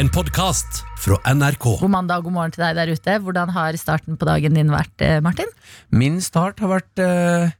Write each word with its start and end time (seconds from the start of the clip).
En 0.00 0.08
podkast 0.08 0.80
fra 1.02 1.18
NRK. 1.28 1.64
God 1.82 1.92
mandag 1.92 2.22
og 2.22 2.28
god 2.30 2.34
morgen 2.36 2.52
til 2.54 2.62
deg 2.64 2.76
der 2.78 2.92
ute. 2.94 3.16
Hvordan 3.20 3.50
har 3.52 3.76
starten 3.76 4.16
på 4.16 4.28
dagen 4.28 4.54
din 4.56 4.70
vært, 4.72 4.94
eh, 5.04 5.18
Martin? 5.20 5.50
Min 5.92 6.20
start 6.24 6.60
har 6.62 6.70
vært 6.72 7.02
eh, 7.04 7.50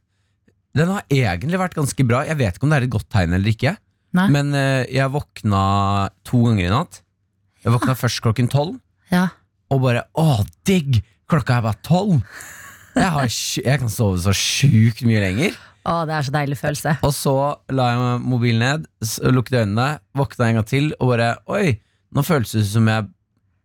Den 0.73 0.87
har 0.89 1.03
egentlig 1.11 1.59
vært 1.59 1.75
ganske 1.75 2.05
bra. 2.07 2.23
Jeg 2.25 2.39
vet 2.39 2.55
ikke 2.55 2.65
om 2.65 2.71
det 2.73 2.79
er 2.79 2.87
et 2.87 2.93
godt 2.95 3.09
tegn 3.11 3.35
eller 3.35 3.51
ikke. 3.51 3.75
Nei. 4.17 4.27
Men 4.33 4.55
eh, 4.57 4.87
jeg 4.89 5.11
våkna 5.13 6.09
to 6.25 6.39
ganger 6.47 6.65
i 6.65 6.71
natt. 6.71 7.01
Jeg 7.61 7.75
våkna 7.75 7.93
først 7.99 8.23
klokken 8.25 8.49
tolv, 8.49 8.79
Ja. 9.11 9.27
og 9.69 9.83
bare 9.83 10.07
Å, 10.17 10.41
digg! 10.65 11.03
Klokka 11.29 11.59
er 11.59 11.67
bare 11.67 11.81
tolv! 11.85 12.23
Jeg, 12.95 13.11
har 13.13 13.27
jeg 13.29 13.79
kan 13.83 13.91
sove 13.91 14.17
så 14.19 14.33
sjukt 14.33 15.03
mye 15.05 15.21
lenger. 15.21 15.53
Å, 15.85 16.01
det 16.09 16.17
er 16.17 16.25
så 16.25 16.33
deilig 16.33 16.57
følelse. 16.57 16.97
Og 17.05 17.13
så 17.13 17.35
la 17.69 17.91
jeg 17.91 18.17
mobilen 18.25 18.65
ned, 18.65 18.89
lukket 19.29 19.61
øynene, 19.61 19.99
våkna 20.17 20.49
en 20.49 20.59
gang 20.59 20.67
til 20.67 20.89
og 20.97 21.13
bare 21.13 21.29
Oi, 21.51 21.77
nå 22.15 22.23
føles 22.27 22.51
det 22.57 22.65
som 22.67 22.87
jeg 22.91 23.07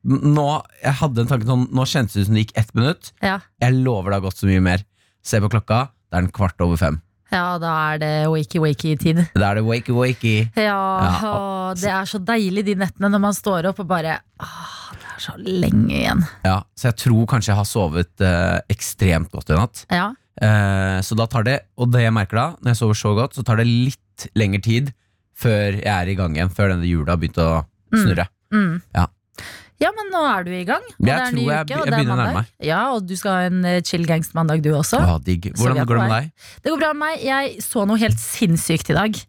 Nå 0.07 0.43
jeg 0.85 0.95
hadde 1.01 1.25
en 1.25 1.27
tanke 1.33 1.49
sånn 1.49 1.65
Nå 1.75 1.83
kjentes 1.91 2.15
det 2.15 2.21
ut 2.23 2.27
som 2.29 2.37
det 2.37 2.43
gikk 2.45 2.53
ett 2.61 2.69
minutt. 2.79 3.09
Ja. 3.25 3.41
Jeg 3.63 3.75
lover 3.83 4.13
det 4.13 4.21
har 4.21 4.27
gått 4.29 4.39
så 4.39 4.47
mye 4.47 4.63
mer. 4.63 4.85
Se 5.27 5.41
på 5.43 5.49
klokka, 5.51 5.81
det 6.07 6.15
er 6.21 6.23
den 6.29 6.31
kvart 6.37 6.63
over 6.63 6.79
fem. 6.79 7.01
ja, 7.35 7.57
da 7.59 7.73
er 7.91 7.99
det 7.99 8.11
wakey-wakey-tid. 8.31 9.19
Da 9.35 9.49
er 9.51 9.59
det 9.59 9.65
wakey-wakey. 9.67 10.45
Ja, 10.55 10.77
Ja, 11.03 11.17
å, 11.27 11.73
det 11.75 11.91
er 11.91 12.07
så 12.07 12.21
deilig 12.23 12.63
de 12.69 12.77
nettene 12.79 13.11
når 13.11 13.25
man 13.25 13.35
står 13.35 13.67
opp 13.73 13.81
og 13.83 13.89
bare 13.91 14.21
Åh, 14.39 14.77
det 14.95 15.09
er 15.17 15.25
så 15.25 15.35
lenge 15.43 15.91
igjen. 15.97 16.23
Ja, 16.47 16.61
så 16.79 16.93
jeg 16.93 17.01
tror 17.03 17.27
kanskje 17.35 17.51
jeg 17.51 17.59
har 17.59 17.67
sovet 17.67 18.23
eh, 18.23 18.61
ekstremt 18.71 19.33
godt 19.35 19.51
i 19.51 19.59
natt. 19.59 19.83
Ja. 19.91 20.13
Eh, 20.39 21.01
så 21.03 21.19
da 21.19 21.27
tar 21.27 21.43
det, 21.51 21.57
og 21.83 21.91
det 21.91 22.05
jeg 22.07 22.15
merker 22.15 22.39
da, 22.39 22.47
når 22.63 22.77
jeg 22.77 22.81
sover 22.85 23.01
så 23.03 23.15
godt, 23.19 23.35
så 23.35 23.43
tar 23.43 23.59
det 23.59 23.67
litt 23.67 24.29
lengre 24.39 24.63
tid 24.63 24.95
før 25.37 25.81
jeg 25.83 25.91
er 25.91 26.15
i 26.15 26.15
gang 26.23 26.39
igjen. 26.39 26.55
Før 26.55 26.77
denne 26.77 26.87
jula 26.87 27.17
har 27.17 27.19
begynt 27.27 27.43
å 27.43 27.51
snurre. 27.91 28.29
Mm. 28.55 28.81
Ja. 28.95 29.07
Ja, 29.77 29.91
men 29.93 30.09
nå 30.09 30.23
er 30.25 30.47
du 30.47 30.51
i 30.57 30.63
gang. 30.65 30.81
Og 30.81 31.05
Jeg 31.05 31.11
det 31.11 31.17
er 31.21 31.27
en 31.27 31.35
ny 31.37 31.43
jeg 31.45 31.67
uke, 31.67 31.77
og 31.77 31.85
jeg 31.85 31.93
det 31.93 31.99
er 31.99 32.09
mandag. 32.09 32.47
Ja, 32.65 32.79
og 32.95 33.05
du 33.05 33.13
skal 33.21 33.35
ha 33.35 33.49
en 33.51 33.59
eh, 33.69 33.83
chill 33.85 34.07
gangst-mandag 34.09 34.63
du 34.65 34.71
også. 34.73 35.03
Ja, 35.05 35.19
digg. 35.21 35.51
Hvordan 35.59 35.85
går 35.85 35.99
det 36.01 36.07
med 36.07 36.15
deg? 36.15 36.31
Det 36.65 36.73
går 36.73 36.81
bra 36.81 36.93
med 36.95 37.03
meg. 37.03 37.27
Jeg 37.27 37.61
så 37.67 37.85
noe 37.89 38.01
helt 38.01 38.23
sinnssykt 38.23 38.95
i 38.95 38.97
dag. 38.97 39.21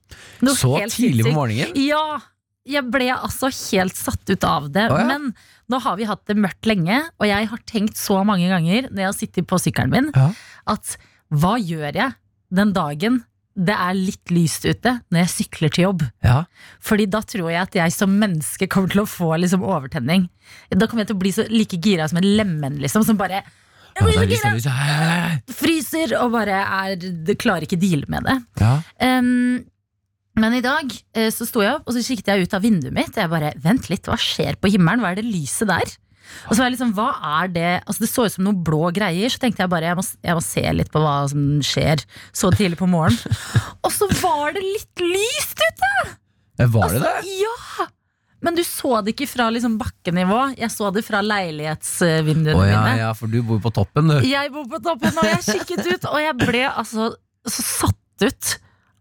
Noe 0.47 0.55
Så 0.55 0.71
tidlig 0.93 1.27
på 1.27 1.35
morgenen? 1.35 1.75
Ja, 1.83 2.21
jeg 2.67 2.87
ble 2.91 3.09
altså 3.17 3.51
helt 3.51 3.99
satt 3.99 4.23
ut 4.31 4.47
av 4.47 4.71
det. 4.71 4.87
Å, 4.87 5.01
ja. 5.03 5.09
Men 5.11 5.33
nå 5.67 5.81
har 5.83 5.99
vi 5.99 6.07
hatt 6.07 6.23
det 6.31 6.37
mørkt 6.39 6.67
lenge, 6.71 7.01
og 7.19 7.27
jeg 7.27 7.51
har 7.51 7.63
tenkt 7.67 7.99
så 7.99 8.21
mange 8.27 8.47
ganger 8.47 8.87
når 8.87 9.03
jeg 9.03 9.09
har 9.11 9.19
sittet 9.19 9.47
på 9.51 9.59
sykkelen 9.59 9.91
min, 9.91 10.09
Ja. 10.15 10.29
at 10.71 10.95
hva 11.27 11.57
gjør 11.59 11.91
jeg 11.91 12.15
den 12.55 12.71
dagen 12.71 13.25
det 13.57 13.73
er 13.73 13.95
litt 13.97 14.31
lyst 14.33 14.67
ute 14.67 14.99
når 15.09 15.23
jeg 15.23 15.33
sykler 15.33 15.73
til 15.73 15.87
jobb? 15.87 16.03
Ja. 16.25 16.43
Fordi 16.83 17.07
da 17.09 17.23
tror 17.25 17.49
jeg 17.49 17.61
at 17.63 17.77
jeg 17.79 17.95
som 17.95 18.13
menneske 18.21 18.69
kommer 18.69 18.93
til 18.93 19.01
å 19.03 19.09
få 19.09 19.31
liksom 19.41 19.65
overtenning. 19.65 20.27
Da 20.69 20.85
kommer 20.85 21.03
jeg 21.03 21.11
til 21.11 21.17
å 21.17 21.23
bli 21.23 21.33
så 21.33 21.47
like 21.49 21.79
gira 21.81 22.05
som 22.09 22.21
en 22.21 22.29
lemen, 22.37 22.77
liksom, 22.83 23.05
som 23.07 23.17
bare 23.19 23.41
jeg 23.97 24.05
blir 24.05 24.37
så 24.37 24.51
gira, 24.53 25.39
fryser 25.57 26.13
og 26.19 26.35
bare 26.35 26.59
er, 26.61 27.07
klarer 27.41 27.65
ikke 27.65 27.79
deale 27.81 28.05
med 28.13 28.27
det. 28.29 28.37
Ja. 28.61 28.75
Um, 29.01 29.65
men 30.37 30.53
i 30.53 30.61
dag 30.61 30.91
eh, 31.17 31.31
så 31.33 31.47
sto 31.49 31.63
jeg 31.63 31.79
opp, 31.79 31.87
og 31.87 31.95
så 31.95 32.03
kikket 32.05 32.29
jeg 32.29 32.45
ut 32.45 32.53
av 32.53 32.61
vinduet 32.61 32.93
mitt. 32.93 33.09
Og 33.15 33.23
jeg 33.23 33.31
bare, 33.31 33.55
vent 33.63 33.89
litt, 33.89 34.05
hva 34.05 34.19
skjer 34.21 34.59
på 34.61 34.69
himmelen? 34.69 35.01
Hva 35.01 35.15
er 35.15 35.21
det 35.21 35.25
lyset 35.25 35.69
der? 35.71 35.95
Og 36.47 36.53
så 36.53 36.59
var 36.59 36.67
jeg 36.67 36.75
liksom, 36.77 36.93
hva 36.97 37.09
er 37.41 37.51
det? 37.53 37.73
Altså 37.85 38.03
Det 38.03 38.11
så 38.11 38.27
ut 38.27 38.35
som 38.35 38.47
noen 38.47 38.61
blå 38.67 38.91
greier. 38.95 39.33
Så 39.33 39.41
tenkte 39.41 39.63
jeg 39.63 39.73
bare, 39.73 39.91
jeg 39.91 39.99
må, 39.99 40.05
jeg 40.29 40.37
må 40.37 40.45
se 40.45 40.65
litt 40.79 40.93
på 40.93 41.03
hva 41.03 41.17
som 41.31 41.45
skjer 41.65 42.03
så 42.35 42.51
tidlig 42.55 42.79
på 42.79 42.89
morgenen. 42.89 43.43
og 43.85 43.93
så 43.93 44.09
var 44.21 44.57
det 44.57 44.63
litt 44.65 45.05
lyst 45.05 45.61
ute! 45.61 45.93
Var 46.57 46.67
det 46.67 46.83
Altså, 46.87 47.03
det? 47.05 47.37
Ja! 47.43 47.87
Men 48.45 48.53
du 48.53 48.61
så 48.65 48.99
det 49.01 49.15
ikke 49.15 49.29
fra 49.29 49.47
liksom 49.53 49.79
bakkenivå. 49.81 50.41
Jeg 50.59 50.69
så 50.73 50.91
det 50.93 51.03
fra 51.07 51.23
leilighetsvinduene 51.25 52.53
oh, 52.53 52.67
ja, 52.69 52.83
mine. 52.85 52.99
ja, 53.01 53.09
for 53.17 53.31
du 53.31 53.39
bor 53.45 53.61
på 53.63 53.73
toppen, 53.73 54.11
du. 54.13 54.19
Jeg 54.27 54.53
bor 54.53 54.67
på 54.69 54.79
toppen, 54.85 55.17
og 55.17 55.29
jeg 55.31 55.41
kikket 55.47 55.89
ut, 55.89 56.07
og 56.11 56.21
jeg 56.21 56.37
ble 56.43 56.63
altså 56.69 57.11
så 57.47 57.63
satt 57.65 58.27
ut 58.27 58.53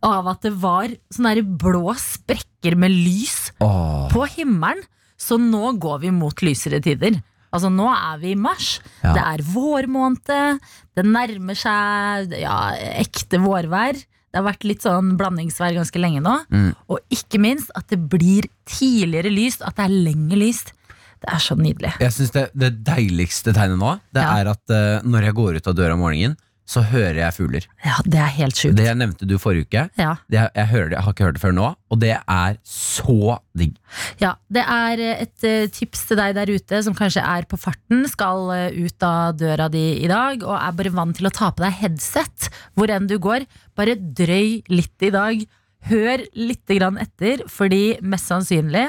av 0.07 0.29
at 0.31 0.45
det 0.45 0.53
var 0.61 0.93
sånne 1.13 1.45
blå 1.59 1.95
sprekker 1.99 2.77
med 2.79 2.95
lys 2.95 3.51
oh. 3.65 4.07
på 4.13 4.27
himmelen. 4.37 4.85
Så 5.17 5.39
nå 5.41 5.73
går 5.81 6.03
vi 6.05 6.11
mot 6.15 6.43
lysere 6.45 6.81
tider. 6.85 7.17
Altså 7.55 7.71
Nå 7.73 7.87
er 7.89 8.19
vi 8.21 8.35
i 8.35 8.37
mars. 8.39 8.81
Ja. 9.01 9.15
Det 9.17 9.23
er 9.23 9.45
vårmåned. 9.55 10.61
Det 10.97 11.05
nærmer 11.07 11.57
seg 11.57 12.35
ja, 12.43 12.57
ekte 13.01 13.41
vårvær. 13.41 13.97
Det 13.97 14.43
har 14.43 14.45
vært 14.51 14.67
litt 14.69 14.85
sånn 14.85 15.15
blandingsvær 15.17 15.73
ganske 15.79 16.01
lenge 16.03 16.21
nå. 16.21 16.35
Mm. 16.53 16.73
Og 16.93 17.01
ikke 17.15 17.41
minst 17.41 17.71
at 17.79 17.87
det 17.89 18.01
blir 18.13 18.49
tidligere 18.69 19.33
lyst, 19.33 19.63
at 19.65 19.79
det 19.79 19.87
er 19.87 19.95
lenger 20.11 20.43
lyst. 20.43 20.75
Det 21.23 21.31
er 21.33 21.41
så 21.41 21.57
nydelig. 21.57 21.95
Jeg 22.03 22.13
synes 22.13 22.35
det, 22.35 22.43
det 22.53 22.73
deiligste 22.85 23.55
tegnet 23.57 23.81
nå, 23.81 23.95
det 24.13 24.21
Ja. 24.27 24.35
er 24.43 24.51
at 24.53 24.75
uh, 24.75 25.07
når 25.09 25.31
jeg 25.31 25.37
går 25.39 25.57
ut 25.57 25.71
av 25.73 25.79
døra 25.79 25.97
om 25.97 26.03
morgenen, 26.05 26.37
så 26.67 26.83
hører 26.83 27.21
jeg 27.21 27.35
fugler. 27.37 27.67
Ja, 27.85 27.97
det 28.03 28.19
er 28.19 28.33
helt 28.41 28.59
sjukt. 28.59 28.75
Det 28.79 28.91
nevnte 28.99 29.29
du 29.29 29.37
forrige 29.39 29.69
uke. 29.69 29.85
Ja. 30.01 30.17
Det, 30.27 30.41
jeg, 30.43 30.67
hører 30.73 30.89
det, 30.91 30.97
jeg 30.97 31.07
har 31.07 31.15
ikke 31.15 31.29
hørt 31.29 31.39
det 31.39 31.43
før 31.45 31.55
nå, 31.55 31.69
og 31.95 32.01
det 32.03 32.13
er 32.19 32.59
så 32.67 33.37
digg. 33.59 33.77
Ja, 34.23 34.33
Det 34.51 34.65
er 34.65 35.03
eh, 35.05 35.23
et 35.27 35.47
eh, 35.47 35.69
tips 35.73 36.09
til 36.11 36.19
deg 36.19 36.35
der 36.39 36.51
ute 36.51 36.83
som 36.83 36.97
kanskje 36.99 37.23
er 37.23 37.47
på 37.47 37.59
farten, 37.61 38.03
skal 38.11 38.51
eh, 38.57 38.81
ut 38.83 39.07
av 39.07 39.39
døra 39.39 39.71
di 39.73 39.85
i 40.03 40.11
dag 40.11 40.43
og 40.43 40.57
er 40.59 40.75
bare 40.81 40.95
vant 40.99 41.17
til 41.17 41.31
å 41.31 41.35
ta 41.35 41.53
på 41.55 41.63
deg 41.63 41.79
headset 41.85 42.51
hvor 42.75 42.91
enn 42.91 43.07
du 43.11 43.17
går. 43.23 43.47
Bare 43.79 43.95
drøy 43.97 44.67
litt 44.73 45.07
i 45.07 45.15
dag. 45.15 45.47
Hør 45.87 46.23
litt 46.35 46.67
etter, 46.67 47.45
fordi 47.47 48.01
mest 48.03 48.27
sannsynlig 48.27 48.89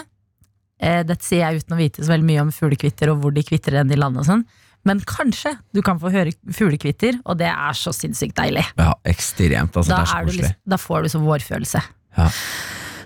eh, 0.81 1.03
Dette 1.05 1.21
sier 1.25 1.43
jeg 1.45 1.61
uten 1.61 1.75
å 1.75 1.77
vite 1.77 2.01
så 2.01 2.09
veldig 2.15 2.25
mye 2.25 2.45
om 2.47 2.53
fuglekvitter 2.55 3.11
og 3.11 3.21
hvor 3.21 3.35
de 3.35 3.45
kvitrer 3.45 3.83
enn 3.83 3.93
i 3.93 3.99
landet 3.99 4.23
og 4.23 4.29
sånn, 4.31 4.45
men 4.87 5.01
kanskje 5.07 5.53
du 5.75 5.81
kan 5.85 5.99
få 6.01 6.09
høre 6.13 6.31
fuglekvitter, 6.55 7.19
og 7.27 7.37
det 7.41 7.49
er 7.51 7.75
så 7.77 7.91
sinnssykt 7.95 8.37
deilig. 8.39 8.63
Ja, 8.79 8.93
ekstremt. 9.07 9.75
Altså, 9.75 9.91
Da, 9.91 9.99
det 9.99 10.03
er 10.07 10.11
så 10.11 10.17
er 10.17 10.25
du 10.25 10.31
koselig. 10.31 10.43
liksom, 10.47 10.59
da 10.73 10.79
får 10.81 11.03
du 11.07 11.09
så 11.13 11.21
vårfølelse. 11.23 11.83
Ja. 12.17 12.27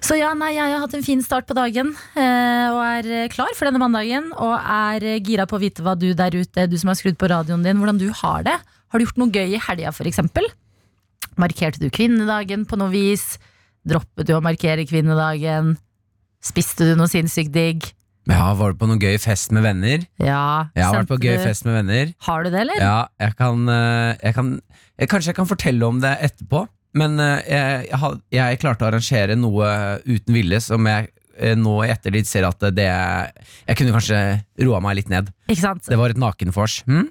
Så 0.02 0.16
ja, 0.18 0.32
nei, 0.34 0.54
jeg 0.56 0.66
har 0.74 0.82
hatt 0.82 0.96
en 0.98 1.04
fin 1.06 1.20
start 1.22 1.46
på 1.46 1.54
dagen 1.54 1.92
eh, 2.18 2.68
og 2.74 2.80
er 2.82 3.10
eh, 3.20 3.28
klar 3.30 3.52
for 3.54 3.68
denne 3.70 3.78
mandagen. 3.84 4.32
Og 4.34 4.56
er 4.58 5.04
eh, 5.12 5.20
gira 5.22 5.46
på 5.46 5.60
å 5.60 5.62
vite 5.62 5.84
hva 5.86 5.94
du 6.00 6.08
der 6.18 6.34
ute, 6.34 6.66
du 6.72 6.74
som 6.82 6.90
har 6.90 6.98
skrudd 6.98 7.20
på 7.22 7.30
radioen 7.30 7.62
din, 7.66 7.78
hvordan 7.78 8.00
du 8.02 8.08
har 8.24 8.42
det. 8.48 8.56
Har 8.90 8.98
du 8.98 9.06
gjort 9.06 9.20
noe 9.22 9.30
gøy 9.36 9.54
i 9.54 9.62
helga, 9.62 9.94
f.eks.? 9.94 10.24
Markerte 11.40 11.80
du 11.84 11.90
kvinnedagen 11.94 12.66
på 12.68 12.80
noe 12.82 12.90
vis? 12.92 13.36
Droppet 13.88 14.28
du 14.28 14.34
å 14.36 14.42
markere 14.44 14.88
kvinnedagen? 14.90 15.76
Spiste 16.42 16.90
du 16.90 16.96
noe 16.98 17.10
sinnssykt 17.12 17.54
digg? 17.54 17.86
Ja, 18.30 18.52
Var 18.58 18.74
du 18.74 18.78
på 18.78 18.90
noen 18.90 19.02
gøy 19.02 19.18
fest 19.22 19.54
med 19.56 19.66
venner? 19.66 20.04
Ja. 20.22 20.70
Jeg 20.78 20.86
har 20.86 21.00
vært 21.00 21.10
på 21.10 21.18
gøy 21.24 21.40
fest 21.42 21.66
med 21.66 21.80
venner. 21.80 22.12
Har 22.28 22.44
du 22.44 22.52
det, 22.52 22.60
eller? 22.66 22.82
Ja, 22.82 23.00
jeg 23.22 23.38
kan, 23.40 23.64
eh, 23.70 24.12
jeg 24.22 24.36
kan 24.38 24.52
jeg, 25.00 25.10
Kanskje 25.10 25.32
jeg 25.32 25.40
kan 25.40 25.50
fortelle 25.50 25.88
om 25.88 26.02
det 26.04 26.12
etterpå, 26.28 26.68
men 27.02 27.18
eh, 27.24 27.50
jeg, 27.50 28.20
jeg, 28.36 28.60
klarte 28.62 28.86
å 28.86 28.92
arrangere 28.92 29.38
noe 29.40 29.72
uten 30.06 30.38
vilje 30.38 30.62
som 30.68 30.86
jeg 30.92 31.10
eh, 31.40 31.58
nå 31.58 31.80
i 31.82 31.90
ettertid 31.90 32.30
ser 32.30 32.46
at 32.46 32.62
det 32.76 32.86
Jeg 32.86 33.80
kunne 33.80 33.96
kanskje 33.98 34.22
roa 34.68 34.84
meg 34.86 35.00
litt 35.02 35.10
ned. 35.10 35.34
Ikke 35.50 35.64
sant? 35.64 35.90
Det 35.90 35.98
var 35.98 36.14
et 36.14 36.22
nakenvors. 36.22 36.84
Hm? 36.86 37.10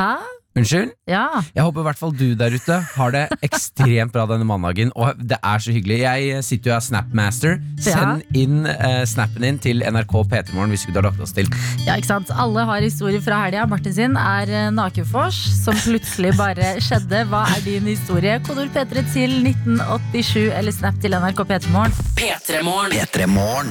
Hæ? 0.00 0.12
Unnskyld? 0.58 0.90
Ja. 1.06 1.28
Jeg 1.54 1.62
håper 1.62 1.84
i 1.84 1.86
hvert 1.86 1.98
fall 2.00 2.14
du 2.18 2.32
der 2.38 2.54
ute 2.58 2.80
har 2.96 3.12
det 3.14 3.22
ekstremt 3.46 4.10
bra 4.14 4.24
denne 4.26 4.46
mandagen. 4.48 4.90
Og 4.98 5.14
det 5.22 5.38
er 5.38 5.62
så 5.62 5.74
hyggelig. 5.74 6.00
Jeg 6.02 6.42
sitter 6.46 6.72
jo 6.72 6.74
og 6.74 6.80
er 6.80 6.86
Snapmaster. 6.88 7.60
Send 7.80 8.24
inn 8.36 8.66
eh, 8.66 9.04
snappen 9.06 9.46
din 9.46 9.60
til 9.62 9.84
NRK 9.86 10.16
P3morgen 10.32 10.74
hvis 10.74 10.88
du 10.88 10.98
har 10.98 11.06
lagt 11.06 11.22
oss 11.22 11.34
til. 11.36 11.46
Ja, 11.86 11.94
ikke 11.94 12.10
sant? 12.10 12.34
Alle 12.34 12.66
har 12.66 12.82
historier 12.82 13.22
fra 13.22 13.44
helga. 13.44 13.68
Martin 13.70 13.94
sin 13.94 14.18
er 14.18 14.50
eh, 14.50 14.68
nakenfors, 14.74 15.38
som 15.62 15.78
plutselig 15.84 16.34
bare 16.40 16.74
skjedde. 16.82 17.22
Hva 17.30 17.44
er 17.54 17.62
din 17.66 17.86
historie? 17.86 18.40
Kodord 18.46 18.74
P3 18.74 19.06
til 19.14 19.38
1987 19.46 20.50
eller 20.50 20.74
snap 20.74 20.98
til 21.02 21.14
NRK 21.14 21.46
P3morgen. 21.46 21.94
P3morgen. 22.18 23.70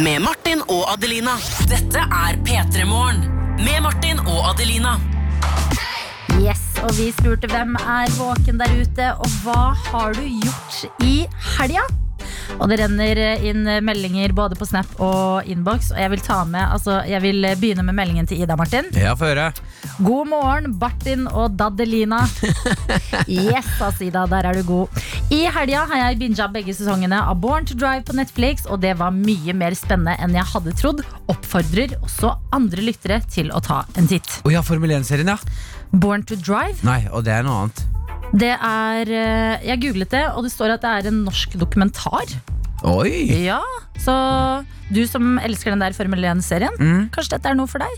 Med 0.00 0.24
Martin 0.24 0.64
og 0.72 0.88
Adelina. 0.96 1.36
Dette 1.70 2.00
er 2.08 2.40
P3morgen. 2.48 3.28
Med 3.60 3.84
Martin 3.84 4.24
og 4.24 4.54
Adelina. 4.54 4.96
Yes, 6.42 6.62
og 6.82 6.90
vi 6.98 7.10
spurte 7.14 7.48
hvem 7.50 7.76
er 7.78 8.10
våken 8.18 8.58
der 8.60 8.72
ute, 8.74 9.10
og 9.18 9.36
hva 9.44 9.74
har 9.90 10.16
du 10.16 10.24
gjort 10.24 11.04
i 11.04 11.26
helga? 11.58 11.84
Og 12.60 12.68
det 12.70 12.76
renner 12.78 13.18
inn 13.46 13.64
meldinger 13.82 14.32
både 14.36 14.56
på 14.58 14.66
Snap 14.68 14.90
og 15.02 15.48
innboks. 15.50 15.90
Og 15.94 15.98
jeg 15.98 16.10
vil 16.12 16.22
ta 16.22 16.36
med, 16.46 16.62
altså 16.62 17.00
jeg 17.08 17.22
vil 17.24 17.46
begynne 17.58 17.82
med 17.86 17.96
meldingen 17.96 18.28
til 18.30 18.42
Ida 18.44 18.54
Martin. 18.58 18.86
Ja, 18.94 19.14
få 19.18 19.30
høre. 19.32 19.48
God 20.04 20.30
morgen, 20.30 20.74
Bartin 20.78 21.26
og 21.30 21.56
Daddelina. 21.58 22.20
Yes, 23.26 23.68
altså 23.80 24.06
Ida, 24.06 24.26
der 24.30 24.50
er 24.50 24.60
du 24.60 24.64
god. 24.68 25.02
I 25.34 25.44
helga 25.50 25.84
har 25.90 26.02
jeg 26.04 26.20
binga 26.22 26.48
begge 26.54 26.76
sesongene 26.76 27.18
av 27.24 27.40
Born 27.42 27.66
to 27.66 27.76
Drive 27.78 28.04
på 28.06 28.16
Netflix, 28.18 28.68
og 28.68 28.82
det 28.84 28.94
var 29.00 29.14
mye 29.16 29.54
mer 29.56 29.76
spennende 29.78 30.16
enn 30.22 30.36
jeg 30.36 30.50
hadde 30.54 30.76
trodd. 30.78 31.04
Oppfordrer 31.32 31.96
også 32.02 32.36
andre 32.54 32.84
lyttere 32.86 33.22
til 33.30 33.50
å 33.54 33.62
ta 33.64 33.82
en 33.98 34.10
titt. 34.10 34.40
Oh, 34.44 34.52
ja, 34.54 34.62
Formel 34.66 34.94
1-serien, 34.94 35.34
ja. 35.34 35.38
Born 35.94 36.24
to 36.26 36.34
Drive, 36.36 36.80
Nei, 36.86 37.04
og 37.12 37.24
det 37.26 37.32
er 37.36 37.44
noe 37.46 37.64
annet. 37.64 37.84
det 38.34 38.54
er 38.56 39.10
eh, 39.14 39.66
Jeg 39.68 39.80
googlet 39.84 40.10
det, 40.10 40.24
og 40.34 40.42
det 40.46 40.50
står 40.54 40.74
at 40.74 40.82
det 40.82 40.90
er 40.90 41.10
en 41.12 41.20
norsk 41.28 41.54
dokumentar. 41.60 42.26
Oi! 42.84 43.28
Ja, 43.46 43.60
Så 44.02 44.12
du 44.92 45.06
som 45.08 45.38
elsker 45.38 45.70
den 45.72 45.80
der 45.80 45.94
Formel 45.96 46.24
1-serien, 46.34 46.74
Mm. 46.78 47.06
kanskje 47.14 47.36
dette 47.38 47.48
er 47.52 47.54
noe 47.54 47.66
for 47.70 47.78
deg? 47.80 47.94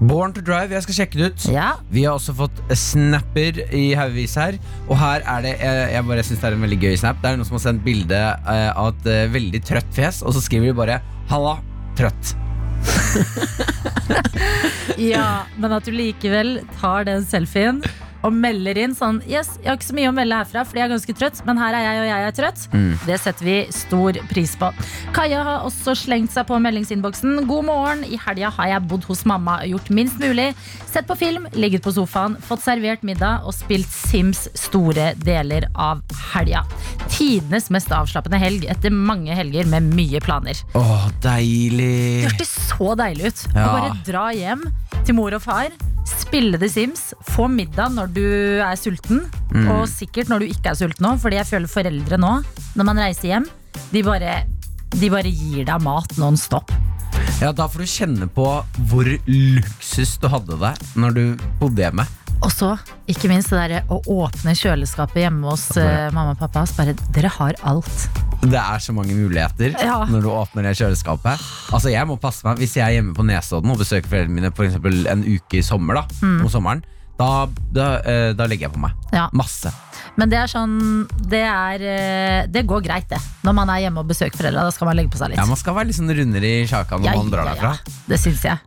Born 0.00 0.32
to 0.32 0.40
drive, 0.40 0.70
jeg 0.72 0.82
skal 0.86 0.94
sjekke 0.96 1.18
det 1.20 1.26
ut. 1.34 1.42
Ja. 1.52 1.74
Vi 1.92 2.04
har 2.06 2.14
også 2.16 2.32
fått 2.32 2.56
snapper 2.72 3.58
i 3.76 3.90
haugevis 3.98 4.32
her. 4.40 4.56
Og 4.88 4.96
her 4.96 5.20
er 5.28 5.42
det 5.44 5.52
Jeg, 5.60 6.04
bare 6.08 6.22
synes 6.24 6.40
det 6.40 6.48
er 6.48 6.56
en 6.56 6.62
veldig 6.64 6.78
gøy 6.80 6.96
snap. 6.96 7.20
Det 7.20 7.28
er 7.28 7.36
noen 7.36 7.44
som 7.50 7.58
har 7.58 7.64
sendt 7.66 7.84
bilde 7.84 8.16
eh, 8.16 8.70
av 8.72 8.94
et 8.94 9.10
eh, 9.12 9.26
veldig 9.34 9.60
trøtt 9.68 9.92
fjes, 9.92 10.22
og 10.24 10.32
så 10.32 10.40
skriver 10.40 10.70
de 10.72 10.78
bare 10.78 11.00
'halla, 11.28 11.58
trøtt'. 12.00 12.32
ja, 15.12 15.46
men 15.56 15.72
at 15.72 15.86
du 15.86 15.92
likevel 15.94 16.60
tar 16.80 17.04
den 17.08 17.24
selfien 17.26 17.82
og 18.26 18.34
melder 18.36 18.78
inn 18.82 18.94
sånn 18.96 19.20
Yes, 19.28 19.52
jeg 19.60 19.70
har 19.70 19.78
ikke 19.78 19.88
så 19.90 19.96
mye 19.96 20.10
å 20.10 20.14
melde 20.16 20.38
herfra, 20.40 20.64
fordi 20.66 20.82
jeg 20.82 20.88
er 20.88 20.92
ganske 20.94 21.16
trøtt, 21.20 21.40
men 21.46 21.60
her 21.60 21.76
er 21.76 21.84
jeg, 21.86 22.00
og 22.00 22.08
jeg 22.08 22.26
er 22.26 22.36
trøtt. 22.36 22.64
Mm. 22.74 22.90
Det 23.06 23.18
setter 23.22 23.46
vi 23.46 23.56
stor 23.74 24.20
pris 24.30 24.54
på. 24.60 24.70
Kaja 25.16 25.44
har 25.46 25.66
også 25.68 25.94
slengt 25.98 26.34
seg 26.34 26.48
på 26.48 26.58
meldingsinnboksen. 26.62 27.44
God 27.48 27.68
morgen. 27.68 28.04
I 28.04 28.18
helga 28.20 28.52
har 28.56 28.72
jeg 28.74 28.86
bodd 28.90 29.06
hos 29.08 29.24
mamma 29.28 29.60
og 29.62 29.74
gjort 29.74 29.92
minst 29.94 30.20
mulig. 30.22 30.50
Sett 30.90 31.06
på 31.06 31.16
film, 31.18 31.46
ligget 31.54 31.84
på 31.84 31.92
sofaen, 31.94 32.36
fått 32.44 32.64
servert 32.64 33.04
middag 33.06 33.46
og 33.46 33.54
spilt 33.54 33.90
Sims 33.90 34.46
store 34.58 35.12
deler 35.22 35.68
av 35.78 36.02
helga. 36.32 36.64
Tidenes 37.10 37.70
mest 37.74 37.92
avslappende 37.94 38.40
helg 38.42 38.66
etter 38.70 38.94
mange 38.94 39.36
helger 39.36 39.68
med 39.70 39.86
mye 39.94 40.22
planer. 40.24 40.58
Åh, 40.78 41.06
deilig. 41.22 41.92
Det 42.24 42.32
hørtes 42.32 42.56
så 42.72 42.92
deilig 42.98 43.30
ut. 43.30 43.46
Ja. 43.54 43.64
Å 43.64 43.72
bare 43.76 43.94
dra 44.06 44.26
hjem 44.36 44.66
til 45.06 45.16
mor 45.16 45.34
og 45.36 45.44
far, 45.44 45.70
spille 46.18 46.58
The 46.60 46.68
Sims, 46.70 47.10
få 47.30 47.48
middag 47.50 47.94
når 47.94 48.12
du 48.14 48.24
er 48.62 48.76
sulten. 48.78 49.24
Mm. 49.54 49.66
Og 49.76 49.86
sikkert 49.90 50.30
når 50.30 50.42
du 50.44 50.50
ikke 50.50 50.72
er 50.72 50.78
sulten 50.78 51.08
òg, 51.10 51.20
fordi 51.22 51.40
jeg 51.40 51.50
føler 51.50 51.70
foreldre 51.70 52.20
nå, 52.20 52.36
når 52.78 52.88
man 52.90 53.02
reiser 53.02 53.32
hjem, 53.34 53.48
de 53.90 54.04
bare, 54.06 54.40
de 54.96 55.10
bare 55.12 55.30
gir 55.30 55.66
deg 55.68 55.84
mat 55.84 56.16
non 56.20 56.38
stop. 56.38 56.72
Ja, 57.40 57.52
Da 57.56 57.66
får 57.70 57.84
du 57.84 57.88
kjenne 57.88 58.26
på 58.28 58.46
hvor 58.90 59.08
luksus 59.26 60.18
du 60.20 60.28
hadde 60.28 60.58
det 60.60 60.74
når 61.00 61.14
du 61.16 61.22
bodde 61.60 61.86
hjemme. 61.86 62.04
Og 62.40 62.48
så, 62.52 62.70
ikke 63.10 63.28
minst 63.28 63.50
det 63.52 63.58
derre 63.60 63.80
å 63.92 63.98
åpne 64.24 64.54
kjøleskapet 64.56 65.20
hjemme 65.26 65.50
hos 65.50 65.66
eh, 65.76 66.06
mamma 66.16 66.32
og 66.32 66.38
pappa. 66.40 66.62
Bare, 66.78 66.94
dere 67.12 67.28
har 67.34 67.58
alt. 67.68 68.06
Det 68.40 68.56
er 68.56 68.80
så 68.80 68.94
mange 68.96 69.12
muligheter 69.12 69.74
Ja. 69.84 69.98
når 70.08 70.22
du 70.24 70.28
åpner 70.32 70.64
det 70.70 70.72
kjøleskapet. 70.80 71.42
Altså 71.76 71.90
jeg 71.92 72.06
må 72.08 72.16
passe 72.16 72.46
meg 72.46 72.56
Hvis 72.62 72.78
jeg 72.78 72.86
er 72.86 72.94
hjemme 72.96 73.12
på 73.14 73.26
Nesodden 73.28 73.74
og 73.74 73.82
besøker 73.82 74.08
foreldrene 74.08 74.38
mine 74.38 74.50
for 74.56 74.64
eksempel 74.64 75.04
en 75.12 75.26
uke 75.28 75.60
i 75.60 75.62
sommer, 75.66 76.00
da, 76.00 76.06
Mm. 76.22 76.40
om 76.46 76.48
sommeren, 76.48 76.82
da, 77.20 77.46
da, 77.76 77.88
eh, 78.08 78.32
da 78.32 78.46
legger 78.48 78.68
jeg 78.70 78.72
på 78.72 78.80
meg. 78.80 78.92
Ja. 79.12 79.28
Masse. 79.36 79.68
Men 80.18 80.28
det 80.32 80.38
er 80.40 80.50
sånn 80.50 81.06
Det, 81.30 81.40
er, 81.46 81.82
eh, 81.86 82.46
det 82.50 82.64
går 82.68 82.82
greit, 82.84 83.06
det. 83.08 83.20
Når 83.46 83.54
man 83.54 83.70
er 83.70 83.84
hjemme 83.86 84.02
og 84.02 84.08
besøker 84.10 84.36
foreldra. 84.36 84.64
Da 84.66 84.70
skal 84.74 84.86
man 84.90 84.96
legge 84.98 85.10
på 85.14 85.18
seg 85.20 85.30
litt. 85.30 85.38
Ja, 85.38 85.46
Man 85.46 85.56
skal 85.60 85.74
være 85.78 85.86
litt 85.90 85.96
sånn 86.00 86.10
rundere 86.16 86.50
i 86.62 86.66
sjaka 86.66 86.98
når 86.98 87.04
Ja, 87.10 87.16
man 87.16 87.30
drar 87.30 87.44
derfra. 87.52 87.74
ja. 87.78 87.98
Det 88.08 88.18
syns 88.20 88.42
jeg. 88.42 88.58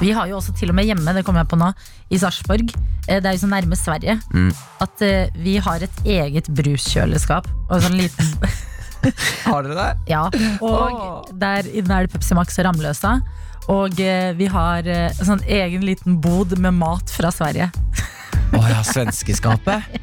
Vi 0.00 0.10
har 0.12 0.26
jo 0.28 0.36
også 0.38 0.54
til 0.56 0.70
og 0.70 0.74
med 0.76 0.86
hjemme, 0.86 1.12
det 1.14 1.24
kommer 1.24 1.40
jeg 1.44 1.48
på 1.48 1.56
nå, 1.60 1.72
i 2.10 2.16
Sarpsborg. 2.18 2.70
eh, 3.08 3.20
Det 3.20 3.26
er 3.26 3.32
jo 3.36 3.46
så 3.46 3.50
nærme 3.50 3.76
Sverige 3.76 4.20
Mm. 4.32 4.52
at 4.80 5.02
eh, 5.02 5.28
vi 5.36 5.56
har 5.58 5.76
et 5.82 5.96
eget 6.04 6.46
bruskjøleskap. 6.48 7.46
Og 7.70 7.82
sånn 7.82 7.96
liten 7.96 8.26
Har 9.44 9.62
dere 9.62 9.74
det? 9.74 9.98
Ja. 10.08 10.24
Og 10.60 11.28
der 11.38 11.62
inne 11.68 11.90
er 12.00 12.06
det 12.06 12.12
Pepsi 12.12 12.34
Max 12.34 12.58
og 12.58 12.64
Ramløsa. 12.66 13.20
Og 13.68 13.90
vi 13.94 14.46
har 14.46 14.82
sånn 15.18 15.42
egen 15.46 15.82
liten 15.82 16.20
bod 16.20 16.56
med 16.58 16.74
mat 16.74 17.10
fra 17.10 17.30
Sverige. 17.30 17.70
Å 18.56 18.64
ja, 18.70 18.82
svenskeskapet. 18.86 19.96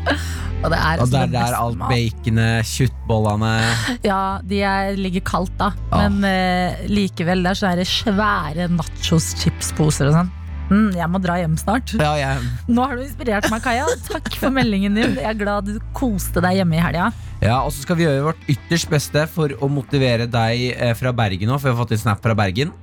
Og 0.64 0.70
det 0.72 0.78
er 0.80 0.96
Og 0.96 1.02
altså 1.04 1.12
der 1.12 1.28
det 1.28 1.36
er 1.36 1.44
beste 1.44 1.58
alt 1.60 1.82
baconet, 1.82 2.70
kjøttbollene. 2.72 3.50
Ja, 4.08 4.20
de 4.42 4.62
er, 4.64 4.96
ligger 4.98 5.22
kaldt 5.28 5.52
da. 5.60 5.68
Ja. 5.92 6.06
Men 6.06 6.24
eh, 6.26 6.86
likevel, 6.90 7.44
det 7.44 7.52
er 7.52 7.60
sånne 7.60 7.86
svære 7.90 8.68
nachos-chipsposer 8.72 10.10
og 10.10 10.16
sånn. 10.16 10.32
Mm, 10.66 10.88
jeg 10.98 11.06
må 11.12 11.20
dra 11.22 11.36
hjem 11.38 11.52
snart. 11.60 11.92
Ja, 12.00 12.16
jeg, 12.18 12.48
Nå 12.66 12.82
har 12.88 12.96
du 12.98 13.04
inspirert 13.04 13.46
meg, 13.52 13.60
Kaja. 13.62 13.84
Takk 14.08 14.32
for 14.34 14.50
meldingen 14.50 14.96
din. 14.98 15.14
Jeg 15.20 15.28
er 15.30 15.38
glad 15.38 15.68
du 15.68 15.76
koste 15.94 16.42
deg 16.42 16.58
hjemme 16.58 16.74
i 16.74 16.82
helga. 16.82 17.12
ja, 17.44 17.60
Og 17.60 17.70
så 17.70 17.84
skal 17.84 18.00
vi 18.00 18.08
gjøre 18.08 18.24
vårt 18.32 18.48
ytterst 18.50 18.90
beste 18.90 19.28
for 19.30 19.54
å 19.62 19.68
motivere 19.70 20.26
deg 20.26 20.64
eh, 20.74 20.96
fra 20.98 21.12
Bergen 21.14 21.52
nå, 21.52 21.60
for 21.60 21.70
vi 21.70 21.76
har 21.76 21.82
fått 21.84 21.94
en 21.94 22.02
snap 22.08 22.24
fra 22.24 22.34
Bergen. 22.34 22.74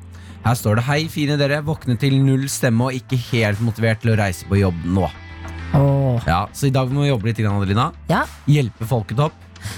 Her 0.44 0.56
står 0.60 0.76
det 0.76 0.84
'Hei, 0.84 1.08
fine 1.08 1.38
dere. 1.40 1.62
Våkne 1.64 1.96
til 2.00 2.18
null 2.20 2.50
stemme 2.52 2.90
og 2.90 2.98
ikke 2.98 3.20
helt 3.32 3.62
motivert 3.64 4.02
til 4.04 4.12
å 4.12 4.18
reise 4.20 4.44
på 4.50 4.60
jobb 4.60 4.76
nå'. 4.84 5.10
Ja, 6.28 6.48
Så 6.54 6.68
i 6.68 6.74
dag 6.74 6.92
må 6.92 7.02
vi 7.02 7.10
jobbe 7.10 7.26
litt, 7.26 7.38
grann, 7.38 7.58
Adelina. 7.58 7.92
Ja. 8.10 8.26
Hjelpe 8.48 8.86
folket 8.86 9.20
opp. 9.20 9.34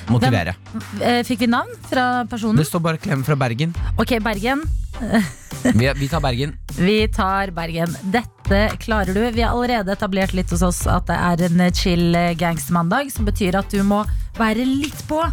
Motivere. 0.10 0.56
Hvem, 0.98 1.24
Fikk 1.26 1.46
vi 1.46 1.48
navn 1.48 1.70
fra 1.86 2.26
personen? 2.26 2.58
Det 2.58 2.66
står 2.68 2.82
bare 2.82 2.98
'Klem 2.98 3.24
fra 3.24 3.36
Bergen'. 3.36 3.76
Ok, 3.98 4.20
Bergen. 4.22 4.64
Vi, 5.66 5.88
vi 5.98 6.08
tar 6.08 6.22
Bergen. 6.22 6.54
Vi 6.78 7.08
tar 7.08 7.50
Bergen. 7.52 7.96
Dette 8.04 8.78
klarer 8.78 9.14
du. 9.14 9.32
Vi 9.32 9.42
har 9.42 9.50
allerede 9.50 9.92
etablert 9.92 10.34
litt 10.34 10.52
hos 10.52 10.62
oss 10.62 10.86
at 10.86 11.08
det 11.08 11.16
er 11.18 11.42
en 11.48 11.74
chill 11.74 12.14
gangstermandag, 12.38 13.10
som 13.12 13.26
betyr 13.26 13.58
at 13.58 13.72
du 13.74 13.82
må 13.84 14.04
være 14.38 14.62
litt 14.62 15.02
på, 15.10 15.24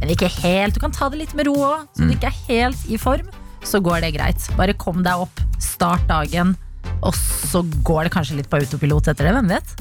men 0.00 0.08
ikke 0.08 0.30
helt. 0.40 0.74
Du 0.74 0.80
kan 0.80 0.92
ta 0.92 1.10
det 1.10 1.18
litt 1.18 1.34
med 1.34 1.46
ro 1.46 1.54
òg, 1.54 1.84
så 1.92 2.08
du 2.08 2.14
ikke 2.14 2.32
er 2.32 2.40
helt 2.48 2.88
i 2.88 2.96
form. 2.96 3.28
Så 3.64 3.80
går 3.84 4.02
det 4.04 4.12
greit. 4.16 4.46
Bare 4.58 4.74
kom 4.74 5.02
deg 5.06 5.24
opp, 5.24 5.42
start 5.62 6.04
dagen, 6.10 6.54
og 7.02 7.14
så 7.16 7.62
går 7.86 8.06
det 8.06 8.14
kanskje 8.14 8.38
litt 8.40 8.50
på 8.50 8.60
autopilot 8.62 9.10
etter 9.12 9.28
det. 9.28 9.34
Hvem 9.38 9.52
vet? 9.56 9.74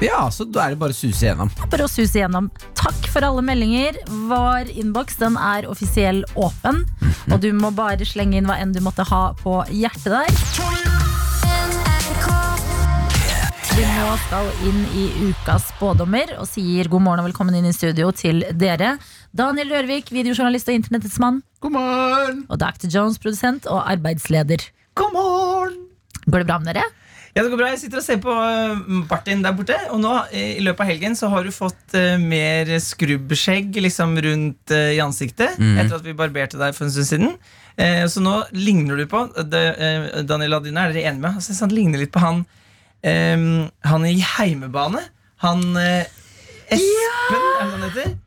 Ja, 0.00 0.22
så 0.32 0.46
da 0.48 0.64
er 0.64 0.72
det 0.74 0.80
bare 0.80 0.94
å 0.94 0.96
suse 0.96 1.26
igjennom. 1.26 1.50
Bare 1.68 1.84
å 1.84 1.90
suse 1.90 2.16
igjennom. 2.16 2.48
Takk 2.78 3.10
for 3.12 3.26
alle 3.26 3.44
meldinger. 3.44 3.98
Vår 4.30 4.72
innboks 4.80 5.20
den 5.20 5.36
er 5.36 5.68
offisiell 5.68 6.22
åpen. 6.40 6.86
Og 7.28 7.36
du 7.44 7.50
må 7.56 7.72
bare 7.76 8.08
slenge 8.08 8.40
inn 8.40 8.48
hva 8.48 8.56
enn 8.62 8.72
du 8.72 8.80
måtte 8.84 9.04
ha 9.12 9.26
på 9.42 9.60
hjertet 9.68 10.16
der. 10.16 10.89
Vi 13.70 13.84
nå 13.86 14.06
skal 14.24 14.48
inn 14.66 14.80
i 14.98 15.04
ukas 15.28 15.68
spådommer 15.70 16.32
og 16.40 16.46
sier 16.50 16.88
god 16.90 17.04
morgen 17.04 17.22
og 17.22 17.28
velkommen 17.28 17.54
inn 17.54 17.68
i 17.70 17.74
studio 17.74 18.10
til 18.16 18.42
dere. 18.58 18.96
Daniel 19.36 19.70
Rørvik, 19.70 20.10
videojournalist 20.10 20.70
og 20.72 20.78
internettets 20.78 21.20
mann. 21.22 21.38
God 21.62 21.76
morgen! 21.76 22.40
Og 22.50 22.58
Dr. 22.58 22.88
Jones, 22.90 23.20
produsent 23.22 23.68
og 23.70 23.84
arbeidsleder. 23.84 24.64
God 24.98 25.14
morgen! 25.14 25.78
Går 26.26 26.42
det 26.42 26.48
bra 26.50 26.58
med 26.58 26.72
dere? 26.72 26.84
Ja, 27.30 27.44
det 27.44 27.52
går 27.52 27.60
bra. 27.60 27.70
Jeg 27.70 27.82
sitter 27.84 28.00
og 28.00 28.04
ser 28.08 28.18
på 28.22 28.34
Martin 29.06 29.44
der 29.46 29.54
borte. 29.54 29.76
Og 29.94 30.00
nå 30.02 30.16
eh, 30.34 30.56
i 30.58 30.64
løpet 30.66 30.82
av 30.82 30.90
helgen 30.90 31.14
så 31.18 31.30
har 31.30 31.46
du 31.46 31.54
fått 31.54 31.94
eh, 31.94 32.18
mer 32.18 32.72
skrubbskjegg 32.82 33.78
liksom 33.86 34.16
rundt 34.26 34.74
eh, 34.74 34.96
i 34.96 35.02
ansiktet. 35.04 35.54
Etter 35.54 36.00
at 36.00 36.06
vi 36.06 36.16
barberte 36.18 36.58
deg 36.58 36.74
for 36.74 36.88
en 36.88 36.94
stund 36.96 37.10
siden. 37.12 37.36
Eh, 37.78 38.02
så 38.10 38.22
nå 38.24 38.40
ligner 38.56 38.98
du 38.98 39.06
på 39.10 39.28
Daniel 39.46 40.58
Adina, 40.58 40.88
er 40.88 40.96
dere 40.96 41.12
enige 41.12 41.22
med? 41.22 41.38
Altså, 41.38 41.54
han 41.62 41.76
ligner 41.76 42.02
litt 42.02 42.12
på 42.16 42.24
han 42.24 42.42
eh, 43.02 43.46
Han 43.90 44.06
i 44.08 44.18
Heimebane. 44.36 45.04
Han 45.40 45.62
uh, 45.76 46.04
Espen, 46.70 46.90
er 47.30 47.64
det 47.64 47.70
han 47.70 47.86
heter? 47.88 48.18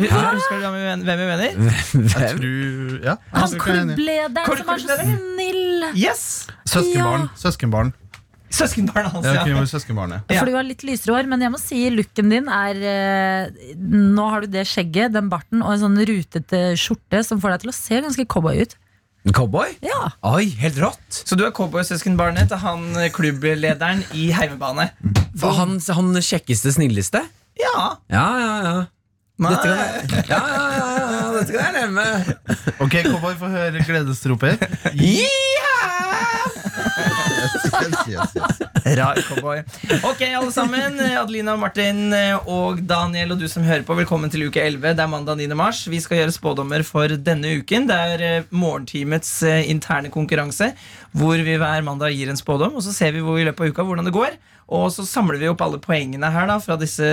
Husker 0.00 0.56
du 0.56 0.62
hvem 0.64 1.18
vi 1.18 1.26
mener? 1.28 1.56
Hvem? 1.56 2.04
Jeg 2.08 2.36
tror 2.36 3.00
ja. 3.04 3.16
Han 3.34 3.54
er 3.54 3.64
klubblederen 3.64 4.60
som 4.60 4.70
er 4.74 4.84
så 4.84 4.98
snill. 5.00 5.88
Yes! 5.96 6.22
Søskenbarn. 6.68 7.26
Ja. 7.26 7.40
Søskenbarn. 7.42 7.92
Søskenbarnet 8.50 9.12
hans. 9.14 9.26
Ja, 9.26 9.44
ja. 9.46 9.64
søskenbarnet. 9.68 10.26
For 10.26 10.48
du 10.48 10.56
har 10.56 10.66
litt 10.66 10.82
lysere 10.86 11.14
hår, 11.14 11.28
men 11.30 11.44
jeg 11.44 11.52
må 11.54 11.60
si 11.62 11.84
looken 11.94 12.32
din 12.32 12.48
er 12.50 12.80
eh, 12.82 13.74
Nå 13.78 14.26
har 14.32 14.42
du 14.42 14.50
det 14.50 14.64
skjegget, 14.66 15.14
den 15.14 15.30
barten 15.30 15.62
og 15.62 15.76
en 15.76 15.82
sånn 15.84 16.00
rutete 16.08 16.62
skjorte 16.80 17.22
som 17.26 17.42
får 17.42 17.54
deg 17.54 17.64
til 17.64 17.72
å 17.72 17.76
se 17.76 18.00
ganske 18.06 18.26
cowboy 18.30 18.64
ut. 18.64 18.74
Cowboy? 19.28 19.74
Ja, 19.84 20.14
Oi, 20.24 20.46
helt 20.62 20.78
rått! 20.80 21.18
Så 21.28 21.36
du 21.36 21.44
er 21.44 21.52
cowboysøskenbarnet 21.52 22.48
til 22.48 22.60
han 22.62 22.86
eh, 22.96 23.10
klubblederen 23.12 24.00
i 24.16 24.30
Heimebane? 24.32 24.86
For 25.38 25.52
han, 25.58 25.76
han 25.92 26.14
kjekkeste, 26.24 26.72
snilleste? 26.72 27.20
Ja. 27.60 27.98
Ja, 28.08 28.24
ja, 28.40 28.54
ja. 28.64 28.72
Nei. 29.40 29.52
Dette 29.52 29.68
kan 29.68 29.78
jeg, 29.80 30.24
ja, 30.28 30.40
ja, 30.52 30.64
ja, 30.76 30.88
ja, 31.00 31.20
dette 31.36 31.52
kan 31.54 31.68
jeg 31.68 31.76
leve 31.76 31.92
med. 31.96 32.32
Ok, 32.84 32.96
Cowboy, 33.06 33.36
få 33.40 33.52
høre 33.52 33.84
gledesroper. 33.88 34.56
Yes, 36.98 38.08
yes, 38.08 38.34
yes. 38.36 38.60
Rar 38.98 39.20
cowboy. 39.28 39.62
Ok, 40.04 40.22
alle 40.22 40.52
sammen. 40.52 41.00
Adelina, 41.00 41.54
Martin 41.60 42.12
og 42.50 42.80
Daniel 42.88 43.34
og 43.34 43.40
du 43.40 43.46
som 43.50 43.64
hører 43.66 43.84
på, 43.86 43.96
velkommen 43.98 44.32
til 44.32 44.46
uke 44.48 44.62
11. 44.62 44.94
Det 44.98 45.04
er 45.04 45.10
mandag 45.10 45.40
9. 45.40 45.48
mars. 45.58 45.82
Vi 45.90 46.00
skal 46.02 46.22
gjøre 46.22 46.34
spådommer 46.34 46.84
for 46.86 47.12
denne 47.16 47.54
uken. 47.60 47.88
Det 47.90 47.96
er 47.96 48.46
morgentimets 48.50 49.32
eh, 49.46 49.70
interne 49.70 50.12
konkurranse, 50.12 50.72
hvor 51.16 51.40
vi 51.40 51.58
hver 51.60 51.86
mandag 51.86 52.16
gir 52.16 52.32
en 52.32 52.40
spådom, 52.40 52.76
og 52.78 52.86
så 52.86 52.94
ser 52.96 53.14
vi 53.16 53.24
hvor 53.24 53.40
i 53.40 53.46
løpet 53.48 53.68
av 53.68 53.74
uka 53.74 53.86
hvordan 53.86 54.10
det 54.10 54.16
går. 54.16 54.38
Og 54.70 54.86
så 54.94 55.02
samler 55.06 55.40
vi 55.40 55.48
opp 55.50 55.62
alle 55.64 55.80
poengene 55.82 56.30
her 56.30 56.46
da 56.46 56.60
fra 56.62 56.76
disse, 56.78 57.06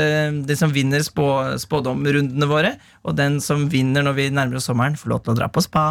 de 0.46 0.58
som 0.60 0.74
vinner 0.74 1.02
spå, 1.06 1.26
spådomrundene 1.62 2.50
våre. 2.50 2.76
Og 3.08 3.18
den 3.18 3.40
som 3.42 3.66
vinner 3.72 4.06
når 4.06 4.18
vi 4.20 4.30
nærmer 4.30 4.60
oss 4.60 4.70
sommeren, 4.70 5.00
får 5.00 5.14
lov 5.14 5.26
til 5.26 5.34
å 5.34 5.40
dra 5.42 5.50
på 5.50 5.66
spa. 5.66 5.88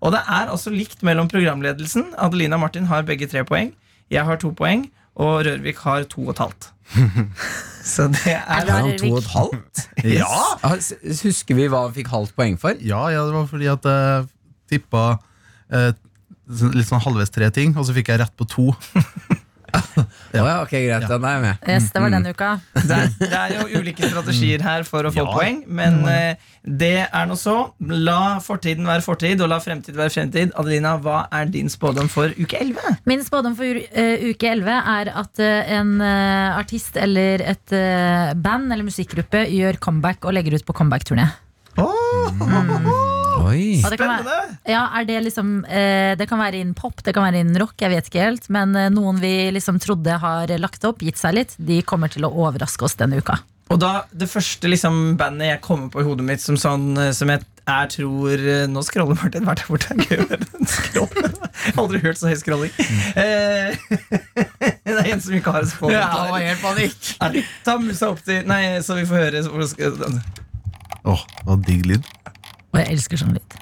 Og 0.00 0.12
det 0.14 0.20
er 0.30 0.50
også 0.54 0.70
likt 0.70 1.02
mellom 1.02 1.28
programledelsen. 1.30 2.12
Adelina 2.18 2.54
og 2.58 2.62
Martin 2.66 2.86
har 2.86 3.02
begge 3.08 3.26
tre 3.30 3.42
poeng. 3.44 3.72
Jeg 4.10 4.24
har 4.24 4.36
to 4.40 4.50
poeng. 4.56 4.86
og 5.18 5.40
Rørvik 5.42 5.78
har 5.82 6.04
to 6.06 6.20
og 6.28 6.30
et 6.36 6.38
halvt. 6.38 6.66
Så 7.88 8.04
det 8.14 8.34
er 8.36 8.68
han 8.70 8.92
to 9.00 9.08
og 9.10 9.18
et 9.18 9.30
halvt? 9.32 9.80
Ja! 10.20 10.28
Ah, 10.62 10.76
Husker 11.24 11.56
vi 11.58 11.66
hva 11.66 11.80
han 11.88 11.94
fikk 11.96 12.06
halvt 12.12 12.36
poeng 12.38 12.54
for? 12.60 12.76
Ja, 12.78 13.08
ja, 13.10 13.24
det 13.26 13.34
var 13.34 13.48
fordi 13.50 13.66
at 13.72 13.88
jeg 13.90 14.28
tippa 14.70 15.02
eh, 15.74 15.90
sånn- 16.46 16.76
litt 16.78 16.86
sånn 16.86 17.02
halvveis 17.02 17.34
tre 17.34 17.50
ting, 17.50 17.74
og 17.76 17.88
så 17.88 17.96
fikk 17.96 18.12
jeg 18.12 18.22
rett 18.22 18.36
på 18.38 18.46
to. 18.46 18.68
Ja, 20.36 20.42
ok, 20.62 20.70
greit, 20.72 21.06
da 21.08 21.16
er 21.18 21.34
jeg 21.34 21.42
med. 21.44 21.62
Yes, 21.72 21.86
det 21.94 22.02
var 22.02 22.12
denne 22.12 22.32
uka. 22.34 22.50
Det 22.88 22.96
er, 22.96 23.08
det 23.20 23.38
er 23.38 23.54
jo 23.56 23.80
ulike 23.80 24.08
strategier 24.10 24.62
her 24.64 24.84
for 24.88 25.08
å 25.08 25.12
få 25.12 25.22
Ja. 25.22 25.26
poeng, 25.32 25.62
men 25.66 25.98
uh, 26.04 26.34
det 26.64 26.92
er 27.08 27.26
nå 27.28 27.36
så. 27.38 27.56
La 27.80 28.38
fortiden 28.44 28.86
være 28.88 29.04
fortid, 29.04 29.40
og 29.44 29.50
la 29.52 29.58
fremtid 29.64 29.96
være 29.98 30.12
fremtid. 30.14 30.52
Adelina, 30.60 30.94
hva 31.02 31.22
er 31.34 31.50
din 31.52 31.68
spådom 31.72 32.08
for 32.12 32.32
uke 32.36 32.60
11? 32.60 33.00
Min 33.08 33.24
spådom 33.26 33.56
for 33.58 33.80
uh, 33.80 34.28
uke 34.28 34.52
11 34.52 34.78
er 34.94 35.12
at 35.24 35.42
uh, 35.42 35.74
en 35.80 35.96
artist 36.04 36.96
eller 37.00 37.42
et 37.54 37.76
band 38.38 38.72
eller 38.72 38.86
musikkgruppe 38.86 39.46
gjør 39.52 39.78
comeback 39.82 40.24
og 40.28 40.36
legger 40.36 40.58
ut 40.58 40.66
på 40.68 40.76
comeback-turné. 40.80 41.28
Oi. 43.48 43.80
Og 43.82 43.90
det 43.92 43.98
kan 44.00 44.14
være- 44.18 44.46
Ja, 44.68 44.84
er 44.98 45.04
det 45.08 45.18
liksom 45.24 45.64
eh, 45.64 46.14
Det 46.18 46.28
kan 46.28 46.38
være 46.38 46.60
innen 46.60 46.74
pop, 46.74 47.02
det 47.02 47.14
kan 47.14 47.24
være 47.24 47.40
innen 47.42 47.58
rock, 47.60 47.76
jeg 47.80 47.90
vet 47.90 48.10
ikke 48.10 48.24
helt. 48.24 48.48
Men 48.52 48.74
eh, 48.76 48.88
noen 48.92 49.20
vi 49.20 49.50
liksom 49.54 49.80
trodde 49.82 50.18
har 50.20 50.46
lagt 50.58 50.84
opp, 50.84 51.00
gitt 51.04 51.18
seg 51.20 51.34
litt, 51.34 51.54
de 51.58 51.82
kommer 51.82 52.12
til 52.12 52.26
å 52.28 52.32
overraske 52.32 52.84
oss 52.84 52.98
denne 52.98 53.18
uka. 53.18 53.38
Og 53.68 53.78
da, 53.80 54.04
Det 54.12 54.28
første 54.30 54.68
liksom 54.70 55.16
bandet 55.20 55.50
jeg 55.52 55.60
kommer 55.64 55.90
på 55.92 56.00
i 56.00 56.06
hodet 56.06 56.24
mitt 56.24 56.40
som 56.40 56.56
sånn 56.56 56.96
eh, 56.96 57.12
Som 57.12 57.28
jeg 57.32 57.44
jeg 57.68 57.90
tror 57.98 58.40
eh, 58.40 58.64
Nå 58.70 58.82
scroller 58.86 59.18
Martin 59.18 59.44
hvert 59.44 59.60
der 59.60 59.68
borte. 59.68 59.92
Gøy 60.08 60.22
å 60.22 60.28
høre. 60.30 61.32
Aldri 61.80 62.00
hørt 62.00 62.20
så 62.20 62.30
høy 62.30 62.38
scrolling. 62.40 62.72
Eh, 63.12 63.76
det 64.88 64.94
er 64.94 65.10
en 65.12 65.20
som 65.20 65.36
ikke 65.36 65.52
har 65.52 65.66
et 65.66 65.74
var 65.82 66.46
helt 66.46 66.62
panikk. 66.64 67.10
Ta 67.66 67.76
musa 67.82 68.08
opp 68.14 68.22
til 68.24 68.46
Nei, 68.48 68.78
så 68.84 68.96
vi 68.96 69.04
får 69.08 69.26
høre. 69.26 69.44
Åh, 71.08 71.26
oh, 71.44 71.58
digg 71.60 71.84
lyd. 71.88 72.08
Og 72.72 72.80
jeg 72.80 72.92
elsker 72.94 73.20
sånn 73.20 73.34
lyd. 73.36 73.58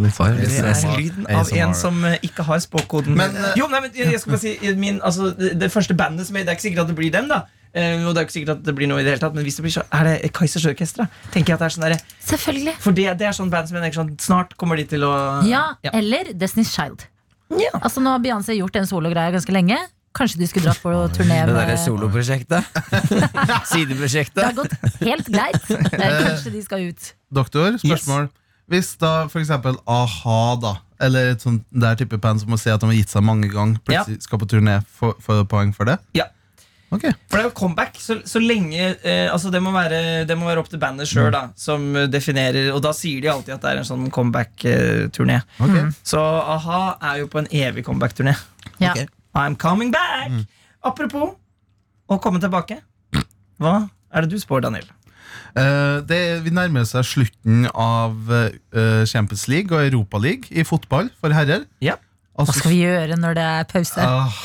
Litt 0.00 0.14
sånn- 0.16 0.36
det 0.40 0.58
er 0.58 0.98
lyden 0.98 1.26
av 1.30 1.52
en 1.52 1.74
som 1.74 2.04
eh, 2.04 2.18
ikke 2.26 2.42
har 2.42 2.58
spåkoden. 2.58 3.14
Men, 3.16 3.36
eh, 3.36 3.54
jo, 3.56 3.68
nei, 3.70 3.80
men 3.80 3.90
jeg, 3.94 4.18
skal 4.20 4.34
bare 4.34 4.42
si 4.42 4.74
min, 4.74 5.00
altså, 5.00 5.30
det, 5.36 5.54
det 5.60 5.70
første 5.72 5.94
bandet 5.94 6.26
som 6.26 6.36
jeg, 6.36 6.44
Det 6.46 6.50
er 6.50 6.58
ikke 6.58 6.66
sikkert 6.68 6.82
at 6.82 6.88
det 6.88 6.96
blir 6.96 7.12
dem, 7.14 7.28
da. 7.28 7.44
Uh, 7.70 8.02
og 8.08 8.16
det 8.16 8.18
er 8.18 8.24
ikke 8.26 8.34
sikkert 8.34 8.56
at 8.56 8.62
det 8.66 8.72
blir 8.74 8.88
noe 8.90 8.98
i 8.98 9.04
det 9.06 9.12
hele 9.12 9.22
tatt 9.22 9.34
Men 9.38 9.44
hvis 9.46 9.60
det 9.60 9.62
blir 9.62 9.70
så, 9.70 9.84
er 9.94 10.08
det 10.08 10.32
Kaizers 10.34 10.66
Orkestra. 10.66 11.06
Tenker 11.30 11.52
jeg 11.52 11.54
at 11.54 11.60
det 11.60 11.66
er 11.68 11.74
sånn 11.76 11.84
der, 11.86 12.00
Selvfølgelig. 12.26 12.74
For 12.82 12.96
det, 12.98 13.04
det 13.20 13.28
er 13.28 13.36
sånn 13.36 13.52
band 13.52 13.70
som 13.70 13.78
jeg 13.78 13.84
tenker 13.84 14.00
sånn 14.00 14.10
Snart 14.18 14.56
kommer 14.58 14.80
de 14.80 14.88
til 14.90 15.06
å 15.06 15.12
Ja, 15.46 15.76
Ja. 15.86 15.92
Eller 15.94 16.32
Destiny's 16.34 16.74
Child. 16.74 17.06
Ja. 17.54 17.70
Altså 17.78 18.02
Nå 18.02 18.10
har 18.10 18.18
Beyoncé 18.24 18.58
gjort 18.58 18.74
den 18.74 18.90
sologreia 18.90 19.30
ganske 19.30 19.54
lenge. 19.54 19.78
Kanskje 20.16 20.40
de 20.40 20.46
skulle 20.50 20.66
dratt 20.66 20.80
på 20.82 20.90
turné 21.14 21.36
Det 21.46 21.52
med 21.52 21.54
derre 21.54 21.76
soloprosjektet. 21.78 22.66
Det 24.40 24.46
har 24.48 24.56
gått 24.58 24.74
helt 25.04 25.30
greit. 25.30 25.70
Eh, 25.70 26.16
Kanskje 26.26 26.50
de 26.56 26.62
skal 26.64 26.88
ut. 26.90 27.12
Doktor, 27.30 27.78
spørsmål. 27.78 28.26
Hvis 28.70 28.92
da 29.02 29.12
eksempel 29.26 29.78
a-ha, 29.86 30.40
da, 30.62 30.74
eller 31.02 31.32
et 31.32 31.42
sånt 31.42 31.64
der 31.70 31.96
type 31.98 32.18
band 32.22 32.42
som 32.42 32.50
må 32.52 32.58
si 32.60 32.70
at 32.70 32.82
de 32.82 32.90
har 32.90 32.98
gitt 32.98 33.10
seg 33.10 33.24
mange 33.26 33.48
ganger, 33.50 33.80
plutselig 33.86 34.22
skal 34.26 34.42
på 34.42 34.50
turné, 34.50 34.76
få 34.98 35.40
du 35.40 35.46
poeng 35.50 35.72
for 35.74 35.90
det? 35.90 35.96
Ja. 36.18 36.28
Ok. 36.90 37.04
For 37.30 37.38
det 37.38 37.44
er 37.44 37.46
jo 37.46 37.54
comeback 37.54 37.98
så, 38.02 38.16
så 38.26 38.40
lenge 38.42 38.80
eh, 39.06 39.28
Altså 39.30 39.52
det 39.54 39.60
må, 39.62 39.70
være, 39.70 40.24
det 40.26 40.34
må 40.34 40.48
være 40.48 40.58
opp 40.58 40.72
til 40.72 40.80
bandet 40.82 41.06
sjøl, 41.06 41.30
som 41.54 41.84
eh, 41.94 42.08
definerer 42.10 42.72
Og 42.74 42.80
da 42.82 42.90
sier 42.98 43.22
de 43.22 43.30
alltid 43.30 43.54
at 43.54 43.62
det 43.62 43.70
er 43.70 43.78
en 43.84 43.86
sånn 43.86 44.08
comeback-turné. 44.10 45.36
ok. 45.62 45.76
Så 46.02 46.18
a-ha 46.18 46.80
er 47.12 47.22
jo 47.22 47.30
på 47.30 47.44
en 47.44 47.50
evig 47.54 47.86
comeback-turné. 47.86 48.34
Ja. 48.82 48.90
Ok. 48.90 49.19
I'm 49.34 49.56
coming 49.56 49.92
back! 49.94 50.32
Apropos 50.82 51.36
å 52.10 52.18
komme 52.22 52.40
tilbake. 52.42 52.80
Hva 53.60 53.74
er 54.10 54.24
det 54.26 54.32
du 54.32 54.40
spår, 54.42 54.64
Daniel? 54.66 54.88
Uh, 55.54 56.00
det, 56.06 56.18
vi 56.44 56.50
nærmer 56.54 56.86
seg 56.88 57.06
slutten 57.06 57.66
av 57.70 58.16
uh, 58.30 59.02
Champions 59.06 59.46
League 59.50 59.74
og 59.74 59.84
Europa 59.86 60.18
League 60.22 60.50
i 60.50 60.64
fotball 60.66 61.10
for 61.20 61.34
herrer. 61.36 61.66
Ja. 61.84 61.98
Hva 62.34 62.46
Altså, 62.46 62.56
skal 62.62 62.72
vi 62.72 62.78
gjøre 62.80 63.16
når 63.20 63.34
det 63.36 63.42
er 63.44 63.66
pause? 63.68 64.00
Uh. 64.00 64.36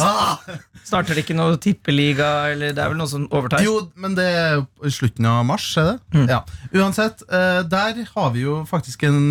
Ah, 0.00 0.40
Starter 0.88 1.14
det 1.14 1.22
ikke 1.22 1.36
noe 1.38 1.54
tippeliga, 1.62 2.30
eller 2.50 2.74
det 2.74 2.82
er 2.82 2.90
vel 2.90 2.98
noe 2.98 3.08
som 3.08 3.28
overtar? 3.30 3.62
jo, 3.64 3.76
men 3.96 4.16
det 4.18 4.24
er 4.26 4.64
slutten 4.92 5.28
av 5.30 5.44
mars, 5.48 5.68
er 5.80 5.92
det? 5.92 6.24
Ja. 6.32 6.40
Uansett, 6.74 7.22
eh, 7.30 7.60
der 7.70 8.02
har 8.10 8.34
vi 8.34 8.42
jo 8.42 8.58
faktisk 8.68 9.06
en 9.08 9.30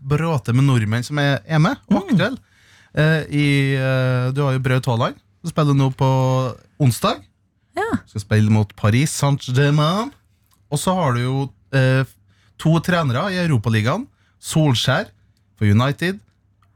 bråte 0.00 0.54
med 0.56 0.66
nordmenn 0.66 1.04
som 1.06 1.20
er, 1.22 1.38
er 1.46 1.60
med, 1.62 1.78
og 1.92 2.00
aktuelle. 2.00 2.40
Eh, 2.40 2.47
i, 2.96 3.74
eh, 3.76 4.28
du 4.32 4.40
har 4.44 4.56
jo 4.56 4.62
Braut 4.64 4.86
Haaland, 4.86 5.18
Du 5.44 5.50
spiller 5.50 5.74
nå 5.76 5.90
på 5.94 6.08
onsdag. 6.82 7.20
Ja. 7.78 7.98
Skal 8.10 8.24
spille 8.24 8.50
mot 8.50 8.72
Paris 8.76 9.12
Saint-Germain. 9.14 10.10
Og 10.68 10.80
så 10.82 10.94
har 10.96 11.14
du 11.14 11.20
jo 11.22 11.36
eh, 11.72 12.04
to 12.58 12.74
trenere 12.84 13.28
i 13.32 13.38
Europaligaen. 13.44 14.06
Solskjær 14.42 15.08
for 15.58 15.66
United 15.66 16.18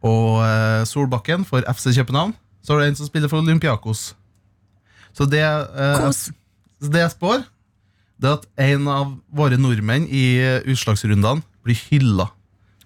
og 0.03 0.43
eh, 0.47 0.83
Solbakken 0.89 1.47
for 1.49 1.67
FC 1.71 1.93
København. 1.97 2.35
Så 2.63 2.75
har 2.75 2.83
du 2.83 2.87
en 2.87 2.99
som 2.99 3.09
spiller 3.09 3.31
for 3.31 3.43
Olympiakos. 3.43 4.13
Så 5.13 5.27
det, 5.29 5.43
eh, 5.43 6.07
det 6.87 7.03
jeg 7.03 7.15
spår, 7.17 7.43
det 8.23 8.31
er 8.31 8.39
at 8.39 8.47
en 8.71 8.89
av 8.89 9.17
våre 9.35 9.59
nordmenn 9.59 10.07
i 10.07 10.39
eh, 10.39 10.63
utslagsrundene 10.71 11.43
blir 11.67 11.79
hylla 11.91 12.31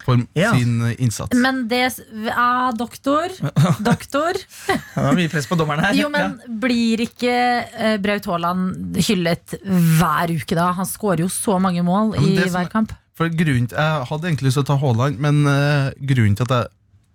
for 0.07 0.23
Ja. 0.39 0.53
sin 0.55 0.81
eh, 0.87 0.95
innsats. 1.03 1.35
Men 1.37 1.67
det 1.69 1.99
Ja, 2.27 2.73
doktor. 2.77 3.33
Doktor. 3.91 4.39
Ja, 4.69 4.77
det 4.77 5.11
er 5.11 5.19
mye 5.19 5.33
press 5.33 5.49
på 5.51 5.59
dommeren 5.59 5.85
her. 5.85 5.97
Jo, 5.99 6.11
men 6.13 6.39
blir 6.63 7.03
ikke 7.07 7.33
eh, 7.33 7.97
Braut 8.03 8.29
Haaland 8.31 8.97
hyllet 9.03 9.59
hver 9.65 10.33
uke, 10.35 10.55
da? 10.55 10.71
Han 10.79 10.89
skårer 10.89 11.27
jo 11.27 11.33
så 11.33 11.59
mange 11.63 11.83
mål 11.87 12.15
Ja, 12.17 12.23
i 12.23 12.39
som- 12.45 12.55
hver 12.55 12.71
kamp. 12.73 12.95
For 13.17 13.33
grunnen 13.33 13.71
Jeg 13.73 14.07
hadde 14.11 14.29
egentlig 14.29 14.51
lyst 14.51 14.59
til 14.61 14.67
å 14.67 14.69
ta 14.69 14.77
Haaland, 14.77 15.19
men 15.19 15.47
uh, 15.49 15.89
grunnen 16.05 16.37
til 16.37 16.45
at 16.45 16.53
jeg 16.53 16.67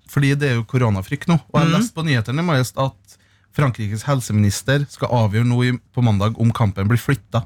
Fordi 0.09 0.31
det 0.35 0.47
er 0.49 0.55
jo 0.57 0.65
koronafrykt 0.67 1.29
nå. 1.29 1.37
Og 1.53 1.59
jeg 1.61 1.69
mm. 1.69 1.75
leste 1.77 1.95
på 1.95 2.03
nyhetene 2.03 2.57
at 2.59 3.17
Frankrikes 3.55 4.03
helseminister 4.07 4.83
skal 4.89 5.11
avgjøre 5.11 5.47
nå 5.47 5.59
på 5.93 6.03
mandag 6.03 6.39
om 6.39 6.51
kampen 6.55 6.87
blir 6.89 6.99
flytta. 6.99 7.45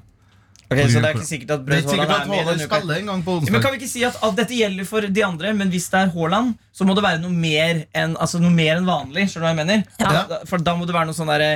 Ok, 0.65 0.79
Så 0.89 0.97
det 1.01 1.05
er 1.05 1.13
ikke 1.13 1.27
sikkert 1.29 1.51
at 1.55 1.65
Braut 1.65 1.85
Haaland 1.85 2.11
er 2.11 2.29
med 2.31 2.47
denne 2.49 2.65
uka? 2.65 2.79
en 2.97 3.05
gang 3.11 3.19
på 3.25 3.33
Ja, 3.45 3.51
Men 3.53 3.61
kan 3.61 3.71
vi 3.75 3.77
ikke 3.77 3.89
si 3.91 4.03
at 4.07 4.15
at 4.23 4.35
dette 4.39 4.55
gjelder 4.57 4.85
for 4.89 5.01
de 5.01 5.23
andre, 5.25 5.53
men 5.53 5.69
hvis 5.69 5.89
det 5.93 5.99
er 5.99 6.09
Haaland, 6.15 6.55
så 6.73 6.87
må 6.89 6.95
det 6.97 7.03
være 7.05 7.21
noe 7.21 7.29
mer 7.31 7.83
enn 7.93 8.15
altså 8.17 8.41
noe 8.41 8.49
mer 8.49 8.77
enn 8.79 8.85
vanlig? 8.89 9.27
Skjønner 9.29 9.45
du 9.45 9.45
hva 9.45 9.53
jeg 9.53 9.59
mener? 9.61 9.83
Ja. 10.01 10.25
Da, 10.31 10.39
for 10.49 10.57
da 10.57 10.73
må 10.75 10.87
det 10.89 10.95
være 10.97 11.05
noe 11.11 11.17
sånn 11.17 11.29
derre 11.29 11.51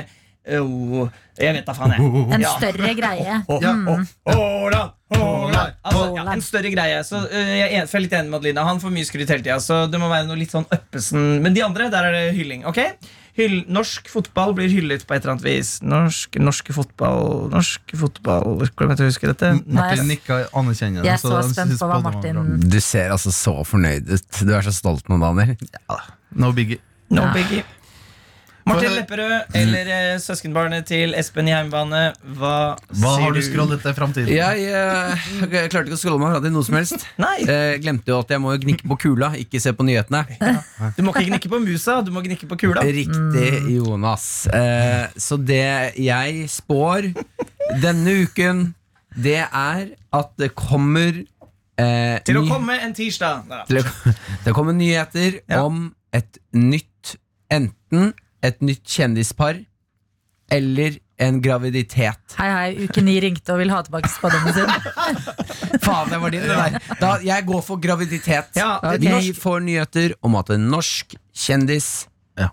oh, 0.62 1.08
Jeg 1.40 1.54
vet 1.58 1.66
da 1.66 1.74
faen, 1.74 1.90
jeg. 1.96 2.00
En 2.36 2.40
Ja. 2.40 2.54
større 2.56 2.94
greie. 2.94 3.24
Ja, 3.26 3.40
Haaland, 3.50 4.06
Haaland, 4.30 4.90
Haaland. 5.10 5.74
Altså, 5.82 6.04
ja, 6.16 6.24
en 6.32 6.40
større 6.44 6.70
greie. 6.70 7.00
Så 7.04 7.16
øh, 7.26 7.56
Jeg 7.58 7.72
er 7.72 7.80
en- 7.82 7.88
for 7.88 7.98
jeg 7.98 8.04
er 8.04 8.06
litt 8.08 8.12
enig 8.20 8.30
med 8.30 8.38
Adelina. 8.40 8.64
Han 8.64 8.78
får 8.80 8.92
mye 8.94 9.04
skryt 9.08 9.28
hele 9.28 9.42
tida. 9.42 9.56
Så 9.60 9.90
det 9.90 9.98
må 10.00 10.08
være 10.08 10.26
noe 10.28 10.36
litt 10.38 10.50
sånn 10.54 10.66
Øppesen. 10.70 11.40
Men 11.42 11.54
de 11.54 11.62
andre, 11.64 11.90
der 11.90 12.04
er 12.04 12.12
det 12.12 12.34
hylling. 12.36 12.64
ok? 12.64 12.78
Hyll, 13.38 13.60
norsk 13.70 14.08
fotball 14.10 14.54
blir 14.58 14.70
hyllet 14.72 15.04
på 15.06 15.14
et 15.14 15.22
eller 15.22 15.36
annet 15.36 15.46
vis. 15.46 15.70
Norsk, 15.86 16.38
norske 16.42 16.74
fotball 16.74 17.48
Norsk 17.52 17.94
fotball 18.00 18.56
Hvordan 18.64 18.96
jeg 18.98 19.12
husker 19.12 19.32
dette. 19.32 19.52
Martin 19.66 20.08
nikka 20.10 20.40
anerkjennende. 20.56 21.06
Jeg 21.06 21.14
er 21.14 21.22
så 21.22 21.36
så 21.38 21.54
spent 21.54 21.76
på 21.78 21.90
hva. 21.90 22.00
Martin 22.04 22.40
Du 22.70 22.80
ser 22.82 23.14
altså 23.14 23.32
så 23.34 23.54
fornøyd 23.66 24.10
ut. 24.10 24.40
Du 24.42 24.54
er 24.56 24.66
så 24.66 24.74
stolt 24.74 25.08
nå, 25.10 25.20
Daniel. 25.22 25.54
No 26.34 26.52
biggie. 26.56 26.80
No 27.10 27.22
Ja. 27.28 27.32
biggie. 27.34 27.64
Martin 28.70 28.94
Lepperød 28.96 29.56
eller 29.60 29.90
eh, 29.96 30.14
søskenbarnet 30.22 30.86
til 30.88 31.14
Espen 31.18 31.48
i 31.50 31.54
Heimebane, 31.54 32.02
hva, 32.38 32.52
Hva 32.94 33.12
sier 33.16 33.24
har 33.26 33.34
du 33.36 33.40
scrollet 33.44 33.82
til 33.84 33.96
framtiden? 33.96 34.30
Jeg, 34.32 34.64
eh, 34.70 35.24
jeg 35.50 35.70
klarte 35.72 35.90
ikke 35.90 35.98
å 35.98 36.00
scrolle 36.00 36.20
meg 36.22 36.34
fra 36.36 36.42
til 36.44 36.54
noe 36.54 36.66
som 36.68 36.78
helst. 36.78 37.06
Nei, 37.24 37.34
Jeg 37.44 37.82
glemte 37.84 38.12
jo 38.14 38.20
at 38.22 38.30
jeg 38.34 38.42
må 38.44 38.54
jo 38.54 38.62
gnikke 38.64 38.90
på 38.92 38.98
kula, 39.06 39.32
ikke 39.40 39.60
se 39.62 39.72
på 39.76 39.86
nyhetene. 39.88 40.22
du 40.96 41.02
må 41.06 41.14
ikke 41.14 41.26
gnikke 41.32 41.52
på 41.52 41.60
musa, 41.64 41.98
du 42.06 42.12
må 42.14 42.22
gnikke 42.26 42.48
på 42.50 42.60
kula. 42.64 42.84
Riktig, 42.86 43.50
Jonas. 43.76 44.26
Eh, 44.54 45.08
så 45.20 45.38
det 45.40 45.62
jeg 46.00 46.46
spår 46.52 47.10
denne 47.82 48.16
uken, 48.26 48.68
det 49.18 49.40
er 49.46 49.88
at 50.14 50.30
det 50.38 50.52
kommer 50.58 51.10
eh, 51.18 52.16
Til 52.26 52.38
å 52.38 52.44
ny- 52.44 52.50
komme 52.50 52.76
en 52.84 52.94
tirsdag. 52.94 53.44
Nei, 53.50 53.62
til 53.68 53.80
å- 53.82 54.14
Det 54.46 54.54
kommer 54.56 54.74
nyheter 54.76 55.40
Ja. 55.50 55.64
om 55.66 55.88
et 56.14 56.38
nytt 56.54 57.16
Enten 57.50 58.12
et 58.42 58.60
nytt 58.64 58.84
kjendispar 58.88 59.60
eller 60.50 60.96
en 61.20 61.36
graviditet. 61.44 62.34
Hei, 62.40 62.48
hei, 62.48 62.86
uke 62.88 63.02
ni 63.04 63.18
ringte 63.22 63.52
og 63.52 63.60
vil 63.60 63.70
ha 63.70 63.82
tilbake 63.84 64.08
spådommen 64.10 64.54
sin. 64.56 64.70
Faen, 65.84 66.08
det 66.10 66.20
var 66.22 66.32
din, 66.32 66.46
det 66.48 66.56
der. 66.56 66.78
Da, 67.02 67.10
jeg 67.24 67.46
går 67.46 67.62
for 67.66 67.80
graviditet. 67.82 68.56
Ja, 68.56 68.78
okay. 68.80 69.20
Vi 69.20 69.34
får 69.36 69.60
nyheter 69.66 70.16
om 70.26 70.38
at 70.40 70.50
en 70.56 70.68
norsk 70.72 71.14
kjendis 71.36 71.90
Ja. 72.40 72.48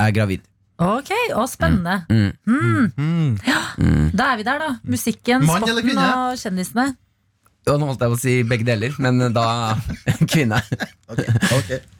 er 0.00 0.14
gravid. 0.16 0.46
Ok, 0.80 1.12
og 1.36 1.46
spennende. 1.48 2.02
Mm. 2.10 2.90
Mm. 2.96 3.36
Ja, 3.46 3.60
da 4.12 4.32
er 4.32 4.40
vi 4.40 4.44
der, 4.44 4.58
da. 4.60 4.72
Musikken, 4.84 5.44
kvinne? 5.46 6.08
og 6.16 6.40
kjendisene. 6.40 6.90
Nå 7.66 7.82
holdt 7.88 7.98
jeg 8.04 8.10
på 8.12 8.14
å 8.14 8.20
si 8.22 8.32
begge 8.46 8.62
deler, 8.68 8.92
men 9.02 9.18
da 9.34 9.74
kvinne. 10.30 10.60
Ok. 11.10 11.22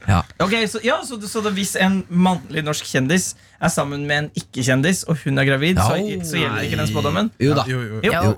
Ja. 0.07 0.21
Ok, 0.39 0.45
Ok, 0.47 0.55
så, 0.71 0.79
ja, 0.87 1.01
så, 1.03 1.19
så 1.27 1.43
Hvis 1.51 1.73
en 1.83 2.05
mannlig 2.07 2.63
norsk 2.63 2.87
kjendis 2.87 3.33
er 3.59 3.73
sammen 3.75 4.05
med 4.07 4.17
en 4.21 4.29
ikke-kjendis, 4.39 5.03
og 5.11 5.19
hun 5.25 5.43
er 5.43 5.49
gravid, 5.49 5.81
så, 5.83 5.97
Ja. 5.99 6.21
så 6.23 6.39
gjelder 6.39 6.69
ikke 6.69 6.79
den 6.85 6.91
spådommen? 6.93 7.33
Jo 7.43 7.57
da. 7.59 7.65
Jo, 7.67 7.81
jo. 7.83 7.99
Jo. 8.07 8.13
Jo. 8.15 8.33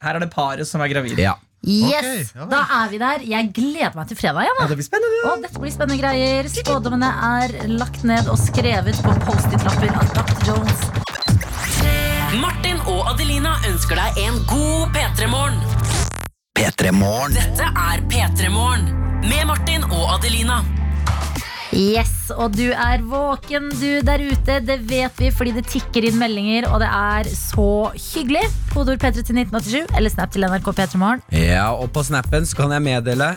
Her 0.00 0.16
er 0.16 0.24
det 0.24 0.30
paret 0.32 0.64
som 0.70 0.80
er 0.80 0.88
gravide. 0.94 1.20
Ja. 1.20 1.36
Yes, 1.60 2.30
ja. 2.32 2.46
Da 2.48 2.62
er 2.78 2.88
vi 2.88 2.96
der. 3.02 3.20
Jeg 3.28 3.50
gleder 3.52 3.92
meg 4.00 4.08
til 4.08 4.16
fredag. 4.16 4.48
Ja, 4.48 4.64
det 4.70 4.78
blir 4.80 4.86
spennende. 4.88 5.18
Og 5.28 5.42
dette 5.44 5.60
blir 5.60 5.74
spennende 5.74 6.00
greier. 6.00 6.48
Spådommene 6.48 7.10
er 7.28 7.52
lagt 7.76 8.00
ned 8.08 8.30
og 8.32 8.40
skrevet 8.40 8.96
på 9.04 9.12
Post-It-lapper 9.26 9.92
av 10.00 10.08
Dr. 10.16 10.48
Jones. 10.48 10.86
Martin 12.40 12.80
og 12.88 13.04
Adelina 13.12 13.58
ønsker 13.68 14.00
deg 14.00 14.22
en 14.24 14.40
god 14.48 14.96
P3-morgen. 14.96 15.60
P3morgen. 16.60 17.32
Dette 17.32 17.62
er 17.62 18.02
P3-morgen 18.12 18.90
med 19.24 19.46
Martin 19.48 19.84
og 19.88 20.10
Adelina. 20.18 20.58
Yes, 21.70 22.32
og 22.34 22.56
du 22.58 22.72
er 22.74 23.02
våken, 23.06 23.68
du 23.78 24.00
der 24.02 24.22
ute. 24.26 24.56
Det 24.66 24.76
vet 24.90 25.20
vi 25.22 25.28
fordi 25.30 25.52
det 25.60 25.68
tikker 25.70 26.08
inn 26.08 26.18
meldinger, 26.18 26.66
og 26.66 26.80
det 26.82 26.88
er 26.90 27.30
så 27.30 27.66
hyggelig. 27.94 28.42
Kodeord 28.72 28.98
P3 28.98 29.22
til 29.22 29.38
1987 29.38 29.94
eller 29.98 30.10
snap 30.10 30.32
til 30.34 30.46
NRK 30.50 30.66
P3morgen. 30.80 31.22
Ja, 31.30 31.68
og 31.70 31.92
på 31.94 32.02
snappen 32.06 32.46
så 32.48 32.58
kan 32.58 32.74
jeg 32.74 32.82
meddele 32.88 33.36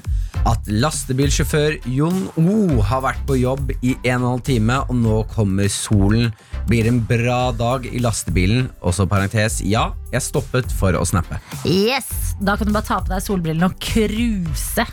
at 0.49 0.65
lastebilsjåfør 0.67 1.77
Jon 1.93 2.25
O 2.41 2.81
har 2.83 3.03
vært 3.05 3.21
på 3.29 3.37
jobb 3.39 3.69
i 3.79 3.93
en 4.01 4.17
og 4.17 4.25
en 4.25 4.29
halv 4.31 4.43
time, 4.49 4.79
og 4.89 4.97
nå 4.97 5.19
kommer 5.35 5.69
solen. 5.71 6.33
Blir 6.67 6.89
en 6.89 7.03
bra 7.05 7.51
dag 7.55 7.85
i 7.85 8.01
lastebilen. 8.01 8.71
Og 8.81 8.97
så 8.97 9.05
parentes, 9.09 9.61
ja, 9.61 9.91
jeg 10.11 10.25
stoppet 10.25 10.73
for 10.79 10.97
å 10.97 11.05
snappe. 11.07 11.37
Yes, 11.69 12.09
Da 12.41 12.57
kan 12.57 12.67
du 12.67 12.73
bare 12.73 12.87
ta 12.87 12.97
på 12.99 13.13
deg 13.13 13.21
solbrillene 13.21 13.69
og 13.69 13.77
cruise 13.77 14.87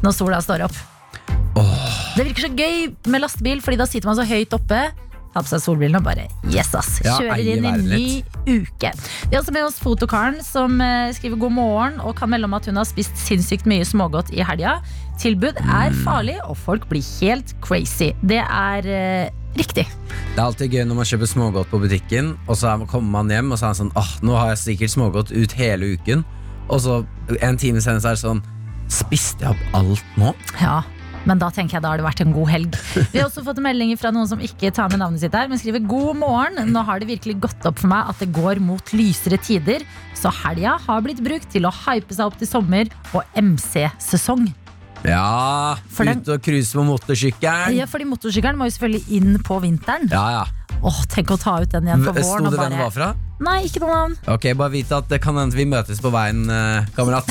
når 0.00 0.16
sola 0.16 0.40
står 0.40 0.64
opp. 0.64 0.80
Det 2.20 2.26
virker 2.28 2.44
så 2.44 2.52
gøy 2.52 2.90
med 3.08 3.22
lastebil, 3.24 3.62
Fordi 3.64 3.78
da 3.80 3.86
sitter 3.88 4.10
man 4.10 4.18
så 4.18 4.26
høyt 4.28 4.52
oppe. 4.52 4.80
Ta 5.32 5.40
på 5.40 5.46
seg 5.48 5.60
solbrillene 5.62 6.00
og 6.02 6.04
bare 6.04 6.24
yes, 6.50 6.72
ass. 6.74 6.96
Kjører 7.06 7.38
inn 7.38 7.64
i 7.64 7.70
ny 7.86 8.06
uke. 8.50 8.90
Vi 9.30 9.30
har 9.36 9.38
også 9.44 9.52
med 9.54 9.62
oss 9.62 9.76
fotokaren 9.78 10.40
som 10.42 10.74
eh, 10.82 11.12
skriver 11.14 11.38
god 11.38 11.54
morgen 11.54 12.00
og 12.02 12.16
kan 12.18 12.28
melde 12.32 12.48
om 12.50 12.56
at 12.58 12.66
hun 12.66 12.76
har 12.80 12.88
spist 12.88 13.14
sinnssykt 13.16 13.64
mye 13.70 13.86
smågodt 13.86 14.32
i 14.34 14.42
helga. 14.42 14.80
Tilbud 15.22 15.54
er 15.62 15.94
Mm. 15.94 16.00
farlig, 16.02 16.34
og 16.44 16.56
folk 16.58 16.88
blir 16.90 17.06
helt 17.20 17.54
crazy. 17.62 18.10
Det 18.26 18.42
er 18.42 18.90
eh, 18.90 19.30
riktig. 19.56 19.86
Det 20.34 20.36
er 20.36 20.44
alltid 20.48 20.74
gøy 20.74 20.84
når 20.90 20.98
man 20.98 21.06
kjøper 21.14 21.30
smågodt 21.30 21.70
på 21.70 21.78
butikken, 21.86 22.34
og 22.48 22.56
så 22.58 22.74
er- 22.74 22.86
kommer 22.90 23.10
man 23.22 23.30
hjem 23.30 23.52
og 23.52 23.58
så 23.58 23.70
er 23.70 23.70
man 23.70 23.80
sånn 23.80 23.92
Åh, 23.96 24.12
nå 24.26 24.34
har 24.36 24.48
jeg 24.56 24.58
sikkert 24.66 24.90
smågodt 24.98 25.30
ut 25.30 25.52
hele 25.52 25.94
uken. 25.94 26.24
Og 26.68 26.80
så 26.82 27.04
en 27.40 27.56
time 27.56 27.78
senere 27.80 28.02
så 28.02 28.10
er 28.12 28.18
det 28.18 28.24
sånn 28.26 28.42
Spiste 28.90 29.46
jeg 29.46 29.54
opp 29.54 29.74
alt 29.78 30.02
nå? 30.18 30.34
Ja, 30.60 30.82
men 31.28 31.40
da 31.40 31.50
tenker 31.52 31.76
jeg 31.76 31.84
da 31.84 31.92
har 31.92 32.00
det 32.00 32.06
vært 32.06 32.22
en 32.24 32.32
god 32.34 32.48
helg. 32.52 32.78
Vi 33.12 33.18
har 33.18 33.26
også 33.26 33.44
fått 33.46 33.60
meldinger 33.62 33.98
fra 34.00 34.12
noen 34.14 34.28
som 34.30 34.40
ikke 34.44 34.70
tar 34.76 34.88
med 34.92 35.02
navnet 35.02 35.22
sitt 35.24 35.34
her, 35.36 35.50
men 35.50 35.60
skriver 35.60 35.84
god 35.84 36.16
morgen. 36.22 36.62
Nå 36.72 36.84
har 36.86 37.02
det 37.02 37.10
virkelig 37.10 37.36
gått 37.44 37.66
opp 37.68 37.82
for 37.82 37.92
meg 37.92 38.08
at 38.12 38.22
det 38.22 38.30
går 38.36 38.62
mot 38.64 38.94
lysere 38.96 39.40
tider, 39.42 39.84
så 40.16 40.32
helga 40.42 40.78
har 40.86 41.04
blitt 41.04 41.20
brukt 41.24 41.50
til 41.52 41.68
å 41.68 41.74
hype 41.84 42.16
seg 42.16 42.30
opp 42.30 42.40
til 42.40 42.48
sommer 42.50 42.90
og 43.12 43.24
MC-sesong. 43.36 44.48
Ja, 45.06 45.76
For 45.88 46.04
ut 46.04 46.28
og 46.28 46.42
cruise 46.44 46.76
på 46.76 46.84
motorsykkelen. 46.84 47.76
Ja, 47.78 47.86
fordi 47.88 48.04
motorsykkelen 48.10 48.58
må 48.60 48.68
jo 48.68 48.74
selvfølgelig 48.76 49.16
inn 49.16 49.38
på 49.44 49.56
vinteren. 49.64 50.10
Ja, 50.12 50.26
ja. 50.40 50.76
Åh, 50.84 51.02
tenk 51.12 51.32
å 51.32 51.40
ta 51.40 51.58
ut 51.60 51.72
den 51.72 51.88
igjen 51.88 52.04
på 52.04 52.12
våren. 52.12 52.46
Sto 52.46 52.52
det 52.52 52.60
hvem 52.60 52.76
det 52.76 52.84
var 52.84 52.92
fra? 52.94 53.10
Nei, 53.40 53.62
ikke 53.64 53.80
noe 53.80 53.94
navn. 53.94 54.16
Ok, 54.28 54.50
bare 54.58 54.74
vite 54.74 54.98
at 55.00 55.08
det 55.08 55.20
kan 55.24 55.38
hende 55.40 55.56
vi 55.56 55.64
møtes 55.68 56.00
på 56.02 56.12
veien, 56.12 56.42
eh, 56.52 56.88
kamerat. 56.96 57.28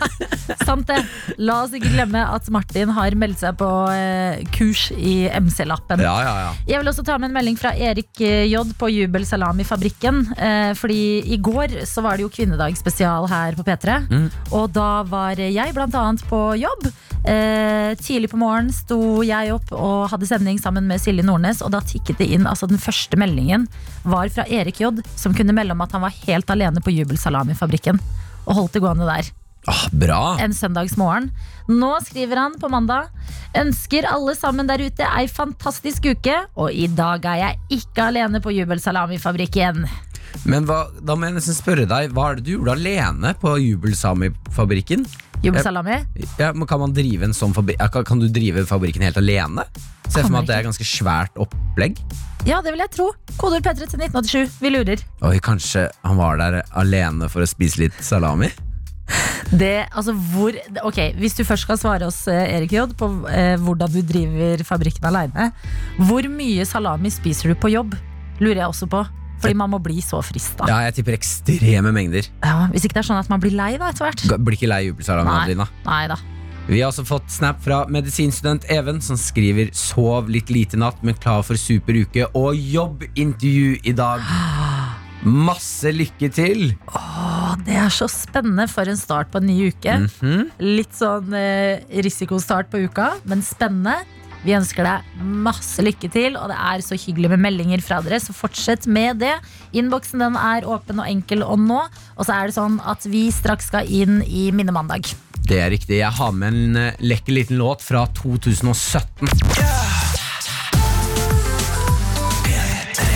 Sant 0.68 0.88
det. 0.90 0.98
La 1.40 1.62
oss 1.64 1.74
ikke 1.76 1.92
glemme 1.94 2.20
at 2.20 2.48
Martin 2.52 2.92
har 2.96 3.14
meldt 3.18 3.40
seg 3.40 3.56
på 3.60 3.68
eh, 3.94 4.42
kurs 4.54 4.88
i 4.94 5.30
MC-lappen. 5.32 6.02
Ja, 6.04 6.16
ja, 6.24 6.34
ja. 6.44 6.50
Jeg 6.68 6.82
vil 6.82 6.92
også 6.92 7.04
ta 7.06 7.16
med 7.18 7.30
en 7.30 7.38
melding 7.38 7.56
fra 7.60 7.72
Erik 7.72 8.20
eh, 8.20 8.44
J 8.50 8.62
på 8.78 8.90
Jubel 8.92 9.24
Salami-fabrikken. 9.28 10.22
Eh, 10.36 10.72
fordi 10.78 11.02
i 11.32 11.40
går 11.40 11.80
så 11.88 12.04
var 12.04 12.18
det 12.18 12.26
jo 12.26 12.34
kvinnedagsspesial 12.34 13.30
her 13.30 13.56
på 13.56 13.64
P3. 13.66 13.96
Mm. 14.10 14.28
Og 14.52 14.68
da 14.76 14.90
var 15.08 15.40
jeg 15.40 15.76
blant 15.76 15.96
annet 15.96 16.26
på 16.28 16.42
jobb. 16.60 16.90
Eh, 17.24 17.96
tidlig 18.00 18.30
på 18.32 18.38
morgenen 18.40 18.72
sto 18.72 19.20
jeg 19.26 19.52
opp 19.52 19.74
og 19.76 20.08
hadde 20.12 20.28
sending 20.28 20.60
sammen 20.60 20.86
med 20.88 21.02
Silje 21.02 21.24
Nordnes. 21.26 21.64
Og 21.64 21.72
da 21.74 21.82
tikket 21.84 22.20
det 22.20 22.30
inn, 22.36 22.48
altså 22.48 22.68
den 22.70 22.80
første 22.80 23.18
meldingen 23.20 23.66
var 24.04 24.30
fra 24.32 24.46
Erik 24.48 24.80
J, 24.80 24.92
som 25.16 25.29
kunne 25.36 25.54
melde 25.56 25.72
om 25.76 25.80
at 25.84 25.92
han 25.96 26.02
var 26.04 26.14
helt 26.26 26.50
alene 26.50 26.82
på 26.84 26.92
Jubel 26.94 27.18
Salami-fabrikken. 27.20 28.00
Og 28.46 28.54
holdt 28.56 28.72
det 28.78 28.82
gående 28.84 29.06
der 29.08 29.30
Ah, 29.68 29.82
bra. 29.92 30.36
en 30.40 30.54
søndagsmorgen. 30.56 31.26
Nå 31.68 31.90
skriver 32.06 32.38
han 32.40 32.54
på 32.58 32.70
mandag 32.72 33.10
Ønsker 33.60 34.06
alle 34.08 34.32
sammen 34.34 34.66
der 34.66 34.80
ute 34.80 35.04
ei 35.04 35.26
fantastisk 35.28 36.06
uke, 36.08 36.36
og 36.56 36.72
i 36.72 36.86
dag 36.86 37.24
er 37.28 37.36
jeg 37.42 37.58
ikke 37.82 38.06
alene 38.08 38.40
på 38.40 38.54
Jubel 38.56 38.80
Salami-fabrikken. 38.80 39.84
Men 40.46 40.64
hva, 40.64 40.84
da 41.02 41.16
må 41.18 41.26
jeg 41.26 41.34
nesten 41.36 41.56
spørre 41.58 41.84
deg, 41.90 42.12
hva 42.14 42.30
er 42.30 42.38
det 42.38 42.44
du 42.46 42.52
gjorde 42.54 42.76
alene 42.78 43.34
på 43.42 43.56
Jubelsami-fabrikken? 43.58 45.04
Jubel 45.40 45.62
Ja. 46.38 46.52
Men 46.52 46.66
kan 46.68 46.80
man 46.80 46.92
drive 46.92 47.24
en 47.24 47.32
sånn 47.36 47.54
fabrikk? 47.56 47.80
Kan, 47.92 48.04
kan 48.04 48.20
du 48.20 48.28
drive 48.28 48.66
fabrikken 48.68 49.02
helt 49.02 49.16
alene? 49.16 49.64
Se 50.10 50.20
for 50.20 50.32
meg 50.34 50.42
at 50.42 50.50
det 50.50 50.56
er 50.58 50.66
ganske 50.66 50.86
svært 50.86 51.36
opplegg. 51.40 52.00
Ja, 52.48 52.60
det 52.64 52.72
vil 52.74 52.82
jeg 52.82 52.92
tro. 52.96 53.10
Koder 53.40 53.62
P3 53.62 53.86
til 53.86 54.00
1987. 54.00 54.58
Vi 54.60 54.72
lurer. 54.72 55.04
Oi, 55.28 55.36
kanskje 55.44 55.86
han 56.04 56.18
var 56.20 56.40
der 56.40 56.60
alene 56.80 57.28
for 57.32 57.44
å 57.44 57.48
spise 57.48 57.84
litt 57.84 57.96
salami? 58.04 58.50
Det, 59.50 59.88
altså 59.90 60.12
hvor 60.14 60.54
Ok, 60.86 60.98
Hvis 61.18 61.34
du 61.34 61.42
først 61.42 61.64
skal 61.66 61.78
svare 61.80 62.06
oss, 62.06 62.20
eh, 62.30 62.52
Erik 62.54 62.70
J, 62.76 62.84
på 62.94 63.08
eh, 63.26 63.56
hvordan 63.58 63.90
du 63.90 64.00
driver 64.06 64.62
fabrikken 64.66 65.08
aleine, 65.10 65.50
hvor 66.06 66.26
mye 66.30 66.66
salami 66.68 67.10
spiser 67.10 67.50
du 67.50 67.58
på 67.58 67.72
jobb? 67.72 67.96
Lurer 68.40 68.62
jeg 68.62 68.70
også 68.70 68.86
på. 68.90 69.02
Fordi 69.40 69.56
man 69.56 69.72
må 69.72 69.80
bli 69.82 70.00
så 70.04 70.20
frista. 70.24 70.66
Ja, 70.68 70.82
jeg 70.88 70.98
tipper 71.00 71.16
ekstreme 71.16 71.92
mengder. 71.96 72.28
Ja, 72.44 72.68
hvis 72.72 72.84
ikke 72.86 72.98
det 72.98 73.04
er 73.04 73.08
sånn 73.12 73.22
at 73.22 73.30
man 73.32 73.40
blir 73.42 73.56
lei 73.56 73.72
da 73.80 73.88
etter 73.92 74.08
hvert. 74.08 74.26
Blir 74.44 74.58
ikke 74.58 74.70
lei 74.70 74.82
jubelsalami, 74.90 75.56
Nei. 75.56 75.70
Nei 75.86 76.04
da. 76.12 76.18
Vi 76.70 76.78
har 76.78 76.92
også 76.92 77.02
fått 77.08 77.32
snap 77.32 77.58
fra 77.64 77.80
medisinstudent 77.90 78.66
Even, 78.70 79.00
som 79.02 79.16
skriver 79.18 79.72
'sov 79.74 80.28
litt 80.30 80.50
lite 80.54 80.78
natt, 80.78 81.02
men 81.02 81.16
klar 81.18 81.42
for 81.42 81.58
super 81.58 81.96
uke' 81.98 82.28
og 82.34 82.54
jobbintervju 82.54 83.80
i 83.82 83.92
dag. 83.96 84.20
Masse 85.24 85.90
lykke 85.92 86.30
til! 86.32 86.76
Å, 86.96 87.56
det 87.66 87.74
er 87.76 87.90
så 87.92 88.06
spennende 88.08 88.68
for 88.70 88.88
en 88.88 88.96
start 88.96 89.32
på 89.32 89.40
en 89.40 89.46
ny 89.50 89.68
uke. 89.72 89.96
Mhm. 90.06 90.46
Litt 90.60 90.94
sånn 90.96 91.34
eh, 91.34 91.82
risikostart 92.06 92.70
på 92.70 92.84
uka, 92.86 93.14
men 93.24 93.42
spennende. 93.42 93.98
Vi 94.40 94.54
ønsker 94.56 94.86
deg 94.86 95.24
masse 95.44 95.82
lykke 95.84 96.08
til, 96.12 96.36
og 96.40 96.48
det 96.48 96.56
er 96.56 96.80
så 96.84 96.96
hyggelig 96.96 97.28
med 97.34 97.42
meldinger 97.44 97.82
fra 97.84 97.98
dere, 98.04 98.16
så 98.22 98.32
fortsett 98.32 98.86
med 98.88 99.20
det. 99.20 99.34
Innboksen 99.76 100.22
den 100.24 100.38
er 100.40 100.64
åpen 100.64 101.02
og 101.02 101.08
enkel 101.10 101.44
å 101.44 101.58
nå, 101.60 101.82
og 102.16 102.22
så 102.24 102.38
er 102.38 102.48
det 102.48 102.56
sånn 102.56 102.78
at 102.88 103.04
vi 103.10 103.26
straks 103.34 103.68
skal 103.68 103.84
inn 103.84 104.22
i 104.24 104.48
Minnemandag. 104.56 105.12
Det 105.44 105.58
er 105.60 105.68
riktig. 105.72 105.98
Jeg 106.00 106.14
har 106.16 106.32
med 106.32 106.54
en 106.54 106.78
eh, 106.78 106.96
lekker 107.04 107.36
liten 107.36 107.60
låt 107.60 107.84
fra 107.84 108.06
2017. 108.16 109.28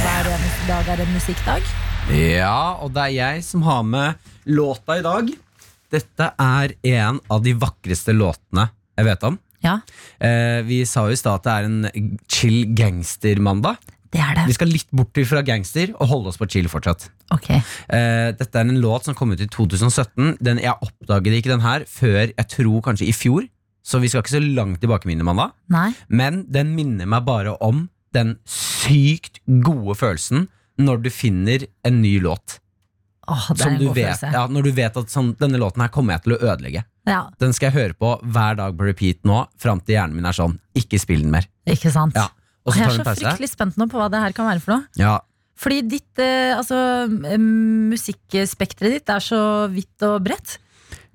Hver 0.05 0.31
eneste 0.35 0.69
dag 0.69 0.93
er 0.93 1.05
en 1.07 1.13
musikkdag. 1.15 1.73
Ja, 2.13 2.77
og 2.85 2.93
det 2.93 3.07
er 3.07 3.15
jeg 3.17 3.45
som 3.47 3.65
har 3.65 3.81
med 3.89 4.21
låta 4.45 4.99
i 5.01 5.07
dag. 5.07 5.33
Dette 5.95 6.31
er 6.37 6.77
en 6.99 7.23
av 7.33 7.41
de 7.45 7.57
vakreste 7.57 8.13
låtene 8.13 8.69
jeg 8.99 9.09
vet 9.09 9.29
om. 9.31 9.41
Ja, 9.65 9.81
Eh, 10.21 10.61
vi 10.69 10.85
sa 10.89 11.07
jo 11.09 11.13
i 11.15 11.19
stad 11.19 11.41
at 11.41 11.45
det 11.45 11.53
er 11.53 11.65
en 11.69 12.19
chill 12.31 12.65
gangster-mandag. 12.77 13.77
det 14.13 14.21
er 14.23 14.35
det. 14.39 14.45
Vi 14.47 14.55
skal 14.55 14.71
litt 14.71 14.91
bort 14.95 15.19
fra 15.27 15.43
gangster 15.43 15.91
og 15.99 16.07
holde 16.09 16.31
oss 16.31 16.39
på 16.39 16.47
chill 16.49 16.69
fortsatt. 16.71 17.09
Okay. 17.35 17.59
Eh, 17.89 18.31
dette 18.39 18.55
er 18.55 18.69
en 18.69 18.81
låt 18.81 19.05
som 19.09 19.15
kom 19.15 19.33
ut 19.33 19.41
i 19.41 19.49
2017. 19.51 20.37
Den, 20.41 20.61
jeg 20.63 20.75
oppdaget 20.81 21.41
ikke 21.41 21.51
den 21.51 21.65
her 21.65 21.85
før 21.91 22.31
jeg 22.31 22.49
tror 22.49 22.81
kanskje 22.87 23.09
i 23.09 23.17
fjor. 23.17 23.49
Så 23.85 24.01
vi 24.01 24.09
skal 24.09 24.23
ikke 24.23 24.37
så 24.37 24.41
langt 24.55 24.81
tilbake, 24.81 25.05
minnemandag. 25.11 25.53
Nei. 25.69 25.91
Men 26.09 26.45
den 26.49 26.75
minner 26.77 27.07
meg 27.11 27.27
bare 27.27 27.57
om 27.61 27.89
den 28.15 28.37
sykt 28.49 29.41
gode 29.45 29.97
følelsen 29.99 30.47
når 30.81 31.03
du 31.05 31.11
finner 31.11 31.67
en 31.85 32.01
ny 32.03 32.17
låt. 32.23 32.61
Åh, 33.29 33.45
det 33.55 33.65
er 33.65 33.71
en 33.71 33.79
du 33.81 33.87
god 33.87 33.95
vet, 33.97 34.07
følelse. 34.19 34.33
ja, 34.37 34.43
når 34.53 34.63
du 34.67 34.71
vet 34.77 34.97
at 35.01 35.13
sånn, 35.13 35.31
denne 35.41 35.59
låten 35.61 35.81
her 35.85 35.93
kommer 35.95 36.17
jeg 36.17 36.25
til 36.27 36.35
å 36.37 36.41
ødelegge. 36.53 36.85
Ja, 37.09 37.21
Den 37.41 37.53
skal 37.57 37.71
jeg 37.71 37.77
høre 37.79 37.95
på 38.01 38.15
hver 38.35 38.57
dag 38.61 38.77
på 38.79 38.87
repeat 38.89 39.21
nå, 39.29 39.43
fram 39.61 39.81
til 39.85 39.97
hjernen 39.99 40.17
min 40.17 40.25
er 40.29 40.33
sånn 40.37 40.59
Ikke 40.77 40.99
spill 41.01 41.21
den 41.25 41.31
mer. 41.35 41.47
ikke 41.69 41.93
sant? 41.93 42.17
Ja. 42.17 42.29
Og 42.65 42.77
jeg 42.77 42.87
er 42.89 42.97
så 42.97 43.05
fryktelig 43.05 43.51
spent 43.53 43.77
nå 43.77 43.87
på 43.93 43.99
hva 44.01 44.07
det 44.13 44.21
her 44.23 44.33
kan 44.37 44.49
være 44.49 44.63
for 44.65 44.79
noe. 44.79 44.87
Ja, 44.97 45.19
Fordi 45.61 45.83
ditt 45.87 46.19
eh, 46.19 46.57
altså, 46.57 46.79
musikkspekteret 47.95 48.97
ditt 48.99 49.13
er 49.13 49.23
så 49.25 49.41
vidt 49.73 50.05
og 50.07 50.23
bredt. 50.27 50.59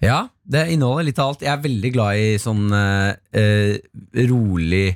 Ja, 0.04 0.28
det 0.48 0.68
inneholder 0.74 1.08
litt 1.10 1.20
av 1.20 1.34
alt. 1.34 1.42
Jeg 1.44 1.52
er 1.52 1.64
veldig 1.64 1.92
glad 1.96 2.20
i 2.22 2.28
sånn 2.40 2.70
eh, 2.72 3.10
eh, 3.36 3.74
rolig, 4.30 4.94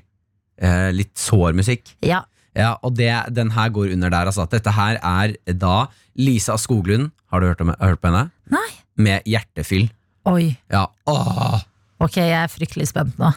eh, 0.63 0.89
litt 0.95 1.17
sår 1.19 1.57
musikk. 1.57 1.91
Ja, 2.05 2.21
Ja, 2.55 2.75
og 2.85 2.93
det, 2.97 3.09
den 3.33 3.51
her 3.55 3.69
går 3.73 3.93
under 3.95 4.09
der. 4.13 4.29
Altså, 4.29 4.45
dette 4.49 4.71
her 4.75 4.99
er 5.01 5.33
da 5.57 5.87
Lisa 6.15 6.55
Skoglund. 6.61 7.11
Har 7.33 7.41
du 7.41 7.47
hørt, 7.49 7.61
om, 7.65 7.71
hørt 7.81 8.01
på 8.01 8.11
henne? 8.11 8.27
Nei. 8.53 8.67
Med 9.01 9.25
hjertefyll. 9.25 9.87
Oi. 10.29 10.53
Ja, 10.71 10.85
åh 11.09 11.61
Ok, 12.03 12.17
jeg 12.19 12.35
er 12.35 12.51
fryktelig 12.51 12.89
spent 12.89 13.17
nå. 13.21 13.29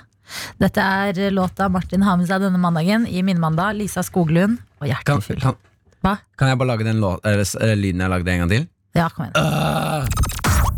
Dette 0.59 0.83
er 0.83 1.31
låta 1.31 1.69
Martin 1.71 2.03
har 2.03 2.17
med 2.19 2.27
seg 2.27 2.43
denne 2.43 2.59
mandagen 2.59 3.05
i 3.07 3.21
Minnemandag. 3.23 3.77
Lisa 3.79 4.03
Skoglund 4.03 4.59
og 4.83 4.91
Kan, 5.07 5.21
kan, 5.23 5.55
Hva? 6.03 6.17
kan 6.37 6.49
jeg 6.51 6.59
bare 6.59 6.69
lage 6.73 6.85
den 6.85 6.99
lå- 7.01 7.21
eller, 7.25 7.47
eh, 7.63 7.77
lyden 7.79 8.01
jeg 8.03 8.11
lagde 8.11 8.33
en 8.33 8.39
gang 8.43 8.51
til? 8.51 8.67
Ja, 8.97 9.09
kom 9.09 9.27
igjen. 9.27 10.36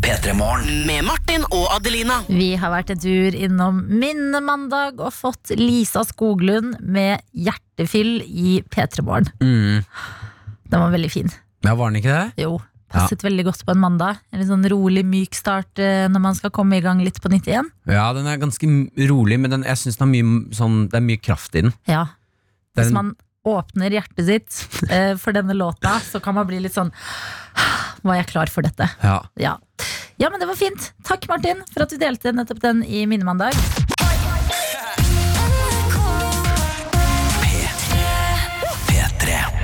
P3 0.09 0.33
Morgen. 0.33 0.87
Med 0.89 1.03
Martin 1.05 1.43
og 1.53 1.67
Adelina. 1.69 2.15
Vi 2.33 2.55
har 2.57 2.71
vært 2.73 2.89
en 2.89 3.01
tur 3.03 3.35
innom 3.37 3.83
Minnemandag 4.01 4.97
og 5.05 5.11
fått 5.13 5.51
Lisa 5.59 6.01
Skoglund 6.07 6.79
med 6.81 7.21
Hjertefyll 7.37 8.23
i 8.25 8.55
P3 8.73 9.05
Morgen. 9.05 9.29
Mm. 9.37 9.83
Den 10.65 10.81
var 10.81 10.95
veldig 10.95 11.11
fin. 11.13 11.29
Ja, 11.61 11.75
var 11.77 11.93
den 11.93 11.99
ikke 12.01 12.15
det? 12.15 12.41
Jo, 12.41 12.55
passet 12.89 13.21
veldig 13.27 13.45
godt 13.51 13.61
på 13.67 13.75
en 13.75 13.83
mandag. 13.83 14.23
En 14.33 14.41
litt 14.41 14.49
sånn 14.49 14.65
rolig, 14.73 15.05
myk 15.05 15.37
start 15.37 15.77
eh, 15.77 16.07
når 16.09 16.25
man 16.25 16.41
skal 16.41 16.55
komme 16.57 16.81
i 16.81 16.83
gang 16.87 17.05
litt 17.05 17.21
på 17.21 17.29
nytt 17.29 17.51
igjen. 17.53 17.69
Ja, 17.85 18.09
den 18.17 18.33
er 18.33 18.41
ganske 18.41 18.71
rolig, 19.13 19.37
men 19.45 19.59
den, 19.59 19.69
jeg 19.69 19.83
synes 19.83 20.01
den 20.01 20.07
har 20.07 20.13
mye, 20.15 20.43
sånn, 20.57 20.81
det 20.89 21.03
er 21.03 21.07
mye 21.13 21.21
kraft 21.21 21.53
i 21.53 21.67
den. 21.69 21.77
Ja. 21.85 22.07
Hvis 22.81 22.89
man 22.97 23.13
åpner 23.45 23.93
hjertet 23.93 24.25
sitt 24.25 24.89
eh, 24.89 25.13
for 25.21 25.37
denne 25.37 25.53
låta, 25.53 25.99
så 26.01 26.17
kan 26.17 26.41
man 26.41 26.49
bli 26.49 26.65
litt 26.65 26.73
sånn 26.73 26.89
Var 28.01 28.23
jeg 28.23 28.31
klar 28.33 28.49
for 28.49 28.65
dette? 28.65 28.89
Ja. 29.05 29.19
Ja. 29.37 29.59
Ja, 30.19 30.29
men 30.29 30.39
det 30.41 30.49
var 30.49 30.59
fint. 30.59 30.91
Takk, 31.07 31.29
Martin, 31.31 31.63
for 31.71 31.85
at 31.85 31.93
du 31.93 31.99
delte 31.99 32.35
nettopp 32.35 32.59
den 32.63 32.83
i 32.83 33.05
Minnemandag. 33.07 33.55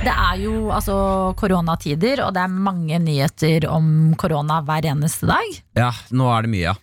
Det 0.06 0.12
er 0.14 0.36
jo 0.38 0.68
altså 0.70 0.94
koronatider, 1.34 2.20
og 2.22 2.28
det 2.36 2.44
er 2.44 2.52
mange 2.62 2.98
nyheter 3.02 3.64
om 3.66 4.14
korona 4.14 4.60
hver 4.62 4.86
eneste 4.92 5.26
dag. 5.26 5.56
ja, 5.74 5.88
nå 6.14 6.28
er 6.30 6.46
det 6.46 6.52
mye, 6.52 6.62
ja. 6.62 6.74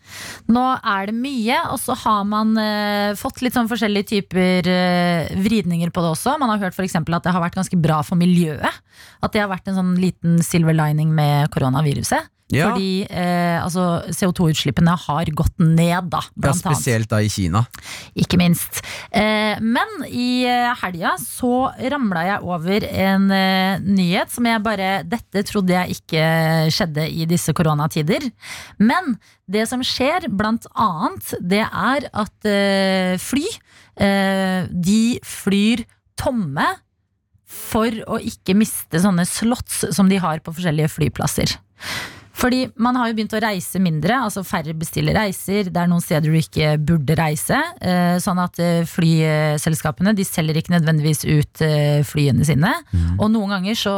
Nå 0.52 0.64
er 0.92 1.08
det 1.08 1.16
mye, 1.16 1.62
og 1.72 1.80
så 1.80 1.96
har 2.04 2.26
man 2.28 2.52
eh, 2.60 3.16
fått 3.16 3.40
litt 3.46 3.56
sånn 3.56 3.72
forskjellige 3.72 4.10
typer 4.12 4.68
eh, 4.68 5.32
vridninger 5.40 5.94
på 5.96 6.04
det 6.04 6.12
også. 6.18 6.36
Man 6.42 6.52
har 6.52 6.66
hørt 6.66 6.84
eksempel 6.84 7.16
at 7.16 7.24
det 7.24 7.32
har 7.32 7.46
vært 7.46 7.56
ganske 7.62 7.80
bra 7.80 8.02
for 8.04 8.20
miljøet. 8.20 8.84
At 9.24 9.32
det 9.32 9.46
har 9.46 9.54
vært 9.54 9.72
en 9.72 9.80
sånn 9.80 9.96
liten 10.04 10.42
silver 10.44 10.76
lining 10.76 11.16
med 11.16 11.48
koronaviruset. 11.56 12.28
Ja. 12.51 12.69
Fordi 12.69 13.06
eh, 13.08 13.58
altså, 13.63 14.03
CO2-utslippene 14.13 14.93
har 15.06 15.29
gått 15.36 15.56
ned, 15.63 16.10
da. 16.12 16.19
ja 16.43 16.53
spesielt 16.58 17.10
da 17.12 17.21
i 17.23 17.32
Kina. 17.32 17.63
Ikke 18.19 18.38
minst. 18.41 18.82
Eh, 19.10 19.56
men 19.63 20.06
i 20.10 20.43
eh, 20.49 20.69
helga 20.84 21.15
så 21.21 21.71
ramla 21.93 22.25
jeg 22.27 22.43
over 22.45 22.86
en 22.89 23.29
eh, 23.34 23.82
nyhet 23.84 24.34
som 24.34 24.47
jeg 24.49 24.63
bare 24.65 24.91
Dette 25.08 25.45
trodde 25.47 25.73
jeg 25.73 25.97
ikke 25.97 26.27
skjedde 26.73 27.08
i 27.10 27.27
disse 27.29 27.56
koronatider. 27.56 28.27
Men 28.77 29.15
det 29.49 29.65
som 29.71 29.82
skjer, 29.86 30.29
blant 30.32 30.67
annet, 30.75 31.34
det 31.41 31.63
er 31.65 32.08
at 32.12 32.47
eh, 32.47 33.17
fly 33.21 33.43
eh, 33.97 34.69
De 34.69 35.03
flyr 35.25 35.86
tomme 36.19 36.67
for 37.53 37.93
å 38.10 38.17
ikke 38.21 38.56
miste 38.58 39.01
sånne 39.01 39.25
slots 39.29 39.84
som 39.93 40.10
de 40.10 40.17
har 40.21 40.41
på 40.43 40.53
forskjellige 40.56 40.91
flyplasser. 40.95 41.53
Fordi 42.34 42.63
man 42.82 42.98
har 42.98 43.12
jo 43.12 43.13
begynt 43.17 43.34
å 43.38 43.41
reise 43.43 43.78
mindre, 43.80 44.15
altså 44.26 44.41
færre 44.46 44.74
bestiller 44.74 45.13
reiser. 45.19 45.67
Det 45.69 45.78
er 45.80 45.89
noen 45.91 46.02
steder 46.02 46.32
du 46.34 46.38
ikke 46.39 46.72
burde 46.82 47.15
reise. 47.19 47.60
eh, 47.80 48.15
Sånn 48.24 48.41
at 48.41 48.58
eh, 48.60 48.82
flyselskapene 48.89 50.15
de 50.17 50.26
selger 50.26 50.58
ikke 50.58 50.74
nødvendigvis 50.74 51.22
ut 51.30 51.62
eh, 51.62 52.02
flyene 52.08 52.46
sine. 52.48 52.72
Og 53.19 53.30
noen 53.32 53.54
ganger 53.54 53.78
så 53.78 53.93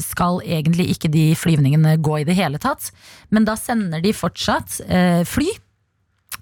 skal 0.00 0.40
egentlig 0.46 0.88
ikke 0.94 1.10
de 1.12 1.26
flyvningene 1.36 1.96
gå 2.02 2.18
i 2.22 2.24
det 2.24 2.36
hele 2.38 2.58
tatt. 2.62 2.88
Men 3.30 3.44
da 3.44 3.54
sender 3.60 4.00
de 4.00 4.12
fortsatt 4.16 4.80
fly 5.28 5.50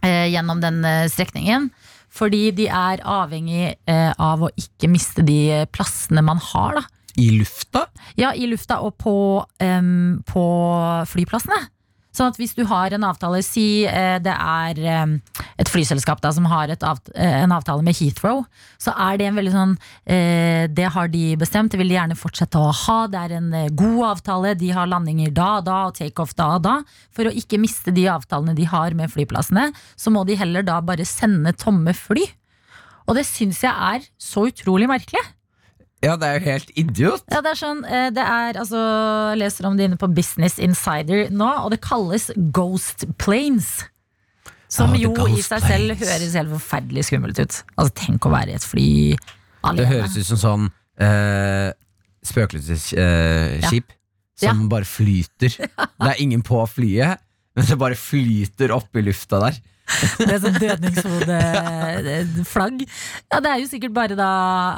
gjennom 0.02 0.62
den 0.62 0.80
strekningen. 1.10 1.70
Fordi 2.12 2.50
de 2.54 2.66
er 2.68 3.02
avhengig 3.08 3.74
av 3.88 4.42
å 4.44 4.50
ikke 4.58 4.90
miste 4.92 5.24
de 5.26 5.64
plassene 5.72 6.22
man 6.24 6.40
har, 6.52 6.80
da. 6.80 6.86
I 7.20 7.28
lufta? 7.36 7.86
Ja, 8.16 8.32
i 8.32 8.48
lufta 8.48 8.80
og 8.84 8.96
på, 9.00 9.14
um, 9.60 10.18
på 10.28 10.44
flyplassene. 11.10 11.60
Sånn 12.12 12.28
at 12.28 12.36
hvis 12.36 12.52
du 12.52 12.66
har 12.68 12.92
en 12.92 13.06
avtale, 13.08 13.38
si 13.44 13.86
eh, 13.88 14.18
det 14.20 14.32
er 14.36 14.80
et 15.56 15.70
flyselskap 15.72 16.20
da, 16.20 16.28
som 16.36 16.44
har 16.50 16.68
avt 16.74 17.08
eh, 17.14 17.38
en 17.40 17.54
avtale 17.56 17.84
med 17.86 17.96
Heathrow, 17.96 18.42
så 18.80 18.92
er 19.00 19.16
det 19.16 19.30
en 19.30 19.38
veldig 19.38 19.54
sånn 19.54 19.72
eh, 20.04 20.68
Det 20.68 20.90
har 20.92 21.08
de 21.12 21.22
bestemt, 21.40 21.72
det 21.72 21.80
vil 21.80 21.88
de 21.88 21.96
gjerne 21.96 22.18
fortsette 22.18 22.60
å 22.60 22.68
ha. 22.82 22.98
Det 23.08 23.22
er 23.22 23.36
en 23.38 23.48
god 23.78 24.02
avtale, 24.10 24.52
de 24.60 24.68
har 24.76 24.92
landinger 24.92 25.32
da 25.32 25.48
og 25.62 25.66
da 25.70 25.78
og 25.88 25.96
takeoff 25.96 26.36
da 26.36 26.50
og 26.58 26.66
da. 26.68 26.76
For 27.16 27.28
å 27.28 27.32
ikke 27.32 27.60
miste 27.62 27.96
de 27.96 28.04
avtalene 28.12 28.56
de 28.60 28.68
har 28.68 28.92
med 28.98 29.12
flyplassene, 29.12 29.70
så 29.96 30.12
må 30.12 30.26
de 30.28 30.36
heller 30.36 30.68
da 30.68 30.82
bare 30.84 31.08
sende 31.08 31.56
tomme 31.56 31.96
fly. 31.96 32.28
Og 33.08 33.16
det 33.16 33.24
syns 33.26 33.64
jeg 33.64 33.72
er 33.72 34.04
så 34.20 34.50
utrolig 34.52 34.90
merkelig. 34.90 35.24
Ja, 36.02 36.16
det 36.18 36.26
er 36.26 36.38
jo 36.38 36.46
helt 36.48 36.70
idiot. 36.74 37.22
Ja, 37.30 37.40
det 37.44 37.52
er 37.52 37.58
sånn, 37.60 37.84
eh, 37.86 38.08
det 38.14 38.22
er, 38.26 38.58
altså, 38.58 38.80
jeg 39.32 39.38
leser 39.44 39.68
om 39.68 39.76
det 39.78 39.86
inne 39.86 39.98
på 40.00 40.08
Business 40.10 40.58
Insider 40.58 41.28
nå, 41.30 41.50
og 41.62 41.70
det 41.74 41.78
kalles 41.84 42.28
ghost 42.54 43.06
planes. 43.22 43.84
Som 44.72 44.96
Ja, 44.96 45.04
jo 45.04 45.28
i 45.28 45.42
seg 45.44 45.60
seg 45.60 45.68
selv 45.68 46.00
høres 46.00 46.34
helt 46.34 46.52
forferdelig 46.56 47.04
skummelt 47.06 47.38
ut. 47.38 47.58
Altså, 47.76 47.94
Tenk 48.02 48.26
å 48.26 48.32
være 48.32 48.54
i 48.54 48.58
et 48.58 48.66
fly 48.66 48.88
alene. 49.62 49.82
Det 49.82 49.88
høres 49.90 50.16
ut 50.16 50.30
som 50.32 50.40
sånn 50.40 50.70
uh, 51.02 51.70
spøkelsesskip 52.24 53.92
som 54.42 54.64
bare 54.72 54.88
flyter. 54.88 55.54
Det 56.02 56.08
er 56.08 56.22
ingen 56.24 56.42
på 56.42 56.58
flyet, 56.66 57.20
men 57.52 57.68
det 57.68 57.76
bare 57.78 57.98
flyter 58.00 58.72
opp 58.74 58.96
i 58.96 59.04
lufta 59.04 59.38
der. 59.44 59.60
Med 60.28 60.38
sånn 60.42 60.58
dødningshodeflagg. 60.62 62.76
Ja, 63.32 63.36
det 63.42 63.50
er 63.50 63.58
jo 63.62 63.68
sikkert 63.70 63.94
bare 63.96 64.14
da 64.18 64.30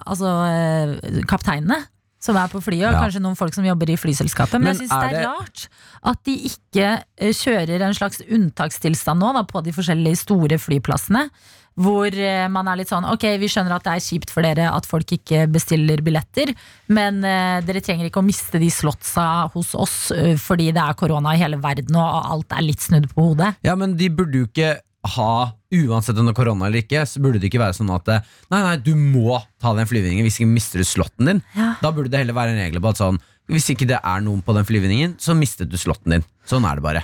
altså, 0.06 0.28
eh, 0.48 0.88
kapteinene 1.30 1.78
som 2.24 2.36
er 2.40 2.48
på 2.48 2.56
flyet, 2.64 2.86
og 2.88 2.94
Ja. 2.94 3.00
kanskje 3.04 3.20
noen 3.20 3.36
folk 3.36 3.52
som 3.52 3.64
jobber 3.66 3.90
i 3.92 3.96
flyselskapet. 4.00 4.52
Men, 4.56 4.62
Men 4.62 4.72
jeg 4.72 4.78
syns 4.88 4.96
det 4.96 5.12
er 5.18 5.26
rart 5.28 5.68
at 6.02 6.18
de 6.24 6.32
ikke 6.48 6.86
eh, 7.18 7.32
kjører 7.36 7.80
en 7.84 7.94
slags 7.96 8.22
unntakstilstand 8.24 9.20
nå 9.20 9.32
da, 9.36 9.42
på 9.44 9.60
de 9.64 9.72
forskjellige 9.76 10.16
store 10.24 10.56
flyplassene. 10.58 11.28
Hvor 11.74 12.06
eh, 12.06 12.46
man 12.48 12.68
er 12.70 12.76
litt 12.78 12.88
sånn 12.92 13.02
Ok, 13.10 13.24
vi 13.42 13.48
skjønner 13.50 13.74
at 13.74 13.82
det 13.82 13.92
er 13.96 14.04
kjipt 14.04 14.30
for 14.30 14.42
dere 14.46 14.68
at 14.70 14.86
folk 14.86 15.10
ikke 15.16 15.48
bestiller 15.50 15.98
billetter, 16.06 16.52
men 16.86 17.18
uh, 17.26 17.58
dere 17.66 17.82
trenger 17.82 18.06
ikke 18.06 18.22
å 18.22 18.26
miste 18.26 18.60
de 18.62 18.70
slotsa 18.70 19.50
hos 19.50 19.74
oss 19.74 20.12
uh, 20.14 20.36
fordi 20.38 20.70
det 20.70 20.78
er 20.84 20.94
korona 20.94 21.34
i 21.34 21.40
hele 21.42 21.58
verden 21.58 21.96
og 21.98 22.30
alt 22.30 22.52
er 22.54 22.62
litt 22.62 22.78
snudd 22.84 23.10
på 23.10 23.26
hodet. 23.32 23.56
Ja, 23.66 23.74
men 23.74 23.96
de 23.98 24.06
burde 24.08 24.38
jo 24.44 24.46
ikke 24.46 24.76
ha 25.16 25.52
Uansett 25.74 26.18
om 26.20 26.28
det 26.28 26.32
er 26.34 26.38
korona 26.38 26.68
eller 26.68 26.84
ikke, 26.84 27.00
så 27.08 27.20
burde 27.22 27.40
det 27.42 27.48
ikke 27.48 27.62
være 27.62 27.74
sånn 27.76 27.90
at 27.90 28.10
eh, 28.12 28.26
Nei, 28.52 28.60
nei, 28.62 28.74
du 28.78 28.92
må 28.94 29.40
ta 29.62 29.72
den 29.76 29.88
flyvningen 29.90 30.22
hvis 30.26 30.38
ikke 30.38 30.52
mister 30.52 30.82
du 30.82 30.86
slotten 30.86 31.30
din. 31.30 31.40
Ja. 31.58 31.72
Da 31.82 31.90
burde 31.94 32.12
det 32.12 32.20
heller 32.22 32.36
være 32.36 32.54
en 32.54 32.62
regel 32.62 32.82
på 32.82 32.92
at 32.92 33.00
sånn 33.02 33.18
Hvis 33.50 33.66
ikke 33.74 33.88
det 33.90 33.98
er 33.98 34.22
noen 34.24 34.44
på 34.44 34.54
den 34.56 34.68
flyvningen, 34.68 35.16
så 35.20 35.34
mistet 35.36 35.72
du 35.72 35.76
slotten 35.80 36.14
din. 36.14 36.26
Sånn 36.48 36.64
er 36.68 36.78
det 36.78 36.86
bare. 36.86 37.02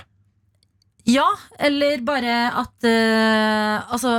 Ja, 1.09 1.27
eller 1.59 2.01
bare 2.05 2.37
at 2.61 2.87
uh, 2.87 3.91
Altså 3.91 4.15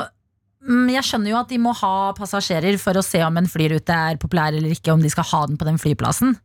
mm, 0.67 0.89
jeg 0.93 1.07
skjønner 1.09 1.33
jo 1.33 1.41
at 1.41 1.53
de 1.53 1.61
må 1.63 1.75
ha 1.81 2.13
passasjerer 2.19 2.79
for 2.83 2.99
å 2.99 3.07
se 3.07 3.23
om 3.25 3.39
en 3.39 3.51
flyrute 3.51 3.99
er 4.13 4.21
populær 4.23 4.55
eller 4.55 4.75
ikke, 4.75 4.93
om 4.95 5.03
de 5.03 5.11
skal 5.13 5.29
ha 5.33 5.45
den 5.49 5.61
på 5.61 5.69
den 5.69 5.81
flyplassen. 5.81 6.37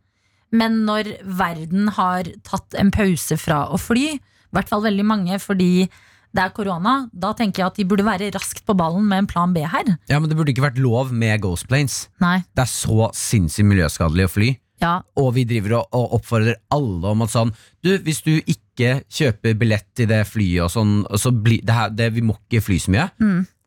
Men 0.56 0.84
når 0.88 1.17
verden 1.26 1.89
har 1.97 2.30
tatt 2.47 2.78
en 2.80 2.93
pause 2.93 3.36
fra 3.41 3.65
å 3.67 3.80
fly, 3.82 4.13
i 4.15 4.56
hvert 4.56 4.69
fall 4.71 4.86
veldig 4.86 5.06
mange 5.08 5.39
fordi 5.43 5.89
det 6.35 6.43
er 6.43 6.49
korona, 6.55 7.09
da 7.13 7.33
tenker 7.33 7.63
jeg 7.63 7.67
at 7.71 7.75
de 7.79 7.85
burde 7.85 8.05
være 8.05 8.31
raskt 8.35 8.63
på 8.67 8.75
ballen 8.77 9.07
med 9.07 9.23
en 9.23 9.27
plan 9.27 9.53
B 9.53 9.63
her. 9.65 9.97
Ja, 10.09 10.19
Men 10.19 10.29
det 10.29 10.37
burde 10.37 10.51
ikke 10.53 10.65
vært 10.67 10.77
lov 10.81 11.11
med 11.11 11.41
Ghost 11.41 11.67
Planes. 11.67 12.07
Nei, 12.21 12.39
Det 12.55 12.63
er 12.65 12.71
så 12.71 13.09
sinnssykt 13.13 13.65
miljøskadelig 13.67 14.25
å 14.27 14.29
fly. 14.35 14.49
ja, 14.81 15.01
Og 15.17 15.33
vi 15.33 15.43
driver 15.49 15.79
og, 15.79 15.87
og 15.93 16.13
oppfordrer 16.19 16.55
alle 16.69 17.07
om 17.09 17.21
at 17.25 17.29
sånn 17.33 17.53
Du, 17.83 17.97
hvis 17.97 18.21
du 18.21 18.35
ikke 18.45 19.01
kjøper 19.09 19.55
billett 19.57 19.87
til 19.97 20.05
det 20.07 20.21
flyet 20.29 20.61
og 20.67 20.69
sånn, 20.69 20.91
så 21.17 21.31
bli, 21.33 21.61
det 21.65 21.73
her 21.73 21.89
det, 21.89 22.11
Vi 22.13 22.21
må 22.21 22.35
ikke 22.45 22.61
fly 22.61 22.77
så 22.77 22.91
mye. 22.93 23.07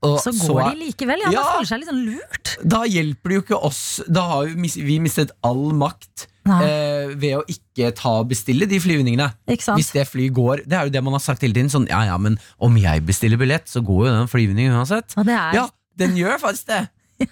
Og 0.03 0.17
så 0.23 0.31
går 0.33 0.71
de 0.71 0.85
likevel. 0.87 1.19
Ja, 1.27 1.31
Ja. 1.35 1.41
Man 1.43 1.57
føler 1.59 1.67
seg 1.69 1.81
litt 1.83 1.91
sånn 1.91 2.05
lurt. 2.07 2.53
Da 2.65 2.85
hjelper 2.89 3.29
det 3.29 3.35
jo 3.37 3.43
ikke 3.43 3.59
oss. 3.67 4.01
Da 4.09 4.23
har 4.31 4.47
vi, 4.47 4.71
vi 4.87 4.99
mistet 5.03 5.33
all 5.45 5.73
makt. 5.77 6.29
Eh, 6.59 7.15
ved 7.15 7.37
å 7.39 7.43
ikke 7.49 7.91
ta 7.97 8.13
og 8.21 8.29
bestille 8.33 8.67
de 8.71 8.81
flyvningene. 8.83 9.31
Hvis 9.47 9.93
det 9.95 10.07
flyet 10.11 10.35
går 10.37 10.65
Det 10.67 10.77
er 10.79 10.89
jo 10.89 10.95
det 10.95 11.03
man 11.07 11.15
har 11.17 11.23
sagt 11.25 11.43
hele 11.47 11.55
tiden. 11.57 11.71
Sånn, 11.73 11.87
ja 11.91 12.03
ja, 12.11 12.17
men 12.19 12.39
om 12.59 12.77
jeg 12.81 13.05
bestiller 13.07 13.41
billett, 13.41 13.69
så 13.71 13.81
går 13.85 14.07
jo 14.09 14.15
den 14.19 14.29
flyvningen 14.33 14.75
uansett. 14.79 15.15
Er, 15.17 15.53
Ja, 15.55 15.69
den 15.99 16.17
gjør 16.17 16.39
faktisk 16.43 16.67
det. 16.73 16.89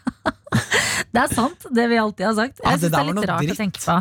Det 1.09 1.20
er 1.22 1.31
sant, 1.33 1.62
det 1.72 1.85
vi 1.88 1.96
alltid 1.96 2.26
har 2.26 2.35
sagt. 2.37 2.59
Ja, 2.61 2.72
Jeg 2.74 2.81
det 2.81 2.88
synes 2.88 2.92
det 2.92 2.98
er 3.00 3.07
litt 3.09 3.28
rart 3.31 3.40
dritt. 3.40 3.52
å 3.54 3.59
tenke 3.62 3.81
på. 3.81 3.94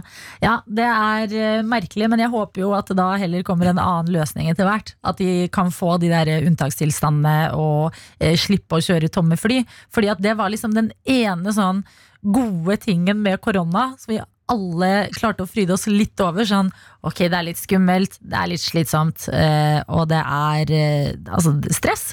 Ja, 0.44 0.54
det 0.80 0.88
er 0.88 1.36
eh, 1.40 1.62
merkelig, 1.64 2.10
men 2.12 2.20
jeg 2.20 2.32
håper 2.34 2.64
jo 2.66 2.72
at 2.76 2.90
det 2.92 2.98
da 3.00 3.06
heller 3.20 3.46
kommer 3.48 3.70
en 3.72 3.80
annen 3.80 4.12
løsning 4.12 4.50
etter 4.52 4.68
hvert. 4.68 4.92
At 5.08 5.22
de 5.22 5.48
kan 5.56 5.72
få 5.72 5.94
de 6.04 6.10
der 6.12 6.32
unntakstilstandene 6.50 7.54
og 7.56 7.96
eh, 8.20 8.36
slippe 8.40 8.80
å 8.80 8.84
kjøre 8.84 9.12
tomme 9.14 9.40
fly. 9.40 9.62
Fordi 9.94 10.12
at 10.12 10.24
det 10.24 10.36
var 10.40 10.52
liksom 10.52 10.76
den 10.76 10.92
ene 11.08 11.54
sånn 11.56 11.84
gode 12.28 12.76
tingen 12.84 13.22
med 13.24 13.40
korona 13.44 13.94
som 14.02 14.12
vi 14.12 14.20
alle 14.52 14.92
klarte 15.16 15.46
å 15.46 15.50
fryde 15.50 15.76
oss 15.76 15.88
litt 15.92 16.20
over. 16.24 16.48
Sånn, 16.48 16.72
ok, 17.06 17.26
det 17.28 17.38
er 17.40 17.48
litt 17.50 17.62
skummelt, 17.62 18.18
det 18.22 18.38
er 18.40 18.52
litt 18.54 18.64
slitsomt, 18.64 19.28
eh, 19.34 19.82
og 19.92 20.08
det 20.12 20.22
er 20.24 20.74
eh, 20.76 21.12
altså 21.28 21.58
stress. 21.76 22.12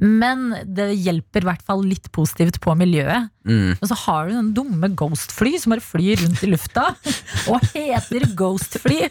Men 0.00 0.54
det 0.64 0.94
hjelper 0.96 1.44
i 1.44 1.48
hvert 1.50 1.64
fall 1.66 1.82
litt 1.84 2.08
positivt 2.16 2.56
på 2.64 2.72
miljøet. 2.78 3.28
Mm. 3.44 3.74
Og 3.76 3.86
så 3.90 3.98
har 4.06 4.28
du 4.28 4.36
den 4.38 4.52
dumme 4.56 4.88
Ghost-fly 4.96 5.58
som 5.60 5.74
bare 5.74 5.84
flyr 5.84 6.22
rundt 6.22 6.44
i 6.46 6.48
lufta 6.48 6.86
og 7.52 7.60
heter 7.74 8.24
Ghost-fly. 8.36 9.10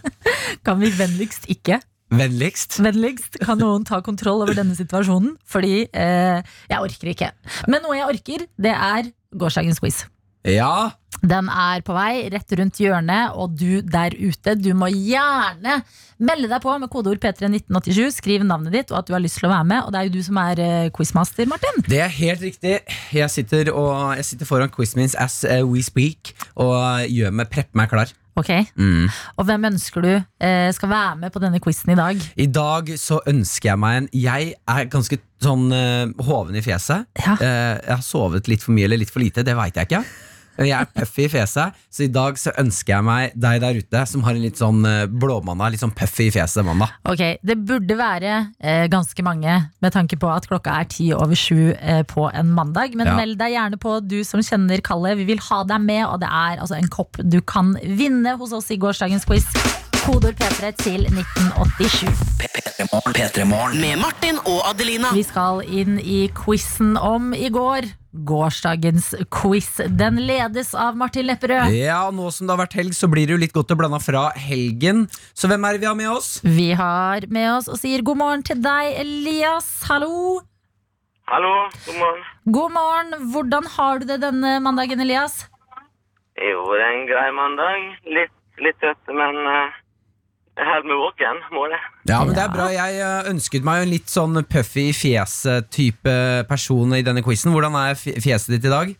Kan 0.66 0.82
vi 0.82 0.90
vennligst 0.98 1.46
ikke? 1.52 1.78
Vennligst. 2.14 2.78
Vennligst 2.84 3.38
kan 3.42 3.58
noen 3.58 3.86
ta 3.86 3.98
kontroll 4.04 4.42
over 4.44 4.54
denne 4.54 4.76
situasjonen, 4.76 5.34
fordi 5.48 5.86
eh, 5.88 6.42
jeg 6.70 6.78
orker 6.78 7.10
ikke. 7.10 7.30
Men 7.70 7.82
noe 7.82 7.96
jeg 7.96 8.10
orker, 8.12 8.44
det 8.60 8.74
er 8.74 9.08
gårsdagens 9.34 9.80
quiz. 9.82 10.04
Ja. 10.44 10.92
Den 11.24 11.48
er 11.48 11.80
på 11.84 11.94
vei 11.96 12.26
rett 12.32 12.52
rundt 12.58 12.80
hjørnet, 12.82 13.32
og 13.40 13.54
du 13.56 13.80
der 13.80 14.12
ute, 14.12 14.56
du 14.60 14.74
må 14.76 14.90
gjerne 14.92 15.78
melde 16.24 16.50
deg 16.50 16.60
på 16.62 16.74
med 16.78 16.90
kodeord 16.92 17.20
P31987. 17.22 18.18
Skriv 18.18 18.44
navnet 18.46 18.74
ditt 18.76 18.92
og 18.92 19.00
at 19.00 19.08
du 19.08 19.14
har 19.16 19.22
lyst 19.24 19.40
til 19.40 19.48
å 19.48 19.54
være 19.54 19.68
med. 19.72 19.86
Og 19.86 19.94
det 19.94 20.00
er 20.00 20.08
jo 20.08 20.14
du 20.14 20.26
som 20.26 20.40
er 20.42 20.60
eh, 20.62 20.90
quizmaster, 20.94 21.48
Martin. 21.50 21.80
Det 21.88 22.02
er 22.04 22.12
helt 22.12 22.44
riktig. 22.44 22.76
Jeg 23.14 23.32
sitter, 23.32 23.72
og, 23.72 24.12
jeg 24.20 24.28
sitter 24.30 24.48
foran 24.48 24.72
quizmins 24.74 25.16
as 25.18 25.40
eh, 25.48 25.64
we 25.66 25.82
speak 25.84 26.34
og 26.54 26.76
gjør 27.10 27.34
meg, 27.40 27.50
prepper 27.52 27.82
meg 27.82 27.90
klar. 27.92 28.12
Ok, 28.34 28.50
Mm. 28.74 29.06
Og 29.38 29.44
hvem 29.46 29.64
ønsker 29.68 30.02
du 30.02 30.10
eh, 30.10 30.70
skal 30.74 30.90
være 30.90 31.16
med 31.20 31.30
på 31.30 31.38
denne 31.42 31.60
quizen 31.62 31.92
i 31.94 31.98
dag? 31.98 32.18
I 32.34 32.48
dag 32.50 32.90
så 32.98 33.20
ønsker 33.30 33.70
jeg 33.70 33.78
meg 33.78 33.98
en 34.00 34.08
Jeg 34.10 34.54
er 34.66 34.88
ganske 34.90 35.20
sånn 35.44 35.68
eh, 35.70 36.10
hoven 36.26 36.58
i 36.58 36.62
fjeset. 36.64 37.06
Ja. 37.22 37.36
Eh, 37.38 37.78
jeg 37.78 37.94
har 37.94 38.02
sovet 38.02 38.50
litt 38.50 38.64
for 38.66 38.74
mye 38.74 38.88
eller 38.88 38.98
litt 39.04 39.14
for 39.14 39.22
lite, 39.22 39.46
det 39.46 39.54
veit 39.54 39.78
jeg 39.78 39.86
ikke. 39.86 40.02
Jeg 40.58 40.70
er 40.76 40.86
puffy 40.94 41.24
i 41.24 41.28
fjeset, 41.32 41.74
så 41.90 42.04
i 42.04 42.10
dag 42.14 42.36
så 42.38 42.52
ønsker 42.60 42.94
jeg 42.94 43.04
meg 43.06 43.32
deg 43.34 43.60
der 43.64 43.78
ute 43.80 44.04
som 44.06 44.22
har 44.26 44.36
en 44.36 44.44
litt 44.44 44.60
sånn 44.60 44.84
eh, 44.86 45.06
blåmandag, 45.10 45.74
litt 45.74 45.82
sånn 45.82 45.94
puffy 45.96 46.28
i 46.28 46.34
fjeset 46.34 46.64
mandag. 46.66 46.92
Ok, 47.10 47.24
Det 47.42 47.56
burde 47.66 47.96
være 47.98 48.36
eh, 48.60 48.86
ganske 48.92 49.26
mange, 49.26 49.56
med 49.82 49.92
tanke 49.96 50.18
på 50.20 50.30
at 50.30 50.46
klokka 50.50 50.78
er 50.80 50.90
ti 50.94 51.08
over 51.16 51.34
sju 51.38 51.72
eh, 51.74 52.02
på 52.06 52.28
en 52.32 52.52
mandag. 52.54 52.94
Men 52.94 53.10
Ja. 53.10 53.16
meld 53.18 53.38
deg 53.38 53.56
gjerne 53.56 53.80
på, 53.82 53.98
du 54.06 54.22
som 54.24 54.40
kjenner 54.40 54.80
Kalle. 54.84 55.16
Vi 55.18 55.24
vil 55.24 55.42
ha 55.50 55.64
deg 55.64 55.80
med, 55.80 56.04
og 56.06 56.20
det 56.22 56.30
er 56.30 56.60
altså 56.62 56.78
en 56.78 56.88
kopp 56.88 57.18
du 57.22 57.40
kan 57.40 57.74
vinne 57.82 58.36
hos 58.38 58.52
oss 58.52 58.70
i 58.70 58.78
gårsdagens 58.78 59.26
quiz. 59.26 59.46
Kodord 60.04 60.36
P3 60.36 60.68
til 60.76 61.06
1987. 61.08 62.10
P3morgen. 62.36 63.14
P3morgen. 63.16 63.78
Med 63.80 63.96
Martin 64.02 64.36
og 64.44 64.58
Adelina. 64.68 65.08
Vi 65.16 65.22
skal 65.24 65.62
inn 65.64 65.94
i 65.96 66.26
quizen 66.36 66.98
om 67.00 67.30
i 67.32 67.48
går. 67.48 67.86
Gårsdagens 68.28 69.14
quiz. 69.32 69.70
Den 69.88 70.18
ledes 70.28 70.74
av 70.76 70.98
Martin 71.00 71.24
Lepperød. 71.30 71.72
Ja, 71.72 72.02
nå 72.12 72.28
som 72.36 72.44
det 72.44 72.52
har 72.52 72.60
vært 72.66 72.76
helg, 72.76 72.92
så 72.92 73.08
blir 73.08 73.24
det 73.24 73.32
jo 73.32 73.38
litt 73.46 73.54
godt 73.56 73.72
å 73.72 73.78
blande 73.80 74.00
fra 74.04 74.26
helgen. 74.36 75.06
Så 75.32 75.48
hvem 75.48 75.64
er 75.64 75.78
det 75.78 75.86
vi 75.86 75.88
har 75.88 75.96
med 75.96 76.10
oss? 76.12 76.28
Vi 76.44 76.66
har 76.76 77.24
med 77.32 77.48
oss 77.54 77.70
og 77.72 77.80
sier 77.80 78.04
god 78.04 78.20
morgen 78.20 78.44
til 78.44 78.60
deg, 78.60 78.98
Elias. 79.00 79.70
Hallo. 79.88 80.42
Hallo, 81.32 81.54
god 81.86 81.96
morgen. 82.02 82.26
God 82.58 82.74
morgen. 82.76 83.16
Hvordan 83.32 83.70
har 83.78 84.04
du 84.04 84.04
det 84.12 84.20
denne 84.26 84.58
mandagen, 84.66 85.00
Elias? 85.00 85.46
Jo, 86.36 86.60
det 86.76 86.84
er 86.84 86.92
en 86.92 87.08
grei 87.08 87.24
mandag. 87.40 87.88
Litt, 88.18 88.36
litt 88.60 88.78
trøtt, 88.84 89.16
men 89.16 89.40
uh, 89.48 89.80
jeg 90.54 90.66
holder 90.68 90.86
meg 90.86 91.00
våken, 91.02 91.40
må 91.50 91.64
det. 91.72 91.78
Ja, 92.06 92.20
men 92.22 92.36
det 92.36 92.42
er 92.44 92.52
bra. 92.52 92.68
Jeg 92.70 92.98
eh, 93.02 93.30
ønsket 93.32 93.64
meg 93.66 93.80
jo 93.80 93.86
en 93.86 93.90
litt 93.90 94.12
sånn 94.12 94.38
puffy 94.46 94.84
i 94.92 94.94
fjeset-type 94.94 96.14
person 96.46 96.94
i 96.94 97.02
denne 97.06 97.24
quizen. 97.26 97.50
Hvordan 97.54 97.74
er 97.80 97.98
fjeset 97.98 98.54
ditt 98.54 98.68
i 98.68 98.72
dag? 98.72 98.92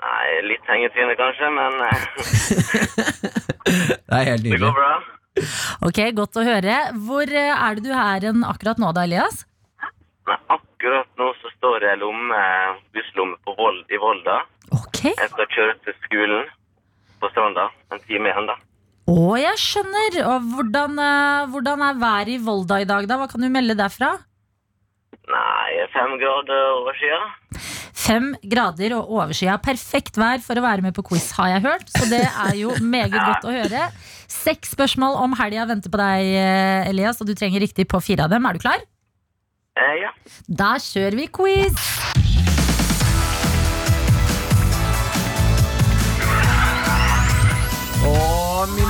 Nei, 0.00 0.24
litt 0.48 0.64
hengetryne 0.70 1.16
kanskje, 1.18 1.50
men 1.52 1.76
eh, 1.84 2.06
Det 4.08 4.16
er 4.16 4.30
helt 4.30 4.46
nydelig. 4.46 4.56
det 4.56 4.64
går 4.64 4.78
bra. 4.78 4.94
Ok, 5.90 6.00
Godt 6.16 6.40
å 6.40 6.46
høre. 6.46 6.78
Hvor 7.04 7.28
eh, 7.28 7.52
er 7.52 7.76
det 7.76 7.84
du 7.84 7.92
er 7.92 8.28
hen 8.30 8.48
akkurat 8.48 8.80
nå, 8.80 8.94
da, 8.96 9.04
Elias? 9.04 9.44
Nei, 10.30 10.38
akkurat 10.56 11.20
nå 11.20 11.28
så 11.42 11.52
står 11.58 11.84
jeg 11.84 12.00
i 12.00 12.02
lomme, 12.06 12.40
busslomme 12.96 13.36
på 13.44 13.58
Vold, 13.60 13.84
i 13.92 14.00
Volda. 14.00 14.40
Ok. 14.72 15.04
Jeg 15.04 15.30
skal 15.36 15.52
kjøre 15.52 15.76
til 15.84 16.00
skolen 16.06 16.48
på 17.20 17.28
Stranda. 17.34 17.68
En 17.92 18.00
time 18.08 18.32
igjen, 18.32 18.48
da. 18.48 18.56
Å, 19.10 19.34
jeg 19.40 19.58
skjønner. 19.58 20.18
Og 20.30 20.50
hvordan, 20.54 20.98
eh, 21.02 21.46
hvordan 21.50 21.82
er 21.86 22.00
været 22.00 22.34
i 22.36 22.40
Volda 22.42 22.80
i 22.80 22.88
dag, 22.88 23.08
da? 23.10 23.18
Hva 23.18 23.28
kan 23.30 23.42
du 23.42 23.48
melde 23.50 23.78
derfra? 23.78 24.12
Nei, 25.30 25.86
fem 25.94 26.16
grader 26.18 26.62
overskya. 26.76 27.18
Fem 28.00 28.30
grader 28.52 28.94
og 28.98 29.10
overskya. 29.18 29.58
Perfekt 29.62 30.18
vær 30.18 30.42
for 30.42 30.58
å 30.58 30.64
være 30.64 30.86
med 30.86 30.94
på 30.96 31.04
quiz, 31.10 31.30
har 31.38 31.52
jeg 31.54 31.66
hørt. 31.66 31.90
Så 31.90 32.06
det 32.10 32.22
er 32.26 32.54
jo 32.58 32.74
meget 32.82 33.18
godt 33.28 33.46
å 33.46 33.54
høre. 33.54 33.90
Seks 34.30 34.74
spørsmål 34.76 35.18
om 35.24 35.36
helga 35.38 35.66
venter 35.70 35.92
på 35.92 36.00
deg, 36.00 36.30
eh, 36.38 36.90
Elias, 36.90 37.20
og 37.22 37.30
du 37.30 37.34
trenger 37.34 37.62
riktig 37.66 37.88
på 37.90 38.02
fire 38.02 38.26
av 38.26 38.34
dem. 38.34 38.46
Er 38.46 38.58
du 38.58 38.62
klar? 38.62 38.86
Eh, 39.78 39.94
ja. 40.04 40.14
Da 40.46 40.74
kjører 40.82 41.18
vi 41.18 41.30
quiz! 41.34 42.19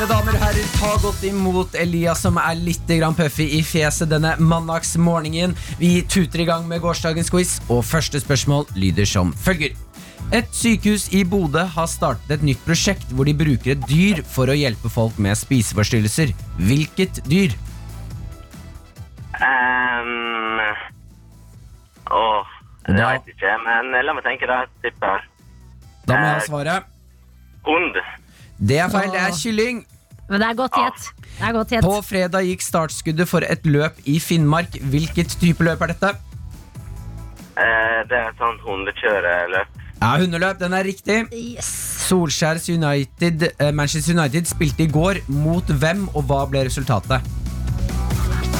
Mine 0.00 0.14
damer 0.16 0.32
og 0.32 0.40
herrer, 0.40 0.68
ta 0.80 0.90
godt 1.02 1.24
imot 1.28 1.74
Elias 1.76 2.22
som 2.24 2.38
er 2.40 2.56
litt 2.56 2.88
puffy 3.18 3.44
i 3.58 3.60
fjeset 3.60 4.08
denne 4.08 4.32
mandagsmorgenen. 4.40 5.52
Vi 5.76 6.00
tuter 6.08 6.40
i 6.40 6.46
gang 6.48 6.66
med 6.66 6.80
gårsdagens 6.80 7.28
quiz, 7.28 7.60
og 7.68 7.84
første 7.84 8.16
spørsmål 8.20 8.64
lyder 8.76 9.04
som 9.04 9.32
følger. 9.32 9.74
Et 10.32 10.46
sykehus 10.56 11.12
i 11.12 11.22
Bodø 11.24 11.66
har 11.74 11.86
startet 11.86 12.30
et 12.32 12.42
nytt 12.42 12.64
prosjekt 12.64 13.12
hvor 13.12 13.28
de 13.28 13.34
bruker 13.36 13.74
et 13.74 13.82
dyr 13.90 14.22
for 14.24 14.48
å 14.48 14.56
hjelpe 14.56 14.88
folk 14.88 15.18
med 15.20 15.36
spiseforstyrrelser. 15.36 16.32
Hvilket 16.56 17.20
dyr? 17.28 17.52
Um, 19.36 20.62
åh, 22.08 22.48
Da- 22.88 23.18
vet 23.18 23.28
ikke, 23.34 23.52
men 23.68 23.92
la 24.06 24.16
meg 24.16 24.24
tenke 24.24 24.48
da. 24.48 24.64
Tipper 24.80 25.28
Da 26.06 26.14
må 26.16 26.24
jeg 26.24 26.40
ha 26.40 26.40
svaret. 26.48 26.88
Det 28.60 28.76
er 28.78 28.90
feil, 28.92 29.08
det 29.10 29.20
er 29.24 29.36
kylling. 29.36 29.84
Men 30.30 30.42
det 30.42 30.48
er 30.50 30.56
godt 30.58 30.76
gjett. 30.78 31.06
Det 31.26 31.46
er 31.48 31.54
godt 31.56 31.72
gjett. 31.74 31.86
På 31.86 32.00
fredag 32.06 32.46
gikk 32.46 32.62
startskuddet 32.62 33.28
for 33.28 33.46
et 33.46 33.64
løp 33.66 33.96
i 34.06 34.18
Finnmark. 34.22 34.76
Hvilket 34.92 35.32
type 35.40 35.64
løp 35.64 35.80
er 35.82 35.94
dette? 35.94 36.10
Eh, 37.58 38.00
det 38.10 38.18
er 38.18 38.28
et 38.28 38.38
sånt 38.38 38.60
hundekjøreløp. 38.62 39.78
Ja, 40.00 40.10
hundeløp, 40.16 40.60
den 40.60 40.72
er 40.72 40.86
riktig. 40.86 41.16
Yes. 41.32 41.66
Solskjærs 42.06 42.68
United, 42.72 43.48
eh, 43.58 43.72
Manchester 43.72 44.14
United 44.16 44.48
spilte 44.48 44.86
i 44.86 44.88
går 44.88 45.20
mot 45.28 45.64
hvem, 45.64 46.06
og 46.14 46.24
hva 46.28 46.44
ble 46.48 46.64
resultatet? 46.68 47.20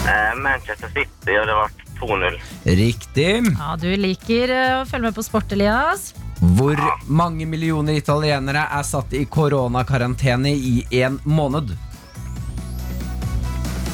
Eh, 0.05 0.35
Manchester 0.37 0.89
City, 0.93 1.37
og 1.39 1.47
det 1.49 1.57
ble 1.61 1.69
2-0. 2.01 2.41
Riktig. 2.67 3.31
Ja, 3.57 3.77
du 3.77 3.89
liker 3.97 4.53
å 4.57 4.85
følge 4.89 5.09
med 5.09 5.17
på 5.17 5.25
sport, 5.25 5.53
Elias. 5.53 6.11
Hvor 6.41 6.79
mange 7.07 7.45
millioner 7.47 7.99
italienere 8.01 8.63
er 8.73 8.85
satt 8.89 9.13
i 9.13 9.25
koronakarantene 9.29 10.53
i 10.57 10.87
en 11.03 11.19
måned? 11.29 11.75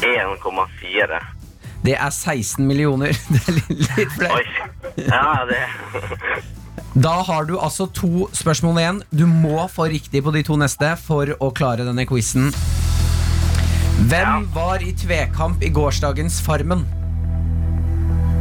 1,4. 0.03 1.19
Det 1.83 1.95
er 1.95 2.11
16 2.11 2.67
millioner. 2.67 3.09
Det 3.33 3.41
er 3.49 3.59
litt, 3.71 4.13
flaut. 4.15 4.47
Ja, 4.97 5.45
det 5.49 5.63
Da 7.03 7.13
har 7.29 7.45
du 7.45 7.59
altså 7.61 7.87
to 7.93 8.29
spørsmål 8.33 8.79
igjen. 8.81 9.01
Du 9.13 9.27
må 9.29 9.67
få 9.69 9.89
riktig 9.93 10.23
på 10.25 10.33
de 10.35 10.43
to 10.47 10.57
neste 10.61 10.95
for 11.03 11.35
å 11.43 11.51
klare 11.55 11.85
denne 11.87 12.07
quizen. 12.09 12.49
Hvem 14.11 14.47
var 14.55 14.83
i 14.85 14.93
tvekamp 14.97 15.63
i 15.67 15.71
gårsdagens 15.73 16.39
Farmen? 16.47 16.85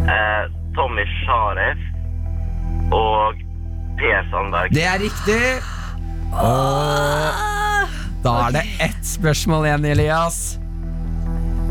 eh, 0.05 0.43
Tommy 0.75 1.01
Sharef 1.23 1.79
og 2.93 3.39
Per 3.99 4.27
Sandberg. 4.31 4.75
Det 4.75 4.83
er 4.83 4.99
riktig. 4.99 5.41
Og 6.35 7.95
da 8.25 8.35
er 8.47 8.55
det 8.57 8.63
ett 8.83 9.03
spørsmål 9.07 9.67
igjen, 9.69 9.85
Elias. 9.93 10.39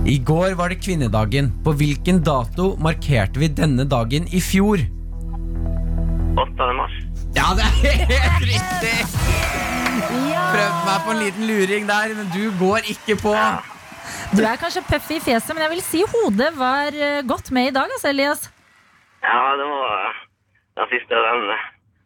I 0.07 0.19
går 0.21 0.55
var 0.59 0.69
det 0.73 0.83
kvinnedagen. 0.85 1.51
På 1.65 1.73
hvilken 1.77 2.21
dato 2.25 2.75
markerte 2.81 3.41
vi 3.41 3.49
denne 3.49 3.87
dagen 3.89 4.29
i 4.33 4.41
fjor? 4.45 4.83
8. 6.37 6.73
mars. 6.77 6.97
Ja, 7.35 7.51
det 7.57 7.65
er 7.65 8.05
helt 8.11 8.45
riktig! 8.47 8.97
Prøvde 10.55 10.83
meg 10.87 10.99
på 11.07 11.15
en 11.15 11.23
liten 11.23 11.47
luring 11.49 11.89
der, 11.89 12.15
men 12.19 12.29
du 12.35 12.51
går 12.61 12.91
ikke 12.95 13.17
på. 13.23 13.35
Du 14.35 14.43
er 14.43 14.59
kanskje 14.61 14.83
puffy 14.87 15.19
i 15.19 15.23
fjeset, 15.25 15.55
men 15.55 15.65
jeg 15.65 15.73
vil 15.75 15.85
si 15.87 16.03
hodet 16.11 16.51
var 16.59 16.95
eh, 16.95 17.23
godt 17.27 17.51
med 17.55 17.71
i 17.71 17.75
dag, 17.75 17.91
altså, 17.91 18.11
Elias. 18.13 18.49
Ja, 19.25 19.55
det 19.59 19.67
var 19.71 20.13
den 20.79 20.91
siste. 20.93 21.23
Den 21.27 21.49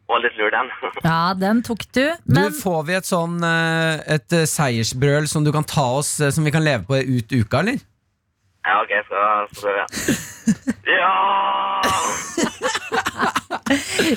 var 0.09 0.23
litt 0.23 0.37
lur, 0.39 0.51
den. 0.53 0.71
Ja, 1.09 1.33
den 1.37 1.61
tok 1.65 1.85
du. 1.93 2.05
Du, 2.25 2.41
Får 2.61 2.81
vi 2.89 2.97
et 2.97 3.07
sånn 3.07 3.39
eh, 3.45 4.01
Et 4.15 4.35
eh, 4.35 4.47
seiersbrøl 4.49 5.29
som 5.31 5.45
du 5.45 5.51
kan 5.55 5.67
ta 5.67 5.85
oss 5.99 6.17
eh, 6.19 6.33
Som 6.35 6.47
vi 6.47 6.53
kan 6.55 6.65
leve 6.65 6.83
på 6.89 6.97
ut 6.97 7.31
uka, 7.31 7.61
eller? 7.61 7.79
Ja, 8.67 8.81
ok, 8.83 8.91
så 9.07 9.19
prøver 9.61 9.79
jeg. 9.81 9.87
Ja! 10.89 11.13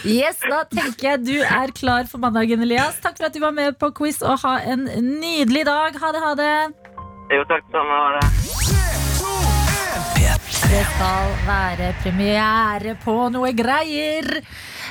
yes, 0.09 0.41
da 0.41 0.63
tenker 0.71 1.05
jeg 1.11 1.21
du 1.27 1.37
er 1.45 1.73
klar 1.77 2.09
for 2.09 2.23
mandagen, 2.23 2.65
Elias. 2.65 2.97
Takk 3.05 3.19
for 3.21 3.29
at 3.29 3.37
du 3.37 3.41
var 3.45 3.53
med 3.55 3.77
på 3.81 3.93
quiz, 3.97 4.23
og 4.25 4.41
ha 4.43 4.57
en 4.73 4.89
nydelig 5.21 5.67
dag. 5.69 5.99
Ha 6.01 6.13
det, 6.17 6.23
ha 6.25 6.33
det. 6.41 6.55
Jo, 7.33 7.45
takk 7.51 7.69
det 7.69 7.77
samme. 7.77 8.01
Ha 8.01 8.09
det. 8.17 8.23
Det 10.73 10.85
skal 10.89 11.33
være 11.45 11.93
premiere 12.01 12.97
på 13.05 13.17
noe 13.35 13.53
greier. 13.57 14.41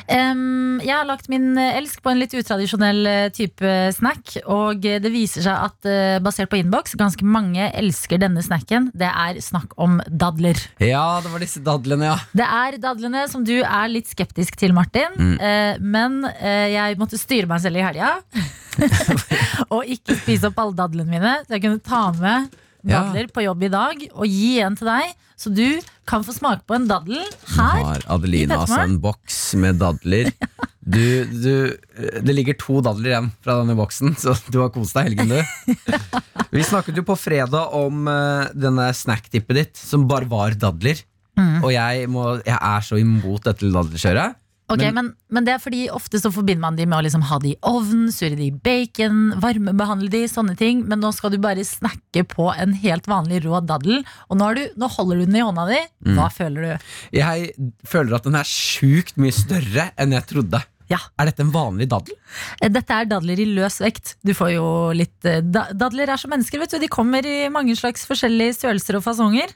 Jeg 0.09 0.93
har 0.93 1.07
lagt 1.07 1.29
min 1.31 1.53
elsk 1.57 2.01
på 2.03 2.11
en 2.11 2.21
litt 2.21 2.33
utradisjonell 2.37 3.01
eh, 3.09 3.27
type 3.35 3.73
snack. 3.95 4.37
Og 4.49 4.81
det 4.81 5.11
viser 5.13 5.45
seg 5.45 5.67
at 5.67 5.89
eh, 5.89 6.19
basert 6.23 6.51
på 6.51 6.59
innboks, 6.61 6.95
ganske 6.99 7.25
mange 7.25 7.69
elsker 7.77 8.21
denne 8.21 8.43
snacken. 8.45 8.89
Det 8.97 9.09
er 9.09 9.41
snakk 9.43 9.75
om 9.81 9.99
dadler. 10.07 10.59
Ja, 10.81 11.21
det 11.23 11.33
var 11.33 11.43
disse 11.43 11.63
dadlene, 11.65 12.11
ja. 12.13 12.17
Det 12.33 12.47
er 12.47 12.79
dadlene 12.81 13.27
som 13.31 13.45
du 13.47 13.57
er 13.61 13.91
litt 13.91 14.09
skeptisk 14.11 14.57
til, 14.59 14.75
Martin. 14.77 15.13
Mm. 15.17 15.35
Eh, 15.37 15.75
men 15.81 16.21
jeg 16.41 16.97
måtte 16.99 17.19
styre 17.19 17.49
meg 17.49 17.61
selv 17.63 17.79
i 17.79 17.85
helga. 17.85 18.17
og 19.73 19.87
ikke 19.89 20.15
spise 20.19 20.49
opp 20.49 20.59
alle 20.61 20.77
dadlene 20.77 21.11
mine. 21.11 21.37
Så 21.45 21.57
jeg 21.57 21.65
kunne 21.65 21.83
ta 21.83 22.03
med 22.17 22.60
Ja. 22.83 23.03
dadler 23.05 23.29
på 23.33 23.43
jobb 23.45 23.67
i 23.67 23.71
dag 23.73 24.05
og 24.11 24.25
gi 24.25 24.53
en 24.63 24.77
til 24.79 24.89
deg. 24.89 25.13
Så 25.41 25.51
du 25.53 25.81
kan 26.09 26.25
få 26.25 26.33
smake 26.35 26.65
på 26.69 26.77
en 26.77 26.87
daddel 26.89 27.17
Nå 27.17 27.55
her. 27.55 27.83
har 27.85 28.03
Adelina 28.13 28.59
i 28.59 28.63
altså 28.63 28.81
en 28.83 28.99
boks 29.01 29.39
med 29.61 29.81
dadler. 29.81 30.31
Du, 30.81 30.97
du, 31.29 31.77
det 32.25 32.33
ligger 32.33 32.55
to 32.57 32.79
dadler 32.81 33.11
igjen 33.11 33.27
fra 33.45 33.59
denne 33.59 33.75
boksen, 33.77 34.15
så 34.21 34.33
du 34.49 34.57
har 34.63 34.71
kost 34.73 34.97
deg 34.97 35.11
helgen, 35.11 35.29
du. 35.29 36.15
Vi 36.49 36.63
snakket 36.65 36.97
jo 36.97 37.03
på 37.05 37.13
fredag 37.21 37.75
om 37.77 38.09
uh, 38.09 38.49
denne 38.57 38.87
snacktippet 38.97 39.59
ditt, 39.59 39.77
som 39.77 40.07
bare 40.09 40.25
var 40.25 40.57
dadler. 40.57 41.03
Mm. 41.37 41.61
Og 41.61 41.69
jeg, 41.75 42.09
må, 42.11 42.25
jeg 42.41 42.57
er 42.57 42.87
så 42.87 42.97
imot 42.97 43.45
dette 43.45 43.69
daddelkjøret. 43.71 44.40
Ok, 44.71 44.79
Men- 44.85 44.95
men, 44.95 45.09
men 45.29 45.45
det 45.47 45.53
er 45.53 45.59
fordi 45.59 45.81
ofte 45.91 46.19
så 46.21 46.31
forbinder 46.31 46.61
man 46.63 46.75
de 46.79 46.85
med 46.87 46.97
å 46.99 47.03
liksom 47.05 47.23
ha 47.29 47.37
de 47.43 47.51
i 47.53 47.57
ovnen, 47.67 48.07
surre 48.15 48.37
de 48.39 48.47
i 48.47 48.51
bacon, 48.55 49.33
varmebehandle 49.43 50.09
de, 50.09 50.23
sånne 50.31 50.55
ting. 50.57 50.85
Men 50.87 51.01
nå 51.03 51.11
skal 51.13 51.31
du 51.33 51.37
bare 51.43 51.63
snakke 51.67 52.23
på 52.31 52.49
en 52.55 52.73
helt 52.81 53.05
vanlig 53.11 53.43
rå 53.45 53.59
daddel. 53.65 54.03
Og 54.29 54.37
nå, 54.39 54.47
har 54.47 54.55
du, 54.55 54.65
nå 54.79 54.87
holder 54.95 55.21
du 55.21 55.25
den 55.27 55.35
i 55.41 55.45
hånda 55.45 55.67
di. 55.69 55.79
Mm. 56.07 56.15
Hva 56.17 56.29
føler 56.31 56.61
du? 56.61 56.91
Jeg 57.19 57.51
føler 57.87 58.15
at 58.15 58.23
den 58.29 58.35
er 58.39 58.47
sjukt 58.47 59.17
mye 59.21 59.35
større 59.35 59.91
enn 59.99 60.15
jeg 60.15 60.25
trodde. 60.31 60.63
Ja. 60.91 60.97
Er 61.17 61.29
dette 61.29 61.39
en 61.45 61.51
vanlig 61.53 61.85
daddel? 61.87 62.17
Eh, 62.59 62.67
Dette 62.67 62.91
er 62.91 63.05
dadler 63.07 63.39
i 63.39 63.45
løs 63.47 63.77
vekt. 63.79 64.15
Du 64.27 64.33
får 64.35 64.49
jo 64.57 64.65
litt 64.91 65.23
eh, 65.23 65.39
da, 65.39 65.69
Dadler 65.71 66.09
er 66.11 66.19
som 66.19 66.31
mennesker, 66.33 66.59
vet 66.59 66.73
du. 66.75 66.79
De 66.83 66.89
kommer 66.91 67.23
i 67.23 67.45
mange 67.47 67.77
slags 67.79 68.03
forskjellige 68.09 68.57
størrelser 68.59 68.97
og 68.99 69.05
fasonger. 69.05 69.53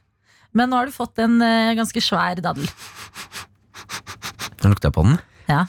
Men 0.56 0.72
nå 0.72 0.78
har 0.80 0.88
du 0.88 0.96
fått 0.96 1.20
en 1.20 1.36
eh, 1.44 1.74
ganske 1.76 2.00
svær 2.00 2.40
daddel. 2.40 2.70
Nå 4.66 4.72
lukter 4.74 4.90
jeg 4.90 4.96
på 4.98 5.04
den. 5.06 5.20
Ja. 5.46 5.62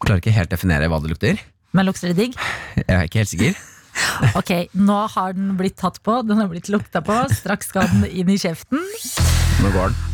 Klarer 0.00 0.22
ikke 0.22 0.32
helt 0.34 0.50
definere 0.52 0.88
hva 0.88 0.98
det 1.04 1.12
lukter. 1.12 1.40
Men 1.76 1.84
lukter 1.88 2.10
det 2.12 2.16
digg? 2.22 2.36
Jeg 2.80 2.88
er 2.88 3.06
ikke 3.10 3.20
helt 3.22 3.32
sikker. 3.36 3.54
Ok, 4.38 4.48
nå 4.74 4.94
har 5.12 5.34
den 5.36 5.52
blitt 5.58 5.76
tatt 5.78 6.00
på, 6.02 6.16
den 6.26 6.40
har 6.40 6.48
blitt 6.50 6.66
lukta 6.72 6.98
på. 7.06 7.14
Straks 7.30 7.68
skal 7.70 7.86
den 7.92 8.08
inn 8.10 8.30
i 8.32 8.34
kjeften. 8.42 8.80
Nå 9.62 9.70
går 9.74 9.92
den. 9.92 10.10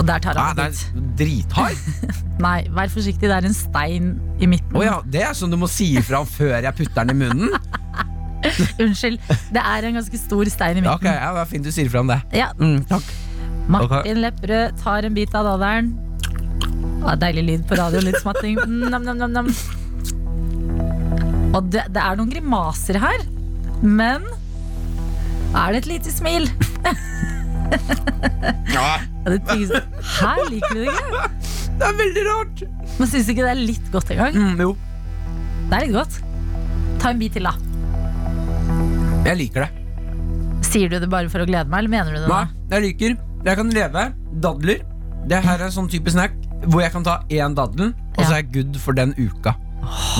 Og 0.00 0.06
der 0.08 0.22
tar 0.24 0.38
Ah, 0.40 0.46
han 0.54 0.56
det 0.56 0.64
en 0.64 0.72
bit. 0.72 0.80
er 0.80 1.10
drithard. 1.20 1.82
Nei, 2.46 2.54
vær 2.72 2.88
forsiktig, 2.94 3.28
det 3.28 3.36
er 3.36 3.48
en 3.50 3.56
stein 3.56 4.06
i 4.40 4.48
midten. 4.48 4.72
Oh, 4.78 4.84
ja, 4.84 4.94
det 5.04 5.20
er 5.28 5.36
sånn 5.36 5.52
du 5.52 5.58
må 5.60 5.68
si 5.68 5.90
ifra 6.00 6.22
før 6.24 6.56
jeg 6.64 6.72
putter 6.80 7.04
den 7.04 7.12
i 7.12 7.18
munnen? 7.20 7.52
Unnskyld. 8.82 9.20
Det 9.52 9.62
er 9.62 9.88
en 9.90 10.00
ganske 10.00 10.22
stor 10.24 10.48
stein 10.56 10.80
i 10.80 10.86
midten. 10.86 10.96
ok, 10.96 11.04
ja, 11.12 11.34
det 11.36 11.44
er 11.44 11.50
Fint 11.52 11.68
du 11.68 11.72
sier 11.74 11.90
ifra 11.92 12.00
om 12.04 12.14
det. 12.14 12.20
Ja, 12.40 12.48
Mm, 12.56 12.80
takk. 12.88 13.12
Martin 13.70 14.18
Lepperød 14.24 14.80
tar 14.82 15.04
en 15.06 15.14
bit 15.20 15.36
av 15.38 15.46
dadderen. 15.52 15.92
Ah, 17.02 17.16
deilig 17.18 17.42
lyd 17.48 17.64
på 17.68 17.76
radio, 17.80 18.00
litt 18.04 18.20
smatting. 18.22 18.58
Nam, 18.92 19.02
nam, 19.04 19.18
nam, 19.18 19.32
nam. 19.34 19.48
Og 21.52 21.66
det, 21.72 21.82
det 21.92 22.00
er 22.02 22.16
noen 22.16 22.30
grimaser 22.32 22.96
her, 23.02 23.24
men 23.82 24.24
er 25.52 25.74
det 25.74 25.82
et 25.82 25.90
lite 25.96 26.14
smil? 26.14 26.48
Ja, 28.72 28.98
Her 29.24 30.40
liker 30.50 30.74
du 30.76 30.80
det 30.82 30.90
ikke? 30.92 31.28
det 31.78 31.86
er 31.86 31.94
veldig 31.96 32.24
rart. 32.26 32.62
Men 32.98 33.08
syns 33.08 33.24
du 33.28 33.32
ikke 33.32 33.46
det 33.46 33.52
er 33.54 33.60
litt 33.60 33.86
godt 33.94 34.10
engang? 34.12 34.36
Mm, 34.36 34.60
jo, 34.60 34.74
Det 35.70 35.78
er 35.78 35.86
litt 35.86 35.94
godt. 35.96 36.18
Ta 37.00 37.12
en 37.14 37.20
bit 37.22 37.32
til, 37.38 37.48
da. 37.48 37.54
jeg 39.24 39.38
liker 39.40 39.64
det. 39.64 39.70
Sier 40.68 40.92
du 40.92 40.98
det 41.00 41.08
bare 41.12 41.30
for 41.32 41.44
å 41.44 41.48
glede 41.48 41.68
meg, 41.72 41.82
eller 41.82 41.92
mener 41.96 42.12
du 42.12 42.20
det? 42.22 42.28
Nei, 42.28 42.44
jeg 42.74 42.84
liker 42.86 43.16
Jeg 43.48 43.58
kan 43.58 43.72
leve 43.74 44.04
dadler. 44.44 44.84
Det 45.28 45.40
her 45.44 45.56
er 45.60 45.66
en 45.68 45.74
sånn 45.74 45.88
type 45.92 46.12
snack 46.12 46.36
hvor 46.70 46.82
jeg 46.84 46.92
kan 46.94 47.04
ta 47.06 47.18
én 47.32 47.54
daddel, 47.58 47.92
og 48.16 48.22
så 48.24 48.30
er 48.36 48.42
jeg 48.42 48.50
good 48.54 48.78
for 48.82 48.96
den 48.96 49.14
uka. 49.18 49.54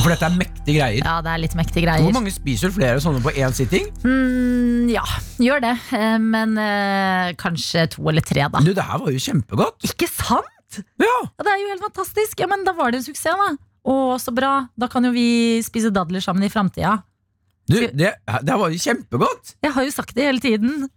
For 0.03 0.11
dette 0.11 0.27
er 0.27 0.35
mektige 0.35 0.81
greier. 0.81 1.05
Ja, 1.07 1.21
det 1.23 1.31
er 1.31 1.39
litt 1.45 1.53
mektige 1.55 1.85
greier 1.85 2.03
Hvor 2.03 2.17
mange 2.17 2.33
spiser 2.35 2.73
flere 2.75 2.99
sånne 3.01 3.21
på 3.23 3.31
én 3.39 3.53
sitting? 3.55 3.85
Mm, 4.03 4.89
ja, 4.91 5.05
gjør 5.39 5.63
det. 5.63 5.77
Eh, 5.95 6.17
Men 6.19 6.57
øh, 6.59 7.29
kanskje 7.39 7.85
to 7.95 8.09
eller 8.11 8.25
tre, 8.27 8.49
da. 8.51 8.59
Du, 8.65 8.73
det 8.75 8.83
her 8.89 8.99
var 9.05 9.15
jo 9.15 9.23
kjempegodt. 9.23 9.87
Ikke 9.87 10.09
sant? 10.11 10.81
Ja, 10.99 11.07
Ja, 11.07 11.45
det 11.47 11.53
er 11.53 11.63
jo 11.63 11.71
helt 11.71 11.87
fantastisk. 11.87 12.43
Ja, 12.43 12.49
men 12.51 12.67
da 12.67 12.75
var 12.75 12.91
det 12.91 13.03
en 13.03 13.07
suksess, 13.07 13.39
da. 13.39 13.49
Å, 13.87 13.95
så 14.23 14.35
bra. 14.35 14.53
Da 14.79 14.91
kan 14.91 15.07
jo 15.07 15.15
vi 15.15 15.61
spise 15.63 15.95
dadler 15.95 16.23
sammen 16.25 16.43
i 16.47 16.51
framtida. 16.51 16.97
du, 17.71 17.79
det, 17.95 18.13
det 18.43 18.59
var 18.59 18.71
jo 18.75 18.83
kjempegodt. 18.83 19.55
Jeg 19.63 19.73
har 19.79 19.87
jo 19.87 19.95
sagt 19.95 20.17
det 20.19 20.27
hele 20.27 20.43
tiden. 20.43 20.89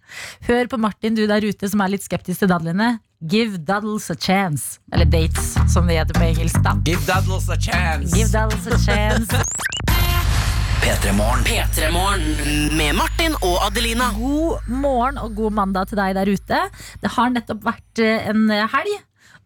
Hør 0.49 0.67
på 0.73 0.81
Martin, 0.81 1.13
du 1.13 1.27
der 1.29 1.45
ute 1.45 1.69
som 1.69 1.81
er 1.85 1.93
litt 1.93 2.05
skeptisk 2.05 2.41
til 2.41 2.49
dadlene. 2.49 2.95
Give 3.27 3.57
daddles 3.57 4.11
a 4.11 4.15
chance. 4.15 4.79
Eller 4.93 5.05
dates, 5.05 5.55
som 5.73 5.87
det 5.87 5.95
heter 5.97 6.13
på 6.13 6.25
engelsk. 6.27 6.59
da 6.61 6.75
Give 6.85 7.01
daddles 7.07 7.47
a 7.49 7.55
chance. 7.57 8.13
Give 8.13 8.29
daddles 8.29 8.67
a 8.67 8.77
chance. 8.77 9.33
P3morgen. 10.83 11.41
P3morgen 11.47 12.75
med 12.77 12.93
Martin 12.99 13.33
og 13.41 13.63
Adelina. 13.65 14.11
God 14.13 14.67
morgen 14.69 15.17
og 15.17 15.33
god 15.39 15.55
mandag 15.57 15.89
til 15.89 15.97
deg 15.97 16.13
der 16.19 16.29
ute. 16.29 16.59
Det 17.01 17.13
har 17.15 17.33
nettopp 17.33 17.65
vært 17.65 18.03
eh, 18.05 18.29
en 18.29 18.45
helg. 18.51 18.93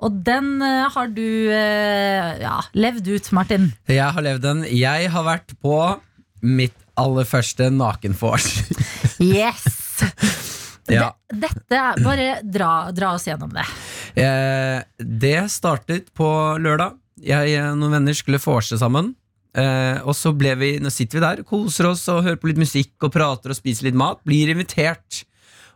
Og 0.04 0.20
den 0.28 0.60
eh, 0.66 0.90
har 0.92 1.16
du 1.16 1.30
eh, 1.56 2.36
ja, 2.44 2.58
levd 2.76 3.08
ut, 3.08 3.32
Martin. 3.32 3.72
Jeg 3.88 4.12
har 4.12 4.28
levd 4.28 4.44
den. 4.44 4.68
Jeg 4.76 5.08
har 5.16 5.24
vært 5.24 5.56
på 5.64 5.80
mitt 6.44 6.76
aller 7.00 7.24
første 7.32 7.72
nakenvors. 7.72 8.52
Yes! 9.24 10.04
ja. 10.94 11.10
Det, 11.30 11.40
dette 11.48 11.82
Bare 12.04 12.28
dra, 12.44 12.72
dra 12.96 13.14
oss 13.16 13.28
gjennom 13.28 13.52
det. 13.54 13.66
Eh, 14.20 14.82
det 15.00 15.38
startet 15.54 16.12
på 16.18 16.28
lørdag. 16.62 16.98
Jeg 17.20 17.56
og 17.62 17.78
noen 17.82 17.98
venner 18.00 18.16
skulle 18.18 18.40
vorse 18.42 18.78
sammen. 18.80 19.14
Eh, 19.58 19.98
og 20.06 20.14
så 20.16 20.32
ble 20.38 20.54
vi, 20.60 20.70
nå 20.80 20.92
sitter 20.94 21.20
vi 21.20 21.24
der, 21.26 21.42
koser 21.48 21.90
oss 21.90 22.04
og 22.14 22.22
hører 22.24 22.38
på 22.40 22.52
litt 22.52 22.62
musikk 22.62 23.08
og 23.08 23.12
prater 23.16 23.52
og 23.54 23.58
spiser 23.58 23.90
litt 23.90 23.98
mat. 23.98 24.22
Blir 24.28 24.52
invitert 24.54 25.24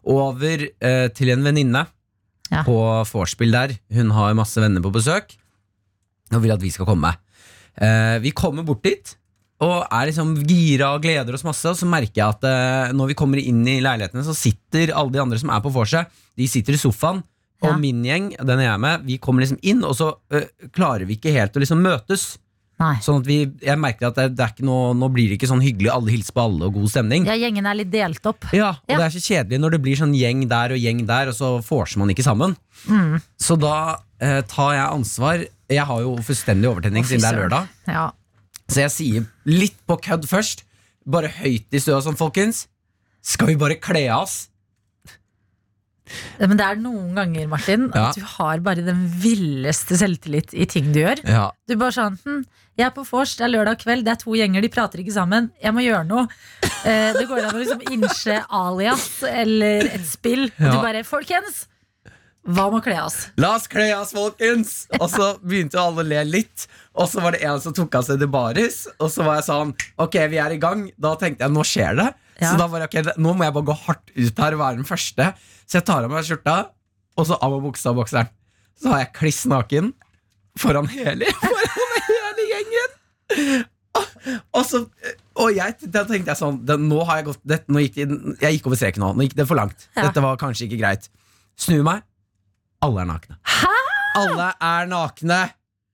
over 0.03 0.67
eh, 0.69 1.07
til 1.15 1.33
en 1.33 1.43
venninne 1.45 1.85
Ja. 2.51 2.61
på 2.67 2.75
vorspiel 3.09 3.51
der. 3.55 3.71
Hun 3.95 4.11
har 4.13 4.35
masse 4.37 4.61
venner 4.61 4.83
på 4.83 4.91
besøk 4.93 5.31
og 6.33 6.41
vil 6.43 6.51
at 6.53 6.61
vi 6.61 6.69
skal 6.73 6.85
komme. 6.89 7.13
Eh, 7.81 8.19
vi 8.21 8.31
kommer 8.35 8.63
bort 8.67 8.83
dit 8.85 9.15
og 9.63 9.87
er 9.87 10.09
liksom 10.09 10.35
gira 10.47 10.91
og 10.97 11.01
gleder 11.05 11.35
oss 11.37 11.45
masse. 11.47 11.65
Og 11.71 11.79
så 11.79 11.87
merker 11.89 12.19
jeg 12.21 12.27
at 12.27 12.47
eh, 12.49 12.93
når 12.95 13.11
vi 13.13 13.17
kommer 13.19 13.41
inn 13.41 13.63
i 13.67 13.79
leilighetene, 13.83 14.25
så 14.27 14.35
sitter 14.37 14.91
alle 14.93 15.15
de 15.15 15.21
andre 15.23 15.39
som 15.41 15.51
er 15.55 15.63
på 15.63 15.71
vorset, 15.73 16.11
de 16.37 16.47
sitter 16.51 16.75
i 16.77 16.81
sofaen. 16.81 17.23
Ja. 17.63 17.71
Og 17.71 17.79
min 17.79 18.01
gjeng, 18.03 18.31
den 18.43 18.59
jeg 18.65 18.67
er 18.73 18.79
med, 18.83 19.03
vi 19.07 19.15
kommer 19.23 19.45
liksom 19.45 19.61
inn, 19.63 19.83
og 19.87 19.93
så 19.95 20.09
øh, 20.35 20.47
klarer 20.75 21.07
vi 21.07 21.15
ikke 21.15 21.31
helt 21.31 21.55
å 21.55 21.61
liksom 21.63 21.79
møtes. 21.85 22.33
Nei. 22.81 22.95
Sånn 23.05 23.21
at 23.21 23.27
vi, 23.29 23.35
jeg 23.63 23.79
merker 23.79 24.09
at 24.09 24.17
det, 24.17 24.25
det 24.35 24.43
er 24.43 24.51
ikke 24.51 24.65
noe, 24.67 24.89
nå 24.97 25.07
blir 25.13 25.29
det 25.31 25.37
ikke 25.37 25.47
sånn 25.47 25.61
hyggelig, 25.63 25.91
alle 25.93 26.11
hilser 26.11 26.33
på 26.35 26.43
alle 26.43 26.67
og 26.67 26.73
god 26.79 26.89
stemning. 26.91 27.27
Ja, 27.29 27.35
Gjengen 27.39 27.69
er 27.69 27.77
litt 27.77 27.91
delt 27.93 28.25
opp. 28.27 28.49
Ja, 28.51 28.71
og 28.81 28.89
Ja. 28.91 28.97
det 28.97 29.05
er 29.05 29.13
så 29.13 29.21
kjedelig 29.23 29.59
når 29.63 29.75
det 29.77 29.81
blir 29.85 29.99
sånn 30.01 30.15
gjeng 30.17 30.41
der 30.51 30.73
og 30.75 30.81
gjeng 30.81 31.03
der, 31.07 31.29
og 31.31 31.37
så 31.37 31.53
vorser 31.63 32.01
man 32.01 32.11
ikke 32.11 32.25
sammen. 32.25 32.57
Mm. 32.89 33.21
Så 33.39 33.55
da 33.61 33.75
eh, 34.19 34.41
tar 34.49 34.73
jeg 34.75 34.83
ansvar. 34.89 35.45
Jeg 35.71 35.85
har 35.87 36.01
jo 36.03 36.17
fullstendig 36.25 36.67
overtenning 36.73 37.05
Å, 37.05 37.07
fy 37.07 37.13
siden 37.15 37.23
det 37.23 37.29
er 37.29 37.37
søren. 37.37 37.45
lørdag. 37.45 37.71
Ja. 37.93 38.03
Så 38.73 38.81
jeg 38.87 38.93
sier 38.93 39.27
litt 39.49 39.77
på 39.87 39.97
kødd 40.01 40.25
først, 40.29 40.63
bare 41.05 41.29
høyt 41.29 41.67
i 41.75 41.81
støa 41.83 42.01
sånn, 42.05 42.17
folkens. 42.19 42.65
Skal 43.23 43.51
vi 43.53 43.55
bare 43.59 43.77
kle 43.79 44.07
av 44.11 44.25
oss? 44.25 44.47
Men 46.41 46.57
det 46.59 46.65
er 46.67 46.79
noen 46.83 47.13
ganger, 47.15 47.45
Martin, 47.47 47.85
Ja. 47.95 48.09
at 48.09 48.17
du 48.19 48.25
har 48.27 48.59
bare 48.59 48.83
den 48.83 49.05
villeste 49.23 49.95
selvtillit 49.97 50.51
i 50.53 50.65
ting 50.69 50.91
du 50.91 50.99
gjør. 50.99 51.21
Ja. 51.25 51.45
Du 51.67 51.75
bare 51.79 51.95
sånn 51.95 52.17
hm, 52.25 52.41
Jeg 52.75 52.87
er 52.87 52.91
på 52.91 53.05
vors, 53.05 53.35
det 53.37 53.45
er 53.45 53.51
lørdag 53.53 53.79
kveld, 53.83 54.03
det 54.03 54.11
er 54.11 54.19
to 54.19 54.33
gjenger, 54.33 54.61
de 54.65 54.69
prater 54.73 54.99
ikke 54.99 55.13
sammen. 55.13 55.51
Jeg 55.61 55.73
må 55.77 55.83
gjøre 55.85 56.07
noe. 56.09 56.23
Eh, 56.83 57.13
det 57.13 57.27
går 57.29 57.43
an 57.45 57.53
å 57.53 57.59
liksom 57.61 57.83
innse 57.93 58.39
alias 58.49 59.21
eller 59.29 59.85
et 59.93 60.05
spill. 60.09 60.47
Og 60.49 60.59
Ja. 60.65 60.71
du 60.73 60.81
bare 60.81 61.03
Folkens! 61.05 61.67
Hva 62.43 62.65
med 62.73 62.81
å 62.81 62.83
kle 62.83 62.97
oss? 63.05 63.29
La 63.37 63.53
oss 63.55 63.67
kle 63.71 63.93
oss, 63.95 64.11
folkens! 64.11 64.87
Og 64.99 65.07
så 65.09 65.39
begynte 65.39 65.79
alle 65.79 66.01
å 66.03 66.07
le 66.07 66.23
litt. 66.25 66.65
Og 66.93 67.09
så 67.09 67.23
var 67.23 67.33
det 67.33 67.41
en 67.47 67.61
som 67.61 67.73
tok 67.73 67.95
av 67.97 68.05
seg 68.05 68.19
det 68.21 68.29
baris. 68.31 68.83
Og 68.99 69.09
så 69.11 69.25
var 69.25 69.39
jeg 69.39 69.47
sånn 69.47 69.73
Ok, 70.01 70.17
vi 70.29 70.39
er 70.41 70.53
i 70.53 70.59
gang. 70.61 70.85
Da 71.01 71.15
tenkte 71.19 71.47
jeg 71.47 71.55
nå 71.55 71.65
skjer 71.65 71.97
det. 71.97 72.11
Ja. 72.37 72.51
Så 72.51 72.59
da 72.59 72.67
var 72.69 72.83
jeg, 72.83 72.91
ok, 72.91 73.17
nå 73.21 73.33
må 73.37 73.45
jeg 73.47 73.55
bare 73.55 73.69
gå 73.69 73.75
hardt 73.85 74.13
ut 74.13 74.39
her 74.43 74.55
og 74.57 74.61
være 74.61 74.79
den 74.81 74.87
første. 74.87 75.31
Så 75.65 75.79
jeg 75.79 75.87
tar 75.87 76.05
av 76.05 76.13
meg 76.13 76.25
skjorta, 76.27 76.55
og 77.17 77.27
så 77.29 77.37
av 77.37 77.53
meg 77.53 77.65
buksa 77.65 77.93
og 77.93 78.01
bokseren. 78.01 78.29
Så 78.81 78.89
har 78.91 79.03
jeg 79.03 79.13
kliss 79.17 79.43
naken 79.49 79.91
foran 80.59 80.89
hele, 80.91 81.29
foran 81.43 82.07
hele 82.09 82.47
gjengen. 82.49 82.97
Og, 83.93 84.07
og 84.57 84.63
så 84.65 84.79
Og 85.41 85.53
jeg, 85.53 85.75
da 85.93 86.03
tenkte 86.05 86.31
jeg 86.33 86.37
sånn 86.37 86.59
det, 86.65 86.75
Nå 86.81 86.99
har 87.07 87.19
jeg 87.19 87.25
gått 87.27 87.39
det, 87.49 87.59
gikk, 87.65 87.95
Jeg 88.41 88.57
gikk 88.57 88.67
over 88.69 88.77
streken 88.77 89.01
nå. 89.01 89.09
Nå 89.17 89.25
gikk 89.25 89.35
det 89.39 89.45
for 89.49 89.57
langt. 89.57 89.87
Ja. 89.93 90.07
Dette 90.07 90.21
var 90.25 90.37
kanskje 90.41 90.67
ikke 90.67 90.81
greit. 90.81 91.09
Snu 91.57 91.79
meg, 91.85 92.01
alle 92.85 93.05
er 93.05 93.09
nakne. 93.09 93.37
Hæ? 93.45 93.73
Alle 94.21 94.47
er 94.61 94.89
nakne! 94.89 95.41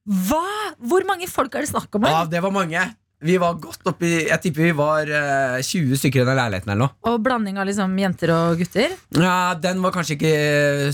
Hva? 0.10 0.41
Hvor 0.89 1.05
mange 1.05 1.28
folk 1.30 1.53
er 1.55 1.66
det 1.66 1.70
snakk 1.72 1.93
om? 1.99 2.07
Ja, 2.10 2.24
det 2.30 2.41
var 2.41 2.53
mange. 2.55 2.82
Vi 3.20 3.34
var 3.36 3.57
godt 3.60 3.84
oppi 3.91 4.07
Jeg 4.30 4.39
tipper 4.45 4.64
vi 4.64 4.72
var 4.78 5.10
eh, 5.12 5.57
20 5.60 5.97
stykker 5.99 6.22
i 6.24 6.28
den 6.30 6.38
leiligheten 6.39 6.72
eller 6.72 6.86
noe. 6.88 6.93
Og 7.12 7.18
blanding 7.26 7.57
av 7.60 7.68
liksom 7.68 7.97
jenter 7.99 8.32
og 8.32 8.62
gutter? 8.62 8.93
Ja, 9.20 9.53
Den 9.60 9.82
var 9.84 9.91
kanskje 9.91 10.16
ikke 10.16 10.32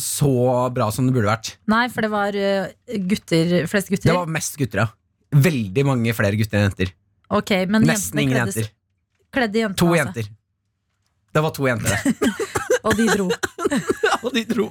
så 0.01 0.31
bra 0.73 0.87
som 0.91 1.05
det 1.05 1.13
burde 1.15 1.29
vært. 1.29 1.51
Nei, 1.69 1.83
for 1.93 2.01
det 2.07 2.09
var 2.13 2.35
eh, 2.39 2.97
gutter, 3.11 3.53
flest 3.69 3.93
gutter. 3.93 4.09
Det 4.09 4.17
var 4.17 4.31
mest 4.39 4.57
gutter, 4.57 4.83
ja. 4.83 4.87
Veldig 5.35 5.85
mange 5.85 6.15
flere 6.17 6.39
gutter 6.39 6.57
enn 6.59 6.67
jenter. 6.71 6.91
Ok, 7.35 7.53
men 7.69 7.85
Nesten 7.85 8.17
jentene 8.17 8.25
ingen 8.25 8.37
kledde- 8.41 8.65
jenter. 8.65 8.73
Kledde 9.35 9.61
jentene 9.61 9.79
To 9.83 9.91
altså. 9.93 10.01
jenter. 10.01 10.33
Det 11.35 11.41
var 11.43 11.51
to 11.51 11.65
jenter, 11.67 11.93
det. 11.93 12.29
Og 12.85 12.95
de 12.97 13.05
dro. 13.11 13.29
Og 14.25 14.31
de 14.35 14.43
dro. 14.49 14.67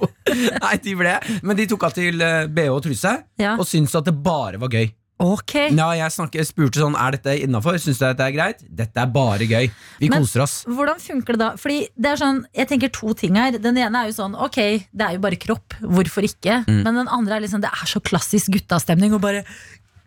Nei, 0.61 0.75
de 0.83 0.93
ble 0.97 1.15
Men 1.43 1.57
de 1.59 1.65
tok 1.71 1.83
av 1.87 1.95
til 1.95 2.21
eh, 2.23 2.45
BH 2.51 2.69
og 2.73 2.83
truse 2.85 3.11
Ja. 3.41 3.55
og 3.59 3.65
syntes 3.67 3.95
at 3.99 4.07
det 4.07 4.15
bare 4.23 4.59
var 4.61 4.71
gøy. 4.71 4.87
Ok. 5.23 5.53
Ja, 5.71 5.85
jeg 5.95 6.11
snakket, 6.11 6.43
spurte 6.49 6.81
sånn 6.81 6.95
Er 6.99 7.15
dette 7.15 7.31
innafor. 7.45 7.77
Syns 7.79 8.01
du 8.01 8.03
dette 8.03 8.25
er 8.25 8.33
greit? 8.35 8.63
Dette 8.67 8.99
er 8.99 9.07
bare 9.15 9.47
gøy. 9.47 9.69
Vi 10.01 10.09
Men- 10.11 10.19
koser 10.25 10.43
oss. 10.43 10.55
Hvordan 10.67 10.99
funker 10.99 11.37
det 11.37 11.39
da? 11.39 11.51
Fordi 11.55 11.77
det 11.95 12.11
er 12.11 12.19
sånn, 12.19 12.41
Jeg 12.55 12.67
tenker 12.67 12.91
to 12.91 13.13
ting 13.15 13.35
her. 13.39 13.51
Den 13.57 13.77
ene 13.79 13.95
er 14.03 14.11
jo 14.11 14.17
sånn 14.17 14.35
Ok, 14.35 14.59
det 14.91 15.05
er 15.07 15.13
jo 15.15 15.23
bare 15.23 15.39
kropp. 15.39 15.77
Hvorfor 15.79 16.27
ikke? 16.27 16.65
Mm. 16.67 16.83
Men 16.83 16.95
den 17.03 17.07
andre 17.07 17.37
er 17.37 17.45
liksom 17.47 17.61
Det 17.63 17.71
er 17.71 17.87
så 17.87 18.01
klassisk 18.03 18.51
guttastemning 18.57 19.13
og 19.15 19.21
bare 19.23 19.45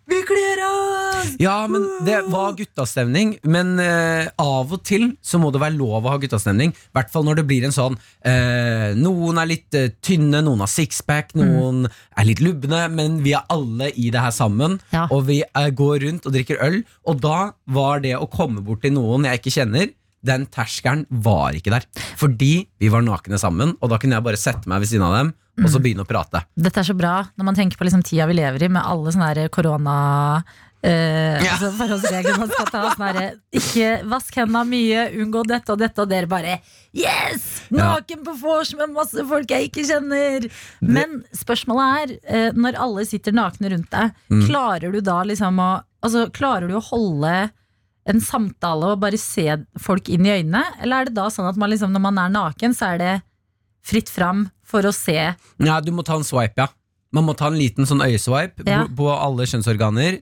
Vi 0.08 0.18
kler 0.24 0.60
oss! 0.64 1.34
Ja, 1.38 1.66
men 1.68 1.84
det 2.06 2.22
var 2.32 2.54
guttastemning. 2.56 3.34
Men 3.44 3.74
eh, 3.82 4.30
av 4.40 4.72
og 4.72 4.80
til 4.88 5.10
så 5.20 5.40
må 5.40 5.50
det 5.52 5.60
være 5.60 5.76
lov 5.76 6.06
å 6.06 6.14
ha 6.14 6.20
guttastemning. 6.22 6.72
I 6.72 6.96
hvert 6.96 7.12
fall 7.12 7.26
når 7.28 7.42
det 7.42 7.44
blir 7.50 7.66
en 7.68 7.74
sånn 7.74 7.98
eh, 8.24 8.96
Noen 8.96 9.40
er 9.42 9.50
litt 9.50 9.76
eh, 9.76 9.90
tynne, 10.04 10.40
noen 10.46 10.64
har 10.64 10.72
sixpack, 10.72 11.34
noen 11.36 11.84
er 11.90 12.28
litt 12.28 12.40
lubne, 12.44 12.86
men 12.94 13.20
vi 13.26 13.36
er 13.36 13.44
alle 13.52 13.90
i 14.00 14.08
det 14.14 14.24
her 14.24 14.32
sammen. 14.34 14.78
Ja. 14.94 15.04
Og 15.12 15.26
vi 15.28 15.42
eh, 15.44 15.70
går 15.76 16.06
rundt 16.06 16.28
og 16.28 16.36
drikker 16.38 16.62
øl. 16.64 16.80
Og 17.04 17.20
da 17.24 17.52
var 17.68 18.00
det 18.04 18.16
å 18.16 18.30
komme 18.32 18.64
bort 18.64 18.86
til 18.86 18.96
noen 18.96 19.28
jeg 19.28 19.42
ikke 19.42 19.56
kjenner, 19.60 19.92
den 20.26 20.46
terskelen 20.50 21.04
var 21.10 21.52
ikke 21.58 21.70
der. 21.74 21.84
Fordi 22.18 22.66
vi 22.80 22.88
var 22.92 23.04
nakne 23.06 23.38
sammen, 23.38 23.76
og 23.80 23.90
da 23.92 23.98
kunne 24.02 24.18
jeg 24.18 24.26
bare 24.26 24.40
sette 24.40 24.68
meg 24.70 24.82
ved 24.82 24.90
siden 24.90 25.06
av 25.06 25.18
dem 25.18 25.34
og 25.58 25.66
så 25.72 25.80
begynne 25.82 26.04
å 26.04 26.06
prate. 26.06 26.44
Dette 26.54 26.78
er 26.78 26.86
så 26.86 26.94
bra 26.94 27.16
når 27.34 27.44
man 27.48 27.56
tenker 27.58 27.78
på 27.80 27.82
liksom 27.88 28.04
tida 28.06 28.28
vi 28.30 28.36
lever 28.38 28.62
i, 28.62 28.68
med 28.70 28.82
alle 28.86 29.10
sånne 29.14 29.48
korona... 29.50 30.44
Uh, 30.78 31.42
Ja. 31.42 31.56
altså 31.56 31.72
forholdsregler 31.74 32.36
man 32.38 32.50
skal 32.52 32.68
ta 32.70 32.80
sånn 32.92 33.02
her, 33.08 33.32
Ikke 33.50 33.88
vask 34.06 34.36
hendene 34.38 34.60
mye, 34.70 35.08
unngå 35.18 35.40
dette 35.50 35.74
og 35.74 35.80
dette, 35.80 36.04
og 36.04 36.06
dere 36.12 36.30
bare 36.30 36.60
Yes! 36.94 37.64
Naken 37.74 38.22
på 38.22 38.36
vors 38.38 38.70
med 38.78 38.94
masse 38.94 39.24
folk 39.26 39.50
jeg 39.50 39.72
ikke 39.72 39.82
kjenner! 39.88 40.46
Men 40.78 41.24
spørsmålet 41.34 41.98
er, 41.98 42.14
uh, 42.30 42.54
når 42.54 42.78
alle 42.78 43.04
sitter 43.10 43.34
nakne 43.34 43.74
rundt 43.74 43.90
deg, 43.90 44.14
Mm. 44.30 44.46
klarer 44.46 44.92
du 44.94 45.00
da 45.02 45.24
liksom 45.26 45.58
å 45.58 45.70
Altså, 45.98 46.28
klarer 46.30 46.68
du 46.70 46.76
å 46.78 46.84
holde 46.92 47.50
en 48.08 48.20
samtale 48.24 48.92
og 48.94 49.00
bare 49.02 49.18
se 49.20 49.44
folk 49.80 50.08
inn 50.12 50.26
i 50.26 50.32
øynene? 50.38 50.62
Eller 50.82 51.02
er 51.04 51.10
det 51.10 51.16
da 51.18 51.28
sånn 51.32 51.48
at 51.50 51.58
man 51.60 51.70
liksom, 51.72 51.92
når 51.94 52.04
man 52.08 52.18
er 52.22 52.32
naken, 52.34 52.74
så 52.76 52.94
er 52.94 52.98
det 53.02 53.14
fritt 53.88 54.10
fram 54.12 54.46
for 54.68 54.84
å 54.84 54.92
se 54.92 55.16
Ja, 55.64 55.78
du 55.80 55.92
må 55.92 56.04
ta 56.04 56.16
en 56.18 56.26
swipe, 56.26 56.56
ja. 56.60 56.68
Man 57.12 57.24
må 57.24 57.32
ta 57.36 57.46
en 57.48 57.56
liten 57.56 57.86
sånn 57.88 58.02
øyeswipe 58.04 58.66
Ja. 58.68 58.82
på, 58.84 59.06
alle 59.08 59.46
kjønnsorganer. 59.48 60.20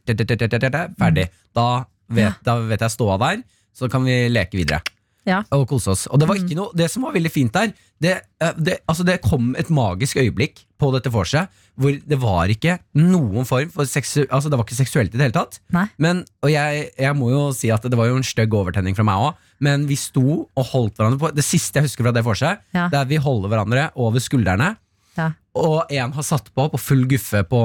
Ferdig. 0.99 1.29
Da 1.55 1.85
vet, 2.09 2.37
da 2.47 2.59
vet 2.63 2.81
jeg 2.85 2.91
ståa 2.95 3.17
der, 3.19 3.43
så 3.75 3.91
kan 3.91 4.05
vi 4.07 4.29
leke 4.31 4.55
videre. 4.61 4.83
Ja. 5.27 5.41
Og 5.57 5.67
kose 5.69 5.91
oss. 5.91 6.07
Og 6.07 6.21
det 6.23 6.29
var 6.31 6.39
ikke 6.39 6.55
noe 6.55 6.71
Det 6.79 6.87
som 6.93 7.03
var 7.03 7.15
veldig 7.17 7.31
fint 7.35 7.53
der, 7.57 7.73
det, 8.03 8.13
eh, 8.41 8.53
det, 8.63 8.77
altså 8.87 9.03
det 9.07 9.17
kom 9.25 9.55
et 9.59 9.71
magisk 9.75 10.21
øyeblikk 10.23 10.61
på 10.79 10.91
dette 10.95 11.11
vorset 11.11 11.49
hvor 11.77 11.93
det 11.93 12.17
var 12.23 12.49
ikke 12.53 12.79
noen 12.97 13.45
form 13.49 13.69
for 13.75 13.85
seksu... 13.91 14.23
Altså 14.31 14.49
det 14.49 14.57
var 14.57 14.65
ikke 14.65 14.79
seksuelt 14.79 15.13
i 15.13 15.19
det 15.19 15.27
hele 15.27 15.37
tatt. 15.37 15.59
Nei. 15.77 15.85
Men, 16.01 16.23
og 16.45 16.49
jeg, 16.53 16.87
jeg 16.97 17.17
må 17.19 17.29
jo 17.35 17.43
si 17.57 17.69
at 17.75 17.85
det 17.85 17.99
var 17.99 18.09
jo 18.09 18.17
en 18.17 18.25
stygg 18.25 18.55
overtenning 18.57 18.97
fra 18.97 19.05
meg 19.05 19.25
òg, 19.27 19.43
men 19.67 19.85
vi 19.91 19.99
sto 20.01 20.25
og 20.47 20.71
holdt 20.71 20.97
hverandre 20.97 21.21
på 21.21 21.33
Det 21.37 21.45
siste 21.45 21.81
jeg 21.81 21.89
husker 21.91 22.07
fra 22.07 22.15
det 22.17 22.25
vorset, 22.25 22.63
Ja. 22.77 22.87
der 22.93 23.05
vi 23.11 23.19
holder 23.21 23.53
hverandre 23.53 23.91
over 23.97 24.23
skuldrene. 24.25 24.77
Ja. 25.19 25.31
Og 25.57 25.93
en 25.93 26.13
har 26.13 26.25
satt 26.29 26.49
på 26.55 26.69
på 26.73 26.81
full 26.81 27.05
guffe 27.09 27.43
på 27.49 27.61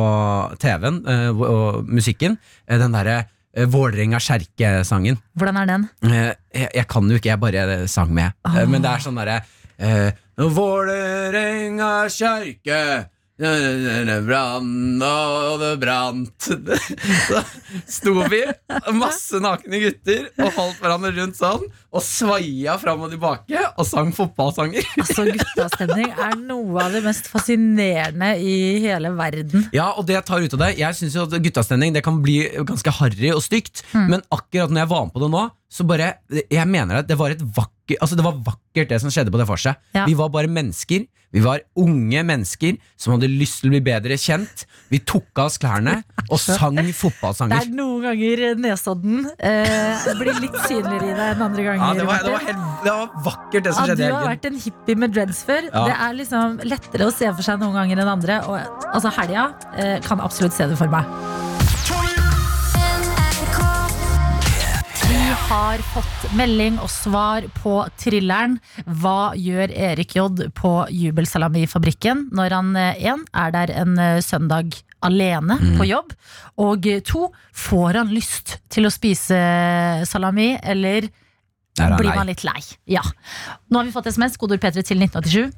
TV-en 0.60 1.02
eh, 1.08 1.30
og 1.32 1.88
musikken 1.92 2.38
eh, 2.68 2.80
den 2.80 2.96
derre 2.96 3.26
eh, 3.56 3.68
Vålerenga 3.70 4.20
Kjerke-sangen. 4.20 5.18
Hvordan 5.38 5.62
er 5.62 5.70
den? 5.70 5.88
Eh, 6.08 6.34
jeg, 6.54 6.70
jeg 6.82 6.88
kan 6.88 7.10
jo 7.10 7.20
ikke, 7.20 7.30
jeg 7.34 7.40
bare 7.40 7.88
sang 7.92 8.14
med. 8.14 8.38
Eh, 8.48 8.66
Men 8.68 8.84
det 8.84 8.92
er 8.92 9.04
sånn 9.04 9.20
derre 9.22 9.42
uh, 9.82 10.12
Vålerenga 10.52 11.94
kjerke 12.10 12.82
det 13.02 13.06
brann 13.40 15.02
og 15.02 15.62
det 15.62 15.72
brant 15.82 16.48
Så 17.28 17.42
sto 17.88 18.14
vi, 18.30 18.42
masse 18.98 19.40
nakne 19.42 19.80
gutter, 19.82 20.28
og 20.42 20.52
holdt 20.58 20.82
hverandre 20.82 21.12
rundt 21.16 21.40
sånn, 21.40 21.64
og 21.92 22.04
svaia 22.06 22.78
fram 22.82 23.02
og 23.06 23.14
tilbake 23.14 23.64
og 23.72 23.86
sang 23.88 24.12
fotballsanger. 24.16 24.86
Altså, 25.02 25.26
guttastemning 25.26 26.12
er 26.14 26.36
noe 26.38 26.84
av 26.84 26.94
det 26.94 27.02
mest 27.04 27.28
fascinerende 27.32 28.36
i 28.40 28.80
hele 28.84 29.10
verden. 29.18 29.66
Ja, 29.76 29.90
og 29.98 30.06
det 30.08 30.16
jeg 30.20 30.26
tar 30.28 30.44
ut 30.46 30.54
av 30.56 30.62
det 30.62 30.70
Jeg 30.80 30.94
at 31.22 31.34
guttastemning 31.44 31.96
Det 31.96 32.04
kan 32.06 32.20
bli 32.24 32.38
ganske 32.68 32.94
harry 33.00 33.32
og 33.34 33.42
stygt 33.44 33.84
Men 33.96 34.22
akkurat 34.32 34.72
når 34.72 34.84
jeg 34.84 34.92
var 34.92 35.06
med 35.08 35.14
på 35.16 35.24
det 35.24 35.30
nå 35.34 35.44
Så 35.74 35.86
bare, 35.90 36.12
jeg 36.30 36.68
mener 36.70 37.02
at 37.02 37.10
det 37.10 37.18
var 37.20 37.34
et 37.34 37.42
vakkert 37.42 37.81
Altså 38.00 38.18
det 38.20 38.26
var 38.26 38.38
vakkert 38.46 38.92
det 38.94 39.02
som 39.04 39.12
skjedde 39.14 39.34
på 39.34 39.42
det 39.42 39.48
vorset. 39.50 39.82
Ja. 39.96 40.06
Vi 40.08 40.16
var 40.18 40.32
bare 40.34 40.48
mennesker 40.52 41.08
Vi 41.32 41.40
var 41.44 41.62
unge 41.80 42.24
mennesker 42.28 42.76
Som 43.00 43.14
hadde 43.16 43.30
lyst 43.32 43.62
til 43.62 43.70
å 43.70 43.74
bli 43.76 43.82
bedre 43.86 44.18
kjent 44.20 44.66
Vi 44.92 45.00
tok 45.08 45.30
av 45.40 45.50
oss 45.52 45.58
klærne 45.62 45.98
Og 46.28 46.40
sang 46.42 46.80
fotballsanger. 46.96 47.56
Det 47.56 47.70
er 47.70 47.76
noen 47.78 48.06
ganger 48.08 48.44
Nesodden 48.62 49.28
eh, 49.38 50.10
blir 50.20 50.42
litt 50.44 50.58
synligere 50.66 51.12
i 51.12 51.16
deg 51.16 51.24
enn 51.34 51.46
andre 51.48 51.68
ganger. 51.68 51.86
ja, 51.86 51.94
det, 52.00 52.08
var, 52.10 52.26
det, 52.26 52.34
var 52.36 52.48
helt, 52.48 52.66
det 52.86 52.96
var 52.96 53.24
vakkert 53.30 53.68
det 53.68 53.76
som 53.76 53.84
Ja, 53.84 53.92
skjedde 53.92 54.10
du 54.12 54.18
har 54.18 54.28
vært 54.32 54.50
en 54.52 54.60
hippie 54.66 55.00
med 55.04 55.16
dreads 55.16 55.44
før. 55.48 55.70
Ja. 55.70 55.86
Det 55.88 55.96
er 56.08 56.20
liksom 56.20 56.60
lettere 56.68 57.08
å 57.08 57.16
se 57.16 57.32
for 57.32 57.48
seg 57.48 57.64
noen 57.64 57.78
ganger 57.80 58.04
enn 58.04 58.12
andre. 58.18 58.42
Og 58.48 58.60
altså, 58.92 59.14
helga 59.20 59.50
eh, 59.76 59.98
kan 60.06 60.24
absolutt 60.24 60.56
se 60.58 60.70
det 60.72 60.80
for 60.80 60.92
meg. 60.92 61.51
Har 65.52 65.82
fått 65.92 66.30
melding 66.40 66.78
og 66.80 66.88
svar 66.88 67.44
på 67.60 67.74
thrilleren 68.00 68.54
Hva 69.02 69.34
gjør 69.36 69.74
Erik 69.90 70.14
J 70.16 70.24
på 70.56 70.72
Jubelsalamifabrikken 70.96 72.30
når 72.32 72.56
han 72.56 72.70
én 72.78 73.10
en 73.12 73.26
er 73.36 73.52
der 73.52 73.74
en 73.82 73.98
eh, 74.00 74.22
søndag 74.24 74.78
alene 75.04 75.58
Mm. 75.60 75.78
på 75.80 75.86
jobb, 75.90 76.14
og 76.62 76.86
eh, 76.88 77.02
to 77.02 77.32
får 77.58 77.98
han 78.00 78.14
lyst 78.14 78.60
til 78.72 78.86
å 78.88 78.92
spise 78.94 79.36
salami, 80.08 80.54
eller 80.64 81.10
Der 81.80 81.94
er 81.94 82.02
blir 82.02 82.16
man 82.16 82.28
litt 82.28 82.44
lei. 82.44 82.60
Ja. 82.90 83.04
Nå 83.72 83.80
har 83.80 83.88
vi 83.88 83.94
fått 83.96 84.10
SMS, 84.12 84.36
kodord 84.40 84.60
P3 84.64 84.84
til 84.84 85.04
1987. 85.06 85.54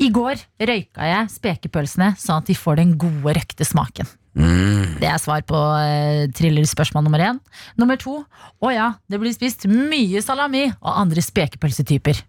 I 0.00 0.08
går 0.14 0.40
røyka 0.70 1.10
jeg 1.10 1.34
spekepølsene 1.34 2.14
sånn 2.20 2.40
at 2.40 2.48
de 2.48 2.56
får 2.56 2.80
den 2.80 2.96
gode 3.00 3.36
røkte 3.36 3.66
smaken. 3.68 4.08
Mm. 4.38 4.96
Det 5.02 5.08
er 5.10 5.18
svar 5.20 5.42
på 5.48 5.58
uh, 5.58 6.24
thriller-spørsmål 6.38 7.04
nummer 7.04 7.24
én. 7.24 7.40
Nummer 7.80 7.98
to. 8.00 8.20
Å 8.62 8.72
ja, 8.72 8.88
det 9.10 9.20
blir 9.20 9.34
spist 9.34 9.66
mye 9.68 10.22
salami 10.24 10.68
og 10.70 10.92
andre 10.94 11.24
spekepølsetyper. 11.24 12.22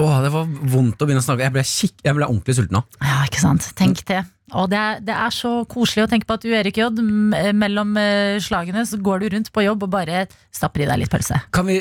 Åh, 0.00 0.18
det 0.24 0.30
var 0.32 0.50
vondt 0.72 1.00
å 1.02 1.06
begynne 1.08 1.20
å 1.20 1.24
snakke 1.26 1.44
Jeg 1.44 1.54
ble, 1.54 1.64
kikk, 1.66 1.96
jeg 2.06 2.16
ble 2.16 2.28
ordentlig 2.28 2.56
sulten 2.56 2.78
nå 2.78 2.84
Ja, 3.02 3.18
ikke 3.26 3.42
sant. 3.42 3.66
Tenk 3.78 4.02
det. 4.08 4.22
Og 4.56 4.70
det 4.72 4.78
er, 4.80 5.02
det 5.06 5.14
er 5.14 5.34
så 5.34 5.52
koselig 5.70 6.06
å 6.06 6.10
tenke 6.10 6.26
på 6.26 6.38
at 6.38 6.46
du, 6.46 6.50
Erik 6.56 6.80
J, 6.80 6.88
eh, 7.38 7.50
mellom 7.54 7.92
eh, 8.00 8.38
slagene 8.42 8.82
så 8.88 8.98
går 8.98 9.22
du 9.22 9.28
rundt 9.36 9.52
på 9.54 9.64
jobb 9.66 9.84
og 9.86 9.92
bare 9.92 10.24
stapper 10.54 10.84
i 10.84 10.88
deg 10.90 11.02
litt 11.02 11.12
pølse. 11.12 11.38
Kan 11.54 11.68
vi 11.68 11.78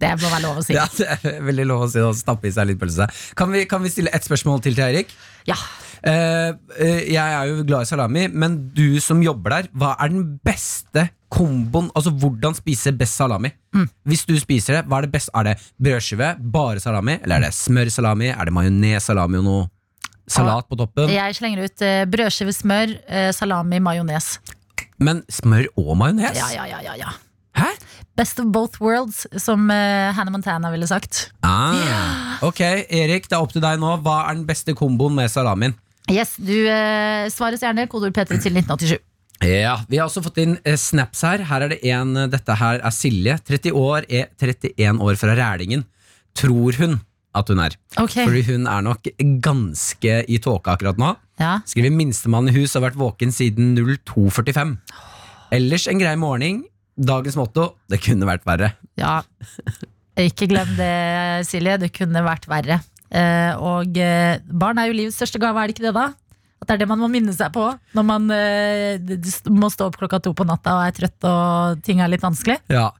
Det 0.00 0.10
må 0.16 0.32
være 0.32 0.42
lov 0.46 0.58
å 0.62 0.64
si. 0.64 0.74
Ja, 0.74 0.88
det 0.96 1.06
er 1.12 1.44
veldig 1.46 1.68
lov 1.68 1.84
å 1.86 1.90
si 1.92 2.02
å 2.02 2.10
stappe 2.16 2.48
i 2.48 2.54
seg 2.54 2.72
litt 2.72 2.80
pølse. 2.80 3.06
Kan 3.38 3.52
vi, 3.54 3.66
kan 3.70 3.84
vi 3.84 3.92
stille 3.92 4.12
ett 4.16 4.26
spørsmål 4.26 4.64
til 4.64 4.78
til 4.78 4.88
Eirik? 4.88 5.14
Ja. 5.48 5.58
Eh, 6.00 6.56
eh, 6.80 7.00
jeg 7.12 7.20
er 7.20 7.52
jo 7.52 7.64
glad 7.68 7.84
i 7.84 7.90
salami, 7.92 8.26
men 8.32 8.58
du 8.74 8.98
som 9.04 9.22
jobber 9.22 9.58
der, 9.58 9.72
hva 9.76 9.94
er 10.00 10.14
den 10.14 10.26
beste 10.46 11.10
komboen? 11.30 11.90
Altså 11.96 12.12
hvordan 12.12 12.56
spise 12.58 12.92
best 12.96 13.18
salami? 13.20 13.52
Mm. 13.74 13.88
Hvis 14.08 14.26
du 14.28 14.34
spiser 14.40 14.78
det, 14.80 14.84
hva 14.90 15.00
er 15.00 15.06
det 15.06 15.12
best? 15.14 15.32
Er 15.36 15.50
det 15.50 15.56
brødskive, 15.78 16.34
bare 16.52 16.82
salami, 16.82 17.18
eller 17.22 17.38
er 17.38 17.48
det 17.48 17.54
smørsalami? 17.56 18.32
Er 18.34 18.50
det 18.50 18.54
majones-salami 18.56 19.40
og 19.40 19.46
noe 19.46 19.66
salat 20.30 20.68
på 20.70 20.78
toppen? 20.80 21.10
Jeg 21.14 21.38
slenger 21.38 21.66
ut 21.66 21.86
eh, 21.86 22.04
brødskive, 22.10 22.54
smør, 22.54 22.94
eh, 23.08 23.30
salami, 23.36 23.80
majones. 23.82 24.36
Men 25.00 25.24
smør 25.32 25.70
og 25.80 25.96
majones? 26.00 26.38
Ja, 26.38 26.50
ja, 26.54 26.68
ja, 26.70 26.82
ja, 26.90 26.96
ja. 27.06 27.16
Hæ? 27.56 27.70
Best 28.16 28.40
of 28.40 28.50
both 28.52 28.80
worlds, 28.82 29.24
som 29.42 29.70
eh, 29.70 30.10
Hannah 30.14 30.32
Montana 30.32 30.70
ville 30.70 30.86
sagt. 30.86 31.30
Ah. 31.42 32.38
Ok, 32.46 32.60
Erik, 32.60 33.30
det 33.30 33.36
er 33.36 33.40
opp 33.40 33.54
til 33.54 33.62
deg 33.64 33.80
nå. 33.80 33.94
Hva 34.04 34.24
er 34.28 34.38
den 34.38 34.46
beste 34.48 34.74
komboen 34.76 35.16
med 35.16 35.30
salamien? 35.32 35.74
Yes, 36.10 36.34
du 36.42 36.54
eh, 36.66 37.28
Svares 37.30 37.62
gjerne 37.62 37.86
kodord 37.90 38.14
P3 38.16 38.40
til 38.42 38.58
1987. 38.58 38.98
Ja, 39.40 39.78
Vi 39.88 39.96
har 39.96 40.08
også 40.08 40.20
fått 40.24 40.38
inn 40.42 40.58
eh, 40.68 40.76
snaps 40.76 41.22
her. 41.24 41.44
Her 41.48 41.64
er 41.64 41.72
det 41.72 41.78
en, 41.88 42.12
eh, 42.16 42.26
Dette 42.32 42.56
her 42.60 42.82
er 42.84 42.92
Silje. 42.92 43.38
30 43.48 43.72
år 43.72 44.04
er 44.08 44.28
31 44.36 45.00
år 45.00 45.16
fra 45.16 45.36
Rælingen. 45.38 45.86
Tror 46.36 46.76
hun 46.76 46.98
at 47.34 47.48
hun 47.48 47.60
er. 47.62 47.76
Okay. 47.96 48.26
Fordi 48.26 48.42
hun 48.50 48.66
er 48.68 48.82
nok 48.84 49.06
ganske 49.40 50.16
i 50.28 50.38
tåke 50.42 50.72
akkurat 50.72 50.98
nå. 51.00 51.14
Ja. 51.40 51.60
Skriver 51.64 51.94
minstemann 51.94 52.50
i 52.50 52.54
hus 52.58 52.74
har 52.76 52.82
vært 52.84 52.98
våken 53.00 53.32
siden 53.32 53.72
02.45. 53.78 54.74
Ellers 55.56 55.86
en 55.88 56.02
grei 56.02 56.16
morgen. 56.20 56.64
Dagens 57.00 57.38
motto 57.38 57.70
det 57.88 58.02
kunne 58.04 58.28
vært 58.28 58.44
verre. 58.48 58.74
ja. 59.00 59.20
Ikke 60.20 60.50
glem 60.50 60.68
det, 60.76 61.46
Silje. 61.48 61.78
Det 61.80 61.92
kunne 61.96 62.20
vært 62.26 62.44
verre. 62.50 62.80
Eh, 63.08 63.54
og 63.56 63.94
barn 64.52 64.76
er 64.82 64.90
jo 64.90 64.96
livets 64.98 65.16
største 65.16 65.40
gave, 65.40 65.56
er 65.56 65.70
det 65.70 65.78
ikke 65.78 65.86
det, 65.86 65.94
da? 65.96 66.10
At 66.60 66.68
det 66.68 66.74
er 66.76 66.82
det 66.84 66.88
man 66.90 67.00
må 67.00 67.08
minne 67.08 67.32
seg 67.32 67.52
på 67.54 67.66
når 67.96 68.04
man 68.04 68.26
d- 68.28 69.50
må 69.56 69.70
stå 69.72 69.86
opp 69.88 69.96
klokka 70.00 70.18
to 70.22 70.34
på 70.36 70.44
natta 70.44 70.74
og 70.76 70.82
er 70.90 70.96
trøtt 70.98 71.24
og 71.28 71.80
ting 71.86 72.02
er 72.04 72.10
litt 72.12 72.20
vanskelig. 72.24 72.58
Ja. 72.68 72.90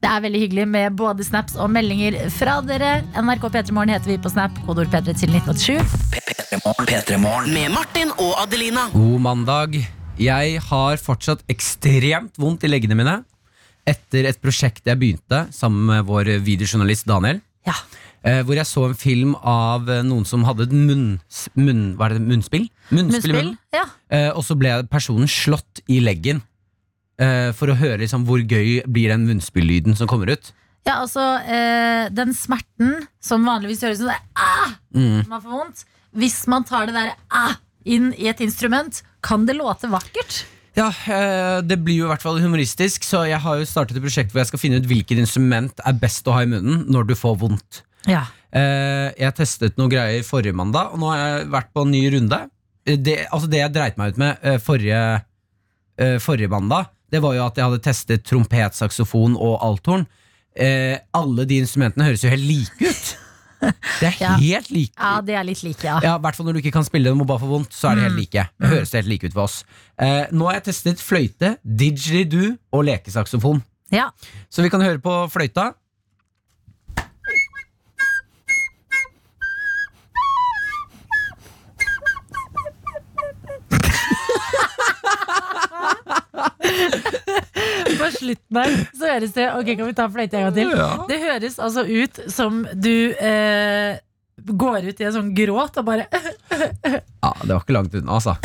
Det 0.00 0.08
er 0.10 0.22
veldig 0.24 0.40
hyggelig 0.42 0.64
med 0.66 0.96
både 0.98 1.22
snaps 1.22 1.54
og 1.60 1.68
meldinger 1.70 2.16
fra 2.34 2.56
dere. 2.66 3.04
NRK 3.20 3.44
P3morgen 3.54 3.92
heter 3.94 4.10
vi 4.10 4.16
på 4.18 4.32
Snap. 4.32 4.56
Kodeord 4.66 4.88
P3 4.90 5.12
til 5.20 5.30
1987. 5.36 5.92
P3morgen. 6.16 6.88
P3morgen. 6.90 7.52
Med 7.54 7.70
Martin 7.76 8.10
og 8.16 8.32
Adelina. 8.42 8.88
God 8.96 9.20
mandag. 9.28 9.76
Jeg 10.20 10.58
har 10.66 10.98
fortsatt 11.00 11.44
ekstremt 11.52 12.40
vondt 12.40 12.66
i 12.66 12.72
leggene 12.72 12.96
mine 12.98 13.20
etter 13.88 14.26
et 14.28 14.40
prosjekt 14.42 14.84
jeg 14.90 14.98
begynte 15.00 15.44
sammen 15.54 15.86
med 15.92 16.04
vår 16.08 16.32
videojournalist 16.44 17.06
Daniel. 17.08 17.38
Ja. 17.68 17.76
Eh, 18.22 18.42
hvor 18.44 18.58
jeg 18.58 18.68
så 18.68 18.82
en 18.84 18.96
film 19.00 19.34
av 19.40 19.88
eh, 19.88 20.02
noen 20.04 20.26
som 20.28 20.42
hadde 20.44 20.66
et 20.68 20.74
munn, 20.76 21.14
munn, 21.56 21.82
hva 21.96 22.10
er 22.10 22.18
det, 22.18 22.24
munnspill? 22.28 22.66
Munnspill 22.92 23.32
i 23.32 23.36
munnen. 23.38 23.54
Ja. 23.72 23.86
Eh, 24.12 24.28
og 24.34 24.44
så 24.44 24.56
ble 24.60 24.74
personen 24.92 25.30
slått 25.30 25.80
i 25.88 26.02
leggen. 26.04 26.42
eh, 27.20 27.50
for 27.56 27.72
å 27.72 27.76
høre 27.80 28.02
liksom, 28.02 28.26
hvor 28.28 28.40
gøy 28.40 28.82
blir 28.88 29.08
den 29.12 29.24
munnspillyden 29.28 29.96
som 29.96 30.08
kommer 30.08 30.32
ut. 30.32 30.52
ja, 30.88 30.98
altså 31.02 31.20
eh, 31.44 32.08
den 32.12 32.32
smerten 32.36 33.06
som 33.20 33.44
vanligvis 33.44 33.82
høres 33.84 34.00
ut 34.00 34.04
som 34.04 34.12
det 34.12 34.16
er 34.16 34.40
ah! 34.40 34.70
Mm. 34.96 35.18
man 35.28 35.42
får 35.42 35.50
vondt. 35.52 35.82
Hvis 36.16 36.38
man 36.48 36.64
tar 36.64 36.88
det 36.88 36.96
der 36.96 37.12
ah! 37.30 37.58
inn 37.84 38.10
i 38.16 38.28
et 38.28 38.40
instrument, 38.44 39.02
kan 39.24 39.44
det 39.48 39.56
låte 39.56 39.88
vakkert. 39.88 40.42
Ja, 40.76 40.88
eh, 41.08 41.60
Det 41.64 41.76
blir 41.84 42.02
jo 42.02 42.08
i 42.08 42.10
hvert 42.12 42.22
fall 42.24 42.40
humoristisk, 42.40 43.04
så 43.04 43.24
jeg 43.28 43.40
har 43.40 43.60
jo 43.60 43.68
startet 43.68 43.96
et 43.96 44.04
prosjekt 44.04 44.32
hvor 44.32 44.40
jeg 44.44 44.50
skal 44.52 44.60
finne 44.62 44.80
ut 44.80 44.88
hvilket 44.88 45.20
instrument 45.20 45.80
er 45.84 45.96
best 46.00 46.28
å 46.28 46.36
ha 46.36 46.44
i 46.44 46.50
munnen 46.50 46.84
når 46.92 47.08
du 47.10 47.14
får 47.16 47.36
vondt. 47.40 47.82
Ja. 48.08 48.22
Eh, 48.52 49.10
jeg 49.20 49.34
testet 49.36 49.76
noe 49.78 49.88
greier 49.92 50.22
forrige 50.26 50.54
mandag, 50.56 50.92
og 50.94 50.98
nå 51.02 51.10
har 51.12 51.18
jeg 51.20 51.50
vært 51.52 51.72
på 51.74 51.82
en 51.86 51.90
ny 51.92 52.04
runde. 52.16 52.38
Eh, 52.86 52.96
Det, 52.96 53.18
altså 53.30 53.48
det 53.50 53.58
jeg 53.60 53.72
dreit 53.74 53.98
meg 54.00 54.12
ut 54.14 54.18
med 54.18 54.38
eh, 54.42 54.58
forrige, 54.58 55.02
forrige 56.24 56.48
mandag, 56.48 56.86
det 57.12 57.20
var 57.20 57.34
jo 57.36 57.42
at 57.44 57.56
jeg 57.58 57.66
hadde 57.66 57.82
testet 57.84 58.22
trompet, 58.24 58.72
saksofon 58.78 59.34
og 59.36 59.58
althorn. 59.66 60.06
Eh, 60.56 60.96
alle 61.14 61.44
de 61.46 61.58
instrumentene 61.60 62.06
høres 62.08 62.22
jo 62.24 62.30
helt 62.32 62.46
like 62.46 62.88
ut. 62.88 63.10
Det 64.00 64.08
er 64.08 64.14
Ja. 64.24 64.30
helt 64.40 64.70
like. 64.72 64.94
ja, 64.96 65.20
det 65.20 65.34
er 65.36 65.44
litt 65.44 65.60
like, 65.66 65.84
ja. 65.84 65.98
Ja, 66.02 66.14
hvert 66.18 66.38
fall 66.38 66.46
når 66.48 66.56
du 66.56 66.60
ikke 66.62 66.72
kan 66.78 66.86
spille 66.86 67.10
dem 67.12 67.20
og 67.20 67.28
bare 67.28 67.42
får 67.42 67.50
vondt, 67.52 67.74
så 67.76 67.90
er 67.90 67.98
det 68.00 68.06
helt 68.08 68.16
like. 68.22 68.46
Det 68.56 68.70
høres 68.72 68.94
helt 68.96 69.10
like 69.12 69.28
ut 69.28 69.34
for 69.36 69.44
oss. 69.44 69.58
Eh, 70.00 70.24
nå 70.32 70.48
har 70.48 70.56
jeg 70.56 70.64
testet 70.70 71.02
fløyte, 71.04 71.52
didgeridoo 71.66 72.54
og 72.72 72.86
lekesaksofon. 72.88 73.60
ja. 73.92 74.08
Så 74.48 74.62
vi 74.64 74.70
kan 74.72 74.80
høre 74.80 74.98
på 75.04 75.18
fløyta. 75.30 75.74
På 88.00 88.08
slutten 88.14 88.56
her 88.60 88.76
så 88.96 89.08
høres 89.10 89.32
det 89.36 89.48
Ok, 89.56 89.72
kan 89.76 89.86
vi 89.88 89.96
ta 89.98 90.06
fløyte 90.12 90.38
en 90.38 90.46
gang 90.48 90.56
til? 90.56 90.70
Det 91.10 91.18
høres 91.24 91.58
altså 91.62 91.84
ut 91.86 92.20
som 92.32 92.62
du 92.74 92.94
eh, 93.12 93.98
går 94.40 94.88
ut 94.88 95.00
i 95.02 95.08
en 95.08 95.16
sånn 95.18 95.34
gråt 95.36 95.80
og 95.82 95.88
bare 95.90 96.06
Ja, 96.10 97.34
Det 97.42 97.52
var 97.52 97.60
ikke 97.60 97.76
langt 97.76 97.94
unna, 97.98 98.16
altså. 98.20 98.36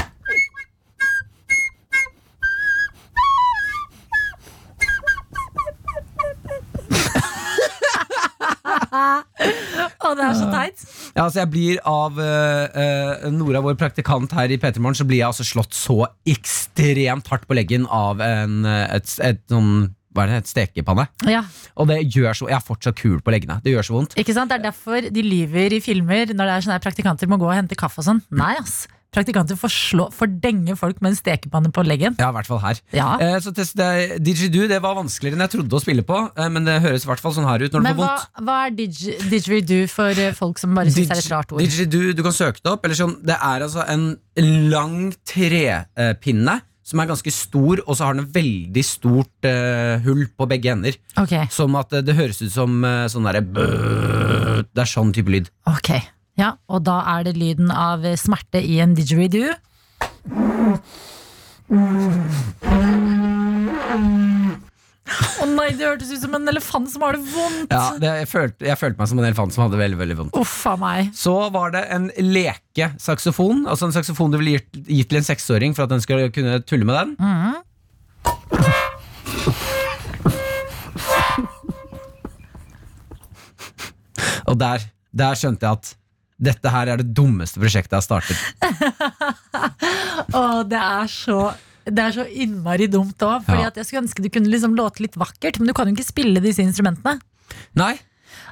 Å, 8.95 10.13
det 10.17 10.25
er 10.25 10.37
så 10.37 10.47
teit. 10.51 10.85
Ja, 11.15 11.25
altså 11.25 11.41
jeg 11.41 11.51
blir 11.53 11.81
av 11.89 12.19
eh, 12.21 12.79
eh, 12.81 13.27
Nora, 13.33 13.61
vår 13.65 13.77
praktikant 13.79 14.33
her 14.37 14.53
i 14.53 14.59
P3 14.61 14.81
Morgen, 14.81 14.97
så 14.97 15.07
blir 15.07 15.21
jeg 15.21 15.29
altså 15.29 15.45
slått 15.47 15.75
så 15.77 16.01
ekstremt 16.29 17.29
hardt 17.31 17.47
på 17.49 17.57
leggen 17.57 17.87
av 17.91 18.23
en, 18.23 18.63
eh, 18.69 18.87
et, 18.97 19.15
et, 19.25 19.45
sånn 19.51 19.91
hva 20.15 20.23
er 20.23 20.31
det, 20.31 20.41
et 20.45 20.51
stekepanne. 20.53 21.03
Ja, 21.27 21.41
Og 21.75 21.89
det 21.89 21.97
gjør 22.07 22.37
så 22.37 22.47
Jeg 22.47 22.55
er 22.55 22.63
fortsatt 22.63 22.95
kul 22.95 23.17
på 23.19 23.33
leggene. 23.35 23.59
Det 23.63 23.73
gjør 23.73 23.83
så 23.89 23.95
vondt. 23.97 24.15
ikke 24.15 24.35
sant? 24.35 24.51
Det 24.51 24.61
er 24.61 24.67
derfor 24.69 25.09
de 25.11 25.23
lyver 25.25 25.75
i 25.75 25.81
filmer 25.83 26.31
når 26.31 26.39
det 26.47 26.53
er 26.53 26.65
sånne 26.65 26.77
her 26.77 26.85
praktikanter 26.85 27.27
må 27.27 27.39
gå 27.41 27.49
og 27.49 27.57
hente 27.57 27.75
kaffe 27.75 27.99
og 27.99 28.07
sånn. 28.07 28.21
Nei, 28.31 28.53
ass. 28.61 28.85
Praktikanter 29.15 29.55
får, 29.59 29.71
slå, 29.71 30.05
får 30.11 30.33
denge 30.43 30.75
folk 30.77 30.99
med 31.01 31.13
en 31.13 31.17
stekepanne 31.17 31.71
på 31.75 31.85
leggen. 31.87 32.17
Ja, 32.19 32.29
i 32.33 32.35
hvert 32.35 32.49
fall 32.49 32.59
her. 32.59 32.81
Ja. 32.95 33.13
Eh, 33.23 33.37
så 33.43 33.53
test, 33.55 33.77
det, 33.79 34.19
Didgeridoo. 34.25 34.67
Det 34.67 34.81
var 34.83 34.97
vanskeligere 34.99 35.37
enn 35.39 35.45
jeg 35.47 35.53
trodde 35.55 35.77
å 35.77 35.81
spille 35.83 36.03
på, 36.07 36.19
eh, 36.35 36.49
men 36.51 36.67
det 36.67 36.81
høres 36.83 37.07
i 37.07 37.09
hvert 37.09 37.23
fall 37.23 37.33
sånn 37.37 37.47
her 37.47 37.63
ut 37.63 37.71
når 37.77 37.85
men 37.85 37.93
det 37.95 38.01
får 38.01 38.09
hva, 38.09 38.19
vondt. 38.19 38.45
hva 38.49 38.59
er 38.67 38.75
didge- 38.81 39.17
didgeridoo 39.31 39.87
for 39.95 40.21
eh, 40.27 40.35
folk 40.35 40.59
som 40.61 40.75
bare 40.75 40.91
syns 40.91 41.07
det 41.13 41.17
er 41.17 41.23
et 41.23 41.31
rart 41.33 41.55
ord? 41.55 41.63
Didgeridoo, 41.63 42.13
du 42.19 42.23
kan 42.27 42.35
søke 42.35 42.59
det 42.61 42.73
opp. 42.75 42.83
Eller 42.85 42.99
sånn, 42.99 43.15
det 43.23 43.39
er 43.39 43.65
altså 43.69 43.87
en 43.87 44.07
lang 44.75 44.97
trepinne 45.25 46.59
som 46.85 46.99
er 47.01 47.07
ganske 47.09 47.31
stor, 47.33 47.79
og 47.89 47.95
så 47.97 48.05
har 48.05 48.13
den 48.19 48.27
veldig 48.29 48.83
stort 48.85 49.47
eh, 49.49 49.95
hull 50.05 50.27
på 50.37 50.45
begge 50.51 50.69
ender. 50.75 50.93
Ok, 51.17 51.33
Som 51.55 51.73
at 51.79 51.95
eh, 51.97 52.03
det 52.05 52.13
høres 52.13 52.43
ut 52.43 52.51
som 52.53 52.75
eh, 52.85 53.07
sånn 53.09 53.25
derre 53.25 53.41
Det 54.69 54.83
er 54.83 54.91
sånn 54.91 55.09
type 55.15 55.31
lyd. 55.33 55.49
ok. 55.71 55.95
Ja, 56.39 56.55
og 56.67 56.83
da 56.83 56.99
er 57.15 57.27
det 57.29 57.37
lyden 57.39 57.71
av 57.71 58.03
smerte 58.19 58.59
i 58.59 58.79
en 58.83 58.95
didgeridoo. 58.97 59.53
Å 65.05 65.45
nei, 65.47 65.67
det 65.77 65.85
hørtes 65.85 66.09
ut 66.11 66.23
som 66.23 66.33
en 66.35 66.49
elefant 66.51 66.89
som 66.91 67.03
har 67.05 67.15
det 67.15 67.23
vondt. 67.29 67.71
Ja, 67.71 67.85
det, 68.01 68.11
jeg, 68.23 68.29
følte, 68.31 68.65
jeg 68.67 68.79
følte 68.81 68.99
meg 68.99 69.11
som 69.11 69.21
en 69.21 69.27
elefant 69.29 69.55
som 69.55 69.63
hadde 69.63 69.79
veldig 69.79 69.99
veldig 70.01 70.17
vondt. 70.19 70.39
Uffa 70.41 70.73
meg. 70.81 71.11
Så 71.15 71.35
var 71.55 71.71
det 71.75 71.83
en 71.95 72.09
lekesaksofon. 72.19 73.63
Altså 73.69 73.87
en 73.87 73.95
saksofon 73.95 74.33
du 74.33 74.39
ville 74.41 74.57
gitt, 74.57 74.81
gitt 74.89 75.11
til 75.13 75.21
en 75.21 75.27
seksåring 75.29 75.77
for 75.77 75.85
at 75.85 75.93
den 75.93 76.03
skulle 76.03 76.31
kunne 76.35 76.59
tulle 76.67 76.89
med 76.89 76.95
den. 76.99 77.15
Og 84.45 84.57
der, 84.61 84.83
der 85.15 85.37
skjønte 85.39 85.65
jeg 85.65 85.79
at 85.79 85.95
dette 86.35 86.71
her 86.71 86.91
er 86.91 86.99
det 87.01 87.13
dummeste 87.15 87.61
prosjektet 87.61 87.95
jeg 87.95 88.01
har 88.01 88.05
startet. 88.05 88.37
Å, 90.35 90.63
det 90.67 90.81
er 90.81 91.11
så 91.11 91.39
det 91.85 92.01
er 92.01 92.15
så 92.15 92.23
innmari 92.25 92.87
dumt 92.89 93.21
òg. 93.21 93.45
Ja. 93.45 93.69
jeg 93.69 93.85
skulle 93.85 94.05
ønske 94.07 94.23
du 94.25 94.31
kunne 94.33 94.49
liksom 94.49 94.73
låte 94.77 95.03
litt 95.05 95.17
vakkert, 95.21 95.59
men 95.59 95.69
du 95.69 95.73
kan 95.77 95.85
jo 95.85 95.93
ikke 95.93 96.07
spille 96.07 96.41
disse 96.41 96.63
instrumentene. 96.65 97.19
Nei, 97.77 97.93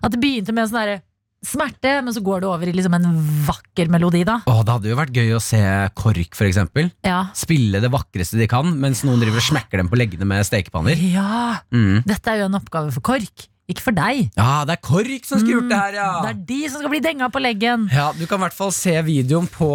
At 0.06 0.14
det 0.14 0.20
begynte 0.22 0.54
med 0.54 0.68
en 0.68 0.70
sånn 0.70 1.02
smerte, 1.44 1.96
men 2.06 2.14
så 2.16 2.22
går 2.24 2.44
det 2.44 2.48
over 2.48 2.70
i 2.70 2.74
liksom 2.76 2.94
en 2.96 3.08
vakker 3.48 3.90
melodi, 3.92 4.22
da. 4.28 4.40
Åh, 4.48 4.62
Det 4.64 4.76
hadde 4.78 4.92
jo 4.92 5.00
vært 5.00 5.18
gøy 5.18 5.34
å 5.36 5.42
se 5.44 5.60
KORK, 5.98 6.38
for 6.38 6.48
eksempel. 6.48 6.92
Ja. 7.04 7.26
Spille 7.36 7.82
det 7.84 7.92
vakreste 7.92 8.40
de 8.40 8.48
kan, 8.52 8.70
mens 8.80 9.04
noen 9.04 9.20
driver 9.24 9.42
og 9.42 9.48
smekker 9.50 9.82
dem 9.82 9.90
på 9.92 10.00
leggene 10.00 10.28
med 10.30 10.46
stekepanner. 10.48 10.96
ja. 11.02 11.60
Mm. 11.74 12.04
Dette 12.08 12.32
er 12.32 12.44
jo 12.44 12.52
en 12.52 12.60
oppgave 12.62 12.94
for 12.96 13.04
KORK, 13.04 13.48
ikke 13.72 13.82
for 13.86 13.96
deg. 13.96 14.26
Ja, 14.36 14.66
det 14.68 14.74
er 14.76 14.82
KORK 14.84 15.24
som 15.26 15.40
skulle 15.40 15.56
gjort 15.62 15.70
det 15.72 15.78
her, 15.80 15.94
ja! 15.96 16.08
Det 16.26 16.30
er 16.34 16.40
de 16.50 16.58
som 16.70 16.82
skal 16.84 16.92
bli 16.92 17.00
denga 17.06 17.30
på 17.32 17.40
leggen. 17.42 17.86
Ja, 17.94 18.10
Du 18.18 18.26
kan 18.28 18.42
i 18.42 18.44
hvert 18.44 18.58
fall 18.58 18.74
se 18.76 18.92
videoen 19.08 19.48
på 19.48 19.70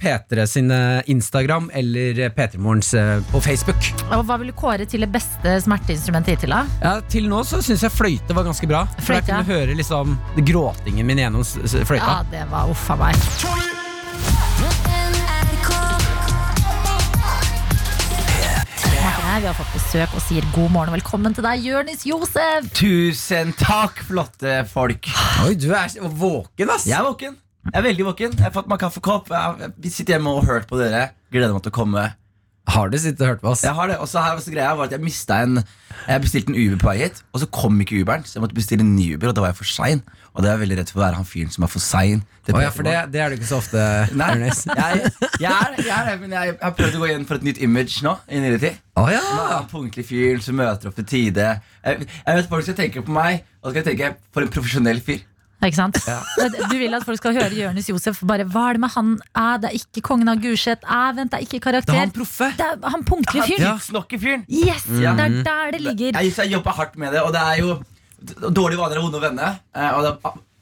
P3 0.00 0.46
sin 0.46 0.70
Instagram 1.10 1.66
eller 1.74 2.22
P3morgens 2.36 2.92
eh, 2.94 3.18
på 3.32 3.40
Facebook. 3.42 3.90
Og 4.14 4.22
hva 4.28 4.38
vil 4.38 4.52
du 4.52 4.56
kåre 4.56 4.86
til 4.86 5.02
det 5.02 5.10
beste 5.14 5.56
smerteinstrumentet 5.66 6.36
hittil, 6.36 6.54
da? 6.54 6.62
Ja, 6.84 6.94
Til 7.10 7.26
nå 7.28 7.42
så 7.44 7.58
syns 7.64 7.82
jeg 7.82 7.90
fløyte 7.94 8.34
var 8.38 8.46
ganske 8.46 8.70
bra. 8.70 8.84
For 9.00 9.10
Fløyte, 9.10 9.26
jeg 9.26 9.44
kunne 9.44 9.58
høre 9.58 9.78
liksom 9.82 10.14
gråtingen 10.46 11.06
min 11.10 11.18
gjennom 11.24 11.42
s- 11.44 11.58
s- 11.64 11.80
fløyta. 11.88 12.20
Ja, 12.20 12.22
det 12.30 12.46
var 12.54 12.70
uff 12.70 12.86
a 12.94 12.96
meg. 13.02 13.14
Her, 19.34 19.40
Vi 19.40 19.46
har 19.50 19.56
fått 19.56 19.72
besøk 19.74 20.12
og 20.14 20.22
sier 20.22 20.44
god 20.54 20.70
morgen 20.70 20.92
og 20.92 20.94
velkommen 20.98 21.34
til 21.34 21.42
deg, 21.46 21.62
Jørnis 21.66 22.04
Josef. 22.06 22.68
Tusen 22.76 23.50
takk, 23.58 24.02
flotte 24.06 24.60
folk. 24.70 25.08
Oi, 25.42 25.54
du 25.58 25.72
er 25.74 25.90
våken, 25.98 26.70
ass! 26.70 26.86
Jeg 26.86 27.00
er 27.00 27.08
våken. 27.08 27.38
Jeg 27.64 27.78
er 27.80 27.86
veldig 27.86 28.06
våken. 28.10 28.36
Jeg 28.36 28.44
har 28.44 28.52
fått 28.54 28.68
meg 28.70 28.82
kaffekopp. 28.82 29.32
Jeg 29.32 29.90
sitter 29.90 30.18
hjemme 30.18 30.34
og 30.36 30.44
hørt 30.46 30.68
på 30.70 30.78
dere. 30.78 31.08
Gleder 31.32 31.54
meg 31.56 31.64
til 31.64 31.72
å 31.72 31.78
komme. 31.80 32.04
Har 32.64 32.88
du 32.88 32.96
sittet 32.96 33.20
og 33.20 33.28
hørt 33.28 33.42
på 33.42 33.50
oss? 33.52 33.62
Jeg 33.64 33.76
har 33.76 33.90
det. 33.90 33.98
Og 34.00 34.08
så 34.08 34.22
her 34.24 34.36
var 34.36 34.40
så 34.40 34.52
greia 34.52 34.74
var 34.74 34.88
at 34.88 34.94
jeg 34.96 35.04
mista 35.04 35.42
en 35.44 35.60
Jeg 36.08 36.20
bestilte 36.20 36.52
en 36.52 36.56
Uber 36.58 36.80
på 36.80 36.88
vei 36.90 36.96
hit, 37.02 37.20
og 37.32 37.40
så 37.40 37.48
kom 37.52 37.80
ikke 37.80 38.00
Uberen. 38.02 38.24
Så 38.24 38.38
jeg 38.38 38.44
måtte 38.44 38.56
bestille 38.56 38.84
en 38.84 38.94
ny 38.96 39.14
Uber, 39.14 39.30
og 39.30 39.36
da 39.36 39.44
var 39.44 39.52
jeg 39.52 39.60
for 39.60 39.68
sein. 39.68 40.02
Og 40.34 40.42
det 40.42 40.48
er 40.48 40.56
jeg 40.56 40.62
veldig 40.64 40.78
redd 40.80 40.90
for 40.90 41.00
å 41.00 41.04
være 41.04 41.18
han 41.20 41.28
fyren 41.28 41.52
som 41.54 41.64
er 41.64 41.70
for 41.70 41.84
sein. 41.84 42.24
Det, 42.44 42.54
oh, 42.56 42.62
ja, 42.64 42.70
for 42.74 42.86
det, 42.88 42.94
det 43.14 43.20
er 43.22 43.30
du 43.30 43.36
ikke 43.38 43.48
så 43.48 43.60
ofte, 43.60 43.84
Nei, 44.18 44.30
Jonis. 44.34 44.64
jeg, 44.66 45.12
jeg, 45.40 45.52
er, 45.52 45.76
jeg 45.78 46.12
er 46.14 46.18
men 46.20 46.34
jeg, 46.34 46.56
har 46.60 46.74
prøvd 46.80 46.98
å 46.98 47.02
gå 47.04 47.10
igjen 47.12 47.28
for 47.28 47.38
et 47.38 47.46
nytt 47.46 47.60
image 47.64 48.02
nå. 48.04 48.16
I 48.28 48.40
nyere 48.42 48.58
tid 48.64 48.80
Oh, 48.98 49.08
ja. 49.10 49.22
En 49.58 49.70
punktlig 49.70 50.04
fyr 50.06 50.42
som 50.42 50.58
møter 50.58 50.90
opp 50.90 50.98
til 50.98 51.06
tide. 51.10 51.46
Jeg, 51.84 52.08
jeg 52.08 52.40
vet 52.40 52.50
Folk 52.50 52.66
skal 52.66 52.76
tenke 52.78 53.04
på 53.06 53.14
meg, 53.14 53.46
og 53.62 53.74
skal 53.74 53.86
tenke 53.86 54.12
for 54.34 54.46
en 54.46 54.52
profesjonell 54.54 55.00
fyr. 55.04 55.22
Ikke 55.64 55.78
sant? 55.78 55.98
Du 56.70 56.76
vil 56.76 56.94
at 56.96 57.04
folk 57.06 57.18
skal 57.20 57.34
høre 57.38 57.54
Jonis 57.56 57.88
Josef 57.88 58.20
bare 58.28 58.44
Hva 58.44 58.66
er 58.70 58.78
det 58.78 58.82
med 58.84 58.92
han? 58.94 59.14
Æ, 59.32 59.46
det 59.62 59.70
er 59.70 59.76
ikke 59.80 60.02
kongen 60.10 60.28
av 60.32 60.42
Gulset. 60.42 60.84
Vent, 60.84 61.30
det 61.32 61.40
er 61.40 61.46
ikke 61.46 61.60
karakter. 61.64 61.92
Det 61.92 61.98
er 61.98 62.04
han 62.04 62.14
proffe. 62.18 62.50
Det 62.58 62.68
er 62.68 62.94
han 62.94 63.04
punktlige 63.08 63.48
fyren. 63.48 63.64
Ja. 63.64 63.74
Tidsnokke-fyren. 63.78 64.44
Yes! 64.50 64.86
Ja. 65.00 65.14
Det 65.18 65.24
er 65.30 65.42
der 65.48 65.74
det 65.76 65.80
ligger. 65.88 66.20
Jeg, 66.20 66.34
jeg 66.36 66.52
jobber 66.58 66.76
hardt 66.80 66.96
med 67.00 67.12
det, 67.16 67.22
og 67.24 67.32
det 67.34 67.42
er 67.42 67.60
jo 67.62 67.74
Dårlige 68.24 68.80
vaner 68.80 68.96
er 68.96 69.02
vonde 69.04 69.18
å 69.18 69.20
vende. 69.20 69.48
Og 69.98 70.04
det, 70.06 70.12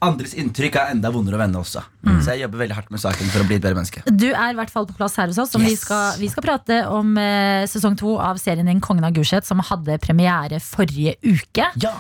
andres 0.03 0.35
inntrykk 0.39 0.79
er 0.81 0.95
enda 0.95 1.11
vondere 1.15 1.39
å 1.39 1.41
vende 1.43 1.61
også. 1.61 1.83
Så 2.23 2.35
jeg 2.35 2.43
jobber 2.45 2.63
veldig 2.63 2.77
hardt 2.77 2.91
med 2.95 3.03
saken 3.03 3.31
for 3.33 3.43
å 3.43 3.47
bli 3.49 3.57
et 3.59 3.63
bedre 3.63 3.79
menneske. 3.79 4.03
Du 4.07 4.29
er 4.31 4.53
i 4.53 4.57
hvert 4.59 4.73
fall 4.73 4.87
på 4.89 4.97
plass 4.99 5.15
her 5.21 5.31
hos 5.31 5.39
oss. 5.43 5.55
Yes. 5.57 5.65
vi, 5.65 5.77
skal, 5.79 6.19
vi 6.21 6.31
skal 6.33 6.47
prate 6.47 6.79
om 6.91 7.15
eh, 7.21 7.63
sesong 7.71 7.97
to 7.99 8.17
av 8.23 8.41
serien 8.43 8.69
din 8.69 8.83
Kongen 8.83 9.07
av 9.07 9.15
Gulset, 9.17 9.47
som 9.47 9.63
hadde 9.63 9.99
premiere 10.03 10.59
forrige 10.63 11.15
uke. 11.23 11.69
Ja. 11.83 11.95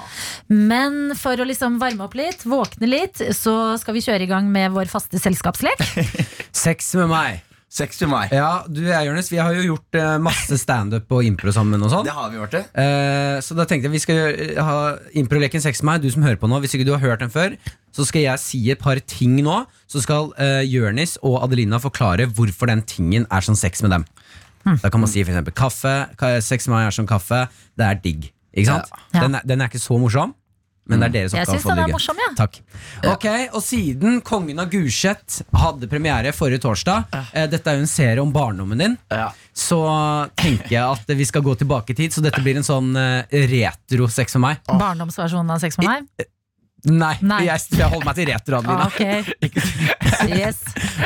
Men 0.50 1.14
for 1.18 1.38
å 1.38 1.46
liksom 1.48 1.78
varme 1.82 2.08
opp 2.08 2.18
litt, 2.18 2.46
våkne 2.48 2.90
litt, 2.90 3.22
så 3.38 3.76
skal 3.80 3.98
vi 3.98 4.04
kjøre 4.04 4.26
i 4.26 4.30
gang 4.30 4.50
med 4.52 4.74
vår 4.74 4.90
faste 4.92 5.22
selskapslek. 5.22 5.86
Sex 6.64 6.94
med 6.98 7.10
meg. 7.12 7.51
60 7.72 8.08
mai. 8.10 8.26
Ja, 8.28 8.64
du 8.68 8.82
og 8.82 8.90
jeg, 8.90 9.06
Jonis, 9.08 9.30
vi 9.32 9.38
har 9.40 9.54
jo 9.56 9.62
gjort 9.70 9.96
eh, 9.96 10.16
masse 10.20 10.58
standup 10.60 11.08
og 11.16 11.24
impro 11.24 11.54
sammen 11.56 11.80
og 11.80 11.88
sånn. 11.88 12.04
Det 12.04 12.12
har 12.12 12.28
vi 12.28 12.36
gjort, 12.36 12.52
det. 12.52 12.60
Eh, 12.82 13.38
så 13.40 13.56
da 13.56 13.64
tenkte 13.64 13.88
jeg 13.88 13.94
vi 13.94 14.02
skal 14.02 14.18
gjøre- 14.18 14.64
ha 14.66 14.74
improleken 15.22 15.62
sex 15.64 15.80
med 15.82 15.88
meg, 15.94 16.02
du 16.04 16.10
som 16.12 16.22
hører 16.26 16.36
på 16.42 16.50
nå. 16.52 16.58
Hvis 16.60 16.74
ikke 16.76 16.84
du 16.84 16.92
har 16.92 17.00
hørt 17.00 17.24
den 17.24 17.32
før, 17.32 17.56
så 17.96 18.04
skal 18.04 18.26
jeg 18.26 18.38
si 18.44 18.60
et 18.74 18.78
par 18.82 19.00
ting 19.08 19.38
nå. 19.40 19.62
Så 19.88 20.02
skal 20.04 20.34
eh, 20.36 20.60
Jørnis 20.68 21.16
og 21.24 21.40
Adelina 21.46 21.80
forklare 21.80 22.28
hvorfor 22.28 22.68
den 22.68 22.82
tingen 22.84 23.24
er 23.32 23.40
som 23.40 23.56
sex 23.56 23.80
med 23.86 23.90
dem. 23.96 24.04
Da 24.84 24.90
kan 24.92 25.00
man 25.02 25.08
si 25.10 25.24
for 25.24 25.32
eksempel 25.32 25.56
kaffe. 25.56 25.94
ka- 26.20 26.36
Sex 26.44 26.68
med 26.68 26.76
meg 26.76 26.86
er 26.92 26.94
som 26.94 27.06
kaffe. 27.08 27.48
Det 27.74 27.88
er 27.88 27.96
digg. 28.04 28.28
Ikke 28.54 28.68
sant? 28.68 28.92
Ja. 29.14 29.20
Den, 29.24 29.34
er, 29.40 29.42
den 29.48 29.60
er 29.64 29.72
ikke 29.72 29.80
så 29.80 29.96
morsom, 29.98 30.34
men 30.86 30.98
det 31.00 31.06
er 31.08 31.12
deres 31.12 31.32
Jeg 31.32 31.46
oppgave. 31.46 31.58
å 31.58 31.62
få 31.62 31.70
er 31.72 31.76
ligge. 31.82 31.92
morsom, 31.92 32.16
ja. 32.18 32.30
Takk. 32.36 32.60
Ok, 33.12 33.26
Og 33.54 33.62
siden 33.62 34.20
Kongen 34.22 34.58
av 34.60 34.68
Gulset 34.70 35.42
hadde 35.54 35.88
premiere 35.88 36.32
forrige 36.34 36.60
torsdag, 36.60 37.04
eh, 37.32 37.46
dette 37.46 37.66
er 37.70 37.74
jo 37.76 37.80
en 37.80 37.86
serie 37.86 38.18
om 38.20 38.32
barndommen 38.32 38.78
din, 38.78 38.98
Ja. 39.10 39.30
så 39.54 40.28
tenker 40.36 40.68
jeg 40.70 40.82
at 40.82 41.06
vi 41.06 41.24
skal 41.24 41.42
gå 41.42 41.54
tilbake 41.56 41.90
i 41.90 41.94
tid. 41.94 42.10
Så 42.12 42.20
dette 42.22 42.40
blir 42.42 42.56
en 42.56 42.62
sånn 42.66 42.96
eh, 42.96 43.24
retro 43.30 44.08
sex 44.08 44.32
for 44.32 44.40
meg. 44.40 44.58
Barndomsversjonen 44.66 45.50
av 45.50 45.60
Sex 45.60 45.78
med 45.78 45.86
meg. 45.86 46.26
Nei, 46.82 47.12
Nei. 47.22 47.44
Jeg, 47.46 47.60
jeg 47.78 47.86
holder 47.92 48.06
meg 48.08 48.16
til 48.18 48.26
retro, 48.26 48.58
Ah, 48.66 48.86
Okay. 48.88 49.20
ok. 49.46 49.58
Yes. 50.34 50.58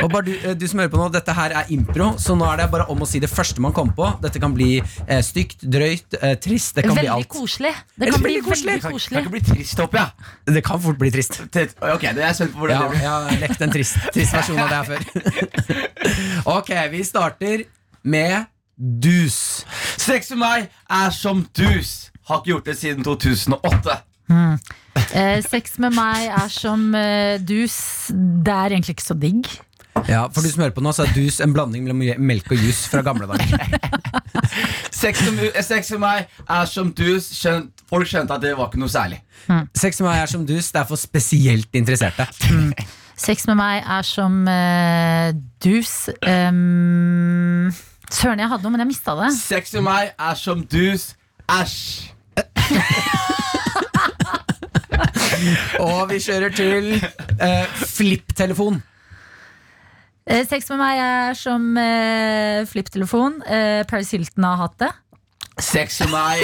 Og 0.03 0.09
bare 0.13 0.25
du, 0.25 0.31
eh, 0.41 0.55
du 0.57 0.65
som 0.69 0.81
hører 0.81 0.89
på 0.93 0.97
nå, 1.01 1.07
Dette 1.13 1.35
her 1.37 1.53
er 1.61 1.69
impro, 1.75 2.07
så 2.21 2.33
nå 2.37 2.47
er 2.49 2.63
det 2.63 2.67
bare 2.73 2.87
om 2.93 3.03
å 3.05 3.09
si 3.09 3.21
det 3.21 3.29
første 3.29 3.61
man 3.61 3.75
kommer 3.77 3.93
på. 3.97 4.07
Dette 4.25 4.41
kan 4.41 4.55
bli 4.57 4.79
eh, 4.81 5.21
stygt, 5.25 5.67
drøyt, 5.69 6.17
eh, 6.23 6.35
trist. 6.41 6.75
Det 6.79 6.87
kan 6.87 6.97
bli 6.97 7.05
Veldig 7.05 7.13
alt. 7.19 7.29
koselig. 7.33 7.75
Det 7.97 8.09
kan 8.15 8.25
bli 8.25 8.33
veldig 8.39 8.47
koselig. 8.49 8.79
Kan, 8.87 8.97
kan 8.97 9.21
ikke 9.27 9.35
bli 9.37 9.43
trist, 9.51 9.83
opp, 9.85 9.95
ja 10.01 10.07
Det 10.49 10.65
kan 10.65 10.81
fort 10.81 10.99
bli 11.01 11.13
trist. 11.13 11.39
Ok, 11.45 12.09
det 12.09 12.25
er 12.25 12.33
jeg 12.33 12.51
på 12.55 12.65
hvordan 12.65 12.77
Ja, 12.77 12.81
det 12.81 12.91
blir. 12.95 13.05
jeg 13.05 13.13
har 13.13 13.41
lekt 13.45 13.67
en 13.69 13.77
trist, 13.77 14.01
trist 14.17 14.37
versjon 14.37 14.63
av 14.65 14.73
det 14.73 14.81
her 14.81 14.87
før. 14.91 15.01
ok, 16.57 16.73
vi 16.97 17.05
starter 17.05 17.65
med 18.03 18.49
dus. 18.77 19.39
Sex 20.01 20.33
med 20.35 20.41
meg 20.45 20.67
er 20.93 21.13
som 21.17 21.45
dus. 21.57 22.11
Har 22.29 22.41
ikke 22.43 22.55
gjort 22.57 22.73
det 22.73 22.79
siden 22.81 23.05
2008. 23.07 24.01
Eh, 24.97 25.39
sex 25.45 25.79
med 25.83 25.95
meg 25.97 26.27
er 26.31 26.51
som 26.53 26.89
eh, 26.97 27.37
dus. 27.43 27.77
Det 28.13 28.53
er 28.53 28.77
egentlig 28.77 28.97
ikke 28.97 29.09
så 29.09 29.17
digg. 29.19 29.49
Ja, 30.09 30.27
For 30.29 30.45
du 30.45 30.51
som 30.51 30.61
hører 30.61 30.75
på 30.77 30.85
nå, 30.85 30.93
så 30.93 31.07
er 31.07 31.15
dus 31.17 31.41
en 31.41 31.55
blanding 31.57 31.87
mellom 31.87 32.03
melk 32.29 32.51
og 32.53 32.61
jus 32.61 32.85
fra 32.93 33.01
gamle 33.07 33.29
dager. 33.31 33.63
Sex 34.97 35.21
med, 35.29 35.57
sex 35.65 35.91
med 35.93 36.01
meg 36.01 36.29
er 36.49 36.69
som 36.71 36.89
dus. 36.97 37.27
Skjønt, 37.37 37.83
folk 37.91 38.09
skjønte 38.09 38.37
at 38.37 38.45
det 38.45 38.55
var 38.57 38.71
ikke 38.71 38.81
noe 38.81 38.93
særlig. 38.93 39.19
Sex 39.77 40.01
med 40.01 40.09
meg 40.09 40.23
er 40.23 40.31
som 40.31 40.47
dus, 40.49 40.71
det 40.73 40.81
er 40.81 40.89
for 40.89 41.01
spesielt 41.01 41.77
interesserte. 41.77 42.27
Sex 43.17 43.47
med 43.49 43.59
meg 43.61 43.85
er 43.85 44.09
som 44.09 44.41
eh, 44.49 45.31
dus. 45.65 46.09
Um, 46.25 47.69
Søren, 48.11 48.41
jeg 48.41 48.49
hadde 48.49 48.65
noe, 48.65 48.73
men 48.75 48.85
jeg 48.85 48.93
mista 48.95 49.17
det. 49.21 49.33
Sex 49.37 49.73
med 49.79 49.87
meg 49.89 50.13
er 50.17 50.41
som 50.41 50.65
dus. 50.65 51.11
Æsj. 51.61 52.13
Og 55.87 56.09
vi 56.11 56.19
kjører 56.23 56.53
til 56.57 56.93
eh, 56.97 57.67
flipptelefon. 57.97 58.81
Eh, 60.27 60.43
sex 60.49 60.69
med 60.73 60.81
meg 60.81 60.99
er 61.03 61.37
som 61.39 61.67
eh, 61.79 62.65
flipptelefon. 62.71 63.41
Eh, 63.47 63.83
Paris 63.91 64.11
Hilton 64.17 64.45
har 64.49 64.57
hatt 64.65 64.79
det. 64.83 64.93
Sex 65.63 66.01
med 66.05 66.11
meg 66.13 66.43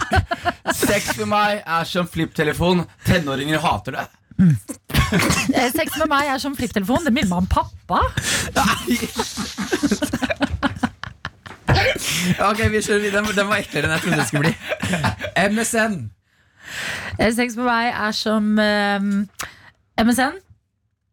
Sex 0.74 1.12
med 1.20 1.28
meg 1.30 1.60
er 1.62 1.84
som 1.86 2.08
flipptelefon. 2.10 2.82
Tenåringer 3.06 3.60
hater 3.62 3.98
det. 3.98 4.06
Eh, 4.40 5.68
sex 5.74 5.98
med 6.00 6.08
meg 6.10 6.30
er 6.32 6.40
som 6.42 6.56
flipptelefon. 6.56 7.04
Det 7.06 7.12
minner 7.14 7.36
meg 7.36 7.44
om 7.44 7.50
pappa. 7.50 8.00
Ok, 12.40 12.58
vi 12.72 12.80
kjører 12.82 13.02
videre. 13.04 13.32
Den- 13.36 13.48
var 13.48 13.60
eklere 13.62 13.86
enn 13.86 13.94
jeg 13.94 14.02
trodde 14.04 14.18
det 14.20 14.26
skulle 14.28 14.44
bli. 14.48 14.54
MSN. 15.54 15.94
Eh, 17.18 17.32
sex 17.36 17.56
på 17.58 17.66
meg 17.66 17.90
er 17.94 18.14
som 18.16 18.52
eh, 18.58 19.10
MSN. 20.00 20.38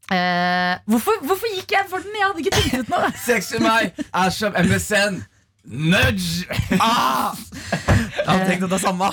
Eh, 0.07 0.75
hvorfor, 0.87 1.17
hvorfor 1.27 1.49
gikk 1.55 1.73
jeg 1.75 1.89
for 1.89 2.03
den? 2.03 2.13
Jeg 2.15 2.27
hadde 2.29 2.43
ikke 2.45 2.55
tenkt 2.55 2.85
ut 2.85 2.93
noe. 2.93 3.09
Sex 3.27 3.51
med 3.57 3.65
meg 3.65 4.05
er 4.07 4.29
som 4.31 4.55
MSN. 4.55 5.19
Nudge! 5.67 6.45
Ah! 6.79 7.35
Jeg 7.73 8.29
hadde 8.29 8.45
tenkt 8.47 8.63
å 8.63 8.69
ta 8.71 8.79
samme. 8.79 9.09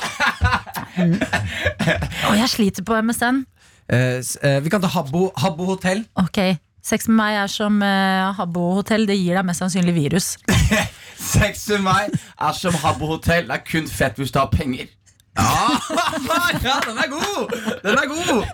oh, 2.28 2.36
jeg 2.38 2.52
sliter 2.52 2.86
på 2.86 3.00
MSN. 3.02 3.42
Eh, 3.90 4.20
eh, 4.22 4.60
vi 4.62 4.70
kan 4.70 4.84
ta 4.84 4.92
Habbo, 4.94 5.32
Habbo 5.42 5.66
hotell. 5.72 6.04
Ok, 6.22 6.38
Sex 6.84 7.08
med 7.08 7.16
meg 7.16 7.40
er 7.40 7.48
som 7.48 7.80
uh, 7.80 8.30
Habbo 8.36 8.74
hotell. 8.78 9.06
Det 9.08 9.16
gir 9.16 9.38
deg 9.38 9.46
mest 9.48 9.64
sannsynlig 9.64 9.94
virus. 9.96 10.34
Sex 11.34 11.66
med 11.72 11.86
meg 11.86 12.14
er 12.14 12.58
som 12.58 12.76
Habbo 12.82 13.08
hotell. 13.16 13.48
Det 13.48 13.56
er 13.56 13.64
kun 13.66 13.88
fett 13.88 14.20
hvis 14.20 14.34
du 14.34 14.38
har 14.38 14.50
penger. 14.52 14.90
ja, 16.64 16.76
den 16.86 16.98
er 16.98 17.08
god! 17.10 17.54
Den 17.82 17.98
er 17.98 18.06
god! 18.10 18.44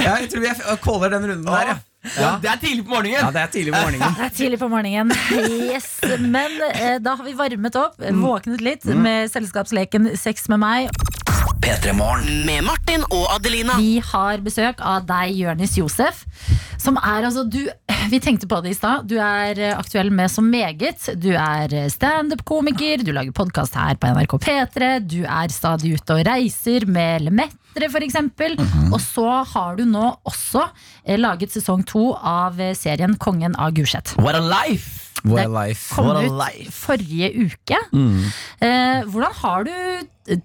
Ja, 0.00 0.14
jeg 0.20 0.30
tror 0.30 0.40
vi 0.44 0.46
er- 0.52 0.78
caller 0.84 1.08
den 1.14 1.28
runden 1.30 1.44
der, 1.48 1.68
ja. 1.72 1.76
Ja, 2.20 2.34
det 2.42 2.50
er 2.50 2.56
tidlig 2.60 2.84
på 2.84 2.90
morgenen. 2.92 3.14
Ja, 3.16 3.30
det 3.32 3.40
er 3.40 3.46
tidlig 3.54 3.72
på 3.72 3.80
morgenen. 3.80 4.16
Det 4.18 4.24
er 4.26 4.34
tidlig 4.36 4.58
på 4.60 4.68
morgenen. 4.68 5.12
Yes. 5.72 5.86
Men 6.20 6.58
eh, 6.74 6.98
da 7.00 7.14
har 7.16 7.24
vi 7.24 7.32
varmet 7.38 7.78
opp, 7.80 7.96
våknet 8.20 8.60
litt 8.60 8.84
med 8.84 9.32
selskapsleken 9.32 10.10
Sex 10.20 10.48
med 10.52 10.60
meg. 10.60 10.90
P3 11.64 11.94
Morgen. 11.96 12.26
Med 12.44 12.60
Martin 12.66 13.04
og 13.08 13.22
Adelina. 13.32 13.78
Vi 13.80 13.96
har 14.04 14.42
besøk 14.44 14.82
av 14.84 15.06
deg, 15.08 15.30
Jørnis 15.38 15.78
Josef. 15.78 16.24
Som 16.80 16.98
er 17.00 17.24
altså 17.24 17.46
du 17.48 17.62
Vi 18.10 18.18
tenkte 18.20 18.44
på 18.50 18.58
det 18.60 18.74
i 18.74 18.76
stad. 18.76 19.06
Du 19.08 19.14
er 19.16 19.56
eh, 19.56 19.72
aktuell 19.80 20.10
med 20.12 20.28
så 20.28 20.42
meget. 20.44 21.06
Du 21.16 21.30
er 21.32 21.72
eh, 21.72 21.86
standup-komiker, 21.88 23.00
du 23.00 23.14
lager 23.16 23.32
podkast 23.32 23.78
her 23.80 23.96
på 23.96 24.10
NRK 24.12 24.34
P3. 24.44 24.90
Du 25.08 25.22
er 25.24 25.48
stadig 25.54 25.94
ute 25.96 26.18
og 26.18 26.26
reiser 26.28 26.84
med 26.84 27.24
Lemetere, 27.30 27.88
f.eks. 27.88 28.20
Og 28.92 29.00
så 29.00 29.26
har 29.54 29.80
du 29.80 29.86
nå 29.88 30.04
også 30.28 30.66
eh, 31.06 31.16
laget 31.16 31.56
sesong 31.56 31.86
to 31.88 32.10
av 32.18 32.60
serien 32.76 33.16
Kongen 33.16 33.56
av 33.56 33.72
Gulset. 33.78 34.12
What 34.20 34.36
a 34.36 34.44
life! 34.44 35.00
What 35.24 35.46
a 35.46 35.48
Det 35.48 35.54
life. 35.56 35.94
Kom 35.96 36.10
What 36.10 36.20
a 36.20 36.26
ut 36.28 36.36
life. 36.36 36.72
forrige 36.76 37.30
uke. 37.46 37.78
Eh, 38.60 39.00
hvordan 39.08 39.38
har 39.40 39.64
du 39.64 39.74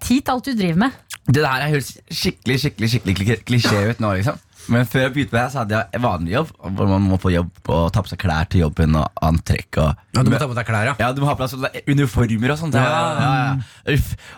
tid 0.00 0.22
til 0.24 0.32
alt 0.32 0.48
du 0.48 0.54
driver 0.56 0.86
med? 0.86 0.98
Det 1.28 1.42
der 1.44 1.66
høres 1.68 1.96
skikkelig 2.10 2.60
skikkelig, 2.62 2.88
skikkelig 2.94 3.42
klisjé 3.46 3.82
ut 3.92 4.00
nå. 4.02 4.14
liksom 4.18 4.38
Men 4.70 4.86
før 4.86 5.02
jeg 5.06 5.12
begynte 5.14 5.34
med 5.34 5.40
det, 5.40 5.52
så 5.52 5.58
hadde 5.62 5.78
jeg 5.92 6.02
vanlig 6.04 6.32
jobb. 6.32 6.50
Hvor 6.76 6.88
man 6.90 7.02
må 7.08 7.16
få 7.20 7.30
jobb 7.32 7.70
og 7.74 7.86
ta 7.94 8.02
på 8.04 8.10
seg 8.12 8.20
klær 8.22 8.48
til 8.50 8.60
jobben 8.64 8.94
og 9.00 9.22
antrekk. 9.24 9.78
Og, 9.82 10.02
Ja, 10.14 10.22
du 10.22 10.30
må 10.30 10.38
ta 10.38 10.46
på 10.50 10.54
deg 10.58 10.68
klær, 10.68 10.90
ja. 10.90 10.94
Ja, 11.00 11.08
du 11.16 11.22
må 11.22 11.28
ha 11.30 11.34
på 11.38 11.48
deg 11.48 11.88
uniformer 11.90 12.54
og 12.54 12.60
sånt. 12.60 12.76
Ja, 12.78 13.56
ja. 13.88 13.96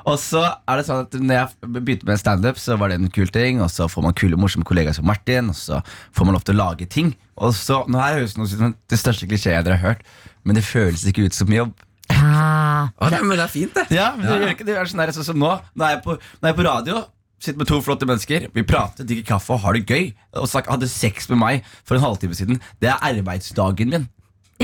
Og 0.08 0.18
så 0.22 0.44
er 0.46 0.80
det 0.80 0.86
sånn 0.88 1.04
at 1.04 1.16
når 1.18 1.36
jeg 1.38 1.72
begynte 1.78 2.08
med 2.08 2.22
standup, 2.22 2.60
så 2.62 2.78
var 2.80 2.92
det 2.92 3.00
en 3.00 3.12
kul 3.12 3.28
ting. 3.34 3.60
Og 3.64 3.70
så 3.72 3.88
får 3.92 4.06
man 4.08 4.16
kule, 4.18 4.38
morsomme 4.40 4.66
kollegaer 4.68 4.96
som 4.96 5.06
Martin, 5.10 5.50
og 5.52 5.58
så 5.58 5.82
får 6.16 6.28
man 6.28 6.38
lov 6.38 6.46
til 6.48 6.56
å 6.56 6.60
lage 6.64 6.88
ting. 6.88 7.14
Og 7.36 7.54
så, 7.58 7.82
nå 7.90 8.00
her 8.00 8.20
høres 8.20 8.36
det 8.36 8.46
ut 8.46 8.52
som 8.56 8.76
det 8.92 9.00
største 9.00 9.28
klisjeen 9.28 9.64
dere 9.66 9.80
har 9.80 9.94
hørt, 9.94 10.06
men 10.44 10.56
det 10.58 10.64
føles 10.66 11.04
ikke 11.08 11.26
ut 11.28 11.36
som 11.36 11.50
jobb. 11.52 11.74
Ah, 12.12 13.08
det, 13.10 13.20
men 13.24 13.36
det 13.38 13.44
er 13.46 13.52
fint, 13.52 13.74
det. 13.74 13.86
Ja, 13.96 14.12
men 14.16 14.26
det 14.28 14.38
gjør 14.42 14.54
ikke 14.54 14.66
det. 14.68 14.76
er 14.78 14.90
sånn 14.90 15.02
der, 15.02 15.12
sånn 15.16 15.26
som 15.32 15.38
nå. 15.40 15.50
Nå 15.74 15.84
er, 15.86 15.96
jeg 15.96 16.02
på, 16.04 16.16
nå 16.18 16.46
er 16.48 16.52
jeg 16.52 16.58
på 16.60 16.66
radio. 16.68 17.02
Sitter 17.42 17.58
med 17.58 17.66
to 17.72 17.80
flotte 17.82 18.06
mennesker. 18.06 18.48
Vi 18.54 18.62
prater, 18.62 19.06
drikker 19.08 19.32
kaffe 19.34 19.54
og 19.56 19.62
har 19.64 19.74
det 19.78 19.86
gøy. 19.90 20.12
Og 20.38 20.46
snak- 20.50 20.68
hadde 20.70 20.88
sex 20.90 21.28
med 21.32 21.40
meg 21.42 21.64
for 21.82 21.96
en 21.98 22.04
halvtime 22.04 22.36
siden. 22.38 22.60
Det 22.82 22.90
er 22.92 23.02
arbeidsdagen 23.02 23.90
min. 23.90 24.08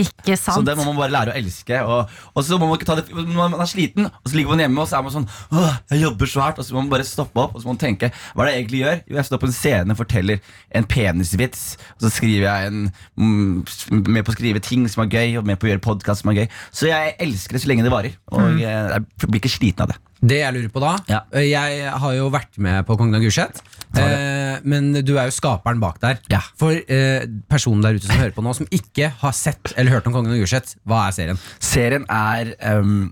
Ikke 0.03 0.37
sant 0.39 0.61
Så 0.61 0.65
det 0.67 0.77
må 0.79 0.87
man 0.89 0.99
bare 1.01 1.15
lære 1.15 1.35
å 1.35 1.39
elske. 1.39 1.81
Og, 1.85 2.15
og 2.35 2.47
så 2.47 2.59
må 2.61 2.69
man 2.69 2.79
ikke 2.79 2.89
ta 2.89 2.97
det 2.99 3.07
Når 3.13 3.53
man 3.55 3.59
er 3.63 3.71
sliten, 3.71 4.09
og 4.09 4.31
så 4.31 4.39
ligger 4.39 4.55
man 4.55 4.63
hjemme 4.65 4.83
og 4.85 4.91
så 4.91 4.99
er 4.99 5.07
man 5.07 5.15
sånn 5.15 5.29
Åh, 5.53 5.79
jeg 5.93 6.03
jobber 6.05 6.31
så 6.31 6.45
hardt. 6.45 6.61
Og 6.63 6.69
så 6.69 6.77
må 6.77 6.83
man 6.85 6.93
bare 6.93 7.07
stoppe 7.09 7.43
opp 7.43 7.57
og 7.57 7.63
så 7.63 7.69
må 7.69 7.75
man 7.75 7.83
tenke 7.83 8.13
hva 8.35 8.45
er 8.45 8.49
det 8.49 8.55
jeg 8.55 8.63
egentlig 8.65 8.83
gjør. 8.83 9.01
Jo, 9.05 9.19
jeg 9.19 9.29
står 9.29 9.43
på 9.43 9.49
en 9.51 9.57
scene 9.57 9.95
og 9.95 10.01
forteller 10.01 10.53
en 10.81 10.89
penisvits. 10.89 11.65
Og 11.97 12.07
så 12.07 12.13
skriver 12.19 12.47
jeg 12.49 12.73
en 12.73 12.83
mm, 13.19 14.05
med 14.09 14.27
på 14.27 14.35
å 14.35 14.39
skrive 14.39 14.63
ting 14.65 14.87
som 14.91 15.05
er 15.05 15.13
gøy, 15.13 15.39
og 15.41 15.49
med 15.49 15.59
på 15.61 15.69
å 15.69 15.73
gjøre 15.73 15.85
podkast 15.85 16.25
som 16.25 16.33
er 16.33 16.43
gøy. 16.43 16.51
Så 16.75 16.91
jeg 16.91 17.17
elsker 17.25 17.57
det 17.59 17.65
så 17.65 17.71
lenge 17.73 17.87
det 17.87 17.95
varer. 17.95 18.19
Og 18.35 18.61
jeg, 18.61 18.69
jeg 18.95 19.29
blir 19.31 19.43
ikke 19.43 19.53
sliten 19.53 19.87
av 19.87 19.93
det. 19.93 19.99
Det 20.19 20.41
jeg 20.41 20.55
lurer 20.57 20.71
på 20.75 20.81
da 20.83 20.97
Ja. 21.07 21.21
Jeg 21.39 21.93
har 22.03 22.15
jo 22.17 22.31
vært 22.35 22.59
med 22.59 22.87
på 22.89 22.97
Kongen 22.99 23.15
av 23.19 23.23
Gulset. 23.23 23.61
Eh, 23.97 24.59
men 24.69 24.91
du 25.07 25.15
er 25.17 25.29
jo 25.29 25.37
skaperen 25.37 25.81
bak 25.83 26.01
der. 26.03 26.21
Ja. 26.33 26.43
For 26.61 26.77
eh, 26.77 27.25
personen 27.51 27.85
der 27.85 27.97
ute 27.97 28.09
som 28.09 28.21
hører 28.21 28.35
på 28.37 28.45
nå, 28.45 28.53
som 28.57 28.69
ikke 28.75 29.13
har 29.23 29.37
sett 29.37 29.73
eller 29.77 29.97
hørt 29.97 30.09
om 30.11 30.17
Kongen 30.17 30.35
av 30.35 30.41
Gulset, 30.41 30.77
hva 30.89 31.07
er 31.07 31.17
serien? 31.17 31.41
Serien 31.63 32.05
er 32.13 32.53
um, 32.77 33.11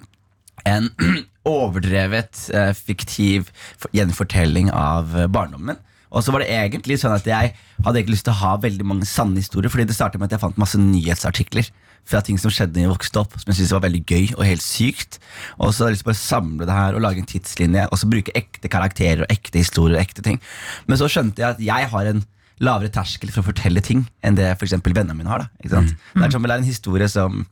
en 0.68 0.90
overdrevet, 1.46 2.48
uh, 2.52 2.72
fiktiv 2.76 3.52
gjenfortelling 3.96 4.72
av 4.74 5.14
barndommen 5.32 5.74
min. 5.74 5.84
Og 6.16 6.24
så 6.24 6.32
var 6.32 6.42
det 6.42 6.52
egentlig 6.54 6.96
sånn 7.02 7.14
at 7.14 7.26
jeg 7.28 7.52
hadde 7.52 7.98
egentlig 7.98 8.16
lyst 8.16 8.26
til 8.28 8.34
å 8.34 8.40
ha 8.40 8.54
veldig 8.62 8.86
mange 8.88 9.08
sanne 9.08 9.42
historier. 9.42 9.72
Fordi 9.72 9.84
det 9.88 9.96
startet 9.96 10.20
med 10.20 10.30
at 10.30 10.36
jeg 10.36 10.44
fant 10.46 10.60
masse 10.60 10.80
nyhetsartikler 10.80 11.68
fra 12.06 12.22
ting 12.24 12.38
som 12.38 12.52
skjedde 12.54 12.76
da 12.76 12.84
jeg 12.86 12.92
vokste 12.92 13.20
opp. 13.20 13.34
Som 13.36 13.50
jeg 13.52 13.60
syntes 13.60 13.74
var 13.76 13.84
veldig 13.84 14.02
gøy 14.06 14.30
og 14.38 14.46
helt 14.48 14.64
sykt. 14.64 15.18
Og 15.58 15.74
så 15.74 15.84
hadde 15.84 15.92
jeg 15.92 15.98
lyst 15.98 16.06
til 16.08 16.14
å 16.14 16.20
samle 16.22 16.68
det 16.68 16.78
her 16.78 16.96
og 16.96 17.04
lage 17.04 17.20
en 17.20 17.28
tidslinje. 17.28 17.84
Og 17.90 18.00
så 18.00 18.08
bruke 18.10 18.34
ekte 18.38 18.72
karakterer 18.72 19.26
og 19.26 19.34
ekte 19.34 19.60
historier 19.60 19.98
og 19.98 20.06
ekte 20.06 20.24
ting. 20.24 20.40
Men 20.88 21.00
så 21.00 21.10
skjønte 21.12 21.44
jeg 21.44 21.58
at 21.58 21.62
jeg 21.68 21.92
har 21.92 22.10
en 22.14 22.24
lavere 22.64 22.88
terskel 22.88 23.28
for 23.34 23.42
å 23.42 23.50
fortelle 23.50 23.82
ting 23.84 24.06
enn 24.24 24.38
det 24.38 24.48
for 24.56 24.72
vennene 24.72 25.16
mine 25.18 25.28
har. 25.28 25.44
da 25.44 25.60
ikke 25.60 25.74
sant? 25.74 25.96
Det 26.14 26.24
er 26.24 26.32
som 26.32 26.48
en 26.48 26.68
historie 26.70 27.08
som 27.12 27.42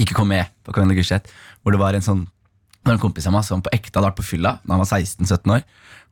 ikke 0.00 0.16
kom 0.16 0.32
med 0.32 0.50
på 0.66 0.74
Kongen 0.74 0.90
av 0.90 0.98
Gulset. 0.98 1.28
Hvor 1.62 1.74
det 1.74 1.82
var 1.82 1.94
en 1.94 2.04
sånn 2.04 2.26
det 2.82 2.90
var 2.90 2.96
en 2.96 3.02
kompis 3.04 3.28
av 3.30 3.34
meg 3.36 3.44
som 3.46 3.60
på 3.62 3.70
ekte 3.70 3.94
hadde 3.94 4.08
vært 4.08 4.18
på 4.18 4.24
fylla 4.26 4.56
da 4.64 4.74
han 4.74 4.80
var 4.82 4.88
16-17 4.90 5.52
år. 5.54 5.60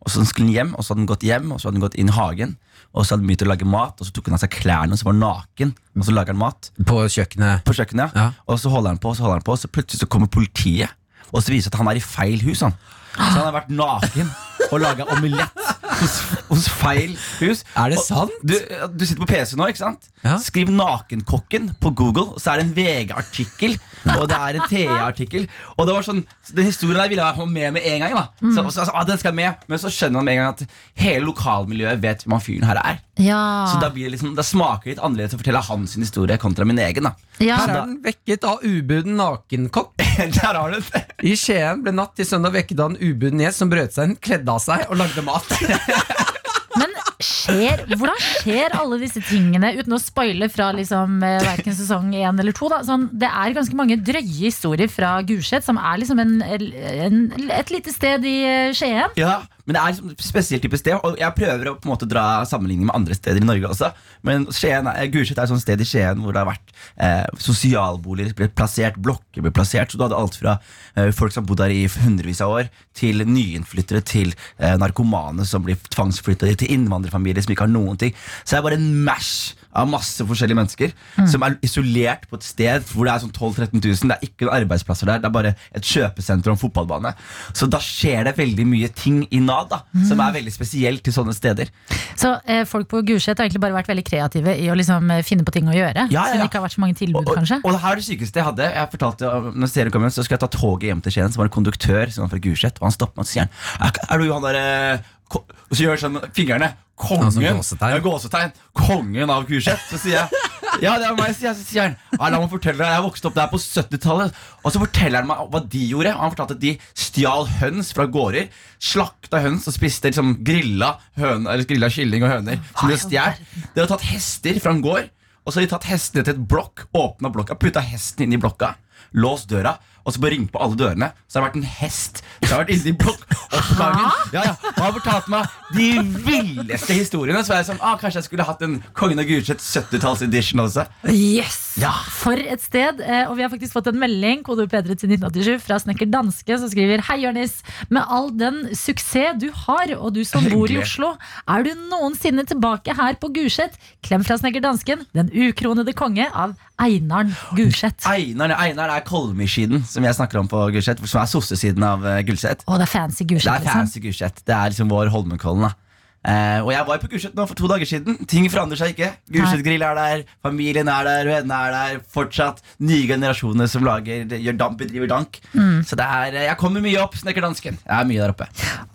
Og 0.01 0.11
så 0.13 0.23
skulle 0.25 0.49
han 0.49 0.55
hjem, 0.55 0.75
og 0.77 0.85
så 0.85 0.93
hadde 0.95 1.03
han 1.03 1.11
gått 1.11 1.25
hjem, 1.29 1.51
og 1.53 1.61
så 1.61 1.69
hadde 1.69 1.77
han 1.81 1.85
gått 1.85 1.97
inn 2.01 2.09
i 2.09 2.15
hagen. 2.17 2.55
Og 2.95 3.05
så 3.05 3.13
hadde 3.15 3.21
han 3.23 3.29
begynt 3.29 3.43
å 3.45 3.51
lage 3.51 3.67
mat, 3.69 4.01
og 4.01 4.07
så 4.09 4.15
tok 4.17 4.31
han 4.31 4.35
av 4.39 4.41
seg 4.43 4.55
klærne 4.55 4.97
og 4.97 4.99
så 4.99 5.07
var 5.07 5.13
han 5.15 5.21
naken. 5.27 5.75
Og 6.01 6.07
så 6.09 6.15
lager 6.17 6.33
han 6.35 6.41
mat 6.41 6.71
På 6.89 7.03
kjøkkenet. 7.05 7.65
på 7.69 7.75
kjøkkenet. 7.77 8.17
Ja. 8.17 8.31
Og 8.49 8.59
så 8.63 8.73
holder 8.73 8.95
han 8.95 8.99
på, 9.03 9.13
og 9.13 9.17
så 9.19 9.23
holder 9.27 9.39
han 9.43 9.47
på, 9.47 9.53
og 9.53 9.61
så 9.61 9.69
plutselig 9.69 10.01
så 10.01 10.09
kommer 10.11 10.27
politiet. 10.33 10.91
Og 11.31 11.43
så 11.45 11.53
viser 11.53 11.71
det 11.71 11.77
at 11.77 11.83
han 11.85 11.93
er 11.93 12.01
i 12.01 12.03
feil 12.03 12.41
hus. 12.49 12.65
Han. 12.67 12.73
Så 13.15 13.29
han 13.37 13.45
har 13.45 13.55
vært 13.61 13.71
naken 13.71 14.33
og 14.71 14.81
laga 14.81 15.07
omelett 15.13 15.61
hos, 16.01 16.17
hos 16.49 16.69
feil 16.81 17.17
hus. 17.41 17.65
Er 17.77 17.93
det 17.93 18.01
sant? 18.05 18.35
Du, 18.43 18.57
du 18.97 19.05
sitter 19.07 19.23
på 19.23 19.31
PC 19.31 19.57
nå, 19.59 19.71
ikke 19.71 19.85
sant? 19.85 20.11
Ja. 20.25 20.37
Skriv 20.43 20.69
'Nakenkokken' 20.69 21.73
på 21.81 21.95
Google, 21.97 22.35
og 22.35 22.41
så 22.41 22.53
er 22.53 22.61
det 22.61 22.67
en 22.69 22.75
VG-artikkel 22.77 23.79
og 24.09 24.27
det 24.31 24.37
er 24.37 24.57
en 24.57 24.67
TE-artikkel. 24.71 25.47
Og 25.77 25.87
det 25.89 25.95
var 25.95 26.07
sånn, 26.07 26.23
Den 26.51 26.67
historien 26.67 26.99
der 26.99 27.11
ville 27.13 27.23
jeg 27.25 27.37
ha 27.37 27.47
med 27.47 27.73
med 27.77 27.87
en 27.87 28.01
gang. 28.03 28.15
da 28.15 28.25
så, 28.41 28.63
så, 28.71 28.81
altså, 28.81 28.95
ah, 28.95 29.05
den 29.07 29.19
skal 29.19 29.35
med 29.35 29.55
Men 29.69 29.79
så 29.79 29.91
skjønner 29.93 30.19
man 30.19 30.25
med 30.25 30.35
en 30.35 30.41
gang 30.41 30.55
at 30.55 30.65
hele 30.99 31.25
lokalmiljøet 31.29 32.03
vet 32.03 32.25
hvem 32.25 32.35
han 32.35 32.45
fyren 32.45 32.67
her 32.67 32.81
er. 32.83 33.01
Ja. 33.21 33.43
Så 33.71 33.81
da 33.83 33.91
blir 33.93 34.09
det 34.09 34.17
liksom, 34.17 34.35
da 34.35 34.43
smaker 34.47 34.89
det 34.89 34.97
litt 34.97 35.05
annerledes 35.05 35.37
å 35.37 35.41
fortelle 35.43 35.63
hans 35.69 35.95
historie 36.01 36.39
kontra 36.41 36.65
min 36.65 36.81
egen. 36.81 37.11
da 37.11 37.15
ja. 37.41 37.61
Her 37.61 37.75
er 37.75 37.87
den 37.87 38.01
vekket 38.05 38.45
av 38.49 38.65
ubuden 38.65 39.17
nakenkokk. 39.21 40.00
Der 40.37 40.59
har 40.59 40.73
du 40.73 40.81
det. 40.81 41.05
I 41.27 41.37
Skien 41.39 41.85
ble 41.85 41.95
natt 41.95 42.17
til 42.19 42.29
søndag 42.29 42.55
vekket 42.57 42.83
av 42.83 42.93
en 42.93 43.01
ubuden 43.01 43.43
gjest 43.43 43.63
som 43.63 43.71
brøt 43.73 43.95
seg 43.97 44.11
inn, 44.11 44.19
kledde 44.23 44.53
av 44.53 44.63
seg 44.63 44.87
og 44.89 45.01
lagde 45.01 45.25
mat. 45.27 45.49
Men 46.81 46.93
skjer, 47.21 47.83
hvordan 47.91 48.21
skjer 48.23 48.75
alle 48.79 49.01
disse 49.03 49.21
tingene, 49.27 49.73
uten 49.77 49.97
å 49.97 50.01
spoile 50.01 50.49
fra 50.53 50.71
liksom, 50.77 51.19
verken 51.21 51.77
sesong 51.77 52.13
én 52.15 52.41
eller 52.41 52.55
to? 52.57 52.71
Sånn, 52.87 53.09
det 53.13 53.29
er 53.29 53.57
ganske 53.57 53.77
mange 53.77 53.99
drøye 54.01 54.47
historier 54.47 54.91
fra 54.93 55.17
Gulset, 55.27 55.67
som 55.67 55.81
er 55.81 56.01
liksom 56.01 56.23
en, 56.23 56.37
en, 56.47 57.25
et 57.51 57.75
lite 57.75 57.93
sted 57.95 58.25
i 58.29 58.37
eh, 58.47 58.77
Skien. 58.77 59.11
Ja, 59.21 59.41
men 59.71 59.77
det 59.77 59.83
er 59.85 59.93
liksom 59.93 60.09
et 60.11 60.23
spesielt 60.27 60.65
type 60.65 60.79
sted, 60.81 60.97
og 61.07 61.15
jeg 61.21 61.37
prøver 61.37 61.69
å 61.71 61.77
på 61.79 61.87
en 61.87 61.93
måte 61.93 62.09
dra 62.11 62.43
sammenligning 62.49 62.89
med 62.89 62.97
andre 62.97 63.15
steder 63.15 63.39
i 63.39 63.47
Norge 63.47 63.69
også. 63.71 63.93
Men 64.27 64.49
Skien 64.51 64.89
Gulset 65.15 65.39
er 65.39 65.45
et 65.45 65.53
sånt 65.53 65.63
sted 65.63 65.79
i 65.79 65.87
Skien 65.87 66.19
hvor 66.25 66.35
det 66.35 66.43
har 66.43 66.49
vært 66.49 66.73
eh, 66.99 67.39
sosialboliger 67.39 68.35
ble 68.35 68.49
plassert, 68.51 68.99
blokker 68.99 69.47
ble 69.47 69.53
plassert. 69.55 69.93
Så 69.93 70.01
du 70.01 70.03
hadde 70.03 70.19
alt 70.19 70.41
fra 70.41 70.57
eh, 70.99 71.13
folk 71.15 71.31
som 71.31 71.45
har 71.45 71.53
bodd 71.53 71.63
der 71.63 71.77
i 71.77 71.85
hundrevis 72.01 72.43
av 72.43 72.57
år, 72.57 72.73
til 72.99 73.23
nyinnflyttere, 73.23 74.03
til 74.03 74.35
eh, 74.59 74.75
narkomane 74.83 75.47
som 75.47 75.63
blir 75.63 75.79
tvangsflytta 75.95 76.51
til 76.51 76.75
innvandrerfamilier 76.75 77.47
som 77.47 77.55
ikke 77.55 77.69
har 77.69 77.75
noen 77.77 78.03
ting. 78.03 78.17
Så 78.43 78.57
det 78.57 78.59
er 78.59 78.67
bare 78.73 78.81
en 78.83 78.91
mash 79.07 79.55
av 79.73 79.89
masse 79.91 80.25
forskjellige 80.27 80.59
mennesker 80.59 80.93
som 81.31 81.45
er 81.47 81.57
isolert 81.67 82.25
på 82.31 82.39
et 82.39 82.47
sted 82.47 82.87
hvor 82.91 83.07
det 83.07 83.13
er 83.15 83.23
sånn 83.23 83.33
12 83.33 83.61
000-13 83.61 83.85
000. 83.85 84.11
Det 84.11 84.17
er 84.17 84.27
ikke 84.27 84.47
noen 84.49 84.57
arbeidsplasser 84.61 85.11
der, 85.11 85.21
det 85.23 85.29
er 85.29 85.35
bare 85.35 85.53
et 85.77 85.87
kjøpesenter 85.87 86.51
og 86.51 86.57
en 86.57 86.61
fotballbane. 86.63 87.13
Så 87.57 87.69
da 87.71 87.79
skjer 87.85 88.27
det 88.27 88.35
veldig 88.39 88.67
mye 88.67 88.91
ting 88.97 89.23
i 89.31 89.41
Nav 89.45 89.69
da, 89.71 89.83
som 90.09 90.21
er 90.25 90.35
veldig 90.41 90.53
spesielt 90.55 91.05
til 91.07 91.15
sånne 91.15 91.35
steder. 91.37 91.71
Så 92.19 92.33
eh, 92.45 92.65
folk 92.69 92.89
på 92.91 93.03
Gulset 93.07 93.39
har 93.39 93.47
egentlig 93.47 93.63
bare 93.63 93.77
vært 93.79 93.91
veldig 93.93 94.07
kreative 94.07 94.57
i 94.59 94.67
å 94.73 94.77
liksom, 94.79 95.11
eh, 95.15 95.23
finne 95.27 95.47
på 95.47 95.55
ting 95.55 95.71
å 95.71 95.77
gjøre. 95.77 96.09
Ja, 96.11 96.21
ja, 96.21 96.27
Siden 96.31 96.41
ja. 96.41 96.43
det 96.45 96.51
ikke 96.51 96.61
har 96.61 96.67
vært 96.67 96.77
så 96.77 96.85
mange 96.85 96.99
tilbud, 96.99 97.23
Og, 97.23 97.31
og, 97.31 97.39
kanskje. 97.41 97.61
og 97.65 97.73
det 97.77 97.81
her 97.85 97.93
er 97.95 98.03
det 98.03 98.07
sykeste 98.09 98.43
jeg 98.43 98.49
hadde. 98.51 98.69
Jeg 98.75 98.93
fortalte 98.97 99.33
når 99.55 99.73
serien 99.73 99.95
kom 99.95 100.05
hjem, 100.07 100.13
Så 100.17 100.27
skulle 100.27 100.39
jeg 100.41 100.45
ta 100.49 100.53
toget 100.59 100.91
hjem 100.91 101.01
til 101.07 101.15
Skien, 101.15 101.33
så 101.33 101.41
var 101.41 101.51
en 101.51 101.57
konduktør 101.57 102.11
som 102.13 102.27
var 102.27 102.35
fra 102.35 102.43
Gulset. 102.45 102.81
Og 102.83 102.89
han 102.91 102.97
stopper 102.97 103.21
meg 103.21 103.27
og 103.29 103.31
sier 103.31 103.49
er, 103.81 104.05
er 104.11 104.23
du 104.23 104.33
han 104.35 104.47
der 104.49 104.61
eh, 104.61 105.09
Og 105.39 105.75
så 105.77 105.85
gjør 105.85 105.95
han 105.97 106.03
sånn 106.05 106.17
med 106.19 106.31
fingrene. 106.37 106.73
Kongen. 107.01 107.29
Altså 107.31 107.43
gåsetegn. 107.43 107.95
Ja, 107.95 108.05
gåsetegn. 108.05 108.57
Kongen 108.77 109.33
av 109.33 109.47
Kurset. 109.49 109.85
Så 109.91 110.01
sier 110.03 110.21
jeg 110.21 110.49
ja, 110.81 110.95
det 111.01 111.09
er 111.09 111.17
meg, 111.19 111.33
sier 111.35 111.51
jeg. 111.51 111.59
Så 111.59 111.65
sier 111.67 111.83
han 111.83 111.97
ja, 112.15 112.29
la 112.31 112.39
meg 112.41 112.51
fortelle 112.53 112.79
deg, 112.79 112.93
jeg 112.95 113.05
vokste 113.05 113.29
opp 113.29 113.37
der 113.37 113.49
på 113.51 113.59
70-tallet. 113.61 114.37
Og 114.63 114.73
så 114.73 114.83
forteller 114.83 115.21
han 115.21 115.29
meg 115.29 115.41
hva 115.53 115.63
de 115.75 115.83
gjorde. 115.91 116.13
Han 116.17 116.35
fortalte 116.35 116.57
at 116.57 116.63
de 116.63 116.75
stjal 117.07 117.49
høns 117.61 117.91
fra 117.97 118.07
gårder. 118.13 118.51
Slakta 118.91 119.43
høns 119.45 119.67
og 119.69 119.77
spiste 119.77 120.11
liksom 120.11 120.37
grilla, 120.47 120.95
høne, 121.19 121.51
eller 121.51 121.69
grilla 121.69 121.91
kylling 121.93 122.25
og 122.27 122.33
høner. 122.37 122.61
Som 122.79 122.93
de 122.93 123.01
stjal. 123.03 123.41
De 123.75 123.83
hadde 123.83 123.91
tatt 123.93 124.07
hester 124.13 124.61
fra 124.63 124.77
en 124.77 124.85
gård. 124.85 125.11
Og 125.45 125.53
så 125.53 125.61
har 125.61 125.67
de 125.67 125.73
tatt 125.73 125.89
hestene 125.91 126.25
til 126.27 126.37
et 126.37 126.49
blokk, 126.53 126.87
åpna 126.97 127.33
blokka, 127.33 127.57
putta 127.59 127.83
hesten 127.83 128.27
inn 128.27 128.37
i 128.37 128.41
blokka, 128.41 128.75
låst 129.19 129.49
døra, 129.51 129.79
og 130.05 130.15
så 130.15 130.21
bare 130.23 130.35
ringe 130.37 130.51
på 130.53 130.61
alle 130.63 130.79
dørene. 130.81 131.11
Så 131.29 131.39
har 131.39 131.45
det 131.45 131.49
vært 131.51 131.61
en 131.61 131.71
hest 131.81 132.23
som 132.41 132.53
har 132.55 132.63
vært 132.65 132.73
inne 132.77 132.93
i 132.93 132.97
blokkoppgangen. 133.03 134.11
Ja, 134.35 134.45
ja. 134.51 134.55
Og 134.75 134.81
har 134.85 134.95
fortalt 134.97 135.29
meg 135.33 135.57
de 135.77 135.89
villeste 136.27 136.97
historiene. 136.97 137.43
Så 137.45 137.53
var 137.55 137.61
jeg 137.63 137.69
sånn, 137.71 137.83
ah, 137.85 137.97
kanskje 138.01 138.21
jeg 138.23 138.29
skulle 138.31 138.47
hatt 138.49 138.63
en 138.67 138.79
Kongen 138.97 139.21
av 139.23 139.29
Gulset 139.29 139.61
70-talls-edition 139.63 140.63
også. 140.65 140.87
Yes! 141.11 141.59
Ja. 141.81 141.93
For 142.11 142.35
et 142.41 142.63
sted. 142.65 142.99
Eh, 143.05 143.29
Og 143.31 143.37
vi 143.39 143.45
har 143.45 143.51
faktisk 143.53 143.77
fått 143.77 143.87
en 143.93 143.99
melding 144.01 144.43
kode 144.47 144.67
P3 144.71 144.97
til 144.99 145.13
1987 145.15 145.61
fra 145.63 145.79
snekker 145.83 146.09
Danske, 146.11 146.57
som 146.59 146.71
skriver 146.73 147.05
Hei, 147.07 147.21
Jørnis. 147.25 147.61
Med 147.93 148.03
all 148.11 148.31
den 148.35 148.63
suksess 148.77 149.39
du 149.41 149.49
har, 149.67 149.93
og 149.99 150.15
du 150.17 150.23
som 150.27 150.45
bor 150.51 150.71
i 150.71 150.79
Oslo, 150.81 151.13
er 151.49 151.65
du 151.67 151.71
noensinne 151.91 152.45
tilbake 152.49 152.95
her 152.99 153.17
på 153.21 153.31
Gulset? 153.37 153.77
Klem 154.07 154.25
fra 154.27 154.37
snekker 154.41 154.65
Dansken, 154.65 155.07
den 155.17 155.31
ukronede 155.31 155.95
konge 155.97 156.27
av 156.33 156.57
Einarn 156.81 157.33
Gulset. 157.57 158.03
Einar, 158.09 158.55
Einar 158.57 158.91
er 158.97 159.05
Kolmi-skiden 159.07 159.85
som 159.91 160.07
jeg 160.07 160.15
snakker 160.17 160.39
om 160.41 160.49
på 160.51 160.63
Gulset, 160.77 161.03
som 161.11 161.21
er 161.23 161.29
sossesiden 161.31 161.83
av 161.87 162.05
uh, 162.07 162.17
Gulset. 162.27 162.63
Oh, 162.71 162.79
det 162.79 162.87
er 162.87 162.93
fancy 162.95 163.25
Det 163.25 163.35
Gulset. 163.35 163.53
er 163.53 163.65
Liksom. 163.65 163.81
fancy 163.85 164.01
Gulset. 164.07 164.43
Det 164.47 164.55
er 164.57 164.71
liksom 164.73 164.93
vår 164.93 165.11
Holmenkollen. 165.13 165.67
da 165.69 165.75
Eh, 166.21 166.61
og 166.61 166.69
jeg 166.75 166.85
var 166.85 166.99
på 167.01 167.09
Gulset 167.15 167.37
nå 167.37 167.47
for 167.49 167.57
to 167.57 167.69
dager 167.71 167.89
siden. 167.89 168.19
Ting 168.29 168.45
forandrer 168.53 168.77
seg 168.81 168.93
ikke. 168.93 169.09
Gulset-grill 169.33 169.85
er 169.87 169.97
der, 169.97 170.25
familien 170.45 170.91
er 170.93 171.07
der, 171.09 171.31
vennene 171.31 171.61
er 171.67 171.77
der. 171.77 172.03
Fortsatt 172.13 172.61
nye 172.85 173.07
generasjoner 173.09 173.71
som 173.73 173.87
lager, 173.87 174.27
gjør 174.37 174.59
damp, 174.61 174.79
bedriver 174.83 175.09
dank. 175.11 175.41
Mm. 175.55 175.81
Så 175.89 175.97
det 175.97 176.05
er, 176.05 176.37
eh, 176.37 176.47
jeg 176.51 176.59
kommer 176.61 176.85
mye 176.85 177.01
opp, 177.01 177.17
snekker 177.17 177.47
dansken. 177.47 177.81
Jeg 177.81 177.97
er 177.97 178.09
mye 178.11 178.21
der 178.21 178.35
oppe. 178.35 178.49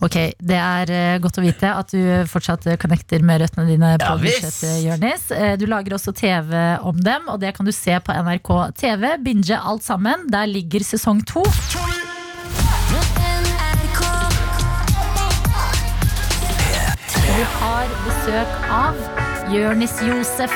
Ok, 0.05 0.19
Det 0.45 0.59
er 0.61 0.91
eh, 0.93 1.19
godt 1.23 1.41
å 1.41 1.45
vite 1.45 1.73
at 1.73 1.93
du 1.95 2.01
fortsatt 2.30 2.67
connecter 2.82 3.26
med 3.26 3.41
røttene 3.41 3.67
dine 3.73 3.95
på 3.97 4.05
Ja. 4.05 4.17
Gulset, 4.21 4.84
Jørnis. 4.86 5.30
Du 5.59 5.65
lager 5.65 5.97
også 5.97 6.13
TV 6.13 6.53
om 6.86 6.97
dem, 7.01 7.28
og 7.28 7.39
det 7.41 7.55
kan 7.57 7.65
du 7.65 7.73
se 7.73 7.97
på 7.99 8.13
NRK 8.13 8.51
TV. 8.78 9.17
Binge 9.26 9.57
alt 9.57 9.84
sammen. 9.84 10.30
Der 10.30 10.45
ligger 10.45 10.86
sesong 10.86 11.26
to. 11.26 11.43
Har 17.59 17.91
besøk 18.05 18.55
av 18.73 18.97
Jørnis 19.53 19.93
Josef. 20.05 20.53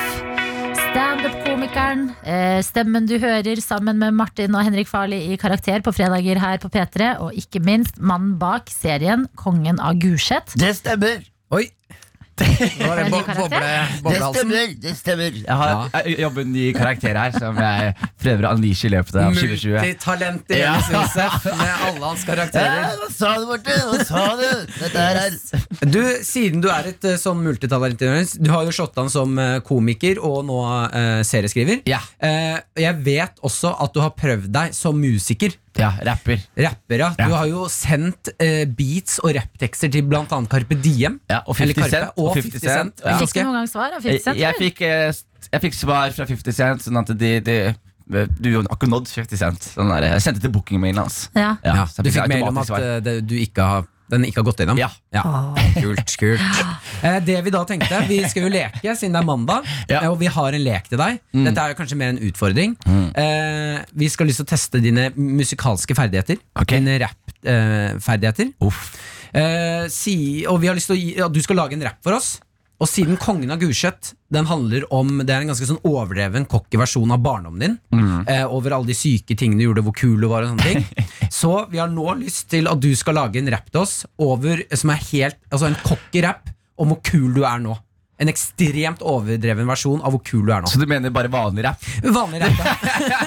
Standup-komikeren. 0.90 2.08
Eh, 2.26 2.58
stemmen 2.66 3.06
du 3.06 3.14
hører 3.22 3.60
sammen 3.62 4.00
med 4.00 4.16
Martin 4.18 4.56
og 4.58 4.64
Henrik 4.66 4.90
Farli 4.90 5.20
i 5.30 5.38
Karakter 5.38 5.84
på 5.86 5.92
fredager 5.94 6.40
her 6.42 6.58
på 6.62 6.70
P3. 6.72 7.12
Og 7.22 7.36
ikke 7.38 7.62
minst 7.62 8.00
mannen 8.02 8.34
bak 8.40 8.72
serien 8.74 9.28
Kongen 9.38 9.78
av 9.78 10.00
Gulset. 10.02 10.56
Det 10.58 10.72
stemmer! 10.80 11.22
Oi! 11.54 11.68
Nå 12.40 12.90
er 12.90 13.00
det 13.00 13.06
bo 13.12 13.20
boble, 13.26 13.70
boblehalsen. 14.04 14.52
det 14.82 14.94
stemmer. 14.98 15.36
Jeg, 15.40 15.56
har, 15.62 15.90
jeg 16.06 16.18
jobber 16.24 16.46
en 16.46 16.52
ny 16.54 16.66
karakter 16.76 17.18
her 17.20 17.34
som 17.36 17.58
jeg 17.60 17.94
prøver 18.22 18.46
å 18.48 18.52
unleashe 18.56 18.88
i 18.88 18.92
løpet 18.94 19.18
av 19.20 19.36
2020. 19.36 19.76
Multitalent 19.76 20.54
i 20.54 20.60
Ja. 20.60 20.74
Jonis 20.76 20.90
Josef 20.94 21.48
med 21.50 21.84
alle 21.88 22.04
hans 22.04 22.24
karakterer. 22.28 22.96
hva 23.00 23.10
sa 23.14 23.32
du, 23.38 23.46
Morten? 23.50 23.80
Hva 23.90 24.06
sa 24.08 24.24
du? 24.40 24.46
Dette 24.80 25.06
her 25.06 25.20
er 25.24 25.88
Du, 25.94 26.00
Siden 26.26 26.64
du 26.64 26.68
er 26.72 26.90
et 26.92 27.08
eh, 27.08 27.18
sånn 27.20 27.40
multitalent, 27.44 28.00
du 28.40 28.50
har 28.52 28.66
jo 28.66 28.74
slått 28.74 28.98
an 29.00 29.10
som 29.12 29.38
eh, 29.40 29.58
komiker 29.66 30.20
og 30.24 30.42
nå 30.48 30.60
uh, 30.60 31.20
serieskriver. 31.26 31.82
Ja. 31.88 32.00
Uh, 32.22 32.58
jeg 32.78 33.00
vet 33.06 33.40
også 33.46 33.72
at 33.80 33.94
du 33.94 34.02
har 34.02 34.14
prøvd 34.16 34.50
deg 34.54 34.76
som 34.76 34.98
musiker. 35.00 35.54
Ja, 35.80 35.90
rapper. 36.06 36.42
Rapper, 36.60 37.02
ja. 37.02 37.10
Ja. 37.18 37.26
Du 37.26 37.34
har 37.34 37.48
jo 37.50 37.64
sendt 37.72 38.30
eh, 38.36 38.62
beats 38.68 39.18
og 39.24 39.34
rapptekster 39.36 39.90
til 39.92 40.04
bl.a. 40.10 40.24
Carpe 40.28 40.76
Diem. 40.78 41.18
Ja, 41.30 41.40
og 41.46 41.56
50 41.58 41.78
Karpe, 41.80 41.90
Cent, 41.94 42.18
og 42.20 42.34
50 42.36 42.64
Cent. 42.64 43.04
Ja. 43.04 43.16
Fikk 43.22 43.34
du 43.38 43.42
noen 43.46 43.58
gang 43.60 43.70
svar 43.72 43.94
av 43.96 44.02
50 44.04 44.12
Jeg, 44.12 44.24
Cent? 44.26 44.40
jeg, 44.40 44.58
fikk, 44.60 44.82
eh, 44.86 45.46
jeg 45.54 45.64
fikk 45.66 45.78
svar 45.80 46.12
fra 46.16 46.26
50 46.28 46.58
Cent, 46.60 46.84
sånn 46.86 47.00
at 47.02 47.14
de, 47.20 47.32
de 47.46 47.56
Du 48.10 48.48
har 48.56 48.66
ikke 48.66 48.88
nådd 48.90 49.06
50 49.06 49.38
cent. 49.38 49.66
Sånn 49.76 49.90
der, 49.92 50.08
jeg 50.16 50.22
sendte 50.24 50.42
til 50.42 50.50
bookingmailen 50.50 50.98
hans. 51.04 51.18
Ja. 51.38 51.52
Ja, 51.62 51.84
du 51.86 52.08
fikk 52.10 52.26
mail 52.32 52.48
om 52.48 52.58
at 52.58 52.72
det, 53.06 53.20
du 53.30 53.36
ikke 53.38 53.62
har, 53.62 53.84
den 54.10 54.24
ikke 54.28 54.40
har 54.42 54.46
gått 54.50 54.60
gjennom? 54.62 54.78
Ja. 54.80 54.90
Kult, 55.80 56.16
kult. 56.20 56.40
Eh, 57.00 57.16
det 57.24 57.38
vi 57.46 57.48
da 57.48 57.62
tenkte, 57.64 57.96
vi 58.10 58.18
skal 58.28 58.42
jo 58.44 58.48
leke 58.52 58.92
siden 58.98 59.14
det 59.16 59.20
er 59.22 59.24
mandag, 59.24 59.64
Ja. 59.88 60.02
eh, 60.02 60.10
og 60.10 60.18
vi 60.20 60.28
har 60.28 60.52
en 60.52 60.60
lek 60.60 60.90
til 60.90 60.98
deg. 61.00 61.16
Dette 61.32 61.62
er 61.62 61.72
jo 61.72 61.76
kanskje 61.78 61.96
mer 61.96 62.10
en 62.12 62.18
utfordring. 62.28 62.74
Eh, 63.16 63.78
vi 63.96 64.08
skal 64.12 64.28
lyst 64.28 64.42
til 64.42 64.44
å 64.44 64.50
teste 64.50 64.82
dine 64.84 65.06
musikalske 65.16 65.96
ferdigheter. 65.96 66.36
Okay. 66.60 66.82
Dine 66.82 66.98
rappferdigheter. 67.00 68.52
Eh, 69.32 69.86
si, 69.88 70.44
og 70.50 70.60
vi 70.60 70.68
har 70.68 70.76
lyst 70.76 70.90
til 70.90 70.98
å 70.98 71.00
gi, 71.00 71.10
at 71.24 71.32
du 71.32 71.40
skal 71.40 71.56
lage 71.62 71.78
en 71.78 71.86
rapp 71.88 72.00
for 72.04 72.18
oss. 72.18 72.34
Og 72.80 72.88
siden 72.88 73.18
Kongen 73.20 73.52
av 73.52 73.60
Gulset 73.60 74.14
Den 74.32 74.48
handler 74.48 74.86
om 74.94 75.20
Det 75.20 75.34
er 75.34 75.44
en 75.44 75.52
ganske 75.52 75.68
sånn 75.68 75.82
overdreven 75.86 76.46
cocky 76.50 76.80
versjon 76.80 77.12
av 77.12 77.20
barndommen 77.24 77.60
din. 77.60 77.76
Eh, 78.30 78.46
over 78.46 78.76
alle 78.76 78.90
de 78.90 78.96
syke 78.96 79.36
tingene 79.36 79.60
du 79.60 79.66
gjorde, 79.68 79.84
hvor 79.84 79.96
kul 79.96 80.16
du 80.20 80.28
var. 80.30 80.46
og 80.46 80.54
sånne 80.54 80.64
ting 80.64 81.06
Så 81.40 81.52
vi 81.70 81.80
har 81.82 81.92
nå 81.92 82.06
lyst 82.20 82.48
til 82.52 82.70
at 82.70 82.80
du 82.80 82.90
skal 82.96 83.18
lage 83.20 83.40
en 83.40 83.52
rapp 83.52 83.68
til 83.70 83.84
oss 83.84 84.00
over, 84.18 84.64
som 84.72 84.94
er 84.94 85.04
helt 85.12 85.38
Altså 85.50 85.68
en 85.68 85.78
cocky 85.84 86.24
rapp 86.24 86.50
om 86.80 86.94
hvor 86.94 87.02
kul 87.04 87.34
du 87.36 87.42
er 87.44 87.58
nå. 87.60 87.74
En 88.20 88.28
ekstremt 88.32 89.02
overdreven 89.04 89.68
versjon 89.68 90.00
av 90.04 90.14
hvor 90.14 90.22
kul 90.24 90.46
du 90.48 90.52
er 90.52 90.64
nå. 90.64 90.70
Så 90.72 90.80
du 90.80 90.86
mener 90.88 91.12
bare 91.12 91.28
vanlig 91.32 91.66
rap? 91.66 91.84
Vanlig 92.04 92.40
rapp. 92.40 92.62
ja. 93.12 93.20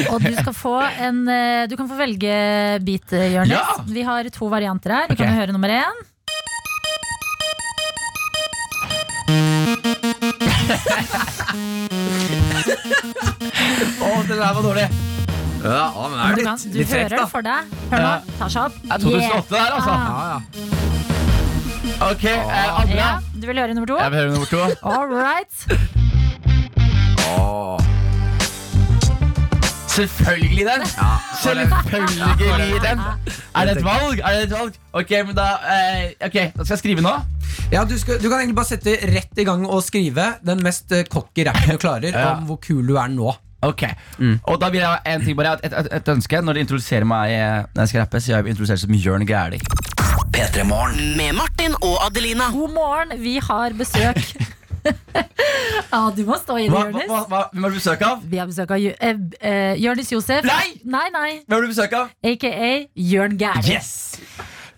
Og 0.12 0.22
du 0.22 0.30
skal 0.34 0.54
få 0.54 0.76
en 1.02 1.20
eh, 1.30 1.66
Du 1.70 1.74
kan 1.78 1.90
få 1.90 1.98
velge 1.98 2.34
beat, 2.86 3.12
eh, 3.14 3.32
Jonis. 3.34 3.54
Ja! 3.54 3.82
Vi 3.86 4.06
har 4.06 4.30
to 4.34 4.50
varianter 4.50 4.94
her. 4.94 5.10
Du 5.10 5.16
okay. 5.16 5.26
kan 5.26 5.38
høre 5.38 5.54
nummer 5.54 5.74
én. 5.74 6.06
Å, 14.00 14.22
det 14.26 14.36
der 14.36 14.52
var 14.54 14.62
dårlig. 14.64 14.86
Ja, 15.60 15.90
men 16.08 16.16
det 16.16 16.24
Men 16.24 16.36
Du, 16.36 16.42
kan, 16.44 16.56
du 16.72 16.84
hører 16.84 17.08
det 17.16 17.28
for 17.30 17.42
deg. 17.44 17.60
Hør 17.90 18.00
nå. 18.06 18.12
Tar 18.38 18.48
seg 18.54 18.62
opp. 18.64 18.74
Det 18.80 18.90
er 18.90 18.98
2008 19.04 19.54
der, 19.54 19.70
altså. 19.76 19.90
Ah. 19.90 20.00
Ja, 20.08 20.24
ja. 20.30 20.38
Ok, 22.00 22.24
eh, 22.24 22.80
andre. 22.80 22.96
Ja, 22.96 23.10
du 23.34 23.46
vil 23.50 23.58
høre 23.60 23.74
nummer 23.76 23.90
to? 23.92 23.98
Jeg 24.00 24.10
vil 24.14 24.18
høre 24.22 24.32
nummer 24.32 24.48
to. 24.48 24.60
All 24.82 25.06
right. 25.12 25.54
Selvfølgelig 30.00 30.64
den! 30.66 30.84
Selvfølgelig 31.42 32.80
den! 32.82 33.00
Er 33.56 33.64
det 33.68 33.76
et 33.76 33.84
valg? 33.84 34.20
Er 34.24 34.32
det 34.38 34.42
et 34.46 34.54
valg? 34.54 34.78
Ok, 34.96 35.10
men 35.26 35.36
da 35.36 35.48
eh, 35.74 36.06
Ok, 36.26 36.36
da 36.56 36.64
skal 36.64 36.74
jeg 36.74 36.82
skrive 36.84 37.04
nå. 37.04 37.12
Ja, 37.72 37.84
du, 37.84 37.96
skal, 37.98 38.18
du 38.22 38.28
kan 38.30 38.38
egentlig 38.40 38.56
bare 38.58 38.70
sette 38.70 38.96
rett 39.12 39.38
i 39.42 39.44
gang 39.46 39.66
og 39.68 39.82
skrive 39.86 40.26
den 40.46 40.62
mest 40.64 40.92
eh, 40.96 41.04
cocky 41.10 41.44
rappen 41.48 41.76
du 41.76 41.80
klarer 41.82 42.10
Ja. 42.14 42.32
om 42.38 42.46
hvor 42.48 42.60
kul 42.64 42.86
du 42.88 42.96
er 42.96 43.10
nå. 43.12 43.34
Ok, 43.62 43.82
Og 44.48 44.54
da 44.62 44.70
vil 44.72 44.80
jeg 44.80 44.88
ha 44.88 45.02
en 45.14 45.20
ting 45.24 45.36
bare 45.36 45.58
et, 45.60 45.74
et, 45.76 45.88
et 45.98 46.06
ønske. 46.08 46.38
Når 46.40 46.56
de 46.56 46.62
introduserer 46.64 47.04
meg 47.04 47.34
eh, 47.34 47.58
Når 47.74 47.82
jeg 47.82 47.88
skal 47.92 48.00
rappe, 48.06 48.20
så 48.24 48.32
jeg 48.32 48.44
vil 48.46 48.54
introdusere 48.54 48.80
som 48.80 48.94
Jørn 48.96 49.26
Gæli. 49.28 49.60
P3 50.32 50.64
Med 50.64 51.34
Martin 51.36 51.76
og 51.82 51.98
Adelina. 52.06 52.48
God 52.54 52.72
morgen, 52.72 53.12
vi 53.20 53.36
har 53.50 53.76
besøk. 53.76 54.22
ja, 55.92 56.00
du 56.16 56.22
må 56.28 56.38
stå 56.40 56.58
i 56.60 56.68
det, 56.68 56.74
Jonis. 56.74 57.08
hva, 57.10 57.24
hva, 57.30 57.42
hvem 57.52 57.66
har 57.66 57.74
du 57.74 57.78
besøk 57.80 58.04
av? 58.06 58.22
Vi 58.30 58.40
har 58.40 58.48
besøk 58.50 58.74
av 58.76 58.78
uh, 58.80 59.74
Jonis 59.80 60.12
Josef. 60.14 60.46
Nei! 60.48 60.80
Nei, 60.84 61.06
nei. 61.14 61.30
Hvem 61.44 61.56
har 61.58 61.66
du 61.66 61.72
besøk 61.74 61.98
av? 62.00 62.14
AKA 62.24 62.72
Jørn 63.10 63.38
Gæli. 63.40 63.76
Yes! 63.76 64.10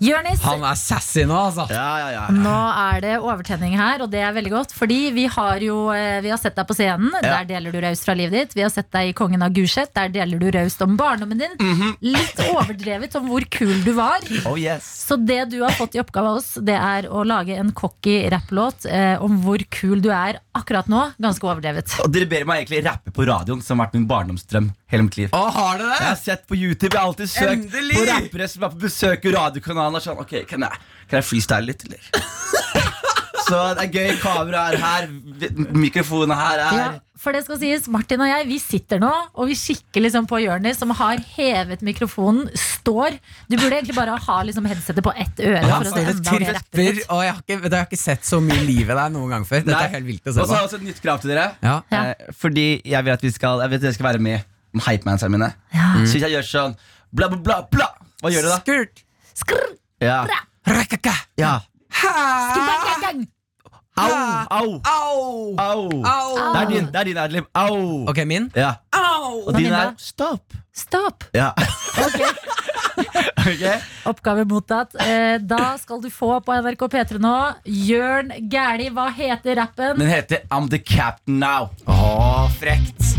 Jonis, 0.02 0.40
Han 0.42 0.64
er 0.66 0.78
sassy 0.78 1.22
nå, 1.28 1.36
altså. 1.36 1.68
Ja, 1.70 1.88
ja, 2.00 2.08
ja. 2.16 2.22
nå 2.34 2.54
er 2.82 3.02
det 3.04 3.12
overtenning 3.20 3.76
her, 3.78 4.02
og 4.02 4.10
det 4.10 4.22
er 4.24 4.34
veldig 4.34 4.50
godt. 4.50 4.74
Fordi 4.74 4.98
vi 5.14 5.28
har 5.30 5.62
jo 5.62 5.76
eh, 5.94 6.18
Vi 6.24 6.32
har 6.32 6.40
sett 6.42 6.56
deg 6.58 6.66
på 6.66 6.74
scenen. 6.74 7.12
Ja. 7.22 7.38
Der 7.38 7.48
deler 7.52 7.74
du 7.74 7.78
raust 7.84 8.06
fra 8.08 8.16
livet 8.18 8.34
ditt. 8.34 8.56
Vi 8.58 8.64
har 8.66 8.72
sett 8.74 8.90
deg 8.94 9.12
i 9.12 9.14
Kongen 9.16 9.44
av 9.46 9.54
Gulset. 9.54 9.92
Der 9.94 10.10
deler 10.12 10.42
du 10.42 10.48
raust 10.54 10.82
om 10.82 10.96
barndommen 10.98 11.38
din. 11.38 11.54
Mhm. 11.60 11.94
Litt 12.02 12.42
overdrevet 12.48 13.14
om 13.20 13.30
hvor 13.30 13.46
kul 13.52 13.76
du 13.86 13.92
var. 13.98 14.26
Oh 14.50 14.58
yes. 14.58 14.88
Så 15.06 15.16
det 15.20 15.44
du 15.54 15.60
har 15.62 15.74
fått 15.78 15.94
i 15.94 16.02
oppgave 16.02 16.34
av 16.34 16.42
oss, 16.42 16.52
det 16.58 16.76
er 16.78 17.06
å 17.06 17.22
lage 17.26 17.54
en 17.58 17.70
cocky 17.76 18.18
rapplåt 18.32 18.88
eh, 18.90 19.14
om 19.22 19.38
hvor 19.44 19.62
kul 19.70 20.02
du 20.02 20.10
er 20.10 20.40
akkurat 20.58 20.90
nå. 20.90 21.04
Ganske 21.22 21.46
overdrevet. 21.46 21.94
Og 22.02 22.10
dere 22.12 22.26
ber 22.30 22.46
meg 22.48 22.64
egentlig 22.64 22.82
rappe 22.88 23.14
på 23.14 23.26
radioen, 23.28 23.62
som 23.62 23.78
har 23.78 23.86
vært 23.88 24.00
min 24.00 24.10
barndomsdrøm 24.10 24.72
hele 24.92 25.06
mitt 25.08 25.18
liv. 25.20 25.32
Å, 25.32 25.42
har 25.56 25.80
du 25.80 25.86
Jeg 25.88 26.06
har 26.08 26.18
sett 26.20 26.46
på 26.48 26.58
YouTube, 26.58 26.92
jeg 26.92 27.00
har 27.00 27.08
alltid 27.10 27.32
søkt 27.32 27.52
Endelig! 27.56 27.96
på 27.98 28.06
rappere 28.10 28.48
som 28.52 28.66
er 28.68 28.74
på 28.76 28.82
besøk 28.86 29.24
i 29.28 29.34
radiokanalen. 29.36 30.00
og 30.00 30.04
Sånn, 30.04 30.20
ok, 30.22 30.36
kan 30.50 30.68
jeg, 30.68 30.82
kan 31.08 31.20
jeg 31.20 31.28
freestyle 31.30 31.68
litt, 31.68 31.86
eller? 31.88 32.12
Så 33.42 33.58
det 33.76 33.88
er 33.88 33.96
gøy. 33.96 34.12
Kameraet 34.22 34.76
er 34.76 34.82
her, 34.82 35.08
mikrofonen 35.76 36.34
her 36.36 36.60
er 36.62 36.76
Ja, 36.78 36.84
for 37.22 37.34
det 37.36 37.44
skal 37.44 37.58
sies, 37.60 37.84
Martin 37.92 38.22
og 38.24 38.30
jeg 38.30 38.46
vi 38.48 38.56
sitter 38.62 38.98
nå 39.02 39.10
og 39.10 39.50
vi 39.50 39.56
kikker 39.58 40.02
liksom 40.06 40.26
på 40.30 40.40
Jonis, 40.42 40.78
som 40.80 40.90
har 40.98 41.20
hevet 41.36 41.82
mikrofonen, 41.86 42.48
står. 42.58 43.18
Du 43.50 43.56
burde 43.58 43.76
egentlig 43.78 43.96
bare 43.98 44.16
ha 44.24 44.38
liksom 44.46 44.66
headsetet 44.70 45.04
på 45.06 45.12
ett 45.14 45.42
øre. 45.42 45.60
Ja, 45.60 45.78
for 45.82 45.90
å 45.90 45.92
se 45.92 46.16
står 46.18 46.38
og 46.42 46.46
jeg 46.46 47.34
har, 47.34 47.42
ikke, 47.42 47.58
jeg 47.58 47.74
har 47.76 47.86
ikke 47.86 48.00
sett 48.00 48.26
så 48.26 48.40
mye 48.42 48.62
liv 48.66 48.88
i 48.88 48.96
deg 48.98 49.12
noen 49.14 49.36
gang 49.36 49.46
før. 49.48 49.62
Dette 49.66 49.76
Nei. 49.76 49.84
er 49.90 49.94
helt 49.98 50.08
vilt 50.08 50.26
å 50.26 50.32
Og 50.32 50.38
så 50.38 50.40
har 50.42 50.48
på. 50.48 50.56
jeg 50.56 50.70
også 50.70 50.80
et 50.80 50.88
nytt 50.88 51.02
krav 51.04 51.22
til 51.22 51.34
dere. 51.34 51.46
Ja. 51.62 51.76
Ja. 51.92 52.02
Eh, 52.10 52.32
fordi 52.38 52.66
jeg 52.88 53.06
vil 53.06 53.14
at 53.14 53.22
vi 53.22 53.30
skal 53.34 53.62
Jeg 53.62 53.74
vet 53.74 53.84
dere 53.86 53.94
skal 53.98 54.08
være 54.12 54.22
med 54.22 54.48
om 54.74 54.80
hypemanserne 54.86 55.32
mine. 55.38 55.50
Ja. 55.74 55.92
Så 56.06 56.16
hvis 56.16 56.22
jeg 56.26 56.32
gjør 56.36 56.46
sånn 56.48 56.76
bla, 57.12 57.28
bla, 57.28 57.38
bla, 57.38 57.58
bla 57.70 57.88
Hva 58.22 58.30
gjør 58.32 58.46
du 58.46 58.50
da? 58.52 58.58
Skurt. 58.62 59.04
Skrr, 59.34 59.68
Ja. 60.02 60.22
Rakaka. 60.66 61.14
ja. 61.40 61.58
Au! 63.94 64.08
Au! 64.48 64.80
Au! 64.88 65.54
Au! 65.58 65.88
Au! 66.04 66.36
Det 66.54 66.60
er 66.62 66.68
din, 66.70 66.86
det 66.92 66.96
er 67.00 67.04
din 67.04 67.18
Adlib. 67.20 67.44
Au! 67.54 68.06
Ok, 68.08 68.22
min. 68.26 68.46
Ja. 68.56 68.70
Au! 68.96 69.42
Og 69.46 69.52
din 69.58 69.72
er 69.72 69.92
stopp. 70.00 70.54
Stopp. 70.74 71.24
Ja. 71.36 71.50
Ok, 72.02 72.20
Ok? 73.52 73.62
Oppgave 74.08 74.44
mottatt. 74.48 74.94
Eh, 75.00 75.36
da 75.44 75.74
skal 75.80 76.00
du 76.00 76.08
få 76.12 76.38
på 76.44 76.54
NRK 76.64 76.86
P3 76.94 77.18
nå 77.20 77.32
Jørn 77.68 78.32
Gæli. 78.52 78.88
Hva 78.96 79.10
heter 79.12 79.58
rappen? 79.60 79.98
Den 80.00 80.08
heter 80.08 80.40
I'm 80.50 80.70
the 80.72 80.78
captain 80.80 81.36
now. 81.42 81.68
Å, 81.84 82.48
frekt. 82.56 83.12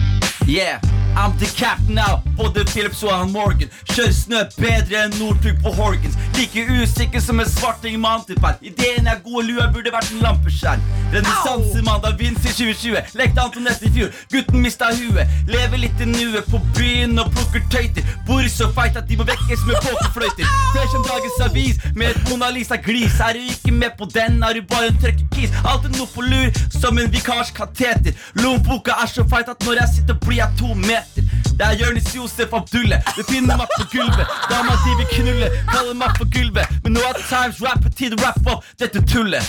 Yeah, 0.50 0.82
I'm 1.16 1.38
the 1.38 1.46
captain 1.46 1.96
now. 1.96 2.22
Både 2.38 2.66
Philips 2.66 3.04
og 3.04 3.14
han 3.18 3.32
Morgan. 3.32 3.70
Kjører 3.94 4.14
snø 4.18 4.40
bedre 4.58 5.04
enn 5.06 5.14
Northug 5.20 5.60
på 5.64 5.74
Horgans. 5.78 6.18
Like 6.38 6.66
usikker 6.82 7.22
som 7.22 7.40
en 7.40 7.50
svarting 7.50 8.00
med 8.02 8.10
antipær. 8.10 8.58
Ideen 8.62 9.08
er 9.08 9.20
god, 9.24 9.44
lua 9.46 9.68
burde 9.74 9.94
vært 9.94 10.10
en 10.12 10.24
lampeskjær. 10.26 10.82
Renessansemandag, 11.14 12.18
da 12.18 12.18
Vince 12.18 12.50
i 12.50 12.56
2020. 12.58 13.18
Lekte 13.20 13.44
Antonette 13.46 13.86
i 13.86 13.92
fjor. 13.94 14.10
Gutten 14.32 14.64
mista 14.66 14.90
huet. 14.98 15.30
Lever 15.48 15.84
litt 15.84 16.02
i 16.02 16.10
nuet 16.10 16.50
på 16.50 16.62
byen 16.78 17.20
og 17.22 17.30
plukker 17.36 17.62
tøyter. 17.74 18.10
Bor 18.28 18.48
så 18.50 18.70
feit 18.74 18.98
at 18.98 19.08
de 19.10 19.20
må 19.20 19.28
vekkes 19.30 19.68
med 19.70 19.78
pokerfløyter. 19.86 20.50
Fresh 20.74 20.94
som 20.94 21.06
dagens 21.08 21.40
avis 21.46 21.80
med 21.96 22.10
et 22.10 22.30
Mona 22.30 22.50
Lisa-glis. 22.54 23.20
Er 23.22 23.38
du 23.38 23.46
ikke 23.54 23.72
med 23.72 23.96
på 24.00 24.10
den, 24.14 24.42
er 24.44 24.58
du 24.58 24.66
bare 24.74 24.90
en 24.92 25.00
trøkkekis. 25.02 25.54
Alltid 25.64 25.98
noe 25.98 26.10
på 26.16 26.26
lur 26.26 26.50
som 26.74 26.98
en 26.98 27.14
vikars 27.14 27.54
kateter. 27.56 28.18
Lommeboka 28.42 28.98
er 29.04 29.10
så 29.14 29.26
feit 29.30 29.50
at 29.54 29.66
når 29.66 29.84
jeg 29.84 29.96
sitter, 29.96 30.20
blir 30.26 30.42
jeg 30.42 30.60
to 30.60 30.74
meter. 31.04 31.24
Det 31.58 31.66
er 31.66 31.74
Jonis 31.86 32.16
Josef 32.16 32.54
Abdulle. 32.54 33.02
Du 33.18 33.24
finner 33.30 33.58
meg 33.58 33.68
på 33.78 33.86
gulvet. 33.92 34.28
Dama 34.50 34.76
di 34.86 34.96
vil 35.00 35.10
knulle, 35.12 35.50
kaller 35.72 35.98
meg 35.98 36.16
på 36.18 36.28
gulvet. 36.36 36.70
Men 36.84 36.98
nå 36.98 37.04
er 37.10 37.20
times 37.30 37.62
rap 37.62 37.84
på 37.84 37.92
tide 37.98 38.18
å 38.18 38.24
rappe 38.24 38.56
opp 38.56 38.64
dette 38.80 39.04
tullet. 39.10 39.44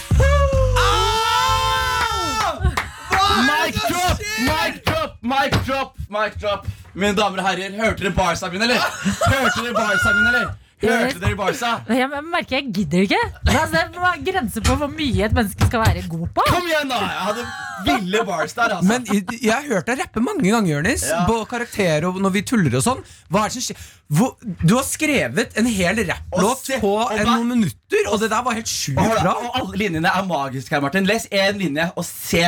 Mic 3.44 3.78
drop, 3.88 4.20
mic 4.48 4.82
drop, 4.86 5.16
mic 5.22 5.56
drop, 5.66 5.96
mic 6.08 6.36
drop. 6.40 6.68
Mine 6.94 7.16
damer 7.16 7.40
og 7.42 7.48
herrer, 7.48 7.72
hørte 7.80 8.04
dere 8.04 8.14
barsangen, 8.14 8.62
eller? 8.62 8.78
Hørte 9.32 9.64
dere 9.64 9.74
barsangen, 9.74 10.28
eller? 10.30 10.52
Hørte 10.82 11.20
dere 11.22 11.36
barsa? 11.38 11.70
Jeg 11.88 12.08
merker 12.28 12.58
jeg 12.58 12.72
gidder 12.74 13.04
ikke. 13.06 13.20
Altså, 13.44 13.84
det 13.94 14.02
er 14.10 14.24
grenser 14.26 14.64
på 14.66 14.76
hvor 14.80 14.90
mye 14.92 15.28
et 15.28 15.36
menneske 15.36 15.68
skal 15.68 15.84
være 15.84 16.02
god 16.10 16.26
på. 16.34 16.44
Kom 16.50 16.66
igjen, 16.68 16.90
da! 16.90 16.98
Jeg 17.04 17.24
hadde 17.28 17.46
ville 17.84 18.22
bars 18.26 18.54
der, 18.56 18.76
altså. 18.76 18.88
Men 18.88 19.06
jeg 19.08 19.24
jeg 19.42 19.52
har 19.52 19.66
hørt 19.68 19.88
deg 19.88 20.00
rappe 20.02 20.22
mange 20.24 20.44
ganger, 20.50 20.70
Jonis. 20.76 21.06
Ja. 21.10 21.24
På 21.28 21.40
karakter 21.48 22.06
og 22.08 22.20
når 22.22 22.34
vi 22.36 22.44
tuller 22.46 22.78
og 22.78 22.84
sånn. 22.84 23.02
Hva 23.32 23.44
er 23.44 23.52
det 23.52 23.56
som 23.58 23.66
skjer? 23.68 23.88
Hvor, 24.14 24.34
du 24.44 24.74
har 24.76 24.86
skrevet 24.86 25.58
en 25.58 25.68
hel 25.70 26.02
rapplåt 26.10 26.70
på 26.82 26.94
en, 27.08 27.26
noen 27.26 27.52
minutter, 27.54 28.08
og 28.12 28.20
det 28.22 28.30
der 28.32 28.44
var 28.46 28.56
helt 28.58 28.70
sjukt 28.70 29.00
bra. 29.00 29.34
og 29.40 29.60
alle 29.60 29.80
linjene 29.80 30.12
er 30.12 30.26
magiske 30.28 30.76
her, 30.76 30.84
Martin. 30.84 31.08
Les 31.08 31.26
én 31.32 31.60
linje 31.60 31.88
og 31.94 32.06
se 32.06 32.44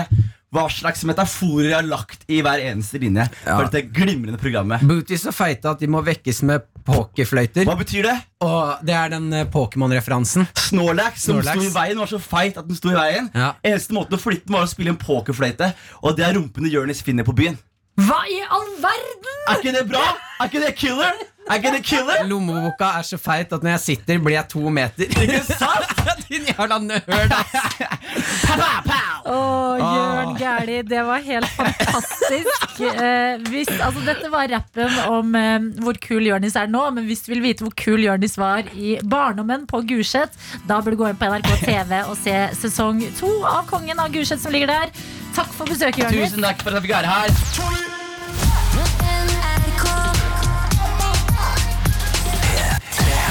hva 0.55 0.67
slags 0.73 1.03
metaforer 1.09 1.73
jeg 1.73 1.77
har 1.79 1.89
lagt 1.89 2.23
i 2.33 2.39
hver 2.45 2.63
eneste 2.63 3.01
linje. 3.03 3.27
Ja. 3.43 3.57
For 3.57 3.67
dette 3.69 3.91
glimrende 3.97 4.41
programmet. 4.41 4.85
Booties 4.87 5.27
så 5.27 5.35
feite 5.35 5.73
at 5.73 5.83
de 5.83 5.91
må 5.91 6.05
vekkes 6.07 6.45
med 6.47 6.65
pokerfløyter. 6.87 7.67
Hva 7.69 7.77
betyr 7.81 8.07
det? 8.09 8.17
Og 8.47 8.83
det 8.87 8.95
er 8.97 9.13
den 9.17 9.29
eh, 9.35 9.47
Pokémon-referansen. 9.53 10.47
Snorlax 10.69 11.25
som 11.27 11.37
Snorlax. 11.41 11.61
sto 11.61 11.69
i 11.69 11.75
veien, 11.75 12.01
var 12.03 12.11
så 12.11 12.21
feit 12.23 12.59
at 12.61 12.67
den 12.69 12.79
sto 12.79 12.93
i 12.95 12.97
veien. 12.99 13.31
Ja. 13.35 13.53
Eneste 13.67 13.97
måten 13.97 14.19
å 14.19 14.23
flytte 14.23 14.49
den 14.49 14.59
var 14.59 14.67
å 14.67 14.71
spille 14.71 14.95
en 14.95 15.01
pokerfløyte. 15.01 15.73
Og 16.03 16.17
det 16.19 16.27
er 16.29 16.37
rumpene 16.39 16.71
Jonis 16.73 17.03
finner 17.07 17.27
på 17.27 17.35
byen. 17.37 17.59
Hva 17.97 18.19
i 18.29 18.43
all 18.53 18.69
verden?! 18.83 19.39
Er 19.49 19.61
ikke 19.61 19.73
det 19.73 19.87
bra? 19.89 20.03
Er 20.41 20.51
ikke 20.51 20.61
det 20.67 20.75
killer? 20.77 21.21
Er 21.47 21.61
ikke 21.61 21.71
det 21.77 21.83
killer? 21.87 22.25
Lommeboka 22.29 22.91
er 22.99 23.05
så 23.07 23.17
feit 23.23 23.53
at 23.55 23.63
når 23.63 23.77
jeg 23.77 23.83
sitter, 23.85 24.19
blir 24.21 24.35
jeg 24.37 24.49
to 24.53 24.69
meter. 24.75 25.13
Ikke 25.23 25.41
sant? 25.47 25.93
Din 26.29 26.47
jævla 26.51 26.79
nerd, 26.83 27.33
ass! 27.33 27.55
Å, 29.27 29.39
Jørn 29.81 30.37
Gæli, 30.39 30.77
det 30.87 31.01
var 31.07 31.23
helt 31.25 31.49
fantastisk. 31.57 32.79
Eh, 32.79 33.43
hvis, 33.51 33.71
altså, 33.83 34.03
dette 34.07 34.31
var 34.31 34.47
rappen 34.53 34.99
om 35.11 35.35
eh, 35.39 35.67
hvor 35.83 35.99
kul 36.03 36.29
Jørnis 36.29 36.55
er 36.59 36.71
nå, 36.71 36.85
men 36.95 37.09
hvis 37.09 37.25
du 37.27 37.33
vil 37.35 37.43
vite 37.43 37.67
hvor 37.67 37.75
kul 37.79 38.05
Jørnis 38.07 38.37
var 38.39 38.69
i 38.75 38.97
Barndommen 39.03 39.67
på 39.71 39.83
Gulset, 39.89 40.35
da 40.71 40.79
bør 40.79 40.95
du 40.95 41.01
gå 41.03 41.11
inn 41.11 41.19
på 41.19 41.31
NRK 41.31 41.51
TV 41.65 41.97
og 42.05 42.15
se 42.21 42.37
sesong 42.63 43.03
to 43.19 43.33
av 43.47 43.67
Kongen 43.71 43.99
av 44.03 44.15
Gulset 44.15 44.43
som 44.43 44.55
ligger 44.55 44.71
der. 44.71 44.95
Takk 45.35 45.51
for 45.57 45.67
besøket, 45.69 46.05
Jørnis. 46.07 46.31
Tusen 46.31 46.47
takk 46.47 46.63
for 46.63 46.71
at 46.71 46.79
jeg 46.79 46.87
fikk 46.87 46.95
være 47.01 47.11
her. 47.11 47.29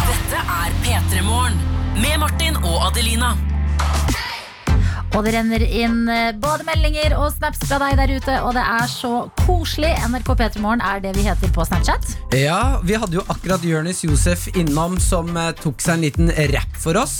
Dette 0.05 0.43
er 0.59 0.75
P3 0.83 1.23
Morgen 1.23 1.74
med 1.95 2.19
Martin 2.19 2.55
og 2.55 2.87
Adelina. 2.87 3.31
Og 5.15 5.23
det 5.23 5.31
renner 5.31 5.63
inn 5.63 6.09
eh, 6.11 6.33
både 6.43 6.65
meldinger 6.67 7.13
og 7.15 7.29
snaps 7.31 7.61
fra 7.69 7.77
deg 7.79 7.93
der 8.01 8.11
ute, 8.17 8.33
og 8.43 8.49
det 8.57 8.63
er 8.67 8.89
så 8.91 9.11
koselig. 9.45 9.93
NRK 10.11 10.31
P3 10.41 10.59
Morgen 10.59 10.81
er 10.83 10.99
det 11.05 11.13
vi 11.15 11.23
heter 11.23 11.53
på 11.55 11.63
Snapchat. 11.63 12.09
Ja, 12.35 12.81
vi 12.83 12.97
hadde 12.99 13.15
jo 13.15 13.23
akkurat 13.31 13.63
Jonis 13.63 14.01
Josef 14.03 14.49
innom 14.59 14.97
som 14.99 15.29
eh, 15.39 15.53
tok 15.55 15.79
seg 15.79 15.95
en 15.95 16.03
liten 16.03 16.33
rap 16.51 16.75
for 16.83 16.99
oss. 16.99 17.13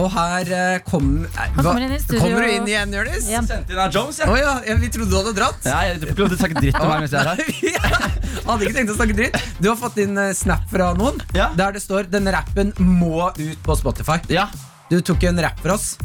Og 0.00 0.08
her 0.14 0.48
eh, 0.48 0.78
kom 0.88 1.10
eh, 1.26 1.50
hva- 1.58 1.66
kommer 1.66 1.84
inn 1.84 1.92
i 1.92 2.00
studio. 2.00 2.22
Kommer 2.24 2.46
du 2.48 2.54
inn 2.54 2.70
igjen, 2.72 2.94
Jonis? 2.96 3.28
Ja. 3.28 3.42
Sendte 3.44 3.76
inn 3.76 3.82
av 3.84 3.92
Jones, 3.92 4.22
Å 4.24 4.36
ja, 4.40 4.54
ja, 4.70 4.76
vi 4.80 4.88
trodde 4.96 5.12
du 5.12 5.18
hadde 5.20 5.34
dratt. 5.36 5.68
Ja, 5.68 5.82
jeg 5.90 6.00
ikke 6.06 6.30
du 6.32 6.38
snakke 6.40 6.62
dritt 6.62 6.78
om 6.80 6.88
meg 6.88 7.04
mens 7.04 7.12
jeg 7.12 7.20
er 7.20 7.34
her. 7.34 7.44
Jeg 8.46 8.52
hadde 8.52 8.66
ikke 8.68 8.76
tenkt 8.76 8.92
å 8.92 8.96
snakke 8.96 9.14
dritt. 9.18 9.36
Du 9.58 9.66
har 9.72 9.76
fått 9.80 9.96
inn 10.02 10.16
eh, 10.22 10.30
snap 10.38 10.64
fra 10.70 10.92
noen 10.96 11.20
Ja. 11.36 11.48
der 11.58 11.72
det 11.76 11.82
står 11.82 12.06
'denne 12.08 12.30
rappen 12.32 12.72
må 12.78 13.28
ut 13.36 13.60
på 13.66 13.76
Spotify'. 13.76 14.20
Ja, 14.30 14.46
Du 14.90 15.00
tok 15.02 15.24
en 15.26 15.40
rap 15.42 15.58
for 15.60 15.74
oss. 15.74 15.96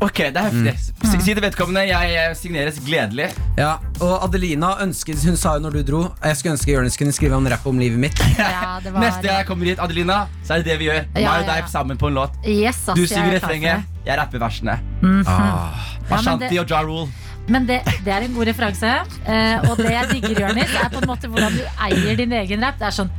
ok, 0.00 0.18
det 0.32 0.36
er 0.38 0.46
heftig. 0.48 0.72
Si- 0.78 1.18
Si 1.20 1.34
til 1.34 1.42
vedkommende, 1.42 1.82
jeg 1.88 2.12
eh, 2.16 2.34
signeres 2.38 2.78
gledelig. 2.84 3.26
Ja, 3.58 3.74
Og 4.00 4.22
Adelina 4.24 4.76
ønsket, 4.84 5.18
hun 5.26 5.36
sa 5.36 5.54
jo 5.58 5.60
når 5.64 5.72
du 5.76 5.82
dro 5.82 6.00
Jeg 6.24 6.36
skulle 6.38 6.54
ønske 6.54 6.72
Jonis 6.72 6.96
kunne 6.96 7.12
skrive 7.12 7.36
en 7.36 7.48
rapp 7.50 7.66
om 7.66 7.78
livet 7.78 7.98
mitt. 8.00 8.18
Ja, 8.38 8.78
det 8.84 8.92
var 8.94 9.00
Neste 9.04 9.22
gang 9.26 9.40
jeg 9.42 9.46
kommer 9.50 9.66
hit, 9.68 9.78
Adelina, 9.82 10.22
så 10.46 10.54
er 10.54 10.62
det 10.62 10.70
det 10.72 10.78
vi 10.80 10.88
gjør. 10.88 11.02
Ja, 11.16 11.20
Meg 11.20 11.26
og 11.26 11.42
ja, 11.42 11.48
deg 11.54 11.64
ja. 11.64 11.72
sammen 11.72 11.98
på 12.00 12.08
en 12.08 12.14
låt. 12.20 12.38
Yes, 12.46 12.80
ass, 12.88 12.94
Du 12.96 13.02
jeg 13.02 13.10
er 13.10 13.14
synger 13.16 13.34
refrenget, 13.40 13.82
det. 13.82 14.06
jeg 14.06 14.18
rapper 14.22 14.38
versene. 14.46 14.78
Ah. 14.80 15.10
Ja, 15.10 15.72
men 16.08 16.18
Ashanti 16.20 16.48
det- 16.54 16.60
og 16.64 16.70
Ja 16.70 16.80
Rule. 16.86 17.08
Men 17.50 17.66
det, 17.66 17.80
det 18.04 18.12
er 18.14 18.22
en 18.28 18.34
god 18.36 18.46
referanse. 18.46 18.86
eh, 19.26 19.70
og 19.70 19.76
det 19.76 19.90
jeg 19.90 20.08
digger, 20.12 20.40
Jonis, 20.46 20.70
er 20.80 20.88
på 20.92 21.00
en 21.02 21.08
måte 21.10 21.26
hvordan 21.28 21.52
du 21.56 21.64
eier 21.88 22.16
din 22.16 22.32
egen 22.32 22.62
rap. 22.64 22.78
Det 22.78 22.86
er 22.86 22.94
sånn 23.02 23.10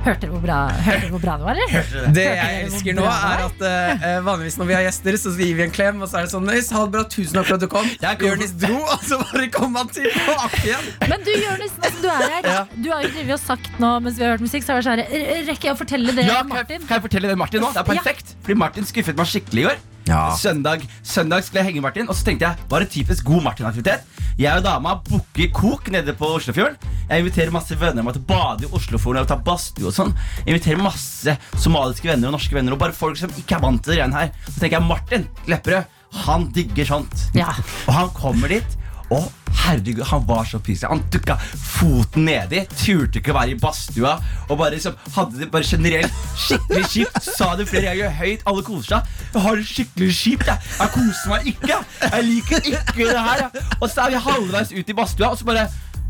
Hørte 0.00 0.28
du 0.28 0.30
hvor 0.32 0.40
bra, 0.40 0.58
hørte 0.80 1.00
dere 1.02 1.10
hvor 1.12 1.20
bra 1.20 1.32
det 1.36 1.44
var, 1.44 1.58
eller? 1.60 2.12
Det 2.16 2.22
jeg 2.24 2.60
elsker 2.64 2.96
nå, 2.96 3.04
er 3.04 3.42
at 3.44 3.64
uh, 3.66 4.14
vanligvis 4.24 4.56
når 4.56 4.70
vi 4.70 4.76
har 4.78 4.84
gjester, 4.86 5.18
så 5.20 5.32
gir 5.36 5.58
vi 5.58 5.64
en 5.66 5.74
klem, 5.76 6.00
og 6.00 6.08
så 6.08 6.22
er 6.22 6.28
det 6.28 6.32
sånn 6.32 6.48
Nøys, 6.48 6.70
ha 6.72 6.86
det 6.86 6.94
bra, 6.94 7.02
tusen 7.12 7.36
takk 7.36 7.50
for 7.50 7.58
at 7.58 7.66
du 7.66 7.68
kom. 7.74 7.90
Jeg 8.00 8.24
Jonis 8.24 8.54
dro, 8.62 8.78
og 8.94 9.04
så 9.04 9.20
bare 9.20 9.50
kom 9.52 9.76
han 9.76 9.92
tilbake 9.92 10.62
igjen. 10.64 10.88
Men 11.04 11.28
du, 11.28 11.32
Jonis, 11.36 11.76
du 12.00 12.08
er 12.14 12.26
her. 12.38 12.50
Du 12.80 12.88
har 12.94 13.04
jo 13.04 13.12
drevet 13.12 13.36
og 13.36 13.44
sagt 13.44 13.70
nå 13.82 13.92
mens 14.06 14.16
vi 14.16 14.24
har 14.24 14.34
hørt 14.38 14.46
musikk, 14.48 14.64
så 14.64 14.78
har 14.78 14.80
det 14.80 14.88
vært 14.88 15.12
sånn 15.12 15.20
her, 15.20 15.46
Rekker 15.50 15.70
jeg 15.70 15.76
å 15.76 15.80
fortelle 15.84 16.16
det, 16.16 16.26
Ja, 16.30 16.40
kan, 16.48 16.62
jeg, 16.64 16.82
kan 16.86 16.96
jeg 16.96 17.08
fortelle 17.10 17.34
det 17.34 17.38
Martin 17.44 17.64
nå? 17.66 17.74
Det 17.76 17.84
er 17.84 17.92
perfekt. 17.92 18.36
Fordi 18.40 18.60
Martin 18.64 18.88
skuffet 18.88 19.20
meg 19.20 19.28
skikkelig 19.28 19.66
i 19.66 19.68
går. 19.68 19.80
Ja. 20.08 20.30
Søndag, 20.38 20.86
søndag 21.06 21.44
skulle 21.44 21.62
jeg 21.62 21.72
henge 21.72 21.84
Martin, 21.84 22.08
og 22.08 22.16
så 22.16 22.24
tenkte 22.26 22.48
jeg 22.48 22.70
var 22.70 22.82
det 22.82 22.90
typisk 22.94 23.26
god 23.28 23.44
Martin-aktivitet. 23.48 24.06
Jeg 24.40 24.56
og 24.56 24.64
dama 24.64 24.94
booker 25.04 25.50
kok 25.52 25.90
nede 25.92 26.14
på 26.16 26.30
Oslofjorden. 26.38 26.78
Jeg 27.10 27.24
inviterer 27.24 27.52
masse 27.52 27.76
venner 27.76 28.06
meg 28.06 28.16
til 28.16 28.22
å 28.22 28.28
bade 28.30 28.64
i 28.66 28.70
Oslofjorden 28.72 29.26
og 29.26 29.28
ta 29.28 29.36
badstue 29.36 29.90
og 29.90 29.96
sånn. 29.96 30.14
Jeg 30.42 30.54
inviterer 30.54 30.80
masse 30.80 31.36
somaliske 31.60 32.08
venner 32.08 32.30
og 32.30 32.38
norske 32.38 32.56
venner 32.56 32.76
og 32.76 32.80
bare 32.80 32.96
folk 32.96 33.20
som 33.20 33.32
ikke 33.36 33.58
er 33.58 33.64
vant 33.66 33.82
til 33.84 33.92
det 33.92 34.00
greiene 34.00 34.22
her. 34.22 34.32
Så 34.48 34.56
tenker 34.56 34.78
jeg 34.78 34.88
Martin 34.88 35.26
Lepperød, 35.50 35.96
han 36.24 36.48
digger 36.56 36.88
sånt. 36.88 37.26
Ja. 37.36 37.50
Og 37.86 37.92
han 37.94 38.14
kommer 38.16 38.50
dit, 38.50 38.79
og 39.10 39.26
herregud, 39.60 40.04
han 40.06 40.22
var 40.28 40.44
så 40.46 40.60
pysete. 40.62 40.88
Han 40.90 41.02
dukka 41.12 41.36
foten 41.58 42.24
nedi, 42.28 42.62
turte 42.78 43.20
ikke 43.20 43.32
å 43.34 43.38
være 43.40 43.54
i 43.54 43.58
badstua. 43.60 44.12
Og 44.48 44.58
bare 44.60 44.76
liksom 44.76 44.94
hadde 45.16 45.40
det 45.40 45.50
bare 45.52 45.66
generelt 45.66 46.20
skikkelig 46.38 46.84
kjipt. 46.92 47.18
Sa 47.26 47.50
det 47.58 47.66
flere 47.70 47.90
ganger 47.90 48.14
høyt, 48.20 48.46
alle 48.50 48.64
koser 48.66 48.94
seg. 48.94 49.10
Jeg 49.34 49.44
har 49.46 49.58
det 49.60 49.66
skikkelig 49.70 50.12
kjipt, 50.20 50.46
jeg. 50.52 50.70
Jeg 50.78 50.94
koser 50.94 51.34
meg 51.34 51.50
ikke. 51.54 51.80
Jeg 52.06 52.28
liker 52.30 52.70
ikke 52.72 53.10
det 53.10 53.26
her. 53.26 53.44
Og 53.80 53.90
så 53.90 54.06
er 54.06 54.14
vi 54.14 54.24
halvveis 54.30 54.72
ut 54.76 54.94
i 54.94 54.98
badstua, 55.02 55.34
og 55.34 55.42
så 55.42 55.50
bare 55.50 55.66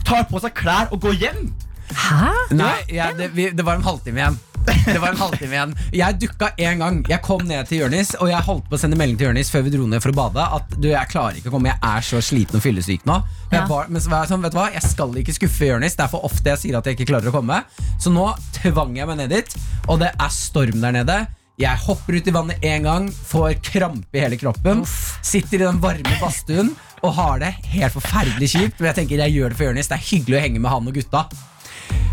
tar 0.06 0.28
på 0.30 0.44
seg 0.44 0.54
klær 0.60 0.92
og 0.92 1.00
går 1.02 1.18
hjem. 1.24 1.42
Hæ? 1.90 2.30
Nei, 2.54 2.76
ja, 2.94 3.10
det, 3.16 3.32
vi, 3.34 3.50
det 3.50 3.66
var 3.66 3.80
en 3.80 3.86
halvtime 3.86 4.22
igjen. 4.22 4.38
Det 4.86 4.98
var 5.00 5.12
en 5.12 5.20
halvtime 5.20 5.54
igjen 5.56 5.72
Jeg 5.94 6.18
dukka 6.22 6.50
en 6.56 6.82
gang. 6.84 7.00
Jeg 7.10 7.22
kom 7.24 7.42
ned 7.46 7.68
til 7.68 7.82
Jørnis, 7.82 8.12
og 8.20 8.30
jeg 8.30 8.46
holdt 8.46 8.68
på 8.70 8.78
å 8.78 8.80
sende 8.80 8.98
melding 9.00 9.18
til 9.20 9.30
Jørnis 9.30 9.50
før 9.52 9.64
vi 9.66 9.74
dro 9.74 9.88
ned 9.90 10.02
for 10.04 10.12
å 10.12 10.18
bade. 10.20 10.46
At 10.60 10.76
du, 10.76 10.88
jeg 10.92 11.10
klarer 11.12 11.40
ikke 11.40 11.52
å 11.52 11.56
komme, 11.56 11.72
jeg 11.72 11.80
er 11.90 12.06
så 12.06 12.22
sliten 12.24 12.60
og 12.60 12.64
fyllesyk 12.64 13.04
nå. 13.08 13.18
Ja. 13.50 13.64
Var, 13.70 13.90
men 13.92 14.02
så 14.02 14.12
var 14.12 14.24
jeg 14.24 14.32
sånn, 14.32 14.44
vet 14.46 14.54
du 14.54 14.60
hva, 14.60 14.68
jeg 14.74 14.86
skal 14.86 15.18
ikke 15.22 15.36
skuffe 15.36 15.68
Jørnis. 15.72 15.98
Det 15.98 16.06
er 16.06 16.12
for 16.12 16.26
ofte 16.28 16.54
jeg 16.54 16.62
sier 16.64 16.80
at 16.80 16.88
jeg 16.88 16.98
ikke 16.98 17.10
klarer 17.12 17.32
å 17.32 17.34
komme. 17.34 17.60
Så 18.00 18.12
nå 18.14 18.30
tvang 18.60 18.96
jeg 18.98 19.10
meg 19.10 19.20
ned 19.22 19.34
dit, 19.34 19.60
og 19.88 20.00
det 20.02 20.14
er 20.14 20.34
storm 20.34 20.80
der 20.82 20.96
nede. 21.00 21.20
Jeg 21.60 21.76
hopper 21.84 22.16
ut 22.16 22.28
i 22.30 22.32
vannet 22.32 22.62
én 22.64 22.86
gang, 22.86 23.10
får 23.12 23.58
krampe 23.66 24.16
i 24.16 24.22
hele 24.22 24.38
kroppen. 24.40 24.80
Sitter 25.20 25.60
i 25.60 25.66
den 25.66 25.80
varme 25.82 26.14
badstuen 26.22 26.72
og 27.04 27.14
har 27.16 27.40
det 27.42 27.50
helt 27.74 27.92
forferdelig 27.96 28.48
kjipt. 28.54 28.78
Men 28.80 28.90
jeg 28.90 28.98
tenker 29.02 29.22
jeg 29.26 29.36
gjør 29.36 29.52
det 29.52 29.58
for 29.58 29.68
Jørnis. 29.68 29.90
Det 29.90 29.98
er 29.98 30.06
hyggelig 30.08 30.38
å 30.38 30.42
henge 30.46 30.62
med 30.62 30.72
han 30.72 30.88
og 30.88 30.96
gutta. 30.96 31.26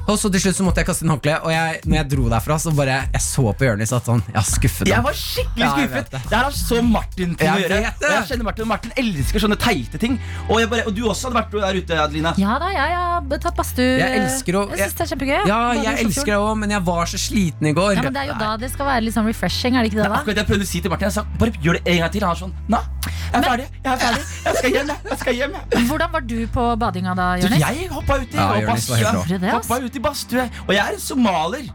Og 0.08 0.16
så 0.18 0.30
til 0.32 0.40
slutt 0.40 0.56
så 0.56 0.64
måtte 0.64 0.80
jeg 0.80 0.88
kaste 0.88 1.04
inn 1.04 1.12
håndkleet, 1.12 1.44
og 1.44 1.52
jeg, 1.52 1.80
når 1.86 1.96
jeg 1.98 2.08
dro 2.14 2.30
derfra, 2.32 2.56
så 2.64 2.72
bare 2.76 2.98
Jeg 3.12 3.22
så 3.22 3.44
på 3.60 3.66
Jonis 3.68 3.92
at 3.92 4.06
sånn 4.08 4.22
Jeg 4.28 4.36
har 4.38 4.46
skuffet 4.48 4.88
Jeg 4.88 4.96
ham. 4.96 5.04
var 5.04 5.14
skikkelig 5.20 5.64
Ja, 5.66 5.72
jeg 5.76 5.90
skuffet. 5.90 6.12
det. 6.12 6.22
Det 6.30 6.38
her 6.38 6.44
har 6.48 6.56
så 6.56 6.82
Martin 6.82 7.36
til 7.36 7.48
å 7.48 7.50
Jeg 7.58 7.64
gjøre. 7.68 7.80
vet 7.84 8.00
det. 8.00 8.08
Og 8.08 8.16
jeg 8.16 8.28
kjenner 8.32 8.44
Martin, 8.48 8.64
og 8.64 8.68
Martin 8.72 8.92
elsker 9.04 9.40
sånne 9.44 9.58
teite 9.60 10.00
ting. 10.00 10.16
Og, 10.50 10.60
jeg 10.62 10.70
bare, 10.70 10.86
og 10.88 10.96
du 10.96 11.02
også 11.08 11.28
hadde 11.28 11.38
vært 11.42 11.52
der 11.52 11.82
ute, 11.82 12.00
Adelina. 12.08 12.34
Ja 12.38 12.58
da, 12.60 12.70
jeg 12.72 12.96
har 12.96 13.22
tatt 13.38 13.56
badstue. 13.58 13.98
Jeg 14.00 14.22
elsker 14.22 14.54
å- 14.62 14.70
Jeg 14.78 14.90
syns 14.90 14.96
det 14.98 15.02
er 15.02 15.16
kjempegøy. 15.16 15.48
Ja, 15.48 15.58
Bade 15.58 15.80
i 15.80 15.84
jeg 15.84 15.94
Oslofjorden. 15.94 16.08
elsker 16.08 16.32
det 16.32 16.40
òg, 16.48 16.58
men 16.58 16.70
jeg 16.72 16.82
var 16.88 17.06
så 17.06 17.18
sliten 17.20 17.68
i 17.68 17.74
går. 17.74 17.94
Ja, 17.96 18.02
men 18.02 18.14
Det 18.14 18.22
er 18.22 18.28
jo 18.32 18.38
da 18.40 18.58
det 18.58 18.72
skal 18.72 18.86
være 18.88 19.02
litt 19.04 19.14
sånn 19.14 19.26
refreshing, 19.28 19.76
er 19.76 19.84
det 19.84 19.92
ikke 19.92 20.02
det? 20.04 20.08
da? 20.10 20.16
Akkurat 20.24 20.36
jeg 20.38 20.48
prøvde 20.48 20.64
å 20.64 20.68
si 20.68 20.80
til 20.82 20.90
Martin, 20.90 21.08
jeg 21.08 21.14
sa 21.14 21.24
bare 21.38 21.52
gjør 21.52 21.74
det 21.74 21.84
en 21.88 22.00
gang 22.00 22.12
til. 22.12 22.22
Han 22.24 22.32
er 22.32 22.40
sånn, 22.40 22.54
nei, 22.70 22.80
jeg 23.28 23.38
er 23.38 23.44
ferdig, 23.44 23.68
jeg 23.84 23.92
er 23.94 23.98
ferdig, 23.98 24.24
jeg 24.48 24.56
skal 24.56 24.72
hjem, 24.72 24.88
jeg, 24.88 24.98
jeg 25.12 25.18
skal 25.20 25.34
hjem. 25.36 25.52
jeg». 25.52 25.88
Hvordan 25.88 26.12
var 26.12 26.22
du 26.22 26.48
på 26.48 26.64
badinga 26.80 27.16
da, 27.16 27.28
Så 27.38 27.44
Jonis? 27.50 27.60
jeg 27.60 27.90
hoppa 27.92 28.14
uti 28.24 28.36
Ja, 28.38 28.48
og 28.54 28.62
Jonis 28.64 28.90
var 28.90 28.98
helt 28.98 29.08
rå. 29.08 29.24
Gjorde 29.28 29.42
det, 29.42 29.67
ass? 29.68 29.74
Hoppa 29.76 29.84
ut 29.86 29.96
i 30.00 30.00
badstue. 30.08 30.48
Og 30.68 30.74
jeg 30.74 30.84
er 30.86 30.96
en 30.98 31.00
somalier. 31.04 31.68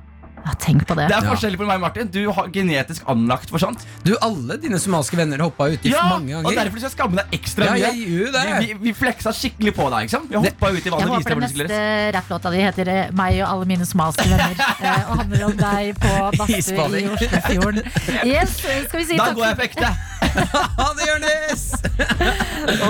Ja, 0.43 0.57
tenk 0.59 0.83
på 0.91 0.97
det. 0.99 1.05
Det 1.07 1.15
er 1.15 1.23
forskjellig 1.23 1.55
på 1.61 1.67
meg, 1.69 1.79
Martin. 1.79 2.09
Du 2.11 2.25
har 2.35 2.49
genetisk 2.51 3.05
anlagt 3.07 3.47
for 3.53 3.63
sånt. 3.63 3.85
Du, 4.03 4.11
alle 4.27 4.57
dine 4.59 4.75
somaliske 4.83 5.15
venner 5.15 5.39
hoppa 5.45 5.69
uti 5.71 5.93
Ja, 5.93 6.01
mange 6.17 6.35
Og 6.41 6.49
derfor 6.51 6.81
skal 6.81 6.89
jeg 6.89 6.95
skamme 6.97 7.21
deg 7.21 7.37
ekstra 7.39 7.69
Ja, 7.69 7.77
mye. 7.77 7.85
jeg 7.85 8.09
gjør 8.09 8.25
jo 8.27 8.33
det. 8.35 8.43
Vi, 8.49 8.67
vi, 8.67 8.75
vi 8.89 8.95
fleksa 8.99 9.31
skikkelig 9.39 9.75
på 9.77 9.87
deg. 9.93 10.09
ikke 10.09 10.17
sant? 10.17 10.27
Vi 10.33 10.41
hoppa 10.43 10.73
ut 10.73 10.81
i 10.81 10.83
Jeg 10.83 10.95
vannet. 10.97 11.13
viste 11.13 11.31
håper 11.31 11.47
den 11.47 11.47
neste 11.47 12.11
rapplåta 12.19 12.51
di 12.51 12.65
heter 12.67 12.91
eh, 12.91 13.15
'Meg 13.15 13.39
og 13.39 13.47
alle 13.53 13.71
mine 13.71 13.87
somaliske 13.87 14.27
venner'. 14.27 14.59
eh, 14.83 15.11
og 15.13 15.23
handler 15.23 15.47
om 15.47 15.57
deg 15.63 15.95
på 16.03 16.13
badstue 16.43 16.91
i 16.99 17.07
Oslofjorden. 17.15 17.83
Yes, 18.27 18.59
skal 18.59 18.99
vi 18.99 19.05
si 19.13 19.17
Da 19.23 19.31
takk 19.31 19.39
går 19.39 19.47
jeg 19.47 19.57
på 19.63 19.69
ekte. 19.71 19.95
Ha 20.83 20.91
det, 20.99 21.07
Jonis! 21.07 21.65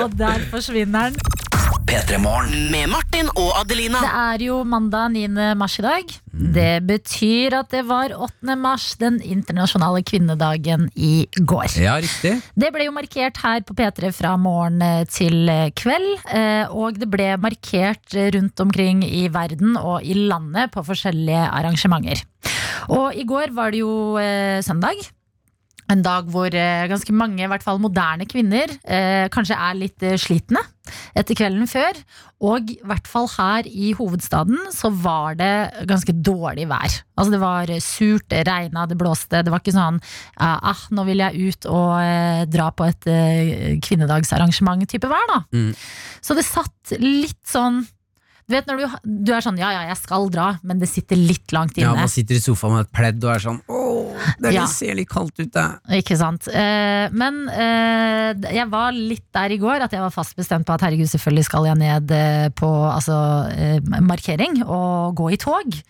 Og 0.01 0.13
der 0.17 0.49
forsvinner 0.49 1.11
den. 1.11 1.42
P3 1.89 2.19
Morgen. 2.23 2.53
Med 2.73 2.89
Martin 2.93 3.29
og 3.39 3.51
Adelina. 3.59 4.01
Det 4.05 4.11
er 4.19 4.43
jo 4.47 4.59
mandag 4.69 5.11
9. 5.15 5.27
mars 5.59 5.75
i 5.81 5.85
dag. 5.85 6.13
Det 6.55 6.69
betyr 6.89 7.57
at 7.59 7.73
det 7.75 7.83
var 7.89 8.15
8. 8.15 8.55
mars, 8.61 8.87
den 9.01 9.19
internasjonale 9.25 10.03
kvinnedagen, 10.07 10.87
i 10.97 11.27
går. 11.37 11.75
Ja, 11.83 11.97
riktig. 12.03 12.35
Det 12.59 12.71
ble 12.75 12.87
jo 12.89 12.95
markert 12.97 13.41
her 13.43 13.65
på 13.67 13.77
P3 13.79 14.13
fra 14.17 14.35
morgen 14.41 14.81
eh, 14.85 15.03
til 15.11 15.51
kveld. 15.79 16.09
eh, 16.33 16.65
Og 16.71 17.01
det 17.03 17.11
ble 17.13 17.33
markert 17.43 18.15
eh, 18.17 18.31
rundt 18.37 18.61
omkring 18.63 19.03
i 19.07 19.27
verden 19.33 19.77
og 19.81 20.05
i 20.07 20.15
landet 20.17 20.73
på 20.75 20.85
forskjellige 20.87 21.43
arrangementer. 21.51 22.23
Og 22.93 23.15
i 23.19 23.27
går 23.29 23.53
var 23.57 23.75
det 23.75 23.83
jo 23.83 24.17
eh, 24.23 24.61
søndag. 24.65 25.03
En 25.91 26.03
dag 26.05 26.29
hvor 26.31 26.53
eh, 26.55 26.87
ganske 26.91 27.15
mange, 27.17 27.43
i 27.43 27.51
hvert 27.51 27.65
fall 27.65 27.81
moderne 27.83 28.27
kvinner, 28.31 28.71
eh, 28.87 29.27
kanskje 29.35 29.59
er 29.59 29.79
litt 29.79 30.05
eh, 30.07 30.19
slitne 30.21 30.63
etter 31.19 31.37
kvelden 31.39 31.69
før. 31.71 31.99
Og 32.43 32.71
i 32.75 32.79
hvert 32.87 33.07
fall 33.11 33.29
her 33.37 33.67
i 33.71 33.93
hovedstaden 33.95 34.59
så 34.75 34.91
var 35.03 35.37
det 35.39 35.87
ganske 35.91 36.15
dårlig 36.27 36.67
vær. 36.71 36.97
Altså 37.15 37.35
det 37.35 37.41
var 37.43 37.71
eh, 37.71 37.83
surt, 37.83 38.27
det 38.33 38.45
regna, 38.49 38.87
det 38.91 38.99
blåste. 39.01 39.43
Det 39.45 39.53
var 39.53 39.63
ikke 39.63 39.77
sånn 39.77 40.01
ah, 40.43 40.87
nå 40.95 41.07
vil 41.09 41.23
jeg 41.23 41.51
ut 41.53 41.71
og 41.71 41.97
eh, 42.03 42.45
dra 42.51 42.71
på 42.75 42.89
et 42.89 43.11
eh, 43.11 43.51
kvinnedagsarrangement-type 43.85 45.11
vær, 45.11 45.27
da. 45.31 45.43
Mm. 45.55 45.73
Så 46.23 46.39
det 46.39 46.47
satt 46.47 46.97
litt 47.03 47.41
sånn 47.49 47.83
Du 48.49 48.55
vet 48.57 48.67
når 48.69 48.81
du, 48.81 48.97
du 49.27 49.31
er 49.35 49.45
sånn 49.45 49.59
ja 49.61 49.71
ja, 49.75 49.83
jeg 49.91 49.99
skal 50.01 50.27
dra, 50.33 50.49
men 50.67 50.81
det 50.83 50.89
sitter 50.91 51.19
litt 51.19 51.55
langt 51.55 51.79
Ja, 51.79 51.93
inne. 51.93 52.07
Man 52.07 52.13
sitter 52.13 52.39
i 52.39 52.43
sofaen 52.43 52.77
med 52.77 52.87
et 52.89 52.93
pledd 52.95 53.23
og 53.25 53.35
er 53.35 53.45
sånn 53.45 53.61
Åh, 53.71 53.82
det 54.41 54.53
Ja. 54.55 54.67
ser 54.67 54.95
litt 54.99 55.09
kaldt 55.11 55.39
ut, 55.41 55.53
det. 55.53 55.67
Ikke 56.01 56.17
sant. 56.19 56.49
Eh, 56.49 57.09
men 57.13 57.49
eh, 57.49 58.33
jeg 58.55 58.69
var 58.73 58.93
litt 58.97 59.27
der 59.35 59.55
i 59.55 59.59
går 59.63 59.83
at 59.87 59.93
jeg 59.93 60.01
var 60.05 60.11
fast 60.15 60.37
bestemt 60.37 60.67
på 60.67 60.75
at 60.75 60.85
herregud, 60.87 61.11
selvfølgelig 61.11 61.45
skal 61.49 61.67
jeg 61.71 61.81
ned 61.83 62.11
eh, 62.17 62.49
på 62.55 62.71
altså, 62.91 63.17
markering 64.01 64.63
og 64.65 65.15
gå 65.19 65.33
i 65.33 65.41
tog. 65.41 65.81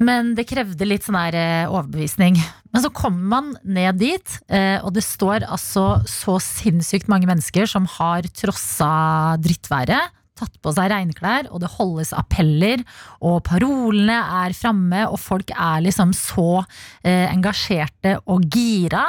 Men 0.00 0.32
det 0.34 0.46
krevde 0.48 0.86
litt 0.88 1.04
sånn 1.04 1.18
her 1.20 1.68
overbevisning. 1.68 2.38
Men 2.72 2.84
så 2.84 2.88
kommer 2.94 3.26
man 3.34 3.50
ned 3.66 3.98
dit, 4.00 4.36
eh, 4.48 4.78
og 4.80 4.94
det 4.96 5.02
står 5.04 5.44
altså 5.44 6.00
så 6.08 6.38
sinnssykt 6.40 7.10
mange 7.10 7.28
mennesker 7.28 7.66
som 7.68 7.84
har 7.98 8.22
trossa 8.32 9.36
drittværet. 9.42 10.14
Tatt 10.40 10.56
på 10.64 10.72
seg 10.72 10.88
regnklær, 10.92 11.50
og 11.52 11.60
det 11.60 11.68
holdes 11.74 12.14
appeller, 12.16 12.80
og 13.20 13.42
parolene 13.44 14.16
er 14.40 14.54
framme, 14.56 15.04
og 15.10 15.20
folk 15.20 15.52
er 15.52 15.82
liksom 15.84 16.14
så 16.16 16.62
eh, 17.04 17.26
engasjerte 17.28 18.16
og 18.30 18.46
gira. 18.48 19.04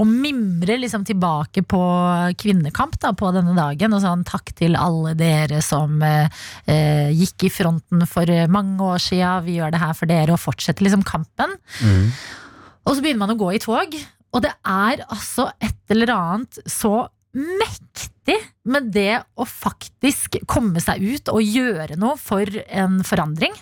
Og 0.00 0.08
mimrer 0.08 0.80
liksom 0.80 1.04
tilbake 1.08 1.62
på 1.68 1.82
kvinnekamp 2.40 2.96
da, 3.02 3.12
på 3.16 3.30
denne 3.36 3.54
dagen. 3.56 3.94
Og 3.94 4.02
sånn 4.04 4.24
takk 4.28 4.54
til 4.58 4.76
alle 4.80 5.14
dere 5.18 5.60
som 5.64 6.00
eh, 6.06 6.42
eh, 6.66 7.12
gikk 7.12 7.48
i 7.48 7.52
fronten 7.52 8.06
for 8.08 8.32
mange 8.52 8.92
år 8.94 9.02
sia. 9.02 9.36
Vi 9.44 9.58
gjør 9.60 9.76
det 9.76 9.82
her 9.84 9.96
for 9.98 10.10
dere, 10.10 10.34
og 10.34 10.42
fortsetter 10.42 10.88
liksom 10.88 11.04
kampen. 11.06 11.56
Og 12.82 12.96
så 12.96 13.02
begynner 13.04 13.26
man 13.26 13.36
å 13.36 13.40
gå 13.40 13.52
i 13.54 13.62
tog, 13.62 13.94
og 14.32 14.44
det 14.44 14.52
er 14.64 15.04
altså 15.12 15.50
et 15.60 15.92
eller 15.92 16.14
annet 16.16 16.62
så 16.70 17.04
mektig 17.36 18.38
med 18.68 18.90
det 18.94 19.22
å 19.34 19.46
faktisk 19.48 20.38
komme 20.50 20.82
seg 20.84 21.02
ut 21.02 21.30
og 21.32 21.42
gjøre 21.42 21.98
noe 22.00 22.18
for 22.20 22.46
en 22.68 23.00
forandring. 23.06 23.54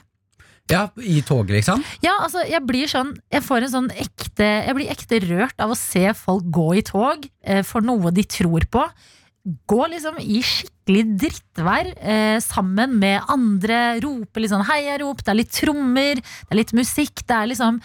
Ja, 0.70 0.84
I 1.02 1.18
toget, 1.26 1.56
liksom? 1.56 1.82
Ja, 2.04 2.12
altså, 2.22 2.44
jeg 2.46 2.62
blir 2.62 2.86
sånn 2.86 3.16
Jeg 3.32 3.42
får 3.42 3.64
en 3.66 3.72
sånn 3.72 3.88
ekte 3.90 4.46
Jeg 4.46 4.76
blir 4.76 4.92
ekte 4.92 5.18
rørt 5.24 5.58
av 5.58 5.72
å 5.72 5.78
se 5.78 6.04
folk 6.14 6.46
gå 6.46 6.68
i 6.78 6.84
tog 6.86 7.26
eh, 7.42 7.64
for 7.66 7.82
noe 7.82 8.12
de 8.14 8.22
tror 8.22 8.68
på. 8.70 8.84
Gå 9.66 9.80
liksom 9.90 10.20
i 10.20 10.38
skikkelig 10.46 11.02
drittvær 11.24 11.90
eh, 11.96 12.38
sammen 12.44 12.98
med 13.02 13.32
andre, 13.32 13.98
rope 14.04 14.42
litt 14.42 14.52
sånn 14.52 14.66
heiarop, 14.68 15.24
det 15.24 15.32
er 15.32 15.40
litt 15.40 15.54
trommer, 15.56 16.20
det 16.20 16.54
er 16.54 16.60
litt 16.60 16.74
musikk, 16.76 17.24
det 17.24 17.38
er 17.38 17.50
liksom 17.50 17.80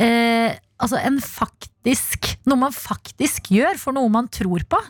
eh, 0.00 0.54
Altså 0.80 1.00
en 1.00 1.20
faktisk 1.20 2.36
Noe 2.48 2.60
man 2.60 2.74
faktisk 2.74 3.52
gjør 3.54 3.78
for 3.80 3.96
noe 3.96 4.10
man 4.12 4.28
tror 4.32 4.64
på. 4.68 4.80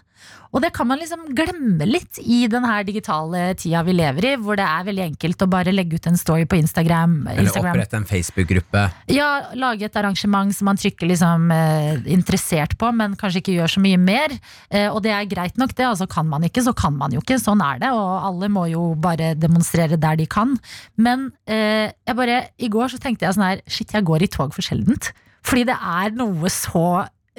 Og 0.50 0.62
det 0.64 0.72
kan 0.74 0.88
man 0.90 0.98
liksom 0.98 1.28
glemme 1.36 1.86
litt 1.86 2.18
i 2.18 2.42
den 2.50 2.64
her 2.66 2.82
digitale 2.86 3.52
tida 3.58 3.84
vi 3.86 3.94
lever 3.94 4.26
i, 4.32 4.34
hvor 4.42 4.58
det 4.58 4.66
er 4.66 4.86
veldig 4.88 5.04
enkelt 5.04 5.44
å 5.44 5.48
bare 5.50 5.74
legge 5.74 6.00
ut 6.00 6.08
en 6.10 6.18
story 6.18 6.46
på 6.50 6.58
Instagram. 6.58 7.14
Eller 7.30 7.46
Instagram. 7.46 7.76
opprette 7.76 8.00
en 8.00 8.08
Facebook-gruppe. 8.08 8.82
Ja, 9.14 9.28
lage 9.54 9.86
et 9.86 10.00
arrangement 10.00 10.50
som 10.56 10.66
man 10.66 10.80
trykker 10.80 11.06
liksom 11.12 11.54
eh, 11.54 12.02
interessert 12.10 12.74
på, 12.80 12.90
men 12.98 13.14
kanskje 13.20 13.44
ikke 13.44 13.56
gjør 13.60 13.76
så 13.76 13.84
mye 13.84 14.02
mer. 14.02 14.34
Eh, 14.74 14.88
og 14.90 15.04
det 15.06 15.14
er 15.14 15.30
greit 15.30 15.60
nok, 15.60 15.76
det. 15.78 15.86
Altså 15.86 16.10
kan 16.10 16.26
man 16.26 16.46
ikke, 16.46 16.66
så 16.66 16.74
kan 16.74 16.98
man 16.98 17.14
jo 17.14 17.22
ikke. 17.22 17.38
Sånn 17.38 17.62
er 17.62 17.78
det. 17.84 17.94
Og 17.94 18.12
alle 18.18 18.50
må 18.50 18.66
jo 18.72 18.90
bare 18.98 19.36
demonstrere 19.38 20.00
der 20.02 20.18
de 20.18 20.26
kan. 20.30 20.58
Men 20.98 21.28
eh, 21.46 21.94
jeg 21.94 22.18
bare, 22.18 22.42
i 22.58 22.72
går 22.72 22.90
så 22.90 22.98
tenkte 22.98 23.28
jeg 23.28 23.38
sånn 23.38 23.52
her, 23.52 23.66
shit, 23.70 23.94
jeg 23.94 24.08
går 24.10 24.26
i 24.26 24.34
tog 24.34 24.50
for 24.56 24.66
sjeldent. 24.66 25.14
Fordi 25.46 25.66
det 25.70 25.76
er 25.76 26.16
noe 26.18 26.50
så 26.52 26.86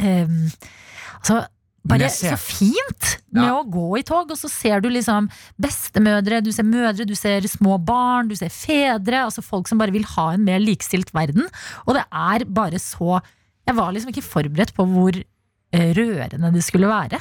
um, 0.01 0.37
Altså 1.21 1.43
bare 1.81 2.09
så 2.13 2.35
fint 2.37 3.07
med 3.33 3.43
Ja. 3.47 3.55
å 3.57 3.65
gå 3.65 3.97
i 3.97 4.03
tog, 4.05 4.29
og 4.29 4.37
så 4.37 4.49
ser 4.49 4.81
du 4.81 4.89
liksom 4.89 5.29
bestemødre, 5.61 6.41
du 6.45 6.51
ser 6.53 6.63
mødre, 6.67 7.07
du 7.09 7.15
ser 7.17 7.41
små 7.49 7.79
barn, 7.81 8.27
du 8.29 8.35
ser 8.37 8.49
fedre. 8.53 9.23
Altså 9.25 9.41
folk 9.41 9.67
som 9.69 9.81
bare 9.81 9.93
vil 9.93 10.05
ha 10.15 10.31
en 10.33 10.45
mer 10.45 10.59
likestilt 10.61 11.09
verden. 11.13 11.47
Og 11.87 11.95
det 11.97 12.05
er 12.11 12.45
bare 12.45 12.77
så 12.81 13.21
Jeg 13.67 13.75
var 13.77 13.91
liksom 13.93 14.09
ikke 14.09 14.25
forberedt 14.25 14.73
på 14.73 14.85
hvor 14.89 15.13
eh, 15.13 15.91
rørende 15.93 16.49
det 16.53 16.63
skulle 16.65 16.89
være. 16.89 17.19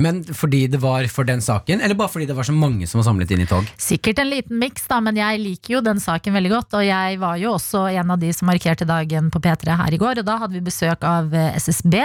Men 0.00 0.22
fordi 0.24 0.64
det 0.72 0.80
var 0.80 1.04
for 1.12 1.28
den 1.28 1.42
saken, 1.44 1.82
eller 1.84 1.98
bare 1.98 2.08
fordi 2.08 2.26
det 2.30 2.36
var 2.36 2.48
så 2.48 2.54
mange 2.56 2.86
som 2.88 3.02
var 3.02 3.10
samlet 3.10 3.34
inn 3.34 3.44
i 3.44 3.48
tog? 3.50 3.66
Sikkert 3.76 4.22
en 4.22 4.30
liten 4.30 4.56
miks, 4.58 4.86
da, 4.88 5.02
men 5.04 5.18
jeg 5.20 5.42
liker 5.42 5.76
jo 5.76 5.82
den 5.84 6.00
saken 6.00 6.32
veldig 6.38 6.52
godt. 6.54 6.78
Og 6.80 6.86
jeg 6.86 7.20
var 7.20 7.36
jo 7.42 7.52
også 7.58 7.84
en 7.92 8.14
av 8.14 8.22
de 8.22 8.32
som 8.32 8.48
markerte 8.48 8.88
dagen 8.88 9.28
på 9.32 9.42
P3 9.44 9.76
her 9.82 9.92
i 9.92 10.00
går, 10.00 10.22
og 10.22 10.28
da 10.28 10.38
hadde 10.40 10.56
vi 10.56 10.64
besøk 10.64 11.04
av 11.04 11.28
SSB, 11.32 11.82
SSB, 11.82 11.98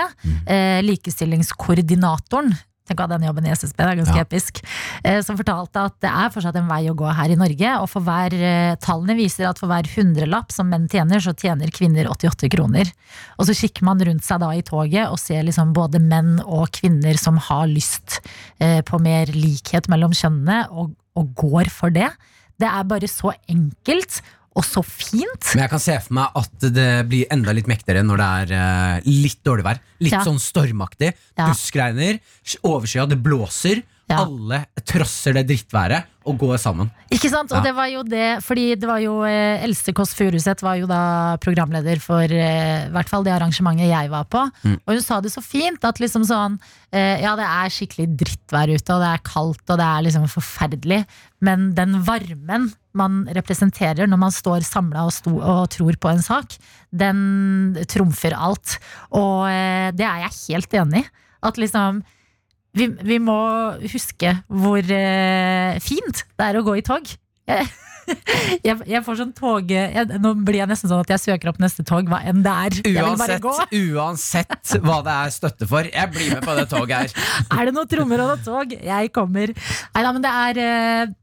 eh, 0.48 0.82
likestillingskoordinatoren. 0.84 2.56
Tenk 2.88 3.02
å 3.02 3.06
ha 3.06 3.12
den 3.18 3.26
jobben 3.28 3.46
i 3.48 3.52
SSB, 3.52 3.78
det 3.78 3.88
er 3.92 4.00
ganske 4.02 4.16
Ja. 4.18 4.24
episk. 4.24 4.62
Eh, 5.04 5.20
som 5.22 5.38
fortalte 5.38 5.84
at 5.90 5.96
det 6.02 6.10
er 6.10 6.30
fortsatt 6.34 6.56
en 6.56 6.68
vei 6.70 6.84
å 6.90 6.96
gå 6.96 7.10
her 7.14 7.30
i 7.34 7.36
Norge. 7.40 7.74
Og 7.82 7.90
for 7.92 8.02
hver 8.02 8.34
eh, 8.34 8.76
tallene 8.84 9.16
viser 9.20 9.50
at 9.50 9.60
for 9.60 9.68
hver 9.68 9.84
hundrelapp 9.96 10.52
som 10.56 10.70
menn 10.72 10.88
tjener, 10.88 11.20
så 11.20 11.36
tjener 11.36 11.68
kvinner 11.76 12.08
88 12.10 12.50
kroner. 12.50 12.92
Og 13.38 13.46
så 13.50 13.56
kikker 13.58 13.84
man 13.84 14.00
rundt 14.00 14.24
seg 14.24 14.40
da 14.40 14.52
i 14.56 14.62
toget 14.64 15.12
og 15.12 15.20
ser 15.20 15.44
liksom 15.44 15.74
både 15.76 16.00
menn 16.02 16.40
og 16.46 16.72
kvinner 16.72 17.18
som 17.20 17.38
har 17.38 17.68
lyst 17.68 18.22
eh, 18.60 18.82
på 18.82 19.00
mer 19.04 19.26
likhet 19.36 19.88
mellom 19.92 20.12
kjønnene, 20.16 20.70
og, 20.72 20.96
og 21.18 21.36
går 21.36 21.70
for 21.74 21.90
det. 21.94 22.10
Det 22.58 22.66
er 22.72 22.88
bare 22.90 23.06
så 23.12 23.34
enkelt 23.52 24.22
og 24.58 24.66
så 24.66 24.82
fint. 24.84 25.52
Men 25.54 25.64
jeg 25.68 25.70
kan 25.76 25.84
se 25.84 25.98
for 26.02 26.18
meg 26.18 26.40
at 26.42 26.68
det 26.74 26.88
blir 27.12 27.28
enda 27.34 27.54
litt 27.54 27.70
mektigere 27.70 28.02
når 28.06 28.18
det 28.24 28.30
er 28.42 28.56
eh, 28.58 29.12
litt 29.26 29.44
dårlig 29.46 29.68
vær. 29.68 29.84
Litt 30.02 30.16
Ja. 30.18 30.24
sånn 30.26 30.42
stormaktig. 30.42 31.14
Ja. 31.38 31.52
Duskregner, 31.52 32.18
overskya, 32.66 33.06
det 33.10 33.22
blåser. 33.22 33.84
Ja. 34.08 34.22
Alle 34.24 34.62
trosser 34.88 35.34
det 35.36 35.42
drittværet 35.50 36.06
og 36.24 36.38
går 36.40 36.56
sammen. 36.64 36.88
Ikke 37.12 37.28
sant? 37.30 37.52
Og 37.52 37.58
Ja. 37.60 37.64
det 37.66 37.74
var 37.76 37.88
jo 37.92 38.04
det, 38.08 38.40
fordi 38.42 38.76
det 38.80 38.88
var 38.88 39.02
jo 39.04 39.18
eh, 39.28 39.62
Else 39.66 39.92
Kåss 39.92 40.14
Furuseth 40.16 40.64
var 40.64 40.78
jo 40.80 40.88
da 40.88 41.36
programleder 41.44 42.00
for 42.00 42.24
eh, 42.24 42.88
i 42.88 42.90
hvert 42.96 43.10
fall 43.12 43.26
det 43.28 43.34
arrangementet 43.36 43.90
jeg 43.92 44.10
var 44.10 44.24
på. 44.32 44.46
Og 44.64 44.94
hun 44.96 45.02
sa 45.04 45.20
det 45.20 45.34
så 45.34 45.44
fint 45.44 45.84
at 45.84 46.00
liksom 46.00 46.24
sånn 46.24 46.56
eh, 46.94 47.20
Ja, 47.20 47.36
det 47.36 47.44
er 47.52 47.68
skikkelig 47.76 48.08
drittvær 48.24 48.72
ute, 48.72 48.96
og 48.96 49.04
det 49.04 49.12
er 49.12 49.26
kaldt, 49.28 49.66
og 49.68 49.78
det 49.78 49.90
er 49.92 50.08
liksom 50.08 50.28
forferdelig, 50.32 51.02
men 51.44 51.74
den 51.76 52.00
varmen 52.08 52.72
man 52.98 53.24
representerer 53.38 54.10
når 54.10 54.22
man 54.26 54.34
står 54.34 54.66
samla 54.68 55.08
og, 55.08 55.32
og 55.38 55.64
tror 55.74 55.98
på 56.02 56.12
en 56.12 56.24
sak, 56.26 56.58
den 56.92 57.78
trumfer 57.90 58.36
alt. 58.38 58.78
Og 59.16 59.48
eh, 59.52 59.90
det 59.96 60.08
er 60.08 60.28
jeg 60.28 60.38
helt 60.48 60.78
enig 60.84 61.06
i. 61.06 61.10
At 61.48 61.60
liksom 61.62 62.02
vi, 62.78 62.88
vi 63.06 63.18
må 63.22 63.40
huske 63.90 64.38
hvor 64.48 64.80
eh, 64.82 65.82
fint 65.84 66.24
det 66.38 66.48
er 66.48 66.60
å 66.60 66.66
gå 66.66 66.78
i 66.80 66.86
tog. 66.86 67.10
Jeg, 67.48 67.68
jeg, 68.68 69.02
får 69.06 69.20
sånn 69.22 69.34
tog 69.36 69.70
jeg, 69.72 70.08
Nå 70.20 70.34
blir 70.46 70.62
jeg 70.62 70.70
nesten 70.70 70.92
sånn 70.92 71.04
at 71.04 71.14
jeg 71.16 71.24
søker 71.24 71.52
opp 71.52 71.62
neste 71.64 71.86
tog, 71.88 72.10
hva 72.12 72.22
enn 72.28 72.44
det 72.46 72.56
er. 72.68 72.80
Uansett, 73.04 73.48
uansett 73.82 74.76
hva 74.84 75.00
det 75.06 75.16
er 75.16 75.36
støtte 75.36 75.70
for, 75.70 75.88
jeg 75.88 76.14
blir 76.14 76.36
med 76.36 76.44
på 76.46 76.58
det 76.60 76.68
toget 76.72 76.98
her. 76.98 77.32
Er 77.58 77.70
det 77.70 77.78
noen 77.78 77.92
trommer 77.92 78.24
og 78.24 78.34
noe 78.34 78.44
tog? 78.44 78.76
Jeg 78.76 79.14
kommer. 79.16 79.56
Nei 79.56 80.06
da, 80.06 80.14
men 80.14 80.26
det 80.26 80.36
er 80.44 80.62
eh, 80.64 81.16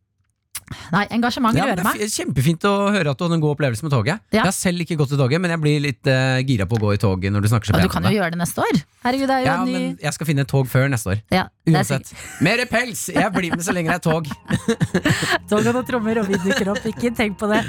Nei, 0.92 1.04
engasjement 1.12 1.54
Ja, 1.56 1.64
rører 1.66 1.76
det 1.76 1.84
er 1.84 1.88
meg. 1.90 2.00
fi- 2.00 2.22
kjempefint 2.24 2.64
å 2.68 2.72
høre 2.94 3.10
at 3.12 3.18
du 3.18 3.24
hadde 3.24 3.34
en 3.36 3.40
god 3.44 3.54
opplevelse 3.56 3.82
med 3.84 3.92
toget. 3.92 4.20
Ja. 4.32 4.38
Jeg 4.40 4.44
har 4.48 4.52
selv 4.56 4.80
ikke 4.84 4.96
gått 4.96 5.12
i 5.12 5.18
toget, 5.20 5.40
men 5.40 5.50
jeg 5.52 5.60
blir 5.60 5.80
litt 5.84 6.06
uh, 6.10 6.40
gira 6.42 6.66
på 6.66 6.78
å 6.78 6.82
gå 6.86 6.94
i 6.94 7.00
tog 7.02 7.20
når 7.22 7.44
du 7.44 7.48
snakker 7.52 7.68
så 7.68 7.74
Ja, 7.74 7.78
pent 7.82 7.90
du 7.90 7.94
kan 7.94 8.02
jo 8.02 8.08
det. 8.08 8.16
gjøre 8.16 8.30
det 8.36 8.40
neste 8.40 8.64
år. 8.64 8.80
Herregud, 9.04 9.28
det 9.28 9.36
er 9.36 9.40
jo 9.44 9.46
Ja, 9.50 9.56
en 9.60 9.66
ny 9.68 9.72
men 9.72 9.98
jeg 10.02 10.12
skal 10.16 10.26
finne 10.26 10.40
et 10.46 10.48
tog 10.48 10.66
før 10.72 10.88
neste 10.88 11.12
år. 11.14 11.20
ja, 11.30 11.44
er 11.66 11.72
Uansett. 11.76 12.14
Mer 12.40 12.64
pels! 12.66 13.08
Jeg 13.12 13.32
blir 13.36 13.50
med 13.56 13.60
så 13.64 13.72
lenge 13.76 13.92
det 13.92 14.00
er 14.00 14.10
tog. 14.10 14.26
sikkert 14.26 15.48
Tog 15.50 15.66
og 15.74 15.86
trommer, 15.86 16.18
og 16.24 16.28
vi 16.28 16.40
dukker 16.40 16.72
opp. 16.74 16.84
Ikke 16.94 17.14
tenk 17.14 17.38
på 17.38 17.48
det. 17.52 17.64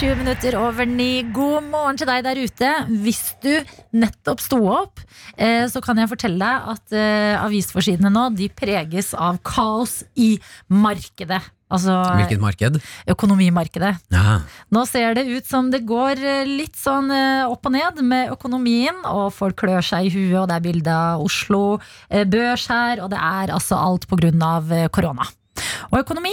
20 0.00 0.16
minutter 0.16 0.54
over 0.56 0.86
ni. 0.88 1.20
God 1.28 1.66
morgen 1.68 1.98
til 2.00 2.08
deg 2.08 2.22
der 2.24 2.38
ute. 2.40 2.68
Hvis 3.02 3.34
du 3.44 3.50
nettopp 4.00 4.40
sto 4.40 4.56
opp, 4.72 5.02
eh, 5.36 5.66
så 5.68 5.82
kan 5.84 6.00
jeg 6.00 6.08
fortelle 6.08 6.40
deg 6.40 6.70
at 6.72 6.94
eh, 6.96 7.34
avisforsidene 7.36 8.08
nå 8.08 8.22
de 8.32 8.48
preges 8.48 9.10
av 9.12 9.42
kaos 9.44 9.98
i 10.16 10.30
markedet. 10.72 11.42
Altså 11.68 11.98
Hvilket 12.16 12.40
marked? 12.40 12.80
økonomimarkedet. 13.12 13.92
Ja. 14.16 14.40
Nå 14.72 14.86
ser 14.88 15.20
det 15.20 15.28
ut 15.28 15.52
som 15.52 15.68
det 15.68 15.84
går 15.84 16.24
eh, 16.24 16.48
litt 16.48 16.80
sånn 16.80 17.12
opp 17.52 17.68
og 17.68 17.76
ned 17.76 18.00
med 18.00 18.32
økonomien, 18.32 19.04
og 19.04 19.34
folk 19.36 19.60
klør 19.66 19.84
seg 19.84 20.08
i 20.08 20.16
huet, 20.16 20.40
og 20.40 20.48
det 20.48 20.62
er 20.62 20.68
bilde 20.70 20.96
av 20.96 21.28
Oslo 21.28 21.64
Børs 22.08 22.70
her, 22.72 23.04
og 23.04 23.12
det 23.12 23.20
er 23.20 23.52
altså 23.52 23.76
alt 23.76 24.08
på 24.08 24.16
grunn 24.24 24.48
av 24.48 24.72
korona. 24.96 25.28
Og 25.92 26.00
økonomi, 26.06 26.32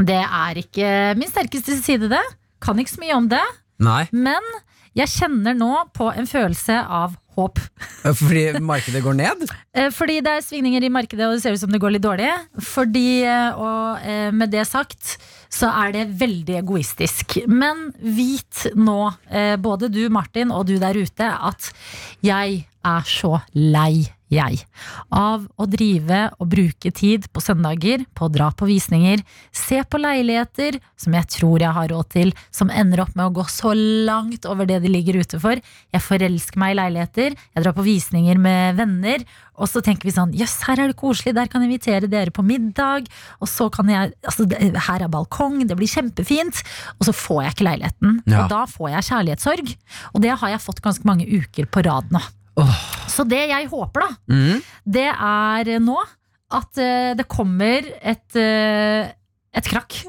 det 0.00 0.22
er 0.24 0.64
ikke 0.64 0.94
min 1.20 1.28
sterkeste 1.28 1.76
side, 1.84 2.08
det. 2.08 2.28
Kan 2.62 2.78
ikke 2.82 2.94
så 2.96 3.02
mye 3.02 3.16
om 3.18 3.26
det, 3.32 3.42
Nei, 3.82 4.04
men 4.14 4.44
jeg 4.94 5.08
kjenner 5.08 5.56
nå 5.56 5.72
på 5.96 6.10
en 6.12 6.28
følelse 6.28 6.76
av 6.84 7.14
håp. 7.32 7.56
fordi 8.04 8.42
markedet 8.60 9.00
går 9.04 9.16
ned? 9.18 9.44
Eh, 9.72 9.88
Fordi 9.88 10.18
det 10.20 10.28
er 10.36 10.42
svingninger 10.44 10.84
i 10.84 10.90
markedet, 10.92 11.24
og 11.24 11.32
det 11.32 11.40
ser 11.40 11.54
ut 11.56 11.62
som 11.62 11.70
det 11.72 11.78
går 11.80 11.94
litt 11.94 12.04
dårlig. 12.04 12.28
Fordi, 12.60 13.22
eh, 13.24 13.56
og 13.56 14.02
eh, 14.04 14.26
med 14.36 14.52
det 14.52 14.66
sagt, 14.68 15.14
så 15.48 15.70
er 15.72 15.94
det 15.96 16.02
veldig 16.20 16.58
egoistisk. 16.60 17.38
Men 17.48 17.86
vit 18.04 18.66
nå, 18.76 18.98
eh, 19.32 19.54
både 19.56 19.88
du 19.88 20.02
Martin 20.12 20.52
og 20.52 20.66
du 20.68 20.74
der 20.76 20.98
ute, 21.00 21.24
at 21.32 21.70
jeg 22.20 22.66
er 22.84 23.08
så 23.08 23.38
lei, 23.56 24.04
jeg, 24.32 24.62
av 25.14 25.44
å 25.60 25.68
drive 25.70 26.24
og 26.38 26.50
bruke 26.54 26.92
tid 26.94 27.28
på 27.32 27.42
søndager 27.44 28.06
på 28.16 28.26
å 28.26 28.32
dra 28.32 28.50
på 28.56 28.68
visninger, 28.70 29.22
se 29.54 29.82
på 29.84 30.00
leiligheter 30.00 30.80
som 31.00 31.16
jeg 31.18 31.28
tror 31.36 31.62
jeg 31.64 31.76
har 31.76 31.92
råd 31.92 32.10
til, 32.16 32.34
som 32.54 32.72
ender 32.72 33.04
opp 33.04 33.14
med 33.18 33.28
å 33.28 33.36
gå 33.40 33.46
så 33.52 33.74
langt 33.76 34.48
over 34.48 34.68
det 34.68 34.80
de 34.84 34.92
ligger 34.92 35.20
ute 35.22 35.40
for. 35.42 35.60
Jeg 35.92 36.06
forelsker 36.06 36.60
meg 36.62 36.74
i 36.74 36.80
leiligheter, 36.80 37.36
jeg 37.36 37.64
drar 37.64 37.76
på 37.76 37.86
visninger 37.86 38.40
med 38.40 38.80
venner, 38.80 39.26
og 39.62 39.68
så 39.68 39.82
tenker 39.84 40.08
vi 40.08 40.14
sånn 40.14 40.32
Jøss, 40.34 40.62
her 40.66 40.80
er 40.80 40.90
det 40.90 40.98
koselig, 40.98 41.34
der 41.36 41.50
kan 41.50 41.62
jeg 41.62 41.68
invitere 41.70 42.08
dere 42.10 42.32
på 42.34 42.42
middag. 42.42 43.04
Og 43.38 43.50
så 43.52 43.68
kan 43.70 43.90
jeg 43.92 44.14
Altså, 44.26 44.46
her 44.48 45.02
er 45.04 45.10
balkong. 45.12 45.42
balkong, 45.42 45.66
det 45.68 45.76
blir 45.76 45.90
kjempefint. 45.90 46.62
Og 46.98 47.08
så 47.08 47.12
får 47.14 47.42
jeg 47.42 47.54
ikke 47.56 47.68
leiligheten. 47.68 48.20
Ja. 48.26 48.44
Og 48.44 48.52
da 48.52 48.64
får 48.66 48.90
jeg 48.94 49.08
kjærlighetssorg. 49.10 49.74
Og 50.14 50.22
det 50.22 50.36
har 50.38 50.54
jeg 50.54 50.64
fått 50.64 50.82
ganske 50.82 51.08
mange 51.08 51.26
uker 51.26 51.66
på 51.66 51.84
rad 51.86 52.12
nå. 52.12 52.22
Så 53.12 53.24
det 53.28 53.44
jeg 53.50 53.68
håper, 53.70 54.04
da, 54.04 54.34
mm. 54.34 54.60
det 54.96 55.08
er 55.12 55.72
nå 55.82 55.98
at 56.52 56.80
eh, 56.80 57.12
det 57.16 57.26
kommer 57.32 57.86
et, 58.00 58.36
eh, 58.36 59.12
et 59.56 59.70
krakk. 59.72 60.02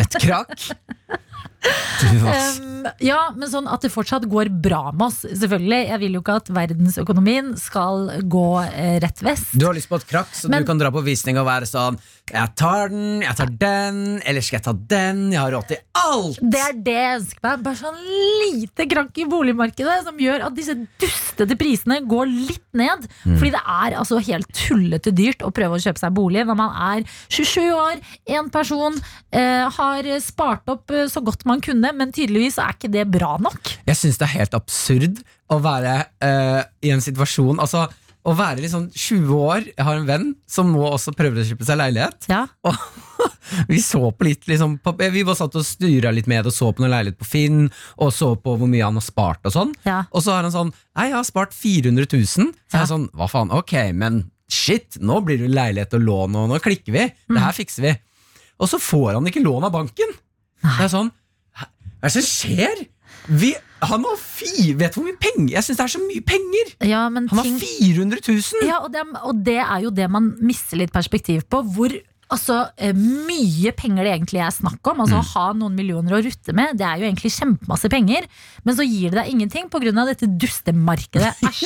Et 0.00 0.18
krakk. 0.24 0.54
Um, 1.62 2.86
ja, 2.98 3.18
men 3.36 3.46
sånn 3.50 3.68
at 3.70 3.84
det 3.84 3.92
fortsatt 3.94 4.24
går 4.30 4.48
bra 4.62 4.90
med 4.90 5.04
oss. 5.06 5.20
Selvfølgelig, 5.22 5.80
Jeg 5.92 6.00
vil 6.02 6.16
jo 6.16 6.22
ikke 6.22 6.34
at 6.40 6.48
verdensøkonomien 6.50 7.52
skal 7.60 8.08
gå 8.30 8.46
eh, 8.66 8.96
rett 9.02 9.22
vest. 9.22 9.52
Du 9.54 9.66
har 9.68 9.76
lyst 9.76 9.88
på 9.90 10.00
et 10.00 10.06
krakk, 10.10 10.32
så 10.34 10.50
Men- 10.50 10.62
du 10.64 10.66
kan 10.66 10.78
dra 10.80 10.90
på 10.90 11.02
visning 11.04 11.38
og 11.38 11.46
være 11.46 11.68
sånn 11.70 11.98
Jeg 12.32 12.54
tar 12.56 12.88
den, 12.88 13.20
jeg 13.22 13.36
tar 13.36 13.46
den, 13.46 14.22
eller 14.24 14.40
skal 14.40 14.56
jeg 14.58 14.64
ta 14.64 14.72
den? 14.72 15.32
Jeg 15.32 15.40
har 15.40 15.52
råd 15.52 15.66
til 15.68 15.78
alt! 15.94 16.38
Det 16.40 16.60
er 16.62 16.72
det 16.72 16.94
jeg 16.96 17.20
ønsker 17.20 17.42
meg. 17.42 17.62
Bare 17.62 17.76
sånn 17.76 17.98
lite 18.42 18.86
krakk 18.88 19.18
i 19.18 19.26
boligmarkedet 19.28 19.98
som 20.06 20.16
gjør 20.18 20.46
at 20.46 20.54
disse 20.56 20.74
dustete 21.02 21.58
prisene 21.60 22.00
går 22.08 22.26
litt 22.32 22.64
ned. 22.72 23.04
Fordi 23.26 23.50
det 23.52 23.60
er 23.62 23.98
altså 24.00 24.18
helt 24.24 24.48
tullete 24.56 25.12
dyrt 25.12 25.44
å 25.44 25.52
prøve 25.52 25.76
å 25.76 25.82
kjøpe 25.82 25.98
seg 26.00 26.14
bolig 26.16 26.46
når 26.46 26.56
man 26.56 26.72
er 26.98 27.04
27 27.28 27.68
år, 27.74 28.00
én 28.32 28.50
person, 28.50 28.96
eh, 29.32 29.68
har 29.68 30.02
spart 30.24 30.62
opp 30.72 30.90
eh, 30.90 31.04
så 31.12 31.20
godt 31.22 31.44
man 31.44 31.51
kunne, 31.60 31.90
men 31.92 32.12
tydeligvis 32.14 32.56
er 32.62 32.72
ikke 32.76 32.88
det 32.92 33.04
bra 33.12 33.34
nok. 33.42 33.74
Jeg 33.88 33.98
syns 33.98 34.16
det 34.20 34.28
er 34.28 34.38
helt 34.38 34.54
absurd 34.56 35.20
å 35.52 35.58
være 35.60 35.96
uh, 36.24 36.62
i 36.80 36.92
en 36.94 37.02
situasjon 37.04 37.60
Altså, 37.60 37.84
å 38.22 38.32
være 38.38 38.62
liksom 38.62 38.84
20 38.94 39.30
år 39.34 39.64
Jeg 39.72 39.82
har 39.84 39.96
en 39.98 40.06
venn 40.06 40.26
som 40.48 40.68
nå 40.70 40.80
også 40.86 41.10
prøver 41.18 41.42
å 41.42 41.46
kjøpe 41.48 41.66
seg 41.66 41.80
leilighet. 41.80 42.28
Ja. 42.30 42.44
Og 42.64 43.66
vi 43.68 43.80
så 43.82 44.00
på 44.14 44.24
litt 44.26 44.46
liksom, 44.48 44.78
Vi 45.10 45.24
bare 45.26 45.36
satt 45.38 45.56
og 45.58 45.66
styra 45.66 46.12
litt 46.14 46.28
med 46.30 46.46
og 46.48 46.54
så 46.54 46.70
på 46.72 46.82
noen 46.82 46.94
leilighet 46.94 47.18
på 47.20 47.26
Finn, 47.28 47.66
og 48.00 48.12
så 48.14 48.32
på 48.40 48.54
hvor 48.58 48.70
mye 48.70 48.86
han 48.86 48.96
har 48.98 49.04
spart 49.04 49.44
og 49.46 49.54
sånn. 49.54 49.74
Ja. 49.86 50.04
Og 50.10 50.24
så 50.24 50.32
har 50.34 50.46
han 50.46 50.54
sånn 50.54 50.70
Nei, 50.72 51.10
jeg 51.10 51.18
har 51.18 51.26
spart 51.28 51.52
400 51.54 52.06
000. 52.08 52.24
Så 52.30 52.46
Ja. 52.46 52.78
jeg 52.78 52.80
er 52.86 52.90
sånn, 52.94 53.08
hva 53.18 53.28
faen, 53.30 53.52
ok, 53.54 53.74
men 53.98 54.22
shit, 54.52 54.98
nå 55.00 55.20
blir 55.26 55.38
det 55.42 55.50
leilighet 55.52 55.94
og 55.98 56.02
lån, 56.06 56.36
og 56.40 56.48
nå 56.50 56.58
klikker 56.64 56.92
vi. 56.94 57.06
Det 57.28 57.40
her 57.42 57.54
fikser 57.56 57.86
vi. 57.86 57.92
Og 58.62 58.68
så 58.70 58.78
får 58.82 59.16
han 59.18 59.26
ikke 59.30 59.42
lån 59.44 59.64
av 59.68 59.72
banken. 59.74 60.12
Det 60.62 60.84
er 60.86 60.92
sånn, 60.92 61.10
hva 62.02 62.10
er 62.10 62.16
det 62.16 62.18
som 62.18 62.26
skjer? 62.26 62.80
Vi, 63.30 63.52
han 63.86 64.02
har 64.02 64.16
fi, 64.18 64.72
vet 64.74 64.94
du 64.94 64.98
hvor 64.98 65.04
mye 65.06 65.18
penger 65.22 65.52
Jeg 65.54 65.62
syns 65.62 65.78
det 65.78 65.84
er 65.84 65.90
så 65.92 66.00
mye 66.02 66.22
penger! 66.26 66.70
Ja, 66.90 67.02
men 67.12 67.28
Han 67.30 67.38
har 67.38 67.46
ting, 67.46 67.60
400 67.62 68.18
000! 68.26 68.64
Ja, 68.66 68.80
og 68.82 68.90
det, 68.90 69.04
og 69.22 69.44
det 69.46 69.60
er 69.62 69.84
jo 69.84 69.92
det 69.94 70.08
man 70.10 70.32
mister 70.42 70.80
litt 70.80 70.90
perspektiv 70.94 71.44
på. 71.46 71.60
Hvor 71.76 71.94
altså, 72.32 72.56
eh, 72.74 72.90
mye 72.96 73.70
penger 73.78 74.08
det 74.08 74.14
egentlig 74.16 74.42
er 74.42 74.50
snakk 74.54 74.90
om. 74.90 75.04
Altså 75.04 75.20
Å 75.20 75.28
ha 75.36 75.44
noen 75.54 75.76
millioner 75.78 76.16
å 76.18 76.22
rutte 76.26 76.54
med, 76.58 76.74
det 76.80 76.88
er 76.88 76.98
jo 76.98 77.06
egentlig 77.06 77.30
kjempemasse 77.36 77.92
penger. 77.92 78.26
Men 78.66 78.78
så 78.78 78.86
gir 78.88 79.12
det 79.12 79.20
deg 79.20 79.30
ingenting 79.36 79.70
pga. 79.70 79.94
dette 80.10 80.26
dustemarkedet. 80.26 81.34
Æsj. 81.52 81.62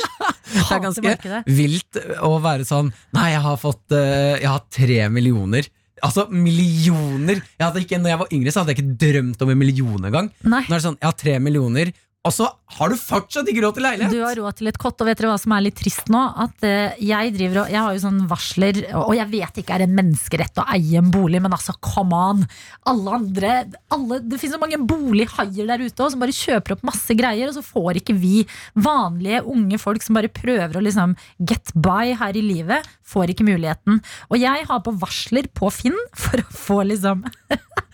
Det 0.53 0.67
er 0.69 0.85
ganske 0.85 1.41
vilt 1.57 1.97
å 2.23 2.37
være 2.39 2.63
sånn 2.63 2.93
Nei, 3.17 3.25
jeg 3.33 3.41
har 3.43 3.57
fått 3.59 3.91
eh, 3.91 4.37
Jeg 4.39 4.47
har 4.47 4.61
tre 4.71 5.01
millioner. 5.11 5.67
Altså 6.05 6.27
millioner! 6.29 7.39
Jeg 7.57 7.65
hadde 7.65 7.81
ikke, 7.81 7.99
når 8.01 8.11
jeg 8.11 8.19
var 8.21 8.33
yngre, 8.35 8.51
så 8.53 8.61
hadde 8.61 8.73
jeg 8.73 8.79
ikke 8.81 8.97
drømt 9.01 9.41
om 9.41 9.53
en 9.53 9.57
million 9.61 10.09
engang. 10.09 10.29
Nå 10.45 10.59
er 10.61 10.75
det 10.75 10.83
sånn, 10.85 10.99
jeg 11.01 11.09
har 11.09 11.17
tre 11.17 11.37
millioner, 11.43 11.93
og 12.27 12.33
så 12.35 12.47
har 12.77 12.91
du 12.91 12.97
fortsatt 12.99 13.47
ikke 13.47 13.61
råd 13.63 13.77
til 13.77 13.85
leilighet! 13.85 14.11
Du 14.11 14.21
har 14.25 14.35
råd 14.35 14.57
til 14.59 14.67
et 14.69 14.77
kott, 14.81 14.99
og 14.99 15.07
vet 15.07 15.19
dere 15.21 15.31
hva 15.31 15.39
som 15.39 15.53
er 15.55 15.63
litt 15.63 15.77
trist 15.79 16.09
nå? 16.11 16.19
At 16.43 16.65
eh, 16.67 16.97
jeg 17.07 17.31
driver 17.37 17.61
og 17.61 17.71
Jeg 17.71 17.79
har 17.79 17.95
jo 17.95 18.01
sånn 18.03 18.19
varsler, 18.27 18.79
og 18.99 19.13
jeg 19.15 19.31
vet 19.31 19.61
ikke 19.61 19.77
er 19.77 19.85
en 19.85 19.95
menneskerett 19.95 20.59
å 20.59 20.65
eie 20.75 20.99
en 20.99 21.11
bolig, 21.13 21.39
men 21.43 21.55
altså, 21.55 21.77
come 21.83 22.19
on! 22.31 22.43
Alle 22.91 23.15
andre 23.15 23.53
alle, 23.93 24.19
Det 24.19 24.39
finnes 24.41 24.57
så 24.57 24.61
mange 24.61 24.81
bolighaier 24.83 25.69
der 25.71 25.85
ute 25.85 25.95
også, 25.95 26.17
som 26.17 26.25
bare 26.25 26.35
kjøper 26.35 26.75
opp 26.75 26.85
masse 26.91 27.17
greier, 27.17 27.47
og 27.47 27.55
så 27.55 27.63
får 27.65 28.01
ikke 28.01 28.17
vi 28.19 28.43
vanlige 28.75 29.45
unge 29.47 29.79
folk 29.81 30.03
som 30.03 30.19
bare 30.19 30.31
prøver 30.33 30.77
å 30.77 30.83
liksom 30.83 31.15
get 31.39 31.71
by 31.73 32.13
her 32.19 32.37
i 32.37 32.43
livet, 32.43 32.87
får 33.07 33.31
ikke 33.31 33.47
muligheten. 33.47 34.01
Og 34.27 34.41
jeg 34.43 34.67
har 34.67 34.83
på 34.83 34.95
varsler 34.99 35.47
på 35.55 35.71
Finn 35.73 35.97
for 36.17 36.43
å 36.43 36.59
få 36.67 36.81
liksom 36.91 37.23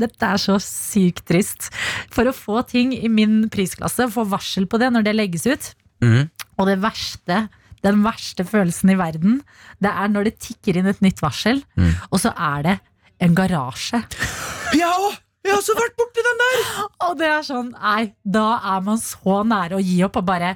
Dette 0.00 0.32
er 0.34 0.40
så 0.40 0.58
sykt 0.62 1.24
trist. 1.30 1.70
For 2.14 2.28
å 2.28 2.36
få 2.36 2.62
ting 2.68 2.94
i 2.96 3.10
min 3.12 3.44
prisklasse, 3.52 4.08
få 4.12 4.26
varsel 4.30 4.68
på 4.70 4.80
det 4.82 4.90
når 4.94 5.08
det 5.08 5.16
legges 5.16 5.48
ut. 5.48 5.72
Mm. 6.04 6.28
Og 6.58 6.68
det 6.68 6.78
verste, 6.82 7.42
den 7.84 8.04
verste 8.04 8.44
følelsen 8.48 8.92
i 8.92 8.98
verden, 9.00 9.40
det 9.80 9.92
er 9.92 10.12
når 10.12 10.30
det 10.30 10.38
tikker 10.44 10.80
inn 10.80 10.90
et 10.90 11.02
nytt 11.04 11.22
varsel, 11.24 11.62
og 12.10 12.20
så 12.20 12.32
er 12.36 12.66
det 12.66 12.76
en 13.24 13.36
garasje. 13.36 14.02
Ja, 14.76 14.92
jeg 15.44 15.52
har 15.54 15.58
også 15.62 15.74
vært 15.78 15.94
borti 15.98 16.22
den 16.26 16.40
der! 16.42 16.64
Og 17.06 17.14
det 17.20 17.28
er 17.30 17.44
sånn, 17.46 17.70
nei, 17.72 18.10
da 18.28 18.46
er 18.74 18.82
man 18.84 18.98
så 19.00 19.38
nære 19.48 19.78
å 19.78 19.80
gi 19.82 19.96
opp 20.04 20.18
og 20.20 20.26
bare 20.28 20.50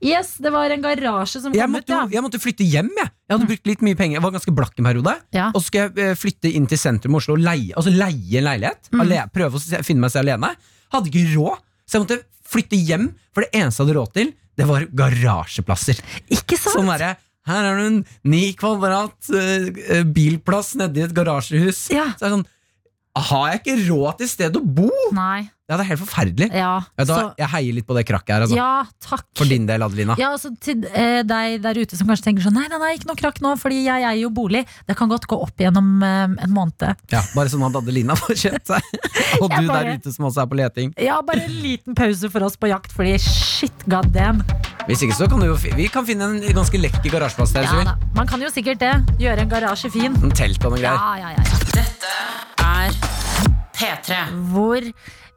Yes, 0.00 0.34
det 0.42 0.52
var 0.54 0.72
en 0.72 0.82
garasje 0.84 1.42
som 1.44 1.52
Jeg 1.56 1.66
kom 1.68 1.76
ut, 1.76 1.92
ja. 1.92 2.00
jeg 2.14 2.24
måtte 2.24 2.40
flytte 2.42 2.64
hjem, 2.64 2.88
jeg. 2.96 3.10
Jeg 3.28 3.36
hadde 3.36 3.48
brukt 3.50 3.68
litt 3.70 3.84
mye 3.84 3.98
penger. 3.98 4.16
Jeg 4.18 4.24
var 4.24 4.32
ganske 4.34 4.54
blakk 4.56 4.78
en 4.80 4.88
periode. 4.88 5.14
Ja. 5.36 5.50
Og 5.52 5.60
så 5.60 5.66
skal 5.68 5.84
jeg 5.90 6.06
eh, 6.10 6.14
flytte 6.18 6.52
inn 6.56 6.66
til 6.68 6.80
sentrum 6.80 7.16
Oslo 7.20 7.36
og 7.36 7.44
leie, 7.44 7.74
altså 7.76 7.92
leie 7.92 8.40
en 8.40 8.48
leilighet. 8.48 8.90
Ale, 9.04 9.22
prøve 9.36 9.60
å 9.60 9.62
se- 9.62 9.82
finne 9.86 10.04
meg 10.06 10.12
selv 10.14 10.26
alene. 10.32 10.54
Hadde 10.96 11.12
ikke 11.12 11.26
råd, 11.36 11.60
så 11.88 11.98
jeg 11.98 12.04
måtte 12.06 12.20
flytte 12.52 12.80
hjem. 12.88 13.06
For 13.36 13.44
det 13.46 13.52
eneste 13.60 13.80
jeg 13.82 13.88
hadde 13.88 13.98
råd 14.00 14.14
til, 14.16 14.32
det 14.60 14.66
var 14.68 14.88
garasjeplasser. 15.02 16.00
Ikke 16.34 16.58
sant? 16.60 16.76
Sånn 16.76 16.90
der, 16.92 17.14
her 17.48 17.68
er 17.70 17.78
det 17.80 17.86
en 17.90 18.00
ni 18.32 18.42
kvadrat 18.58 19.30
uh, 19.32 20.02
bilplass 20.14 20.74
nedi 20.80 21.04
et 21.06 21.14
garasjehus. 21.16 21.86
Ja. 21.94 22.10
Så 22.16 22.26
er 22.26 22.28
det 22.30 22.34
sånn 22.36 22.48
Har 23.12 23.50
jeg 23.52 23.58
ikke 23.60 23.74
råd 23.90 24.22
til 24.22 24.28
sted 24.30 24.54
å 24.56 24.62
bo?! 24.64 24.88
Nei. 25.12 25.42
Ja, 25.68 25.76
det 25.78 25.84
er 25.86 25.88
helt 25.92 26.00
forferdelig. 26.02 26.46
Ja, 26.52 26.70
ja, 26.84 27.04
da, 27.04 27.14
så, 27.16 27.26
jeg 27.38 27.48
heier 27.48 27.76
litt 27.78 27.86
på 27.88 27.94
det 27.96 28.02
krakket 28.04 28.32
her, 28.34 28.42
altså. 28.44 28.56
ja 28.58 28.84
takk. 29.04 29.24
For 29.38 29.48
din 29.48 29.64
del, 29.68 29.80
Adelina. 29.84 30.16
Ja, 30.20 30.32
altså 30.34 30.50
Til 30.60 30.82
eh, 30.90 31.22
deg 31.24 31.62
der 31.64 31.78
ute 31.80 31.96
som 31.96 32.10
kanskje 32.10 32.26
tenker 32.26 32.44
sånn 32.44 32.56
Nei, 32.58 32.66
nei, 32.68 32.80
nei, 32.82 32.90
ikke 32.98 33.08
noe 33.08 33.16
krakk 33.20 33.40
nå, 33.44 33.54
fordi 33.60 33.78
jeg 33.86 34.04
eier 34.04 34.18
jo 34.20 34.28
bolig. 34.34 34.64
Det 34.88 34.96
kan 34.98 35.08
godt 35.12 35.24
gå 35.30 35.38
opp 35.44 35.60
gjennom 35.64 36.02
eh, 36.04 36.34
en 36.44 36.52
måned. 36.52 36.84
Ja, 37.12 37.22
bare 37.36 37.52
sånn 37.52 37.64
at 37.68 37.78
Adelina 37.80 38.16
får 38.20 38.36
kjøpt 38.42 38.72
seg. 38.74 38.90
Og 39.42 39.48
du 39.48 39.68
bare- 39.68 39.80
der 39.92 40.00
ute 40.02 40.12
som 40.12 40.28
også 40.28 40.44
er 40.44 40.50
på 40.52 40.60
leting. 40.60 40.92
Ja, 41.00 41.20
bare 41.24 41.46
en 41.48 41.56
liten 41.64 41.96
pause 41.96 42.28
for 42.32 42.48
oss 42.48 42.58
på 42.60 42.68
jakt, 42.72 42.92
fordi 42.96 43.14
shit 43.24 43.86
god 43.88 44.08
damn. 44.16 44.40
Hvis 44.88 45.04
ikke 45.06 45.16
så 45.20 45.28
kan 45.30 45.40
du 45.40 45.46
jo 45.46 45.56
Vi 45.78 45.86
kan 45.92 46.04
finne 46.08 46.26
en 46.32 46.40
ganske 46.56 46.80
lekker 46.80 47.12
garasjeplass 47.16 47.52
der. 47.56 47.68
Ja, 47.70 47.84
da. 47.92 47.96
Man 48.18 48.28
kan 48.28 48.42
jo 48.44 48.50
sikkert 48.52 48.82
det. 48.82 48.92
Gjøre 49.22 49.46
en 49.46 49.52
garasje 49.52 49.92
fin. 49.94 50.16
En 50.20 50.32
telt 50.36 50.60
og 50.64 50.74
noen 50.74 50.82
greier. 50.84 51.00
ja, 51.22 51.32
ja, 51.32 51.36
ja. 51.38 51.60
Dette 51.72 52.12
er 52.12 52.61
P3. 53.82 54.22
Hvor 54.52 54.84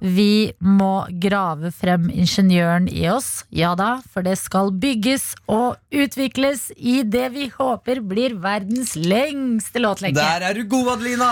vi 0.05 0.53
må 0.61 1.07
grave 1.23 1.72
frem 1.73 2.09
ingeniøren 2.13 2.88
i 2.91 3.07
oss. 3.09 3.45
Ja 3.49 3.72
da, 3.80 4.01
for 4.11 4.26
det 4.26 4.35
skal 4.38 4.69
bygges 4.81 5.31
og 5.49 5.80
utvikles 5.89 6.67
i 6.77 6.99
det 7.07 7.30
vi 7.34 7.47
håper 7.53 8.03
blir 8.05 8.35
verdens 8.43 8.93
lengste 8.99 9.81
låtlenke. 9.81 10.19
Der 10.19 10.45
er 10.49 10.59
du 10.59 10.65
god, 10.69 10.91
Adelina! 10.97 11.31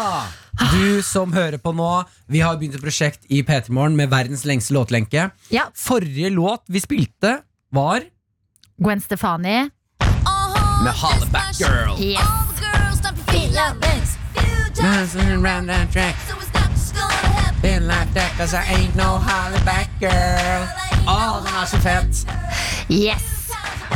Du 0.73 1.02
som 1.06 1.34
hører 1.34 1.57
på 1.61 1.73
nå, 1.76 1.91
vi 2.30 2.41
har 2.45 2.57
begynt 2.57 2.77
et 2.77 2.84
prosjekt 2.84 3.26
i 3.30 3.41
P3 3.45 3.73
Morgen 3.73 3.98
med 3.98 4.11
verdens 4.14 4.45
lengste 4.45 4.73
låtlenke. 4.77 5.30
Ja, 5.53 5.68
Forrige 5.77 6.30
låt 6.34 6.65
vi 6.69 6.81
spilte, 6.81 7.40
var 7.73 8.06
Gwen 8.81 9.02
Stefani. 9.02 9.69
med 10.84 10.94
Hollaback 10.94 11.60
Girl. 11.60 11.94
Yes. 12.02 12.19
All 12.19 12.53
track, 15.91 16.18
been 17.61 17.88
den 21.45 21.53
er 21.56 21.70
så 21.70 21.80
fett! 21.84 22.26
yes. 22.90 23.30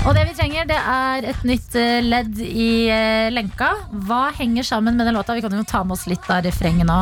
Og 0.07 0.15
det 0.15 0.23
vi 0.29 0.35
trenger, 0.37 0.67
det 0.69 0.77
er 0.77 1.25
et 1.33 1.41
nytt 1.47 1.75
eh, 1.75 1.99
ledd 2.05 2.39
i 2.39 2.87
eh, 2.87 3.27
lenka. 3.33 3.73
Hva 4.07 4.29
henger 4.37 4.63
sammen 4.63 4.95
med 4.95 5.09
den 5.09 5.17
låta? 5.17 5.35
Vi 5.35 5.43
kan 5.43 5.51
jo 5.51 5.65
ta 5.67 5.83
med 5.83 5.97
oss 5.97 6.07
litt 6.07 6.29
av 6.31 6.45
refrenget 6.47 6.87
nå. 6.87 7.01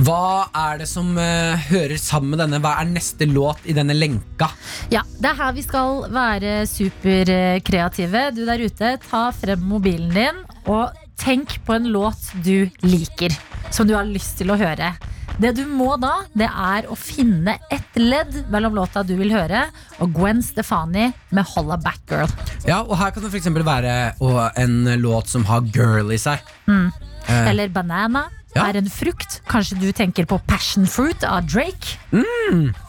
Hva 0.00 0.48
er 0.56 0.78
det 0.80 0.86
som 0.88 1.10
uh, 1.18 1.60
hører 1.68 1.98
sammen 2.00 2.32
med 2.32 2.40
denne? 2.40 2.60
Hva 2.62 2.78
er 2.80 2.88
neste 2.88 3.26
låt 3.28 3.66
i 3.68 3.74
denne 3.76 3.92
lenka? 3.92 4.48
Ja, 4.92 5.02
Det 5.20 5.28
er 5.28 5.36
her 5.36 5.52
vi 5.52 5.64
skal 5.66 6.06
være 6.14 6.54
superkreative. 6.70 8.22
Du 8.32 8.46
der 8.48 8.64
ute, 8.64 8.94
ta 9.04 9.26
frem 9.36 9.60
mobilen 9.68 10.14
din 10.14 10.40
og 10.70 10.96
tenk 11.20 11.58
på 11.66 11.76
en 11.76 11.90
låt 11.92 12.30
du 12.46 12.70
liker. 12.86 13.34
Som 13.68 13.90
du 13.90 13.94
har 13.98 14.08
lyst 14.08 14.38
til 14.40 14.54
å 14.54 14.56
høre. 14.60 14.94
Det 15.40 15.52
du 15.58 15.62
må 15.68 15.92
da, 16.00 16.14
det 16.36 16.48
er 16.48 16.88
å 16.88 16.96
finne 16.96 17.58
ett 17.72 18.00
ledd 18.00 18.46
mellom 18.52 18.80
låta 18.80 19.04
du 19.04 19.14
vil 19.20 19.32
høre, 19.32 19.66
og 20.00 20.16
Gwen 20.16 20.40
Stefani 20.44 21.10
med 21.30 21.44
'Holla 21.44 21.76
Back 21.80 22.00
Girl'. 22.08 22.32
Ja, 22.64 22.82
og 22.82 22.96
Her 22.96 23.12
kan 23.12 23.24
det 23.24 23.34
eksempel 23.34 23.64
være 23.64 24.16
en 24.56 24.84
låt 25.00 25.28
som 25.28 25.44
har 25.44 25.60
girl 25.72 26.12
i 26.12 26.20
seg. 26.20 26.40
Eh. 26.68 27.48
Eller 27.48 27.68
'Banana'. 27.68 28.39
Ja. 28.56 28.66
er 28.68 28.80
en 28.80 28.90
frukt. 28.90 29.40
Kanskje 29.50 29.78
du 29.78 29.90
tenker 29.94 30.26
på 30.26 30.40
passion 30.48 30.86
fruit 30.90 31.22
av 31.26 31.46
Drake, 31.46 31.98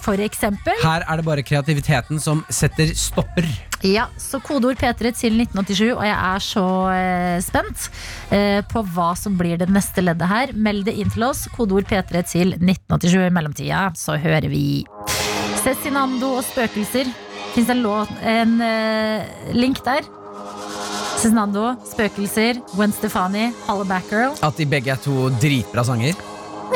for 0.01 0.21
eksempel. 0.21 0.77
Her 0.81 1.05
er 1.05 1.21
det 1.21 1.25
bare 1.27 1.45
kreativiteten 1.45 2.21
som 2.21 2.43
setter 2.49 2.93
stopper. 2.97 3.45
Ja, 3.85 4.07
så 4.21 4.37
kodeord 4.41 4.77
P3 4.77 5.11
til 5.17 5.39
1987, 5.41 5.87
og 5.95 6.03
jeg 6.05 6.13
er 6.13 6.43
så 6.45 6.65
eh, 6.93 7.37
spent 7.41 7.87
eh, 8.33 8.61
på 8.69 8.83
hva 8.93 9.11
som 9.17 9.37
blir 9.39 9.57
det 9.61 9.69
neste 9.73 10.03
leddet 10.05 10.29
her. 10.29 10.53
Meld 10.53 10.85
det 10.89 10.95
inn 11.01 11.09
til 11.13 11.25
oss, 11.29 11.47
kodeord 11.55 11.89
P3 11.89 12.21
til 12.29 12.55
1987 12.59 13.17
i 13.25 13.33
mellomtida, 13.33 13.83
så 13.97 14.19
hører 14.21 14.49
vi 14.53 14.85
Cezinando 15.61 16.35
og 16.39 16.45
spøkelser. 16.45 17.09
Fins 17.55 17.69
en, 17.69 17.85
en 17.85 18.57
eh, 18.65 19.53
link 19.57 19.81
der? 19.85 20.05
Cezinando, 21.21 21.75
spøkelser, 21.85 22.57
Gwen 22.73 22.89
Stefani, 22.97 23.51
Hollaback 23.67 24.07
Girl. 24.09 24.31
At 24.41 24.57
de 24.57 24.65
begge 24.65 24.89
er 24.89 24.97
to 24.97 25.27
dritbra 25.37 25.83
sanger. 25.85 26.17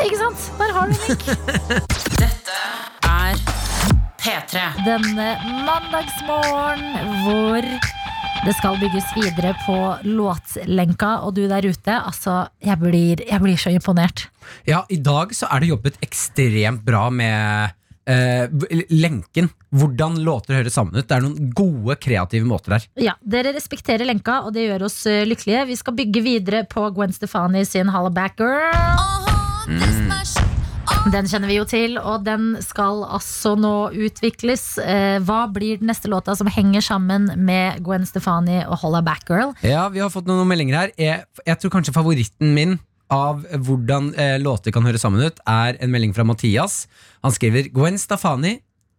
Ikke 0.04 0.18
sant? 0.20 0.44
Der 0.60 0.70
har 0.76 0.86
du 0.86 0.94
en 0.94 1.00
link. 1.08 1.24
Dette 2.20 2.60
er 3.02 3.40
P3. 4.22 4.62
denne 4.86 5.26
mandagsmorgen 5.66 7.24
hvor 7.24 7.66
det 8.46 8.54
skal 8.60 8.78
bygges 8.78 9.08
videre 9.16 9.50
på 9.64 9.80
låtlenka, 10.06 11.10
og 11.26 11.34
du 11.34 11.48
der 11.50 11.66
ute, 11.66 11.96
altså, 11.98 12.44
jeg 12.62 12.78
blir, 12.78 13.24
jeg 13.26 13.42
blir 13.42 13.58
så 13.58 13.74
imponert. 13.74 14.28
Ja, 14.68 14.84
i 14.86 15.00
dag 15.02 15.34
så 15.34 15.50
er 15.50 15.64
det 15.64 15.72
jobbet 15.72 15.98
ekstremt 16.06 16.86
bra 16.86 17.08
med 17.10 17.74
eh, 18.06 18.46
lenken. 18.90 19.50
Hvordan 19.76 20.18
låter 20.24 20.60
høres 20.60 20.76
sammen 20.78 20.96
ut. 20.96 21.06
Det 21.08 21.16
er 21.16 21.24
noen 21.24 21.50
gode, 21.56 21.98
kreative 22.00 22.46
måter 22.48 22.76
der. 22.76 22.88
Ja, 23.10 23.16
Dere 23.22 23.54
respekterer 23.56 24.06
lenka, 24.08 24.40
og 24.46 24.54
det 24.56 24.68
gjør 24.68 24.86
oss 24.88 25.02
eh, 25.10 25.24
lykkelige. 25.28 25.66
Vi 25.72 25.78
skal 25.82 25.96
bygge 25.98 26.24
videre 26.24 26.64
på 26.70 26.88
Gwen 26.96 27.14
Stefani 27.16 27.64
sin 27.68 27.90
Hollaback 27.92 28.40
Girl. 28.40 29.36
Den 31.10 31.28
kjenner 31.30 31.46
vi 31.50 31.56
jo 31.58 31.64
til, 31.68 31.96
og 31.98 32.24
den 32.26 32.56
skal 32.64 33.04
altså 33.04 33.54
nå 33.58 33.90
utvikles. 33.94 34.64
Eh, 34.82 35.18
hva 35.22 35.44
blir 35.54 35.78
den 35.78 35.90
neste 35.90 36.10
låta 36.10 36.34
som 36.38 36.50
henger 36.50 36.82
sammen 36.82 37.28
med 37.46 37.78
Gwen 37.86 38.06
Stefani 38.08 38.64
og 38.64 38.80
Hollaback 38.82 39.28
Girl? 39.30 39.54
Ja, 39.66 39.88
Vi 39.88 40.02
har 40.02 40.10
fått 40.10 40.26
noen 40.26 40.48
meldinger 40.50 40.80
her. 40.80 40.94
Jeg, 40.98 41.24
jeg 41.46 41.58
tror 41.62 41.74
kanskje 41.78 41.94
favoritten 41.94 42.54
min 42.56 42.78
av 43.12 43.44
hvordan 43.66 44.12
eh, 44.18 44.36
låter 44.42 44.74
kan 44.74 44.86
høres 44.86 45.04
sammen 45.06 45.22
ut, 45.22 45.40
er 45.46 45.78
en 45.80 45.92
melding 45.92 46.14
fra 46.16 46.26
Mathias. 46.26 46.84
Han 47.24 47.34
skriver 47.34 47.70
Gwen 47.74 47.98
Stefani 48.00 48.56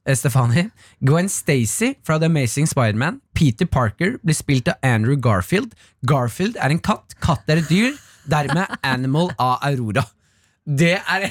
eh, 0.08 0.16
Stefani 0.16 0.68
Gwen 1.06 1.30
Stacy 1.30 1.94
fra 2.08 2.20
The 2.20 2.32
Amazing 2.32 2.70
Spiderman. 2.72 3.22
Peter 3.38 3.68
Parker 3.68 4.18
blir 4.24 4.38
spilt 4.38 4.72
av 4.72 4.80
Andrew 4.82 5.20
Garfield. 5.20 5.76
Garfield 6.08 6.60
er 6.62 6.74
en 6.74 6.84
katt, 6.84 7.18
katt 7.24 7.48
er 7.52 7.64
et 7.64 7.72
dyr. 7.72 7.98
Dermed 8.28 8.80
Animal 8.84 9.32
av 9.40 9.60
Aurora. 9.64 10.04
Det 10.68 10.98
er 11.00 11.24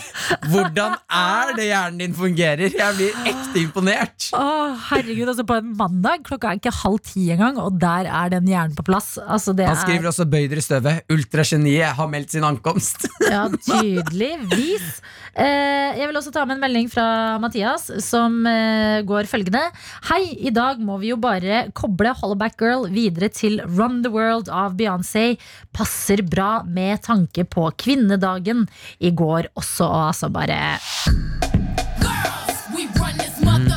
Hvordan 0.48 0.94
er 1.12 1.50
det 1.58 1.66
hjernen 1.68 1.98
din 2.00 2.14
fungerer? 2.16 2.72
Jeg 2.72 2.96
blir 2.96 3.18
ekte 3.28 3.60
imponert. 3.60 4.28
Å, 4.32 4.44
herregud, 4.88 5.28
altså 5.28 5.44
På 5.48 5.58
en 5.60 5.74
mandag 5.76 6.24
klokka 6.24 6.54
er 6.54 6.60
ikke 6.60 6.72
halv 6.78 7.02
ti 7.04 7.26
engang, 7.34 7.60
og 7.60 7.76
der 7.80 8.08
er 8.08 8.32
den 8.32 8.48
hjernen 8.48 8.76
på 8.78 8.86
plass. 8.86 9.16
Altså, 9.20 9.52
det 9.56 9.68
Han 9.68 9.76
skriver 9.82 10.08
også 10.08 10.24
'bøy 10.24 10.48
dere 10.48 10.62
i 10.62 10.64
støvet'. 10.64 11.04
Ultrageniet 11.12 11.92
har 11.98 12.08
meldt 12.08 12.32
sin 12.32 12.48
ankomst. 12.48 13.04
Ja, 13.26 13.44
tydeligvis. 13.52 15.00
Eh, 15.36 15.98
jeg 16.00 16.08
vil 16.08 16.16
også 16.16 16.30
ta 16.32 16.46
med 16.48 16.56
en 16.56 16.62
melding 16.64 16.86
fra 16.88 17.36
Mathias, 17.42 17.90
som 18.00 18.38
eh, 18.48 19.02
går 19.04 19.28
følgende. 19.28 19.60
Hei, 20.08 20.22
i 20.48 20.52
dag 20.54 20.80
må 20.80 20.96
vi 21.02 21.10
jo 21.10 21.18
bare 21.20 21.66
koble 21.76 22.14
Hollaback 22.16 22.56
Girl 22.62 22.86
videre 22.88 23.28
til 23.28 23.58
Run 23.76 24.00
the 24.06 24.12
World 24.12 24.48
av 24.48 24.78
Beyoncé. 24.78 25.34
Passer 25.76 26.22
bra 26.24 26.62
med 26.64 27.02
tanke 27.04 27.44
på 27.44 27.68
kvinnedagen 27.76 28.64
i 28.96 29.12
går 29.12 29.50
også, 29.52 29.84
og 29.84 30.02
altså 30.06 30.30
bare 30.32 30.60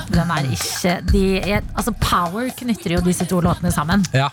Den 0.09 0.31
er 0.35 0.47
ikke 0.51 0.93
de 1.11 1.23
er, 1.39 1.67
Altså, 1.77 1.91
Power 1.99 2.49
knytter 2.55 2.95
jo 2.97 3.01
disse 3.03 3.27
to 3.27 3.39
låtene 3.43 3.71
sammen. 3.71 4.03
Ja, 4.15 4.29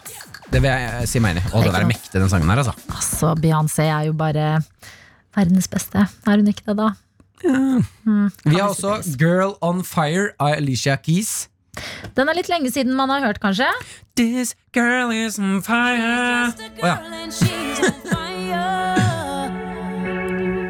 det 0.50 0.62
vil 0.62 0.70
jeg 0.70 1.10
si 1.10 1.22
meg 1.22 1.34
enig 1.34 1.42
i. 1.46 1.50
Og 1.54 1.66
den 1.66 1.74
er 1.78 1.88
mektig, 1.90 2.14
den 2.20 2.30
sangen 2.30 2.50
her, 2.54 2.62
altså. 2.62 2.74
Altså, 2.94 3.34
Beyoncé 3.42 3.88
er 3.90 4.06
jo 4.12 4.14
bare 4.18 4.60
verdens 5.36 5.66
beste. 5.70 6.06
Er 6.06 6.38
hun 6.38 6.54
ikke 6.54 6.70
det, 6.70 6.78
da? 6.78 6.92
Mm, 7.46 8.30
Vi 8.44 8.56
har 8.56 8.68
også. 8.68 8.96
Girl 9.18 9.54
On 9.62 9.84
Fire 9.84 10.32
av 10.40 10.56
Alicia 10.56 10.96
Keys. 10.96 11.48
Den 12.16 12.28
er 12.28 12.34
litt 12.38 12.48
lenge 12.48 12.70
siden 12.72 12.94
man 12.96 13.10
har 13.12 13.20
hørt, 13.26 13.38
kanskje? 13.42 13.68
This 14.16 14.54
girl 14.72 15.10
is 15.12 15.38
on 15.38 15.60
fire. 15.62 16.52
Oh, 16.80 16.86
ja. 16.86 16.96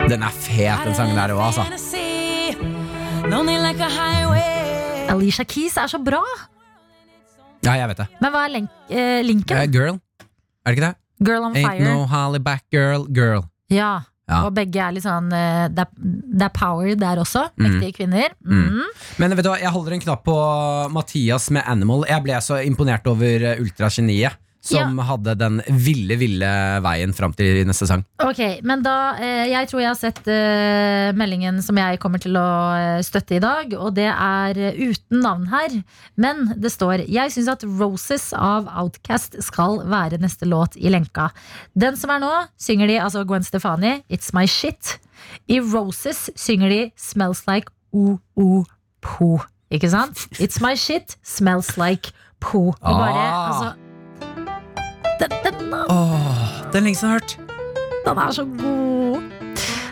Den 0.07 0.23
er 0.23 0.35
fet, 0.35 0.85
den 0.87 0.95
sangen 0.95 1.17
der 1.19 1.33
òg, 1.35 1.43
altså. 1.51 1.65
Alicia 5.11 5.45
Keys 5.47 5.77
er 5.79 5.87
så 5.91 5.99
bra! 6.03 6.23
Ja, 7.65 7.73
jeg 7.81 7.89
vet 7.91 8.03
det. 8.03 8.07
Men 8.23 8.31
hva 8.35 8.45
er 8.47 8.53
link 8.55 8.71
eh, 8.91 9.23
linken? 9.27 9.73
Girl. 9.75 9.97
Er 10.67 10.71
det 10.71 10.77
ikke 10.77 10.87
det? 10.87 10.95
Girl 11.27 11.47
on 11.49 11.57
Ain't 11.57 11.67
fire. 11.67 11.85
no 11.87 12.05
Holly 12.11 12.39
back 12.43 12.63
girl, 12.75 13.07
girl. 13.15 13.47
Ja. 13.73 14.01
Ja. 14.27 14.41
Og 14.43 14.57
begge 14.57 14.81
er 14.83 14.91
litt 14.91 15.05
sånn 15.05 15.29
eh, 15.31 15.69
Det 15.71 15.85
er, 15.85 15.91
det 15.95 16.47
er 16.49 16.55
power 16.55 16.97
der 16.99 17.21
også. 17.23 17.45
Mm. 17.63 17.77
Kvinner. 17.95 18.33
Mm. 18.43 18.83
Men 19.23 19.37
vet 19.39 19.47
du 19.47 19.51
hva, 19.53 19.61
jeg 19.63 19.71
holder 19.71 19.95
en 19.95 20.03
knapp 20.03 20.25
på 20.27 20.35
Mathias 20.95 21.47
med 21.55 21.63
Animal. 21.71 22.03
Jeg 22.11 22.25
ble 22.25 22.41
så 22.43 22.59
imponert 22.67 23.07
over 23.11 23.47
eh, 23.53 23.63
ultrageniet. 23.63 24.41
Som 24.67 24.99
hadde 25.07 25.35
den 25.39 25.61
ville, 25.71 26.17
ville 26.19 26.49
veien 26.85 27.13
fram 27.15 27.33
til 27.39 27.61
neste 27.69 27.87
sang. 27.87 28.03
Ok, 28.25 28.41
men 28.67 28.83
da 28.83 28.95
eh, 29.21 29.45
Jeg 29.53 29.69
tror 29.71 29.81
jeg 29.85 29.89
har 29.93 29.99
sett 30.01 30.21
eh, 30.33 31.13
meldingen 31.17 31.63
som 31.63 31.79
jeg 31.79 32.01
kommer 32.03 32.19
til 32.23 32.35
å 32.37 32.47
eh, 32.75 33.01
støtte 33.07 33.37
i 33.39 33.43
dag, 33.45 33.73
og 33.79 33.95
det 33.97 34.09
er 34.11 34.59
eh, 34.73 34.81
uten 34.91 35.23
navn 35.23 35.47
her. 35.53 35.79
Men 36.19 36.49
det 36.59 36.73
står 36.75 37.07
Jeg 37.07 37.31
syns 37.37 37.49
at 37.55 37.65
Roses 37.67 38.33
av 38.37 38.67
Outcast 38.83 39.39
skal 39.47 39.81
være 39.87 40.19
neste 40.23 40.49
låt 40.51 40.77
i 40.77 40.91
lenka. 40.91 41.31
Den 41.79 41.97
som 41.97 42.11
er 42.15 42.23
nå, 42.25 42.33
synger 42.59 42.91
de 42.91 42.99
altså 43.03 43.25
Gwen 43.29 43.47
Stefani, 43.47 44.01
It's 44.11 44.35
My 44.37 44.47
Shit. 44.51 44.97
I 45.49 45.61
Roses 45.63 46.27
synger 46.37 46.69
de 46.71 46.81
Smells 47.01 47.47
Like 47.49 47.71
O-O-Po. 47.97 49.41
Ikke 49.73 49.89
sant? 49.91 50.27
It's 50.39 50.61
My 50.63 50.75
Shit, 50.79 51.17
Smells 51.27 51.75
Like 51.81 52.13
Po. 52.41 52.69
Og 52.69 53.01
bare, 53.01 53.25
Ah. 53.27 53.49
altså 53.49 53.73
den, 55.21 55.35
den, 55.45 55.75
Åh, 55.89 56.47
den 56.73 56.85
lenge 56.87 56.99
siden 56.99 57.11
jeg 57.11 57.15
har 57.15 57.21
hørt. 57.21 57.37
den 58.07 58.19
er 58.19 58.31
så 58.37 58.45
god. 58.45 59.23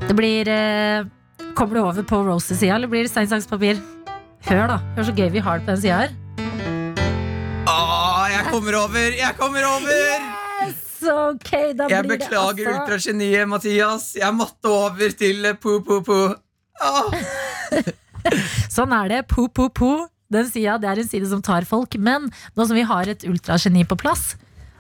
Det 0.09 0.17
blir 0.17 0.49
eh, 0.53 1.07
Kommer 1.55 1.75
du 1.75 1.81
over 1.81 2.03
på 2.03 2.19
Roses-sida, 2.27 2.75
eller 2.75 2.91
blir 2.91 3.07
det 3.07 3.11
stein, 3.13 3.29
saks, 3.31 3.47
papir? 3.47 3.79
Hør, 4.45 4.67
da. 4.73 4.79
Hør 4.97 5.07
så 5.07 5.15
gøy 5.15 5.31
vi 5.31 5.43
har 5.43 5.61
det 5.61 5.67
på 5.69 5.71
den 5.73 5.83
sida 5.85 6.01
her. 6.03 6.15
Åh, 7.71 8.25
jeg 8.33 8.49
kommer 8.51 8.79
over! 8.81 9.15
Jeg 9.19 9.37
kommer 9.39 9.69
over! 9.69 9.93
Yes! 10.65 10.81
ok, 11.05 11.51
da 11.79 11.87
Jeg 11.89 12.05
blir 12.05 12.17
det 12.17 12.19
beklager 12.19 12.69
altså 12.69 12.75
ultrageniet, 12.75 13.49
Mathias. 13.49 14.09
Jeg 14.19 14.35
måtte 14.35 14.73
over 14.73 15.15
til 15.19 15.45
eh, 15.47 15.57
po-po-po. 15.61 16.21
Sånn 18.75 18.93
er 18.97 19.13
det. 19.13 19.21
Po, 19.31 19.47
po, 19.49 19.69
po. 19.71 19.93
Den 20.33 20.49
sida 20.51 20.79
det 20.83 20.91
er 20.91 21.03
en 21.03 21.09
side 21.09 21.29
som 21.31 21.43
tar 21.45 21.67
folk. 21.69 21.95
Men 22.01 22.31
nå 22.57 22.67
som 22.67 22.77
vi 22.77 22.87
har 22.89 23.11
et 23.13 23.27
ultrageni 23.29 23.85
på 23.87 23.99
plass 24.01 24.35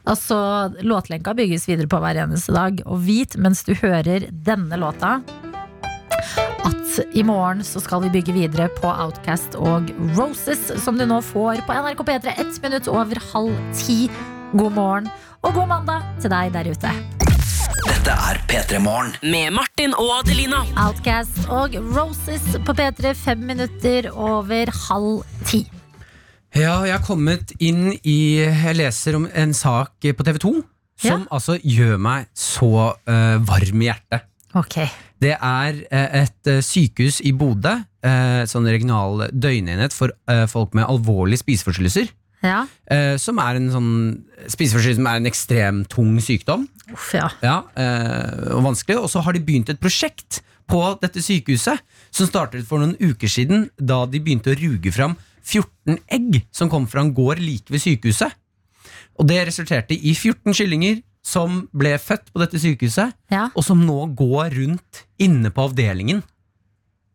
Altså, 0.05 0.37
Låtlenka 0.85 1.33
bygges 1.35 1.65
videre 1.69 1.89
på 1.89 2.01
hver 2.03 2.19
eneste 2.27 2.53
dag. 2.55 2.83
Og 2.85 3.01
vit 3.07 3.37
mens 3.41 3.65
du 3.65 3.73
hører 3.79 4.29
denne 4.45 4.79
låta 4.81 5.19
at 6.65 7.17
i 7.17 7.25
morgen 7.27 7.61
så 7.67 7.81
skal 7.83 8.05
vi 8.05 8.13
bygge 8.15 8.35
videre 8.37 8.69
på 8.79 8.89
Outcast 8.89 9.57
og 9.59 9.91
Roses, 10.17 10.71
som 10.85 10.97
du 10.99 11.05
nå 11.09 11.21
får 11.25 11.65
på 11.67 11.77
NRK 11.77 12.05
P3 12.09 12.37
ett 12.41 12.63
minutt 12.63 12.89
over 12.89 13.21
halv 13.33 13.59
ti. 13.77 14.07
God 14.55 14.77
morgen 14.77 15.11
og 15.45 15.57
god 15.57 15.69
mandag 15.73 16.07
til 16.23 16.33
deg 16.33 16.55
der 16.55 16.71
ute. 16.71 16.93
Dette 17.85 18.15
er 18.31 18.39
P3 18.49 18.79
Morgen. 18.81 19.13
Med 19.21 19.53
Martin 19.57 19.93
og 19.99 20.21
Adelina. 20.21 20.63
Outcast 20.87 21.43
og 21.53 21.77
Roses 21.97 22.45
på 22.65 22.77
P3 22.77 23.13
fem 23.19 23.45
minutter 23.45 24.09
over 24.15 24.73
halv 24.87 25.25
ti. 25.45 25.65
Ja, 26.55 26.85
jeg 26.87 26.95
har 26.95 27.03
kommet 27.03 27.51
inn 27.59 27.97
i 28.07 28.39
Jeg 28.39 28.77
leser 28.79 29.17
om 29.19 29.25
en 29.27 29.55
sak 29.57 30.05
på 30.07 30.27
TV 30.27 30.39
2 30.39 30.53
som 31.05 31.25
altså 31.35 31.57
gjør 31.59 31.99
meg 31.99 32.29
så 32.39 32.95
uh, 32.95 33.37
varm 33.43 33.83
i 33.83 33.89
hjertet. 33.89 34.23
Okay. 34.55 34.87
Det 35.19 35.33
er 35.35 35.81
uh, 35.83 36.05
et 36.21 36.51
eh, 36.53 36.61
sykehus 36.63 37.19
i 37.27 37.33
Bodø, 37.35 37.75
sånn 38.47 38.69
regional 38.69 39.25
døgnenhet 39.33 39.95
for 39.97 40.13
folk 40.53 40.75
med 40.77 40.85
alvorlige 40.85 41.41
spiseforstyrrelser. 41.41 42.11
Ja. 42.45 42.67
som 43.17 43.39
er 43.41 43.57
en 43.57 43.71
sånn 43.73 43.93
spiseforstyrrelse 44.53 44.99
som 44.99 45.07
er 45.09 45.21
en 45.23 45.29
ekstremt 45.31 45.89
tung 45.89 46.19
sykdom. 46.21 46.67
Uff, 46.93 47.15
ja. 47.17 47.31
Ja, 47.41 47.55
og 48.53 48.67
vanskelig. 48.67 48.99
Og 49.01 49.09
så 49.09 49.23
har 49.25 49.33
de 49.33 49.41
begynt 49.41 49.73
et 49.73 49.81
prosjekt 49.81 50.43
på 50.69 50.83
dette 51.01 51.25
sykehuset 51.25 51.81
som 52.13 52.29
startet 52.29 52.69
for 52.69 52.85
noen 52.85 52.93
uker 53.01 53.33
siden, 53.33 53.71
da 53.81 54.03
de 54.05 54.21
begynte 54.21 54.53
å 54.53 54.61
ruge 54.61 54.93
fram 54.93 55.17
14 55.45 55.99
egg 56.17 56.43
som 56.55 56.71
kom 56.73 56.87
fra 56.91 57.05
en 57.05 57.13
gård 57.17 57.39
like 57.43 57.71
ved 57.73 57.83
sykehuset. 57.85 58.33
Og 59.19 59.29
det 59.29 59.43
resulterte 59.47 59.95
i 59.97 60.15
14 60.17 60.55
kyllinger, 60.57 61.03
som 61.25 61.63
ble 61.73 61.95
født 61.97 62.27
på 62.35 62.41
dette 62.43 62.59
sykehuset, 62.61 63.15
Ja. 63.33 63.47
og 63.57 63.65
som 63.65 63.81
nå 63.87 64.15
går 64.17 64.51
rundt 64.59 65.05
inne 65.19 65.49
på 65.51 65.69
avdelingen 65.71 66.23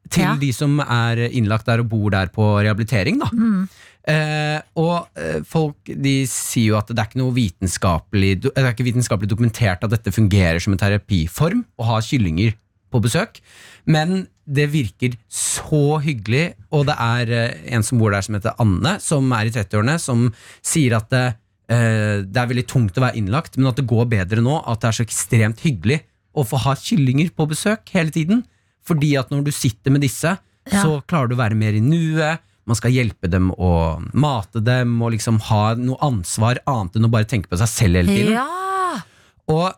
til 0.09 0.23
Ja. 0.23 0.35
de 0.35 0.51
som 0.51 0.79
er 0.79 1.29
innlagt 1.29 1.65
der 1.67 1.79
og 1.83 1.89
bor 1.89 2.09
der 2.09 2.27
på 2.33 2.41
rehabilitering. 2.63 3.19
Da. 3.19 3.29
Mm. 3.31 3.69
Eh, 4.09 4.61
og 4.75 5.07
eh, 5.15 5.41
folk 5.45 5.75
de 5.85 6.25
sier 6.25 6.71
jo 6.71 6.77
at 6.79 6.87
det 6.87 6.97
er 6.97 7.09
ikke 7.11 7.19
noe 7.19 7.35
vitenskapelig 7.35 8.41
Det 8.41 8.51
er 8.57 8.71
ikke 8.73 8.87
vitenskapelig 8.87 9.27
dokumentert 9.29 9.83
at 9.83 9.91
dette 9.91 10.09
fungerer 10.15 10.57
som 10.63 10.73
en 10.73 10.79
terapiform 10.79 11.65
å 11.77 11.83
ha 11.85 11.99
kyllinger 12.01 12.55
på 12.89 13.01
besøk, 13.03 13.37
men 13.85 14.27
det 14.49 14.65
virker 14.73 15.13
så 15.29 15.99
hyggelig, 16.01 16.55
og 16.73 16.87
det 16.89 16.95
er 17.05 17.31
eh, 17.37 17.59
en 17.75 17.83
som 17.85 17.99
bor 18.01 18.13
der 18.15 18.25
som 18.25 18.37
heter 18.37 18.57
Anne, 18.63 18.95
som 19.03 19.29
er 19.37 19.49
i 19.49 19.53
30-årene, 19.53 19.97
som 20.01 20.27
sier 20.65 20.95
at 20.97 21.09
det, 21.13 21.23
eh, 21.69 22.23
det 22.25 22.41
er 22.41 22.49
veldig 22.49 22.65
tungt 22.71 22.97
å 22.97 23.03
være 23.05 23.19
innlagt, 23.21 23.57
men 23.59 23.69
at 23.69 23.77
det 23.77 23.85
går 23.89 24.07
bedre 24.09 24.41
nå, 24.45 24.57
at 24.65 24.81
det 24.81 24.89
er 24.89 24.97
så 24.99 25.05
ekstremt 25.05 25.61
hyggelig 25.65 25.99
å 26.33 26.45
få 26.47 26.61
ha 26.65 26.73
kyllinger 26.77 27.29
på 27.37 27.45
besøk 27.51 27.89
hele 27.93 28.13
tiden. 28.15 28.43
Fordi 28.85 29.11
at 29.19 29.29
når 29.33 29.43
du 29.49 29.51
sitter 29.53 29.93
med 29.93 30.01
disse, 30.05 30.37
Ja. 30.69 30.81
så 30.83 30.99
klarer 31.09 31.29
du 31.29 31.35
å 31.35 31.39
være 31.41 31.57
mer 31.57 31.73
i 31.73 31.81
nuet. 31.81 32.41
Man 32.69 32.77
skal 32.77 32.91
hjelpe 32.93 33.29
dem 33.31 33.47
å 33.57 33.97
mate 34.13 34.61
dem 34.61 34.99
og 35.01 35.13
liksom 35.15 35.39
ha 35.47 35.73
noe 35.79 35.97
ansvar 36.05 36.59
annet 36.69 36.97
enn 36.99 37.07
å 37.07 37.09
bare 37.09 37.25
tenke 37.25 37.49
på 37.49 37.57
seg 37.57 37.69
selv 37.71 38.01
hele 38.01 38.13
tiden. 38.13 38.33
Ja! 38.37 39.01
Og 39.49 39.73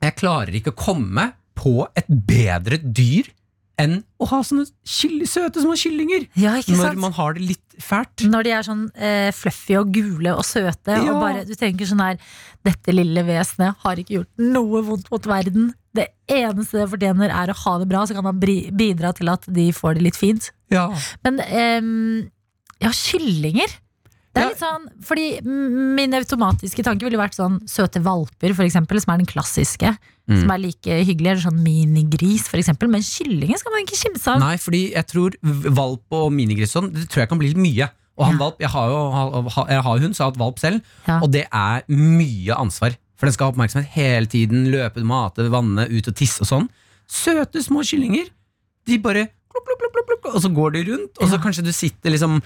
jeg 0.00 0.16
klarer 0.16 0.56
ikke 0.56 0.72
å 0.72 0.78
komme 0.80 1.26
på 1.56 1.86
et 1.96 2.08
bedre 2.08 2.78
dyr 2.80 3.28
enn 3.78 3.98
å 4.22 4.26
ha 4.30 4.38
sånne 4.46 4.64
søte 5.28 5.60
små 5.60 5.74
kyllinger. 5.76 6.28
ja, 6.34 6.54
Når 6.64 6.80
sant? 6.80 6.98
man 6.98 7.12
har 7.12 7.34
det 7.36 7.42
litt 7.44 7.76
fælt. 7.82 8.24
Når 8.24 8.42
de 8.46 8.50
er 8.56 8.62
sånn 8.64 8.84
eh, 8.96 9.30
fluffy 9.36 9.76
og 9.76 9.90
gule 9.92 10.32
og 10.32 10.44
søte, 10.48 10.94
Ja. 10.96 11.12
og 11.12 11.20
bare, 11.20 11.44
du 11.44 11.54
tenker 11.54 11.84
sånn 11.86 12.00
her 12.00 12.16
Dette 12.66 12.90
lille 12.90 13.22
vesenet 13.22 13.76
har 13.84 13.94
ikke 14.00 14.16
gjort 14.16 14.40
noe 14.42 14.80
vondt 14.82 15.10
mot 15.12 15.22
verden. 15.30 15.68
Det 15.94 16.08
eneste 16.26 16.80
det 16.80 16.88
fortjener, 16.90 17.30
er 17.30 17.52
å 17.52 17.54
ha 17.54 17.78
det 17.78 17.86
bra, 17.88 18.00
så 18.04 18.12
kan 18.16 18.24
man 18.26 18.40
bidra 18.40 19.12
til 19.14 19.28
at 19.30 19.46
de 19.46 19.68
får 19.70 19.94
det 19.94 20.02
litt 20.02 20.16
fint. 20.18 20.50
Ja. 20.68 20.88
Men 21.22 21.38
eh, 21.44 22.26
ja, 22.82 22.90
kyllinger. 22.90 23.70
Det 24.36 24.42
er 24.44 24.50
litt 24.52 24.60
sånn, 24.60 24.84
fordi 25.08 25.26
Min 25.96 26.12
automatiske 26.18 26.84
tanke 26.84 27.06
ville 27.06 27.18
vært 27.20 27.34
sånn 27.38 27.58
søte 27.70 28.02
valper, 28.04 28.52
for 28.54 28.66
eksempel, 28.66 29.00
som 29.00 29.14
er 29.14 29.22
den 29.22 29.26
klassiske. 29.30 29.94
Mm. 30.28 30.40
Som 30.42 30.50
er 30.52 30.58
like 30.62 30.96
hyggelig. 31.06 31.30
Eller 31.32 31.44
sånn 31.46 31.62
minigris, 31.64 32.48
for 32.50 32.58
eksempel. 32.60 32.90
Men 32.92 33.00
kyllingen 33.06 33.58
skal 33.60 33.72
man 33.72 33.84
ikke 33.86 33.98
kimse 34.00 34.28
av. 34.32 34.40
Nei, 34.42 34.56
fordi 34.60 34.82
jeg 34.92 35.06
tror 35.12 35.36
valp 35.42 36.16
og 36.18 36.32
minigris 36.34 36.74
sånn, 36.76 36.92
det 36.92 37.08
tror 37.08 37.24
jeg 37.24 37.30
kan 37.32 37.38
bli 37.40 37.52
litt 37.54 37.62
mye. 37.62 37.88
Og 38.18 38.24
han 38.26 38.34
Ja. 38.38 38.38
valp, 38.44 38.58
jeg 38.60 38.70
har 38.70 38.88
jo 38.88 39.66
jeg 39.68 39.82
har 39.82 39.98
hund, 39.98 40.14
så 40.14 40.18
jeg 40.18 40.24
har 40.24 40.30
hatt 40.32 40.38
valp 40.40 40.58
selv, 40.58 40.82
Ja. 41.06 41.20
og 41.20 41.30
det 41.32 41.46
er 41.52 41.82
mye 41.88 42.54
ansvar. 42.56 42.96
For 43.16 43.26
den 43.26 43.32
skal 43.32 43.46
ha 43.46 43.52
oppmerksomhet 43.52 43.86
hele 43.96 44.26
tiden, 44.26 44.66
løpe, 44.72 45.02
mate, 45.04 45.48
vanne, 45.48 45.88
ut 45.88 46.08
og 46.08 46.14
tisse 46.14 46.40
og 46.42 46.46
sånn. 46.48 46.68
Søte 47.08 47.62
små 47.62 47.80
kyllinger. 47.84 48.28
De 48.86 48.98
bare 48.98 49.28
plup, 49.52 49.64
plup, 49.64 50.06
plup, 50.06 50.34
og 50.34 50.40
så 50.42 50.52
går 50.52 50.72
de 50.72 50.84
rundt, 50.92 51.16
og 51.20 51.28
så 51.28 51.32
Ja. 51.32 51.38
kanskje 51.38 51.64
du 51.64 51.72
sitter 51.72 52.10
liksom 52.10 52.42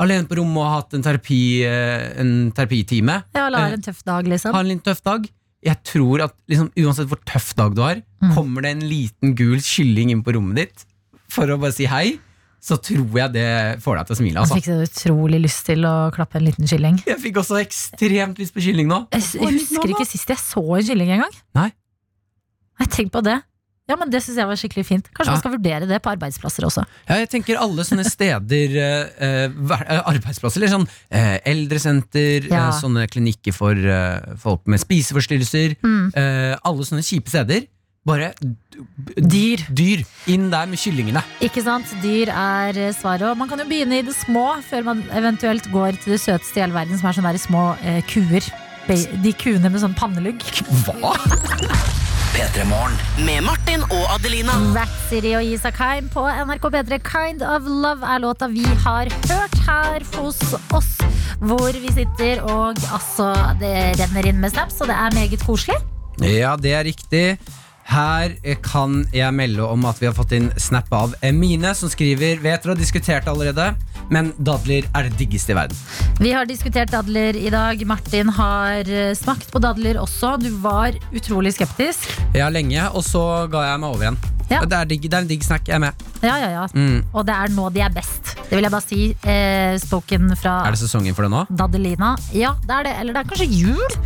alene 0.00 0.26
på 0.26 0.36
rommet 0.40 0.58
og 0.64 0.70
hatt 0.74 0.94
en, 0.94 1.02
terapi, 1.02 1.40
eh, 1.64 2.20
en 2.20 2.50
terapitime. 2.52 3.22
Ja, 3.34 3.46
eller 3.46 3.58
Eh, 3.58 3.68
har 3.68 3.72
en 3.78 3.82
tøff 3.82 4.02
dag, 4.04 4.24
liksom. 4.26 4.52
Ha 4.52 4.60
en 4.60 4.68
litt 4.68 4.84
tøff 4.84 5.02
dag. 5.02 5.28
Jeg 5.64 5.82
tror 5.84 6.24
at 6.24 6.34
liksom, 6.50 6.70
uansett 6.76 7.08
hvor 7.08 7.20
tøff 7.24 7.54
dag 7.56 7.74
du 7.74 7.80
har, 7.82 8.02
Mm. 8.22 8.34
kommer 8.34 8.62
det 8.62 8.70
en 8.72 8.80
liten 8.88 9.34
gul 9.34 9.58
kylling 9.60 10.10
inn 10.10 10.22
på 10.24 10.32
rommet 10.34 10.56
ditt 10.56 10.84
for 11.28 11.44
å 11.46 11.58
bare 11.60 11.72
si 11.72 11.84
hei, 11.86 12.18
så 12.60 12.76
tror 12.80 13.12
jeg 13.12 13.32
det 13.32 13.80
får 13.84 13.96
deg 13.98 14.06
til 14.06 14.14
å 14.14 14.18
smile. 14.18 14.34
Jeg 14.34 14.40
Altså. 14.40 14.54
fikk 14.56 14.64
så 14.64 15.08
utrolig 15.08 15.40
lyst 15.42 15.64
til 15.66 15.84
å 15.84 16.10
klappe 16.12 16.36
en 16.36 16.44
liten 16.44 16.66
kylling. 16.66 17.02
Jeg 17.06 17.18
fikk 17.20 17.36
også 17.36 17.60
ekstremt 17.60 18.38
lyst 18.38 18.54
på 18.54 18.60
kylling 18.64 18.88
nå. 18.88 19.06
Jeg, 19.12 19.22
jeg 19.36 19.52
husker 19.60 19.88
ikke 19.92 20.06
sist 20.08 20.28
jeg 20.28 20.38
så 20.38 20.62
en 20.78 20.82
kylling 20.84 21.10
engang. 21.18 21.34
Nei, 21.54 21.72
tenk 22.88 23.10
på 23.12 23.22
det. 23.22 23.42
Ja, 23.84 23.96
men 24.00 24.08
Det 24.08 24.22
syns 24.24 24.38
jeg 24.40 24.48
var 24.48 24.56
skikkelig 24.56 24.84
fint. 24.88 25.08
Kanskje 25.12 25.28
Ja. 25.28 25.32
man 25.36 25.40
skal 25.42 25.52
vurdere 25.58 25.86
det 25.88 25.98
på 26.02 26.08
arbeidsplasser 26.16 26.64
også. 26.64 26.84
Ja, 27.08 27.16
jeg 27.20 27.28
tenker 27.28 27.58
alle 27.60 27.84
sånne 27.84 28.04
steder, 28.16 28.76
eh, 28.80 29.10
eh, 29.20 29.44
eh, 29.44 30.00
arbeidsplasser, 30.08 30.56
eller 30.62 30.72
sånn 30.72 30.88
eh, 31.10 31.38
eldresenter, 31.44 32.48
Ja. 32.48 32.68
eh, 32.70 32.80
sånne 32.80 33.04
klinikker 33.12 33.52
for 33.52 33.72
eh, 33.76 34.36
folk 34.40 34.64
med 34.66 34.80
spiseforstyrrelser, 34.80 35.76
Mm. 35.84 36.12
eh, 36.16 36.56
alle 36.64 36.82
sånne 36.88 37.04
kjipe 37.04 37.28
steder. 37.28 37.66
Bare 38.06 38.32
Dyr. 39.16 39.64
dyr 39.72 40.04
inn 40.28 40.50
der 40.50 40.66
med 40.66 40.78
kyllingene. 40.78 41.22
Ikke 41.40 41.62
sant? 41.64 41.86
Dyr 42.02 42.28
er 42.28 42.76
eh, 42.88 42.92
svaret. 42.92 43.22
Og 43.30 43.36
man 43.36 43.48
kan 43.48 43.58
jo 43.58 43.64
begynne 43.64 43.98
i 43.98 44.02
det 44.02 44.14
små 44.16 44.60
før 44.64 44.82
man 44.84 45.02
eventuelt 45.12 45.70
går 45.72 45.92
til 46.02 46.12
det 46.16 46.20
søteste 46.20 46.56
i 46.56 46.60
hele 46.64 46.72
verden, 46.76 46.98
som 46.98 47.08
er 47.08 47.12
sånne 47.20 47.32
der 47.32 47.38
små 47.40 47.76
eh, 47.84 48.00
kuer. 48.08 48.44
De 49.22 49.32
kuene 49.32 49.70
med 49.70 49.80
sånn 49.80 49.94
pannelugg. 49.96 50.40
Hva? 50.84 51.16
P3 52.34 52.64
Morgen. 52.66 52.94
Med 53.26 53.44
Martin 53.46 53.84
og 53.94 54.08
Adelina. 54.16 54.56
Rat 54.74 54.90
City 55.06 55.36
og 55.38 55.46
Isak 55.46 55.76
Heim 55.78 56.08
på 56.10 56.24
NRK 56.26 56.64
P3. 56.74 56.96
Kind 57.06 57.44
of 57.46 57.68
Love 57.68 58.02
er 58.10 58.22
låta 58.24 58.48
vi 58.50 58.64
har 58.66 59.10
hørt 59.30 59.54
her 59.68 60.02
hos 60.16 60.40
oss. 60.74 60.88
Hvor 61.38 61.78
vi 61.78 61.92
sitter 61.94 62.42
og 62.42 62.80
altså, 62.90 63.30
det 63.60 63.74
renner 64.00 64.26
inn 64.32 64.42
med 64.42 64.50
snaps, 64.50 64.80
og 64.82 64.90
det 64.90 64.96
er 64.98 65.14
meget 65.14 65.46
koselig. 65.46 65.78
Ja, 66.26 66.56
det 66.58 66.74
er 66.74 66.82
riktig. 66.90 67.24
Her 67.86 68.34
kan 68.64 69.04
jeg 69.14 69.30
melde 69.36 69.70
om 69.70 69.86
at 69.86 70.02
vi 70.02 70.10
har 70.10 70.16
fått 70.16 70.34
inn 70.34 70.50
snap 70.58 70.90
av 70.90 71.14
Emine, 71.22 71.70
som 71.78 71.92
skriver 71.92 72.42
Vet 72.42 72.64
dere 72.64 72.74
har 72.74 72.80
diskutert 72.80 73.30
allerede, 73.30 73.74
men 74.12 74.32
dadler 74.38 74.86
er 74.92 75.08
det 75.08 75.18
diggeste 75.20 75.54
i 75.54 75.58
verden. 75.58 75.78
Vi 76.20 76.32
har 76.34 76.48
diskutert 76.48 76.92
dadler 76.92 77.36
i 77.38 77.50
dag. 77.52 77.80
Martin 77.88 78.30
har 78.36 78.88
eh, 78.90 79.14
smakt 79.18 79.50
på 79.52 79.62
dadler 79.62 80.00
også. 80.02 80.36
Du 80.42 80.50
var 80.64 80.96
utrolig 81.14 81.54
skeptisk. 81.56 82.10
Ja, 82.36 82.50
lenge, 82.52 82.88
og 82.92 83.04
så 83.06 83.24
ga 83.52 83.68
jeg 83.70 83.82
meg 83.84 83.90
over 83.90 84.08
igjen. 84.08 84.20
Ja. 84.50 84.60
Det, 84.68 84.76
er 84.76 84.88
digg, 84.88 85.06
det 85.08 85.16
er 85.16 85.24
en 85.24 85.30
digg 85.30 85.44
snack. 85.44 85.68
Jeg 85.68 85.78
er 85.78 85.82
med. 85.86 86.04
Ja, 86.24 86.34
ja, 86.40 86.50
ja. 86.52 86.64
Mm. 86.74 87.00
Og 87.12 87.24
det 87.26 87.36
er 87.36 87.54
nå 87.54 87.70
de 87.72 87.80
er 87.84 87.94
best. 87.94 88.34
Det 88.44 88.52
vil 88.52 88.66
jeg 88.66 88.74
bare 88.74 88.84
si. 88.84 89.00
Eh, 89.24 89.76
spoken 89.80 90.34
fra 90.36 90.58
Er 90.66 90.76
det 90.76 90.82
sesongen 90.82 91.16
for 91.16 91.26
det 91.26 91.32
nå? 91.32 91.46
Dadelina. 91.48 92.14
Ja, 92.36 92.54
det 92.64 92.76
er 92.78 92.88
det. 92.90 92.94
Eller 93.00 93.16
det 93.16 93.24
er 93.24 93.32
kanskje 93.32 93.48
jul. 93.50 93.98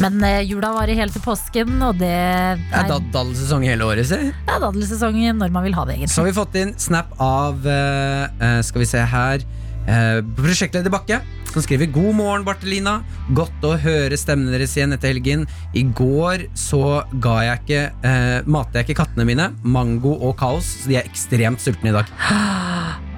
Men 0.00 0.22
eh, 0.24 0.40
jula 0.48 0.70
varer 0.72 0.96
helt 0.96 1.12
til 1.12 1.22
påsken, 1.24 1.74
og 1.84 1.98
det 2.00 2.08
Det 2.08 2.78
er 2.78 2.88
dad- 2.88 3.10
daddelsesong 3.12 3.64
hele 3.68 3.84
året, 3.84 4.06
si. 4.08 4.16
det 4.16 4.54
er 4.54 4.62
daddelsesongen 4.62 5.36
når 5.42 5.52
man 5.52 5.64
vil 5.66 5.74
ha 5.76 5.84
det, 5.84 5.96
egentlig. 5.98 6.14
Så 6.14 6.22
har 6.22 6.30
vi 6.30 6.36
fått 6.38 6.54
inn 6.62 6.72
snap 6.80 7.12
av 7.20 7.66
eh, 7.66 8.24
eh, 8.40 8.62
Skal 8.64 8.80
vi 8.84 8.88
se 8.88 8.98
her 9.12 9.44
eh, 9.86 10.22
Prosjektleder 10.38 10.90
Bakke 10.94 11.20
Som 11.52 11.62
skriver 11.66 11.90
God 11.92 12.14
morgen 12.16 12.44
Bartelina. 12.48 13.02
Godt 13.36 13.60
å 13.68 13.74
høre 13.76 14.16
stemmen 14.16 14.48
deres 14.54 14.72
igjen 14.78 14.94
etter 14.96 15.12
helgen. 15.12 15.44
I 15.76 15.82
går 15.84 16.46
så 16.56 17.02
ga 17.20 17.36
jeg 17.50 17.60
ikke 17.62 17.82
eh, 18.08 18.40
Matet 18.48 18.80
jeg 18.80 18.88
ikke 18.90 19.02
kattene 19.04 19.28
mine. 19.28 19.50
Mango 19.62 20.16
og 20.16 20.38
kaos. 20.40 20.64
Så 20.82 20.88
de 20.88 20.96
er 21.02 21.08
ekstremt 21.10 21.60
sultne 21.60 21.92
i 21.92 21.96
dag 22.00 22.08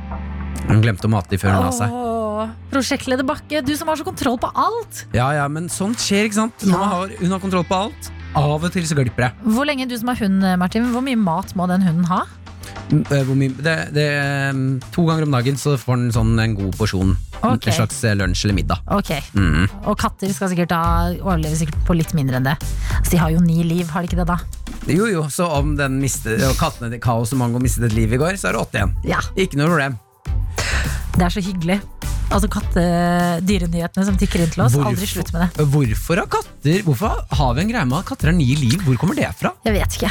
Han 0.69 0.81
glemte 0.85 1.09
å 1.09 1.13
mate 1.13 1.35
de 1.35 1.39
før 1.41 1.55
hun 1.55 1.67
la 1.67 1.73
seg 1.77 1.93
Åh, 1.95 2.51
Prosjektleder 2.73 3.27
Bakke, 3.27 3.61
du 3.65 3.73
som 3.79 3.89
har 3.89 3.97
så 4.01 4.05
kontroll 4.07 4.37
på 4.43 4.49
alt. 4.59 5.05
Ja, 5.15 5.29
ja, 5.37 5.45
men 5.49 5.69
sånt 5.73 6.01
skjer, 6.03 6.27
ikke 6.29 6.41
sant? 6.41 6.65
Nå 6.67 6.75
Ja. 6.77 6.89
har, 6.95 7.13
hun 7.21 7.31
har 7.37 7.41
kontroll 7.43 7.65
på 7.69 7.77
alt 7.87 8.11
Av 8.35 8.65
og 8.65 8.73
til 8.75 8.83
så 8.83 8.97
glipper 8.99 9.29
det. 9.29 9.33
Hvor 9.47 9.65
lenge 9.69 9.87
du 9.89 9.95
som 9.97 10.09
har 10.11 10.19
hund, 10.19 10.43
Martin, 10.59 10.89
hvor 10.91 11.05
mye 11.07 11.15
mat 11.21 11.53
må 11.55 11.69
den 11.71 11.85
hunden 11.87 12.09
ha? 12.11 12.25
Eh, 12.91 13.23
hvor 13.25 13.37
mye, 13.39 13.53
det, 13.63 13.75
det, 13.95 14.09
mm, 14.57 14.81
To 14.97 15.05
ganger 15.07 15.27
om 15.29 15.37
dagen 15.37 15.57
så 15.61 15.77
får 15.81 16.01
den 16.01 16.11
sånn 16.17 16.33
en 16.43 16.57
god 16.59 16.75
porsjon 16.77 17.15
Ok. 17.45 17.69
En 17.69 17.77
slags 17.77 18.01
eh, 18.09 18.17
lunsj 18.19 18.45
eller 18.47 18.57
middag 18.59 18.81
Ok, 18.93 19.13
mm. 19.37 19.69
Og 19.87 19.97
katter 20.01 20.33
skal 20.35 20.51
sikkert 20.53 20.73
ha, 20.75 21.13
overleve 21.21 21.57
sikkert 21.61 21.79
på 21.87 21.97
litt 21.97 22.13
mindre 22.17 22.41
enn 22.41 22.49
det. 22.49 22.57
Så 23.05 23.15
de 23.15 23.21
har 23.23 23.33
jo 23.35 23.41
ni 23.45 23.63
liv, 23.69 23.87
har 23.93 24.03
de 24.03 24.11
ikke 24.11 24.21
det 24.23 24.29
da? 24.33 24.39
Jo, 24.91 25.07
jo, 25.09 25.23
så 25.33 25.47
om 25.61 25.77
den 25.79 26.01
mistet, 26.03 26.43
og 26.45 26.57
kattene 26.61 26.91
til 26.93 27.01
Kaos 27.05 27.33
og 27.33 27.41
Mango 27.41 27.63
mistet 27.63 27.87
et 27.89 27.97
liv 27.97 28.13
i 28.13 28.21
går, 28.21 28.37
så 28.41 28.51
er 28.51 28.57
det 28.57 28.65
åtte 28.67 28.81
igjen. 28.81 28.97
Ja, 29.09 29.23
Ikke 29.41 29.61
noe 29.61 29.71
problem. 29.71 29.97
Det 31.15 31.27
er 31.27 31.35
så 31.35 31.43
hyggelig. 31.45 31.79
Altså 32.35 32.49
kattedyrenyhetene 32.51 34.07
som 34.09 34.17
tikker 34.19 34.43
inn 34.43 34.53
til 34.55 34.65
oss. 34.65 34.75
Aldri 34.81 35.07
slutt 35.07 35.31
med 35.35 35.45
det. 35.45 35.67
Hvorfor 35.75 36.23
har 36.23 36.31
katter 36.33 36.83
Hvorfor 36.87 37.21
har 37.39 37.53
vi 37.55 37.63
en 37.63 37.71
greie 37.71 37.87
med 37.87 38.01
at 38.01 38.09
katter 38.09 38.33
har 38.33 38.37
nye 38.37 38.57
liv? 38.59 38.81
Hvor 38.87 38.99
kommer 39.01 39.19
det 39.19 39.29
fra? 39.39 39.55
Jeg 39.67 39.77
vet 39.77 39.99
ikke. 39.99 40.11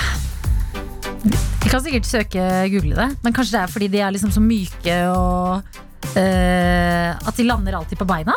Vi 1.63 1.71
kan 1.71 1.83
sikkert 1.83 2.07
søke 2.07 2.45
google 2.71 2.97
det, 2.99 3.09
men 3.23 3.35
kanskje 3.35 3.55
det 3.55 3.61
er 3.63 3.71
fordi 3.71 3.87
de 3.91 4.01
er 4.03 4.11
liksom 4.15 4.31
så 4.35 4.43
myke 4.43 4.97
og 5.15 5.79
eh, 6.19 7.11
At 7.15 7.39
de 7.39 7.47
lander 7.47 7.79
alltid 7.79 7.99
på 7.99 8.07
beina? 8.07 8.35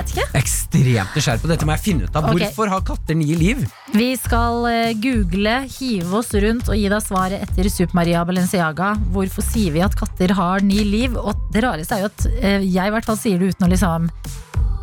Vet 0.00 0.14
ikke. 0.14 0.26
Ekstremt 0.38 1.16
nysgjerrig 1.16 1.42
på 1.42 1.50
dette 1.50 1.66
må 1.68 1.74
jeg 1.76 1.84
finne 1.84 2.06
ut 2.08 2.16
av. 2.16 2.30
Okay. 2.30 2.48
Hvorfor 2.48 2.72
har 2.72 2.84
katter 2.88 3.18
ni 3.18 3.34
liv? 3.36 3.62
Vi 3.92 4.08
skal 4.16 4.64
eh, 4.70 4.92
google, 4.96 5.56
hive 5.68 6.20
oss 6.22 6.32
rundt 6.40 6.70
og 6.70 6.78
gi 6.78 6.86
deg 6.88 7.04
svaret 7.04 7.44
etter 7.44 7.68
Super 7.72 7.98
Maria 8.00 8.22
Balenciaga. 8.24 8.94
Hvorfor 9.12 9.44
sier 9.44 9.74
vi 9.76 9.84
at 9.84 9.96
katter 9.98 10.32
har 10.38 10.64
ni 10.64 10.80
liv? 10.88 11.18
Og 11.20 11.36
det 11.52 11.64
rareste 11.66 11.98
er 11.98 12.06
jo 12.06 12.12
at 12.12 12.28
eh, 12.38 12.64
jeg 12.64 12.80
i 12.80 12.94
hvert 12.96 13.10
fall 13.10 13.20
sier 13.20 13.40
det 13.40 13.52
uten 13.52 13.68
å 13.68 13.72
liksom 13.74 14.08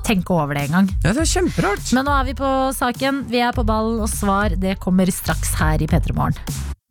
tenke 0.07 0.35
over 0.35 0.55
det 0.55 0.67
engang. 0.69 0.87
Ja, 1.03 1.11
det 1.11 1.25
er 1.25 1.31
kjemperart. 1.33 1.91
Men 1.97 2.07
nå 2.07 2.13
er 2.15 2.29
vi 2.29 2.37
på 2.37 2.51
saken. 2.77 3.25
Vi 3.31 3.41
er 3.43 3.55
på 3.57 3.65
ball, 3.67 3.97
og 4.03 4.11
svar 4.11 4.55
det 4.55 4.77
kommer 4.83 5.09
straks 5.11 5.55
her 5.59 5.81
i 5.83 5.89
P3 5.89 6.15
Morgen. 6.15 6.37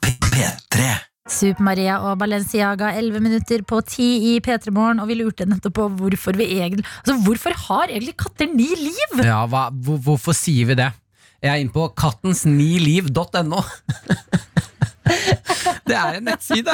P3. 0.03 0.91
Super 1.27 1.65
Maria 1.67 1.99
og 2.07 2.21
Balenciaga, 2.21 2.93
11 2.95 3.23
minutter 3.25 3.65
på 3.67 3.81
10 3.83 4.05
i 4.31 4.35
P3 4.45 4.71
Morgen. 4.75 5.01
Og 5.03 5.11
vi 5.11 5.19
lurte 5.19 5.47
nettopp 5.49 5.75
på 5.79 5.89
hvorfor 5.99 6.39
vi 6.39 6.47
egentlig 6.61 6.87
Altså, 7.03 7.19
hvorfor 7.27 7.57
har 7.67 7.91
egentlig 7.91 8.17
katter 8.21 8.51
ni 8.53 8.69
liv? 8.79 9.19
Ja, 9.25 9.43
hva, 9.51 9.69
hvor, 9.71 9.99
Hvorfor 10.07 10.37
sier 10.37 10.71
vi 10.71 10.79
det? 10.79 10.93
Jeg 11.43 11.53
er 11.53 11.63
inne 11.63 11.75
på 11.75 11.89
kattensniliv.no. 11.99 13.63
Det 15.87 15.95
er 15.95 16.17
en 16.19 16.25
nettside. 16.27 16.73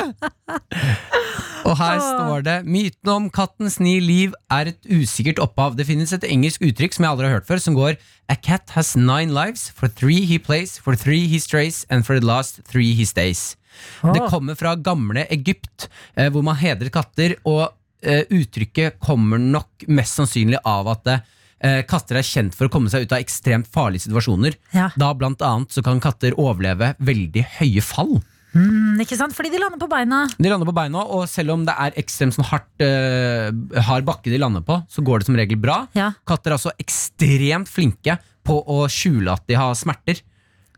Og 1.69 1.75
her 1.79 1.99
står 2.01 2.45
det 2.47 2.55
Myten 2.65 3.11
om 3.13 3.29
kattens 3.33 3.79
ni 3.83 3.99
liv 4.01 4.33
er 4.51 4.73
et 4.73 4.89
usikkert 4.89 5.41
opphav. 5.43 5.77
Det 5.77 5.87
finnes 5.89 6.13
et 6.17 6.25
engelsk 6.25 6.65
uttrykk 6.65 6.97
som 6.97 7.05
jeg 7.05 7.13
aldri 7.13 7.29
har 7.29 7.37
hørt 7.39 7.49
før, 7.49 7.61
som 7.61 7.77
går 7.77 7.99
A 8.33 8.37
cat 8.37 8.73
has 8.77 8.95
nine 8.97 9.35
lives. 9.35 9.69
For 9.77 9.89
three 9.89 10.25
he 10.25 10.39
plays, 10.39 10.79
for 10.79 10.97
three 10.97 11.27
he 11.29 11.39
strays, 11.39 11.85
and 11.91 12.07
for 12.07 12.19
the 12.19 12.25
last 12.25 12.63
three 12.65 12.95
he 12.95 13.05
stays. 13.05 13.57
Det 14.03 14.27
kommer 14.33 14.59
fra 14.59 14.75
gamle 14.77 15.27
Egypt, 15.33 15.89
eh, 16.15 16.31
hvor 16.33 16.45
man 16.47 16.59
hedret 16.61 16.93
katter, 16.95 17.37
og 17.49 17.69
eh, 18.03 18.25
uttrykket 18.31 18.99
kommer 19.03 19.41
nok 19.43 19.87
mest 19.89 20.19
sannsynlig 20.19 20.61
av 20.65 20.91
at 20.93 21.13
eh, 21.15 21.81
katter 21.89 22.19
er 22.21 22.27
kjent 22.27 22.57
for 22.59 22.69
å 22.69 22.73
komme 22.73 22.93
seg 22.93 23.07
ut 23.07 23.15
av 23.15 23.23
ekstremt 23.23 23.71
farlige 23.73 24.09
situasjoner. 24.09 24.59
Ja. 24.75 24.91
Da 24.99 25.13
blant 25.15 25.43
annet 25.47 25.75
så 25.75 25.85
kan 25.87 26.03
katter 26.03 26.37
overleve 26.41 26.95
veldig 27.03 27.47
høye 27.61 27.85
fall. 27.85 28.19
Mm, 28.53 29.01
ikke 29.01 29.17
sant? 29.17 29.33
Fordi 29.33 29.49
de 29.53 29.61
lander 29.61 29.81
på 29.81 29.89
beina. 29.89 30.27
De 30.37 30.51
lander 30.51 30.69
på 30.69 30.75
beina, 30.77 31.05
og 31.17 31.25
selv 31.31 31.55
om 31.55 31.63
det 31.65 31.75
er 31.87 31.97
ekstremt 32.01 32.37
sånn 32.37 32.49
hardt 32.51 32.85
eh, 32.85 33.49
hard 33.87 34.05
bakke 34.09 34.33
de 34.33 34.41
lander 34.41 34.65
på, 34.67 34.77
så 34.93 35.05
går 35.05 35.23
det 35.23 35.31
som 35.31 35.39
regel 35.39 35.61
bra. 35.61 35.83
Ja. 35.97 36.13
Katter 36.29 36.53
er 36.53 36.59
også 36.59 36.75
ekstremt 36.83 37.71
flinke 37.73 38.19
på 38.45 38.59
å 38.61 38.85
skjule 38.93 39.33
at 39.33 39.47
de 39.49 39.57
har 39.57 39.73
smerter. 39.79 40.21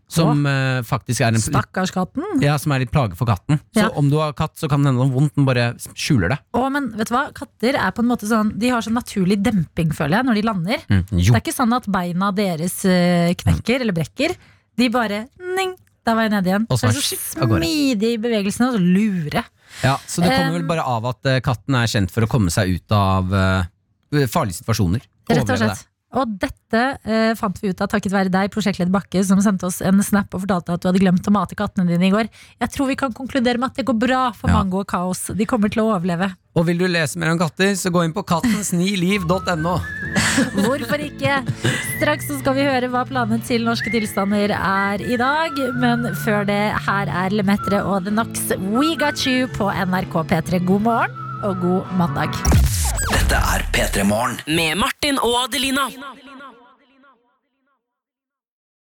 Som 0.09 0.44
uh, 0.47 0.82
faktisk 0.85 1.22
er 1.24 1.32
en 1.32 1.40
Stakkars 1.40 1.90
katten. 1.94 2.22
ja, 2.44 2.59
som 2.60 2.72
er 2.76 2.82
litt 2.85 2.90
plage 2.93 3.16
for 3.16 3.26
katten. 3.26 3.59
Så 3.74 3.86
om 3.97 4.10
du 4.12 4.18
har 4.20 4.35
katt, 4.36 4.52
så 4.60 4.68
kan 4.68 4.82
det 4.85 4.93
hende 4.93 5.01
noe 5.01 5.14
vondt, 5.14 5.35
den 5.35 5.47
bare 5.48 5.70
skjuler 5.97 6.28
det. 6.35 6.39
Å, 6.55 6.66
men 6.70 6.90
vet 6.98 7.09
du 7.09 7.14
hva? 7.16 7.24
Katter 7.35 7.78
er 7.81 7.94
på 7.97 8.05
en 8.05 8.10
måte 8.10 8.28
sånn 8.28 8.52
De 8.60 8.68
har 8.70 8.85
sånn 8.85 8.94
naturlig 8.98 9.40
demping, 9.43 9.94
føler 9.97 10.20
jeg, 10.20 10.26
når 10.28 10.35
de 10.35 10.43
lander. 10.44 10.85
Mm, 10.93 11.05
Det 11.09 11.31
er 11.32 11.40
ikke 11.40 11.56
sånn 11.56 11.72
at 11.74 11.89
beina 11.90 12.31
deres 12.36 12.76
knekker 12.85 13.43
knekker 13.44 13.81
eller 13.81 13.97
brekker. 13.97 14.36
De 14.76 14.89
bare 14.93 15.24
ning, 15.56 15.74
Der 16.05 16.14
var 16.14 16.26
jeg 16.28 16.35
nede 16.35 16.51
igjen. 16.52 16.66
Og 16.68 16.76
så 16.78 16.90
Så 16.93 17.01
så 17.01 17.16
smidig 17.48 18.10
i 18.14 18.20
bevegelsene 18.20 18.68
og 18.68 18.74
så 18.76 18.81
lure. 18.85 19.44
Ja, 19.82 19.97
så 20.06 20.20
det 20.20 20.31
kommer 20.31 20.52
Um, 20.52 20.59
vel 20.60 20.66
bare 20.68 20.85
av 20.85 21.06
at 21.06 21.26
eh, 21.26 21.40
katten 21.40 21.74
er 21.74 21.86
kjent 21.89 22.12
for 22.12 22.22
å 22.22 22.28
komme 22.28 22.51
seg 22.52 22.76
ut 22.76 22.93
av 22.93 23.32
uh, 23.32 23.64
farlige 24.28 24.60
situasjoner. 24.60 25.01
Rett 25.32 25.48
og 25.48 25.59
slett. 25.59 25.86
Og 26.15 26.36
dette 26.41 26.82
eh, 27.05 27.32
fant 27.39 27.59
vi 27.62 27.73
ut 27.73 27.82
av 27.82 27.91
takket 27.91 28.15
være 28.15 28.32
deg, 28.32 28.51
prosjektleder 28.55 28.93
Bakke, 28.95 29.23
som 29.27 29.41
sendte 29.43 29.66
oss 29.69 29.81
en 29.85 30.03
snap 30.05 30.35
og 30.35 30.45
fortalte 30.45 30.77
at 30.77 30.82
du 30.82 30.89
hadde 30.91 31.03
glemt 31.03 31.27
å 31.27 31.35
mate 31.35 31.59
kattene 31.59 31.89
dine 31.91 32.09
i 32.09 32.12
går. 32.15 32.31
Jeg 32.62 32.73
tror 32.74 32.91
vi 32.91 32.99
kan 33.01 33.15
konkludere 33.16 33.59
med 33.59 33.73
at 33.73 33.81
det 33.81 33.86
går 33.89 33.99
bra 34.07 34.23
for 34.36 34.51
Ja. 34.53 34.61
Mango 34.61 34.85
og 34.85 34.89
Kaos. 34.91 35.27
De 35.35 35.47
kommer 35.47 35.73
til 35.73 35.82
å 35.82 35.91
overleve. 35.95 36.31
Og 36.55 36.69
vil 36.69 36.78
du 36.78 36.86
lese 36.86 37.19
mer 37.19 37.32
om 37.32 37.39
katter, 37.41 37.73
så 37.74 37.91
gå 37.91 38.05
inn 38.07 38.15
på 38.15 38.23
kattensniliv.no. 38.31 39.74
Hvorfor 40.62 41.03
ikke? 41.03 41.41
Straks 41.99 42.31
så 42.31 42.39
skal 42.39 42.55
vi 42.61 42.69
høre 42.69 42.91
hva 42.93 43.03
planene 43.09 43.43
til 43.43 43.66
Norske 43.66 43.91
tilstander 43.91 44.55
er 44.55 45.03
i 45.03 45.19
dag. 45.19 45.59
Men 45.82 46.07
før 46.23 46.47
det, 46.47 46.62
her 46.86 47.11
er 47.11 47.35
Lemetre 47.35 47.82
og 47.82 48.07
The 48.07 48.15
Knox 48.15 48.55
We 48.70 48.95
Got 49.01 49.27
You 49.27 49.51
på 49.59 49.73
NRK 49.91 50.23
P3. 50.31 50.62
God 50.62 50.86
morgen 50.86 51.24
og 51.45 51.57
god 51.61 51.97
mandag. 51.99 52.29
Dette 53.12 53.37
er 53.37 53.65
P3 53.77 54.05
Morgen. 54.09 54.41
Med 54.47 54.75
Martin 54.81 55.19
og 55.21 55.35
Adelina. 55.45 55.85